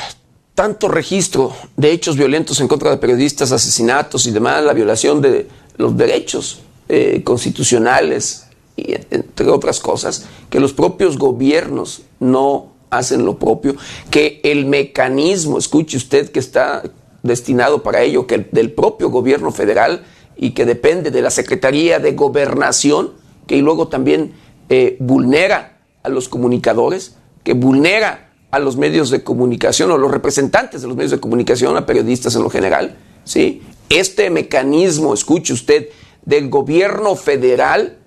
tanto 0.53 0.89
registro 0.89 1.55
de 1.77 1.93
hechos 1.93 2.17
violentos 2.17 2.59
en 2.59 2.67
contra 2.67 2.91
de 2.91 2.97
periodistas, 2.97 3.53
asesinatos 3.53 4.27
y 4.27 4.31
demás, 4.31 4.61
la 4.65 4.73
violación 4.73 5.21
de 5.21 5.47
los 5.77 5.95
derechos 5.95 6.59
eh, 6.89 7.21
constitucionales, 7.23 8.47
y 8.75 8.95
entre 9.11 9.47
otras 9.47 9.79
cosas, 9.79 10.27
que 10.49 10.59
los 10.59 10.73
propios 10.73 11.17
gobiernos 11.17 12.01
no 12.19 12.70
hacen 12.91 13.25
lo 13.25 13.39
propio, 13.39 13.75
que 14.11 14.39
el 14.43 14.67
mecanismo, 14.67 15.57
escuche 15.57 15.97
usted, 15.97 16.29
que 16.29 16.39
está 16.39 16.83
destinado 17.23 17.81
para 17.81 18.01
ello, 18.01 18.27
que 18.27 18.47
del 18.51 18.71
propio 18.71 19.09
gobierno 19.09 19.51
federal 19.51 20.03
y 20.37 20.51
que 20.51 20.65
depende 20.65 21.09
de 21.09 21.21
la 21.21 21.31
Secretaría 21.31 21.99
de 21.99 22.11
Gobernación, 22.11 23.13
que 23.47 23.57
luego 23.57 23.87
también 23.87 24.33
eh, 24.69 24.97
vulnera 24.99 25.79
a 26.03 26.09
los 26.09 26.29
comunicadores, 26.29 27.15
que 27.43 27.53
vulnera 27.53 28.31
a 28.51 28.59
los 28.59 28.75
medios 28.75 29.09
de 29.09 29.23
comunicación 29.23 29.91
o 29.91 29.97
los 29.97 30.11
representantes 30.11 30.81
de 30.81 30.87
los 30.87 30.97
medios 30.97 31.11
de 31.11 31.19
comunicación, 31.19 31.77
a 31.77 31.85
periodistas 31.85 32.35
en 32.35 32.43
lo 32.43 32.49
general, 32.49 32.97
¿sí? 33.23 33.61
Este 33.89 34.29
mecanismo, 34.29 35.13
escuche 35.13 35.53
usted, 35.53 35.89
del 36.25 36.49
gobierno 36.49 37.15
federal, 37.15 37.97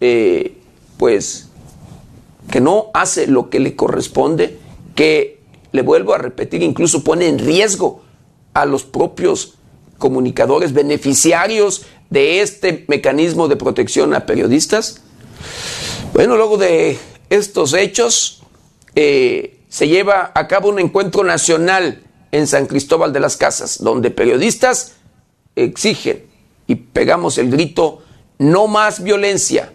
eh, 0.00 0.56
pues 0.96 1.47
que 2.50 2.60
no 2.60 2.86
hace 2.94 3.26
lo 3.26 3.50
que 3.50 3.60
le 3.60 3.76
corresponde, 3.76 4.58
que, 4.94 5.38
le 5.72 5.82
vuelvo 5.82 6.14
a 6.14 6.18
repetir, 6.18 6.62
incluso 6.62 7.04
pone 7.04 7.28
en 7.28 7.38
riesgo 7.38 8.02
a 8.54 8.64
los 8.64 8.84
propios 8.84 9.54
comunicadores 9.98 10.72
beneficiarios 10.72 11.82
de 12.10 12.40
este 12.40 12.84
mecanismo 12.88 13.48
de 13.48 13.56
protección 13.56 14.14
a 14.14 14.24
periodistas. 14.26 15.02
Bueno, 16.14 16.36
luego 16.36 16.56
de 16.56 16.98
estos 17.28 17.74
hechos, 17.74 18.42
eh, 18.94 19.60
se 19.68 19.88
lleva 19.88 20.32
a 20.34 20.48
cabo 20.48 20.70
un 20.70 20.78
encuentro 20.78 21.24
nacional 21.24 22.02
en 22.32 22.46
San 22.46 22.66
Cristóbal 22.66 23.12
de 23.12 23.20
las 23.20 23.36
Casas, 23.36 23.78
donde 23.82 24.10
periodistas 24.10 24.94
exigen 25.56 26.24
y 26.66 26.76
pegamos 26.76 27.38
el 27.38 27.50
grito, 27.50 28.02
no 28.38 28.66
más 28.66 29.02
violencia, 29.02 29.72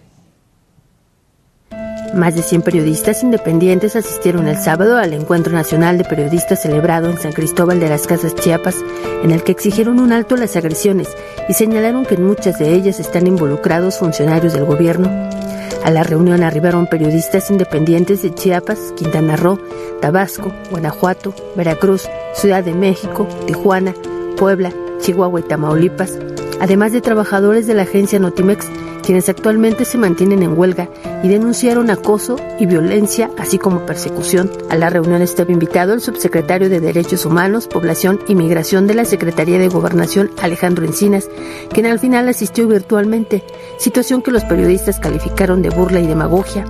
más 2.14 2.35
de 2.35 2.44
100 2.44 2.61
periodistas 2.61 3.23
independientes 3.23 3.95
asistieron 3.95 4.48
el 4.48 4.57
sábado 4.57 4.98
al 4.98 5.14
Encuentro 5.14 5.53
Nacional 5.53 5.98
de 5.98 6.03
Periodistas 6.03 6.61
celebrado 6.61 7.10
en 7.10 7.18
San 7.18 7.34
Cristóbal 7.34 7.80
de 7.80 7.90
las 7.90 8.07
Casas 8.07 8.35
Chiapas, 8.35 8.76
en 9.23 9.31
el 9.31 9.44
que 9.44 9.52
exigieron 9.52 9.99
un 9.99 10.14
alto 10.14 10.35
a 10.35 10.38
las 10.38 10.56
agresiones 10.56 11.10
y 11.49 11.53
señalaron 11.53 12.06
que 12.06 12.15
en 12.15 12.26
muchas 12.26 12.60
de 12.60 12.73
ellas 12.73 12.99
están 12.99 13.26
involucrados 13.26 13.98
funcionarios 13.98 14.53
del 14.53 14.65
gobierno. 14.65 15.10
A 15.84 15.91
la 15.91 16.03
reunión 16.03 16.44
arribaron 16.44 16.88
periodistas 16.88 17.49
independientes 17.49 18.22
de 18.22 18.34
Chiapas, 18.34 18.94
Quintana 18.95 19.35
Roo, 19.35 19.60
Tabasco, 19.99 20.53
Guanajuato, 20.69 21.34
Veracruz, 21.56 22.07
Ciudad 22.35 22.64
de 22.64 22.73
México, 22.73 23.27
Tijuana, 23.48 23.94
Puebla, 24.38 24.72
Chihuahua 25.02 25.40
y 25.40 25.44
Tamaulipas, 25.44 26.18
además 26.61 26.94
de 26.94 27.02
trabajadores 27.02 27.68
de 27.68 27.73
la 27.73 27.81
agencia 27.84 28.19
Notimex 28.19 28.69
quienes 29.04 29.30
actualmente 29.30 29.86
se 29.86 29.98
mantienen 29.98 30.42
en 30.42 30.58
huelga 30.58 30.90
y 31.22 31.28
denunciaron 31.28 31.92
acoso 31.92 32.38
y 32.60 32.66
violencia, 32.66 33.30
así 33.38 33.60
como 33.60 33.86
persecución. 33.86 34.50
A 34.70 34.76
la 34.76 34.90
reunión 34.90 35.22
estaba 35.22 35.52
invitado 35.52 35.94
el 35.94 36.02
subsecretario 36.02 36.70
de 36.70 36.80
Derechos 36.80 37.26
Humanos, 37.26 37.68
Población 37.68 38.20
y 38.28 38.36
Migración 38.36 38.88
de 38.88 38.96
la 38.96 39.06
Secretaría 39.06 39.60
de 39.60 39.68
Gobernación, 39.68 40.32
Alejandro 40.42 40.86
Encinas, 40.86 41.30
quien 41.72 41.86
al 41.86 42.00
final 42.00 42.28
asistió 42.28 42.68
virtualmente, 42.68 43.44
situación 43.78 44.22
que 44.22 44.32
los 44.32 44.44
periodistas 44.46 45.00
calificaron 45.00 45.62
de 45.62 45.70
burla 45.70 46.00
y 46.00 46.08
demagogia. 46.08 46.66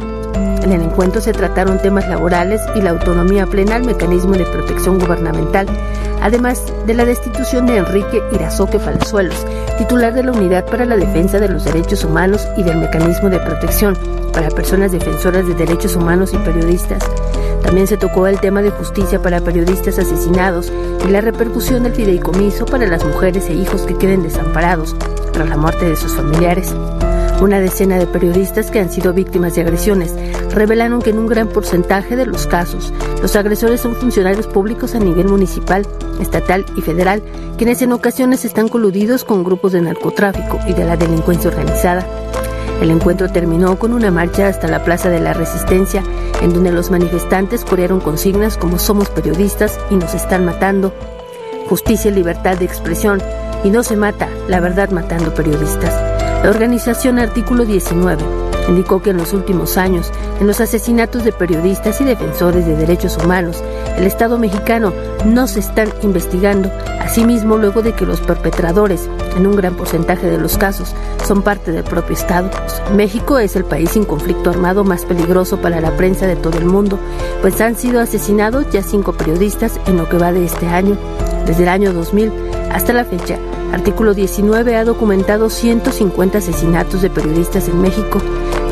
En 0.64 0.72
el 0.72 0.82
encuentro 0.82 1.20
se 1.20 1.34
trataron 1.34 1.78
temas 1.78 2.08
laborales 2.08 2.62
y 2.74 2.82
la 2.82 2.92
autonomía 2.92 3.46
plena 3.46 3.76
al 3.76 3.84
mecanismo 3.84 4.32
de 4.36 4.46
protección 4.46 4.98
gubernamental, 4.98 5.68
además 6.22 6.64
de 6.88 6.94
la 6.94 7.04
destitución 7.04 7.66
de 7.66 7.78
Enrique 7.78 8.24
Irazoque 8.32 8.80
Palazuelos, 8.80 9.46
titular 9.78 10.14
de 10.14 10.24
la 10.24 10.32
Unidad 10.32 10.66
para 10.66 10.86
la 10.86 10.96
Defensa 10.96 11.38
de 11.42 11.50
los 11.50 11.66
Derechos 11.66 12.06
Humanos 12.06 12.48
y 12.56 12.64
del 12.64 12.78
Mecanismo 12.78 13.30
de 13.30 13.40
Protección 13.40 13.98
para 14.32 14.50
Personas 14.52 14.94
Defensoras 14.94 15.46
de 15.46 15.54
Derechos 15.54 15.98
Humanos 15.98 16.34
y 16.34 16.38
Periodistas. 16.38 17.04
También 17.62 17.86
se 17.86 17.98
tocó 17.98 18.28
el 18.28 18.40
tema 18.40 18.62
de 18.62 18.72
justicia 18.72 19.22
para 19.22 19.42
periodistas 19.42 20.00
asesinados 20.00 20.72
y 21.06 21.12
la 21.12 21.20
repercusión 21.20 21.84
del 21.84 21.94
fideicomiso 21.94 22.66
para 22.66 22.88
las 22.88 23.04
mujeres 23.04 23.50
e 23.50 23.54
hijos 23.54 23.82
que 23.82 23.98
queden 23.98 24.24
desamparados 24.24 24.96
tras 25.34 25.50
la 25.50 25.58
muerte 25.58 25.90
de 25.90 25.98
sus 25.98 26.14
familiares. 26.14 26.74
Una 27.44 27.60
decena 27.60 27.98
de 27.98 28.08
periodistas 28.08 28.72
que 28.72 28.80
han 28.80 28.90
sido 28.90 29.12
víctimas 29.12 29.54
de 29.54 29.64
agresiones 29.64 30.16
revelaron 30.52 31.02
que 31.02 31.10
en 31.10 31.20
un 31.20 31.28
gran 31.28 31.50
porcentaje 31.50 32.16
de 32.16 32.26
los 32.26 32.48
casos 32.48 32.94
los 33.22 33.36
agresores 33.36 33.82
son 33.82 33.96
funcionarios 33.96 34.48
públicos 34.48 34.96
a 34.96 35.00
nivel 35.00 35.28
municipal, 35.28 35.86
estatal 36.22 36.66
y 36.78 36.82
federal, 36.82 37.22
quienes 37.58 37.82
en 37.82 37.92
ocasiones 37.92 38.46
están 38.46 38.70
coludidos 38.70 39.26
con 39.26 39.44
grupos 39.44 39.74
de 39.74 39.82
narcotráfico 39.82 40.58
y 40.70 40.74
de 40.74 40.86
la 40.86 40.96
delincuencia 40.96 41.50
organizada. 41.50 42.08
El 42.82 42.90
encuentro 42.92 43.30
terminó 43.30 43.78
con 43.78 43.92
una 43.92 44.10
marcha 44.10 44.48
hasta 44.48 44.70
la 44.70 44.86
Plaza 44.86 45.10
de 45.10 45.20
la 45.20 45.34
Resistencia, 45.34 46.02
en 46.42 46.54
donde 46.54 46.72
los 46.72 46.92
manifestantes 46.92 47.66
corearon 47.66 48.00
consignas 48.00 48.56
como 48.56 48.80
somos 48.80 49.10
periodistas 49.10 49.78
y 49.90 49.96
nos 49.96 50.14
están 50.14 50.46
matando, 50.46 50.94
justicia 51.68 52.10
y 52.10 52.14
libertad 52.14 52.56
de 52.56 52.64
expresión, 52.64 53.22
y 53.66 53.70
no 53.70 53.84
se 53.84 53.98
mata, 53.98 54.30
la 54.48 54.62
verdad 54.62 54.92
matando 54.92 55.34
periodistas. 55.34 56.13
La 56.44 56.50
organización 56.50 57.20
Artículo 57.20 57.64
19 57.64 58.22
indicó 58.68 59.02
que 59.02 59.12
en 59.12 59.18
los 59.18 59.32
últimos 59.32 59.78
años, 59.78 60.12
en 60.42 60.48
los 60.48 60.60
asesinatos 60.60 61.24
de 61.24 61.32
periodistas 61.32 62.02
y 62.02 62.04
defensores 62.04 62.66
de 62.66 62.76
derechos 62.76 63.18
humanos, 63.18 63.64
el 63.98 64.06
Estado 64.06 64.38
mexicano 64.38 64.92
no 65.26 65.48
se 65.48 65.62
están 65.62 65.88
investigando, 66.02 66.70
asimismo 67.00 67.58
luego 67.58 67.82
de 67.82 67.94
que 67.94 68.06
los 68.06 68.20
perpetradores, 68.20 69.08
en 69.38 69.48
un 69.48 69.56
gran 69.56 69.76
porcentaje 69.76 70.30
de 70.30 70.38
los 70.38 70.58
casos, 70.58 70.94
son 71.26 71.44
parte 71.44 71.72
del 71.72 71.86
propio 71.86 72.14
Estado. 72.14 72.50
México 72.94 73.40
es 73.40 73.56
el 73.56 73.64
país 73.64 73.92
sin 73.92 74.04
conflicto 74.04 74.50
armado 74.50 74.84
más 74.84 75.06
peligroso 75.06 75.62
para 75.62 75.80
la 75.80 75.96
prensa 75.96 76.28
de 76.28 76.36
todo 76.36 76.58
el 76.58 76.66
mundo, 76.66 77.00
pues 77.42 77.62
han 77.62 77.78
sido 77.78 78.02
asesinados 78.02 78.70
ya 78.70 78.84
cinco 78.84 79.14
periodistas 79.14 79.80
en 79.88 79.96
lo 79.96 80.10
que 80.10 80.18
va 80.18 80.34
de 80.34 80.44
este 80.44 80.68
año. 80.68 80.98
Desde 81.46 81.64
el 81.64 81.70
año 81.70 81.94
2000 81.94 82.34
hasta 82.70 82.92
la 82.92 83.06
fecha, 83.06 83.38
Artículo 83.74 84.14
19 84.14 84.76
ha 84.76 84.86
documentado 84.86 85.50
150 85.50 86.38
asesinatos 86.38 87.02
de 87.02 87.10
periodistas 87.10 87.68
en 87.68 87.82
México, 87.82 88.22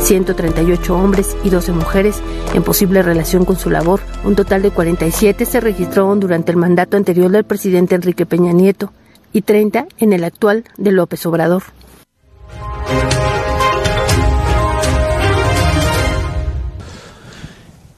138 0.03 0.95
hombres 0.95 1.36
y 1.44 1.49
12 1.49 1.72
mujeres 1.72 2.22
en 2.53 2.61
posible 2.61 3.02
relación 3.02 3.44
con 3.44 3.57
su 3.57 3.72
labor. 3.72 3.99
Un 4.23 4.36
total 4.36 4.61
de 4.61 4.69
47 4.69 5.48
se 5.48 5.60
registraron 5.60 6.19
durante 6.19 6.52
el 6.52 6.57
mandato 6.57 6.98
anterior 6.98 7.32
del 7.32 7.45
presidente 7.45 7.95
Enrique 7.95 8.28
Peña 8.28 8.53
Nieto 8.53 8.94
y 9.34 9.41
30 9.41 9.88
en 9.98 10.14
el 10.14 10.23
actual 10.23 10.65
de 10.78 10.91
López 10.91 11.26
Obrador. 11.26 11.64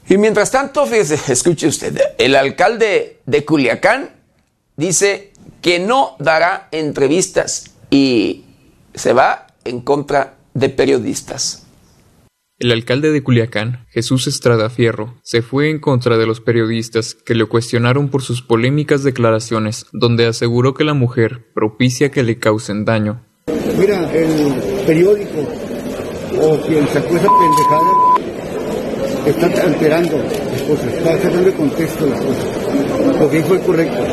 Y 0.08 0.16
mientras 0.16 0.50
tanto, 0.50 0.86
fíjese, 0.86 1.30
escuche 1.30 1.68
usted, 1.68 2.00
el 2.16 2.34
alcalde 2.34 3.20
de 3.26 3.44
Culiacán 3.44 4.08
dice 4.76 5.33
que 5.64 5.78
no 5.78 6.14
dará 6.18 6.68
entrevistas 6.72 7.74
y 7.88 8.44
se 8.94 9.14
va 9.14 9.46
en 9.64 9.80
contra 9.80 10.34
de 10.52 10.68
periodistas. 10.68 11.66
El 12.58 12.70
alcalde 12.70 13.10
de 13.12 13.22
Culiacán, 13.22 13.86
Jesús 13.88 14.26
Estrada 14.26 14.68
Fierro, 14.68 15.14
se 15.22 15.40
fue 15.40 15.70
en 15.70 15.80
contra 15.80 16.18
de 16.18 16.26
los 16.26 16.42
periodistas 16.42 17.14
que 17.14 17.34
le 17.34 17.46
cuestionaron 17.46 18.10
por 18.10 18.20
sus 18.20 18.42
polémicas 18.42 19.04
declaraciones, 19.04 19.86
donde 19.92 20.26
aseguró 20.26 20.74
que 20.74 20.84
la 20.84 20.92
mujer 20.92 21.46
propicia 21.54 22.10
que 22.10 22.22
le 22.24 22.38
causen 22.38 22.84
daño. 22.84 23.24
Mira, 23.78 24.12
el 24.12 24.84
periódico 24.86 25.48
o 26.42 26.60
quien 26.66 26.86
sacó 26.88 27.16
esa 27.16 27.28
pendejada 27.38 27.90
está 29.24 29.62
alterando 29.62 30.18
las 30.18 30.62
cosas, 30.62 30.92
está 30.92 31.12
sacando 31.16 31.42
de 31.42 31.52
contexto 31.54 32.06
las 32.06 32.20
cosas. 32.20 32.83
Lo 33.18 33.30
que 33.30 33.36
dijo 33.38 33.58
correcto. 33.60 34.04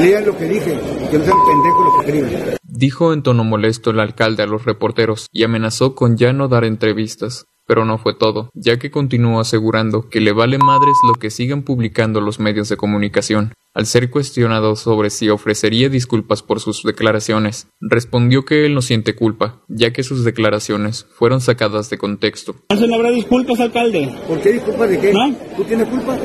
Lean 0.00 0.26
lo 0.26 0.36
que 0.36 0.44
dije, 0.44 0.78
que 1.10 1.18
no 1.18 1.24
sean 1.24 1.38
pendejos 1.46 1.84
lo 1.84 2.00
que 2.00 2.06
escriben. 2.06 2.56
Dijo 2.62 3.12
en 3.12 3.22
tono 3.22 3.44
molesto 3.44 3.90
el 3.90 4.00
alcalde 4.00 4.42
a 4.42 4.46
los 4.46 4.64
reporteros 4.64 5.28
y 5.32 5.44
amenazó 5.44 5.94
con 5.94 6.16
ya 6.16 6.32
no 6.32 6.48
dar 6.48 6.64
entrevistas. 6.64 7.46
Pero 7.70 7.84
no 7.84 7.98
fue 7.98 8.14
todo, 8.14 8.50
ya 8.52 8.80
que 8.80 8.90
continuó 8.90 9.38
asegurando 9.38 10.08
que 10.08 10.20
le 10.20 10.32
vale 10.32 10.58
madres 10.58 10.96
lo 11.06 11.14
que 11.14 11.30
sigan 11.30 11.62
publicando 11.62 12.20
los 12.20 12.40
medios 12.40 12.68
de 12.68 12.76
comunicación. 12.76 13.52
Al 13.74 13.86
ser 13.86 14.10
cuestionado 14.10 14.74
sobre 14.74 15.08
si 15.08 15.28
ofrecería 15.28 15.88
disculpas 15.88 16.42
por 16.42 16.58
sus 16.58 16.82
declaraciones, 16.82 17.68
respondió 17.80 18.44
que 18.44 18.66
él 18.66 18.74
no 18.74 18.82
siente 18.82 19.14
culpa, 19.14 19.62
ya 19.68 19.92
que 19.92 20.02
sus 20.02 20.24
declaraciones 20.24 21.06
fueron 21.12 21.40
sacadas 21.40 21.88
de 21.90 21.98
contexto. 21.98 22.56
¿No 22.76 22.94
habrá 22.96 23.12
disculpas, 23.12 23.60
alcalde? 23.60 24.12
¿Por 24.26 24.40
qué 24.40 24.50
disculpas 24.50 24.90
de 24.90 24.98
qué? 24.98 25.12
¿No? 25.12 25.32
¿Tú 25.56 25.62
tienes 25.62 25.86
culpa? 25.86 26.18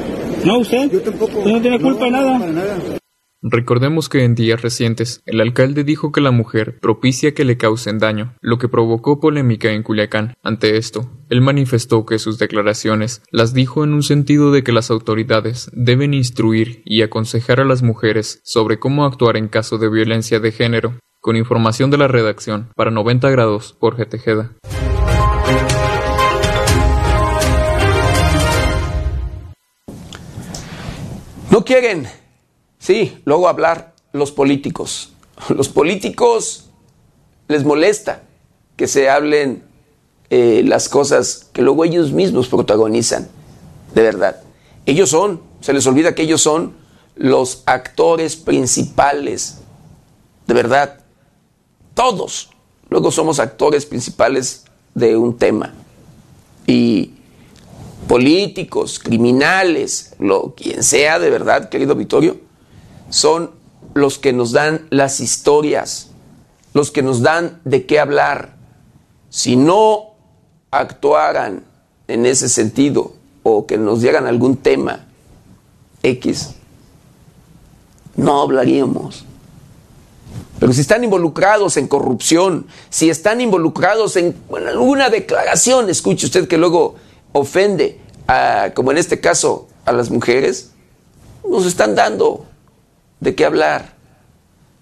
No, 0.43 0.57
usted. 0.57 0.89
Yo 0.91 1.01
tampoco. 1.01 1.37
¿Usted 1.37 1.51
no 1.51 1.61
tiene 1.61 1.79
culpa 1.79 2.05
de 2.05 2.11
nada? 2.11 2.39
Para 2.39 2.51
nada. 2.53 2.79
Recordemos 3.47 4.09
que 4.09 4.23
en 4.23 4.33
días 4.33 4.63
recientes 4.63 5.21
el 5.27 5.39
alcalde 5.39 5.83
dijo 5.83 6.11
que 6.11 6.19
la 6.19 6.31
mujer 6.31 6.79
propicia 6.79 7.35
que 7.35 7.45
le 7.45 7.57
causen 7.57 7.99
daño, 7.99 8.33
lo 8.41 8.57
que 8.57 8.67
provocó 8.67 9.19
polémica 9.19 9.71
en 9.71 9.83
Culiacán. 9.83 10.33
Ante 10.41 10.77
esto, 10.77 11.11
él 11.29 11.41
manifestó 11.41 12.07
que 12.07 12.17
sus 12.17 12.39
declaraciones 12.39 13.21
las 13.29 13.53
dijo 13.53 13.83
en 13.83 13.93
un 13.93 14.01
sentido 14.01 14.51
de 14.51 14.63
que 14.63 14.71
las 14.71 14.89
autoridades 14.89 15.69
deben 15.73 16.15
instruir 16.15 16.81
y 16.85 17.03
aconsejar 17.03 17.59
a 17.59 17.65
las 17.65 17.83
mujeres 17.83 18.41
sobre 18.43 18.79
cómo 18.79 19.05
actuar 19.05 19.37
en 19.37 19.47
caso 19.47 19.77
de 19.77 19.91
violencia 19.91 20.39
de 20.39 20.51
género. 20.51 20.95
Con 21.21 21.35
información 21.35 21.91
de 21.91 21.99
la 21.99 22.07
redacción, 22.07 22.69
para 22.75 22.89
90 22.89 23.29
grados, 23.29 23.75
Jorge 23.79 24.07
Tejeda. 24.07 24.53
No 31.51 31.63
quieren, 31.63 32.07
sí, 32.85 33.17
luego 33.25 33.47
hablar 33.47 33.93
los 34.13 34.31
políticos. 34.31 35.11
Los 35.49 35.67
políticos 35.67 36.69
les 37.49 37.65
molesta 37.65 38.23
que 38.77 38.87
se 38.87 39.09
hablen 39.09 39.63
eh, 40.29 40.63
las 40.65 40.87
cosas 40.87 41.49
que 41.51 41.61
luego 41.61 41.83
ellos 41.83 42.13
mismos 42.13 42.47
protagonizan, 42.47 43.27
de 43.93 44.01
verdad. 44.01 44.41
Ellos 44.85 45.09
son, 45.09 45.41
se 45.59 45.73
les 45.73 45.85
olvida 45.87 46.15
que 46.15 46.23
ellos 46.23 46.41
son 46.41 46.73
los 47.15 47.63
actores 47.65 48.35
principales, 48.37 49.59
de 50.47 50.53
verdad. 50.53 50.99
Todos 51.93 52.49
luego 52.89 53.11
somos 53.11 53.39
actores 53.39 53.85
principales 53.85 54.65
de 54.93 55.17
un 55.17 55.37
tema. 55.37 55.73
Y 56.65 57.11
políticos, 58.07 58.99
criminales, 58.99 60.15
lo 60.19 60.53
quien 60.55 60.83
sea 60.83 61.19
de 61.19 61.29
verdad, 61.29 61.69
querido 61.69 61.95
Vittorio, 61.95 62.44
son 63.09 63.51
los 63.93 64.19
que 64.19 64.33
nos 64.33 64.51
dan 64.51 64.87
las 64.89 65.19
historias, 65.19 66.09
los 66.73 66.91
que 66.91 67.01
nos 67.01 67.21
dan 67.21 67.61
de 67.63 67.85
qué 67.85 67.99
hablar. 67.99 68.55
Si 69.29 69.55
no 69.55 70.15
actuaran 70.71 71.63
en 72.07 72.25
ese 72.25 72.49
sentido 72.49 73.13
o 73.43 73.65
que 73.65 73.77
nos 73.77 74.01
dieran 74.01 74.27
algún 74.27 74.57
tema 74.57 75.05
X, 76.03 76.55
no 78.15 78.41
hablaríamos. 78.41 79.25
Pero 80.59 80.73
si 80.73 80.81
están 80.81 81.03
involucrados 81.03 81.77
en 81.77 81.87
corrupción, 81.87 82.67
si 82.89 83.09
están 83.09 83.41
involucrados 83.41 84.15
en 84.15 84.35
alguna 84.67 85.09
declaración, 85.09 85.89
escuche 85.89 86.25
usted 86.27 86.47
que 86.47 86.57
luego 86.57 86.95
ofende, 87.33 87.99
como 88.73 88.91
en 88.91 88.97
este 88.97 89.19
caso, 89.19 89.67
a 89.83 89.91
las 89.91 90.09
mujeres, 90.09 90.71
nos 91.47 91.65
están 91.65 91.93
dando 91.93 92.45
de 93.19 93.35
qué 93.35 93.45
hablar. 93.45 93.95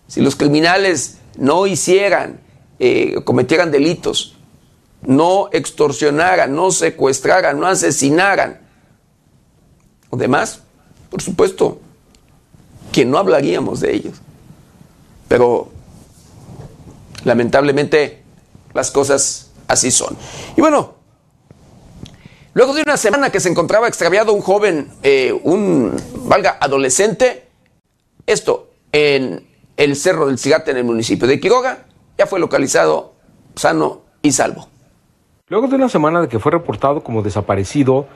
Si 0.08 0.22
los 0.22 0.36
criminales 0.36 1.18
no 1.38 1.68
hicieran, 1.68 2.40
eh, 2.80 3.22
cometieran 3.24 3.72
delitos, 3.72 4.36
no 5.02 5.50
extorsionaran, 5.52 6.54
no 6.56 6.72
secuestraran, 6.72 7.60
no 7.60 7.68
asesinaran, 7.68 8.62
o 10.10 10.18
demás, 10.18 10.62
por 11.10 11.22
supuesto, 11.22 11.80
que 12.92 13.06
no 13.06 13.18
hablaríamos 13.18 13.80
de 13.80 13.96
ellos. 13.96 14.22
Pero 15.28 15.72
lamentablemente 17.24 18.24
las 18.74 18.92
cosas 18.92 19.52
así 19.68 19.92
son. 19.92 20.16
Y 20.56 20.62
bueno, 20.62 20.96
luego 22.54 22.74
de 22.74 22.84
una 22.84 22.98
semana 22.98 23.32
que 23.32 23.40
se 23.40 23.50
encontraba 23.50 23.88
extraviado 23.88 24.34
un 24.34 24.42
joven, 24.42 24.92
eh, 25.02 25.34
un, 25.44 25.96
valga, 26.26 26.58
adolescente, 26.60 27.48
esto 28.26 28.70
en 28.92 29.48
el 29.78 29.96
Cerro 29.96 30.28
del 30.28 30.38
Cigate 30.38 30.72
en 30.72 30.78
el 30.78 30.84
municipio 30.84 31.28
de 31.28 31.40
Quiroga, 31.40 31.86
ya 32.18 32.26
fue 32.26 32.40
localizado 32.40 33.14
sano 33.56 34.04
y 34.22 34.32
salvo. 34.32 34.68
Luego 35.50 35.68
de 35.68 35.76
una 35.76 35.90
semana 35.90 36.22
de 36.22 36.28
que 36.28 36.40
fue 36.40 36.52
reportado 36.52 37.04
como 37.04 37.22
desaparecido, 37.22 38.08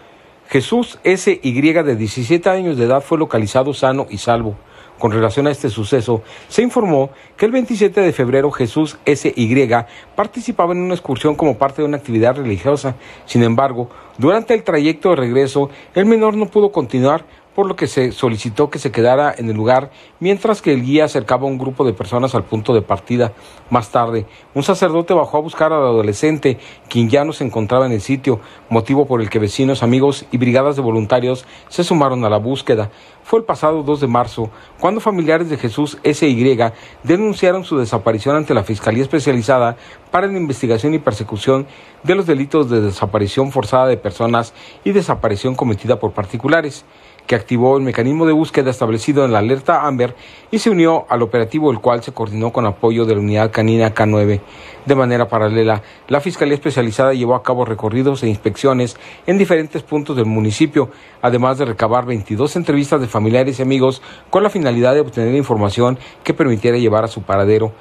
Jesús 0.50 0.98
S.Y. 1.04 1.62
de 1.62 1.96
17 1.96 2.50
años 2.50 2.78
de 2.78 2.86
edad 2.86 3.02
fue 3.02 3.18
localizado 3.18 3.74
sano 3.74 4.08
y 4.10 4.18
salvo. 4.18 4.56
Con 4.98 5.12
relación 5.12 5.46
a 5.46 5.52
este 5.52 5.70
suceso, 5.70 6.24
se 6.48 6.64
informó 6.64 7.12
que 7.36 7.46
el 7.46 7.52
27 7.52 8.02
de 8.02 8.14
febrero 8.14 8.50
Jesús 8.50 8.98
S.Y. 9.06 9.70
participaba 10.16 10.74
en 10.74 10.80
una 10.80 10.96
excursión 10.96 11.36
como 11.36 11.58
parte 11.58 11.82
de 11.82 11.88
una 11.88 11.98
actividad 11.98 12.36
religiosa. 12.36 12.96
Sin 13.26 13.44
embargo, 13.44 13.90
durante 14.18 14.56
el 14.56 14.64
trayecto 14.64 15.10
de 15.10 15.18
regreso, 15.18 15.70
el 15.94 16.06
menor 16.06 16.36
no 16.36 16.48
pudo 16.48 16.72
continuar 16.72 17.26
por 17.58 17.66
lo 17.66 17.76
que 17.76 17.88
se 17.88 18.12
solicitó 18.12 18.70
que 18.70 18.78
se 18.78 18.92
quedara 18.92 19.34
en 19.36 19.50
el 19.50 19.56
lugar 19.56 19.90
mientras 20.20 20.62
que 20.62 20.74
el 20.74 20.84
guía 20.84 21.06
acercaba 21.06 21.46
a 21.46 21.50
un 21.50 21.58
grupo 21.58 21.84
de 21.86 21.92
personas 21.92 22.36
al 22.36 22.44
punto 22.44 22.72
de 22.72 22.84
partida. 22.84 23.34
Más 23.72 23.90
tarde, 23.90 24.28
un 24.54 24.62
sacerdote 24.62 25.16
bajó 25.16 25.38
a 25.38 25.42
buscar 25.42 25.74
al 25.74 25.82
adolescente, 25.82 26.60
quien 26.88 27.10
ya 27.10 27.26
no 27.26 27.34
se 27.34 27.44
encontraba 27.44 27.88
en 27.88 27.94
el 27.94 28.02
sitio, 28.02 28.40
motivo 28.70 29.08
por 29.08 29.22
el 29.22 29.32
que 29.32 29.40
vecinos, 29.40 29.82
amigos 29.82 30.26
y 30.32 30.38
brigadas 30.38 30.76
de 30.76 30.84
voluntarios 30.84 31.48
se 31.68 31.84
sumaron 31.84 32.24
a 32.26 32.30
la 32.30 32.38
búsqueda. 32.38 32.92
Fue 33.24 33.40
el 33.40 33.46
pasado 33.46 33.82
2 33.82 34.02
de 34.02 34.08
marzo 34.08 34.52
cuando 34.80 35.02
familiares 35.02 35.50
de 35.50 35.58
Jesús 35.58 35.98
S.Y. 36.04 36.60
denunciaron 37.04 37.64
su 37.64 37.76
desaparición 37.80 38.36
ante 38.36 38.54
la 38.54 38.64
Fiscalía 38.64 39.02
Especializada 39.02 39.78
para 40.12 40.28
la 40.28 40.38
Investigación 40.38 40.94
y 40.94 41.00
Persecución 41.00 41.66
de 42.04 42.14
los 42.14 42.28
delitos 42.28 42.70
de 42.70 42.82
desaparición 42.82 43.52
forzada 43.52 43.88
de 43.88 43.98
personas 43.98 44.54
y 44.84 44.92
desaparición 44.92 45.56
cometida 45.56 46.00
por 46.00 46.14
particulares 46.14 46.86
que 47.28 47.36
activó 47.36 47.78
el 47.78 47.84
mecanismo 47.84 48.26
de 48.26 48.34
búsqueda 48.34 48.72
establecido 48.72 49.26
en 49.26 49.34
la 49.34 49.40
alerta 49.40 49.86
Amber 49.86 50.16
y 50.50 50.60
se 50.60 50.70
unió 50.70 51.06
al 51.10 51.22
operativo 51.22 51.70
el 51.70 51.80
cual 51.80 52.02
se 52.02 52.14
coordinó 52.14 52.52
con 52.52 52.66
apoyo 52.66 53.06
de 53.06 53.14
la 53.14 53.22
unidad 53.22 53.52
canina 53.52 53.94
K9. 53.94 54.40
De 54.86 54.96
manera 54.96 55.28
paralela, 55.28 55.84
la 56.08 56.22
Fiscalía 56.22 56.56
Especializada 56.56 57.14
llevó 57.14 57.36
a 57.36 57.44
cabo 57.44 57.66
recorridos 57.66 58.24
e 58.24 58.30
inspecciones 58.30 58.98
en 59.28 59.38
diferentes 59.38 59.84
puntos 59.84 60.16
del 60.16 60.26
municipio, 60.26 60.90
además 61.22 61.58
de 61.58 61.66
recabar 61.66 62.06
22 62.06 62.56
entrevistas 62.56 63.02
de 63.02 63.08
familiares 63.08 63.60
y 63.60 63.62
amigos 63.62 64.02
con 64.30 64.42
la 64.42 64.50
finalidad 64.50 64.94
de 64.94 65.02
obtener 65.02 65.36
información 65.36 66.00
que 66.24 66.34
permitiera 66.34 66.78
llevar 66.78 67.04
a 67.04 67.10
su 67.10 67.22
paradero. 67.22 67.74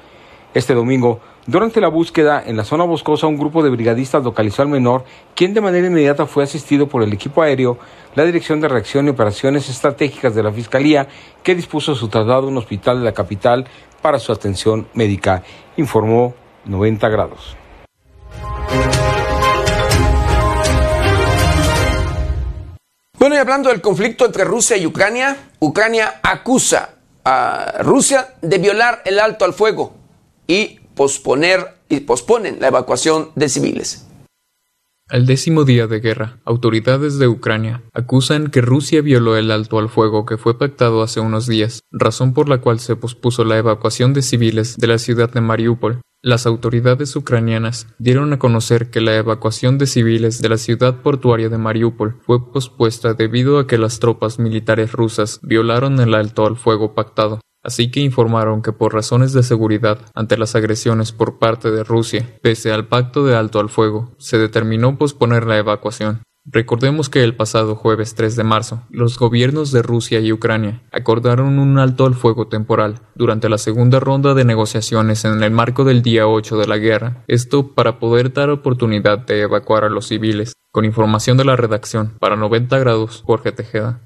Este 0.57 0.73
domingo, 0.73 1.19
durante 1.45 1.79
la 1.79 1.87
búsqueda 1.87 2.41
en 2.43 2.57
la 2.57 2.63
zona 2.63 2.83
boscosa, 2.83 3.27
un 3.27 3.37
grupo 3.37 3.61
de 3.61 3.69
brigadistas 3.69 4.23
localizó 4.23 4.63
al 4.63 4.69
menor, 4.69 5.03
quien 5.35 5.53
de 5.53 5.61
manera 5.61 5.85
inmediata 5.85 6.25
fue 6.25 6.43
asistido 6.43 6.89
por 6.89 7.03
el 7.03 7.13
equipo 7.13 7.43
aéreo, 7.43 7.77
la 8.15 8.25
Dirección 8.25 8.59
de 8.59 8.67
Reacción 8.67 9.05
y 9.05 9.11
Operaciones 9.11 9.69
Estratégicas 9.69 10.33
de 10.33 10.41
la 10.41 10.51
Fiscalía, 10.51 11.09
que 11.43 11.53
dispuso 11.53 11.93
su 11.93 12.07
traslado 12.07 12.47
a 12.47 12.49
un 12.49 12.57
hospital 12.57 12.97
de 12.97 13.05
la 13.05 13.11
capital 13.11 13.67
para 14.01 14.17
su 14.17 14.31
atención 14.31 14.87
médica, 14.95 15.43
informó 15.77 16.33
90 16.65 17.07
grados. 17.07 17.55
Bueno, 23.19 23.35
y 23.35 23.37
hablando 23.37 23.69
del 23.69 23.81
conflicto 23.81 24.25
entre 24.25 24.43
Rusia 24.43 24.75
y 24.75 24.87
Ucrania, 24.87 25.37
Ucrania 25.59 26.15
acusa 26.23 26.95
a 27.23 27.75
Rusia 27.81 28.29
de 28.41 28.57
violar 28.57 29.03
el 29.05 29.19
alto 29.19 29.45
al 29.45 29.53
fuego 29.53 29.96
y 30.47 30.79
posponer 30.95 31.75
y 31.89 32.01
posponen 32.01 32.57
la 32.59 32.67
evacuación 32.67 33.29
de 33.35 33.49
civiles. 33.49 34.07
Al 35.09 35.25
décimo 35.25 35.63
día 35.63 35.87
de 35.87 36.01
guerra, 36.01 36.39
autoridades 36.43 37.17
de 37.17 37.29
Ucrania 37.29 37.81
acusan 37.93 38.47
que 38.47 38.59
Rusia 38.59 39.01
violó 39.01 39.37
el 39.37 39.51
alto 39.51 39.79
al 39.79 39.87
fuego 39.87 40.25
que 40.25 40.37
fue 40.37 40.57
pactado 40.57 41.01
hace 41.01 41.21
unos 41.21 41.47
días, 41.47 41.79
razón 41.91 42.33
por 42.33 42.49
la 42.49 42.59
cual 42.59 42.79
se 42.79 42.97
pospuso 42.97 43.45
la 43.45 43.57
evacuación 43.57 44.13
de 44.13 44.21
civiles 44.21 44.75
de 44.75 44.87
la 44.87 44.97
ciudad 44.97 45.31
de 45.31 45.39
Mariupol. 45.39 46.01
Las 46.21 46.45
autoridades 46.45 47.15
ucranianas 47.15 47.87
dieron 47.99 48.33
a 48.33 48.39
conocer 48.39 48.89
que 48.89 48.99
la 48.99 49.15
evacuación 49.15 49.77
de 49.77 49.87
civiles 49.87 50.41
de 50.41 50.49
la 50.49 50.57
ciudad 50.57 51.01
portuaria 51.01 51.47
de 51.47 51.57
Mariupol 51.57 52.19
fue 52.25 52.51
pospuesta 52.51 53.13
debido 53.13 53.59
a 53.59 53.67
que 53.67 53.77
las 53.77 53.99
tropas 53.99 54.39
militares 54.39 54.91
rusas 54.91 55.39
violaron 55.41 56.01
el 56.01 56.15
alto 56.15 56.45
al 56.45 56.57
fuego 56.57 56.95
pactado 56.95 57.39
así 57.67 57.91
que 57.91 57.99
informaron 57.99 58.61
que 58.61 58.71
por 58.71 58.93
razones 58.93 59.33
de 59.33 59.43
seguridad 59.43 59.99
ante 60.15 60.37
las 60.37 60.55
agresiones 60.55 61.11
por 61.11 61.37
parte 61.37 61.69
de 61.69 61.83
Rusia, 61.83 62.25
pese 62.41 62.71
al 62.71 62.87
pacto 62.87 63.25
de 63.25 63.35
alto 63.35 63.59
al 63.59 63.69
fuego, 63.69 64.13
se 64.17 64.37
determinó 64.37 64.97
posponer 64.97 65.45
la 65.45 65.57
evacuación. 65.57 66.21
Recordemos 66.49 67.09
que 67.09 67.25
el 67.25 67.35
pasado 67.35 67.75
jueves 67.75 68.15
3 68.15 68.37
de 68.37 68.45
marzo, 68.45 68.83
los 68.89 69.19
gobiernos 69.19 69.73
de 69.73 69.81
Rusia 69.81 70.21
y 70.21 70.31
Ucrania 70.31 70.81
acordaron 70.93 71.59
un 71.59 71.77
alto 71.77 72.05
al 72.05 72.15
fuego 72.15 72.47
temporal 72.47 73.01
durante 73.15 73.49
la 73.49 73.57
segunda 73.57 73.99
ronda 73.99 74.33
de 74.33 74.45
negociaciones 74.45 75.25
en 75.25 75.43
el 75.43 75.51
marco 75.51 75.83
del 75.83 76.01
día 76.01 76.25
8 76.25 76.57
de 76.57 76.67
la 76.67 76.77
guerra, 76.77 77.25
esto 77.27 77.75
para 77.75 77.99
poder 77.99 78.31
dar 78.31 78.49
oportunidad 78.49 79.19
de 79.19 79.41
evacuar 79.41 79.83
a 79.83 79.89
los 79.89 80.07
civiles. 80.07 80.53
Con 80.71 80.85
información 80.85 81.35
de 81.35 81.43
la 81.43 81.57
redacción, 81.57 82.13
para 82.17 82.37
90 82.37 82.79
grados, 82.79 83.23
Jorge 83.25 83.51
Tejeda. 83.51 83.99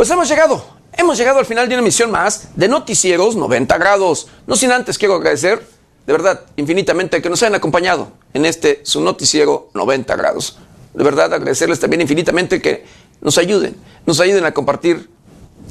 Pues 0.00 0.08
hemos 0.08 0.30
llegado, 0.30 0.64
hemos 0.96 1.18
llegado 1.18 1.40
al 1.40 1.44
final 1.44 1.68
de 1.68 1.74
una 1.74 1.82
emisión 1.82 2.10
más 2.10 2.56
de 2.56 2.68
Noticieros 2.68 3.36
90 3.36 3.76
grados. 3.76 4.28
No 4.46 4.56
sin 4.56 4.72
antes 4.72 4.96
quiero 4.96 5.16
agradecer, 5.16 5.62
de 6.06 6.12
verdad, 6.14 6.40
infinitamente 6.56 7.20
que 7.20 7.28
nos 7.28 7.42
hayan 7.42 7.56
acompañado 7.56 8.10
en 8.32 8.46
este 8.46 8.80
su 8.82 9.02
noticiero 9.02 9.68
90 9.74 10.16
grados. 10.16 10.58
De 10.94 11.04
verdad, 11.04 11.34
agradecerles 11.34 11.80
también 11.80 12.00
infinitamente 12.00 12.62
que 12.62 12.86
nos 13.20 13.36
ayuden, 13.36 13.76
nos 14.06 14.18
ayuden 14.20 14.46
a 14.46 14.54
compartir, 14.54 15.10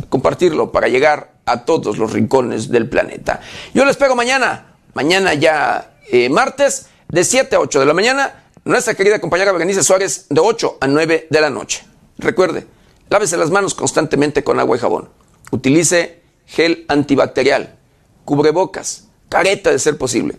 compartirlo 0.09 0.71
para 0.71 0.89
llegar 0.89 1.33
a 1.47 1.65
todos 1.65 1.97
los 1.97 2.13
rincones 2.13 2.69
del 2.69 2.87
planeta. 2.87 3.41
Yo 3.73 3.83
les 3.83 3.97
pego 3.97 4.15
mañana, 4.15 4.75
mañana 4.93 5.33
ya 5.33 5.95
eh, 6.11 6.29
martes, 6.29 6.85
de 7.07 7.23
7 7.23 7.55
a 7.55 7.61
8 7.61 7.79
de 7.79 7.85
la 7.87 7.95
mañana, 7.95 8.43
nuestra 8.63 8.93
querida 8.93 9.19
compañera 9.19 9.51
Berenice 9.53 9.81
Suárez, 9.81 10.27
de 10.29 10.39
8 10.39 10.77
a 10.81 10.85
9 10.85 11.29
de 11.31 11.41
la 11.41 11.49
noche. 11.49 11.83
Recuerde, 12.19 12.67
Lávese 13.09 13.37
las 13.37 13.49
manos 13.49 13.73
constantemente 13.73 14.43
con 14.43 14.59
agua 14.59 14.77
y 14.77 14.79
jabón. 14.79 15.09
Utilice 15.51 16.21
gel 16.45 16.85
antibacterial, 16.87 17.77
cubrebocas, 18.25 19.05
careta 19.29 19.71
de 19.71 19.79
ser 19.79 19.97
posible. 19.97 20.37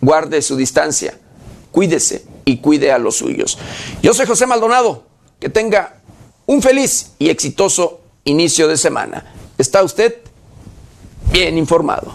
Guarde 0.00 0.42
su 0.42 0.56
distancia, 0.56 1.18
cuídese 1.70 2.24
y 2.44 2.58
cuide 2.58 2.92
a 2.92 2.98
los 2.98 3.16
suyos. 3.16 3.58
Yo 4.02 4.14
soy 4.14 4.26
José 4.26 4.46
Maldonado. 4.46 5.12
Que 5.38 5.48
tenga 5.48 5.96
un 6.46 6.62
feliz 6.62 7.14
y 7.18 7.28
exitoso 7.28 8.00
inicio 8.22 8.68
de 8.68 8.76
semana. 8.76 9.34
¿Está 9.58 9.82
usted 9.82 10.18
bien 11.32 11.58
informado? 11.58 12.14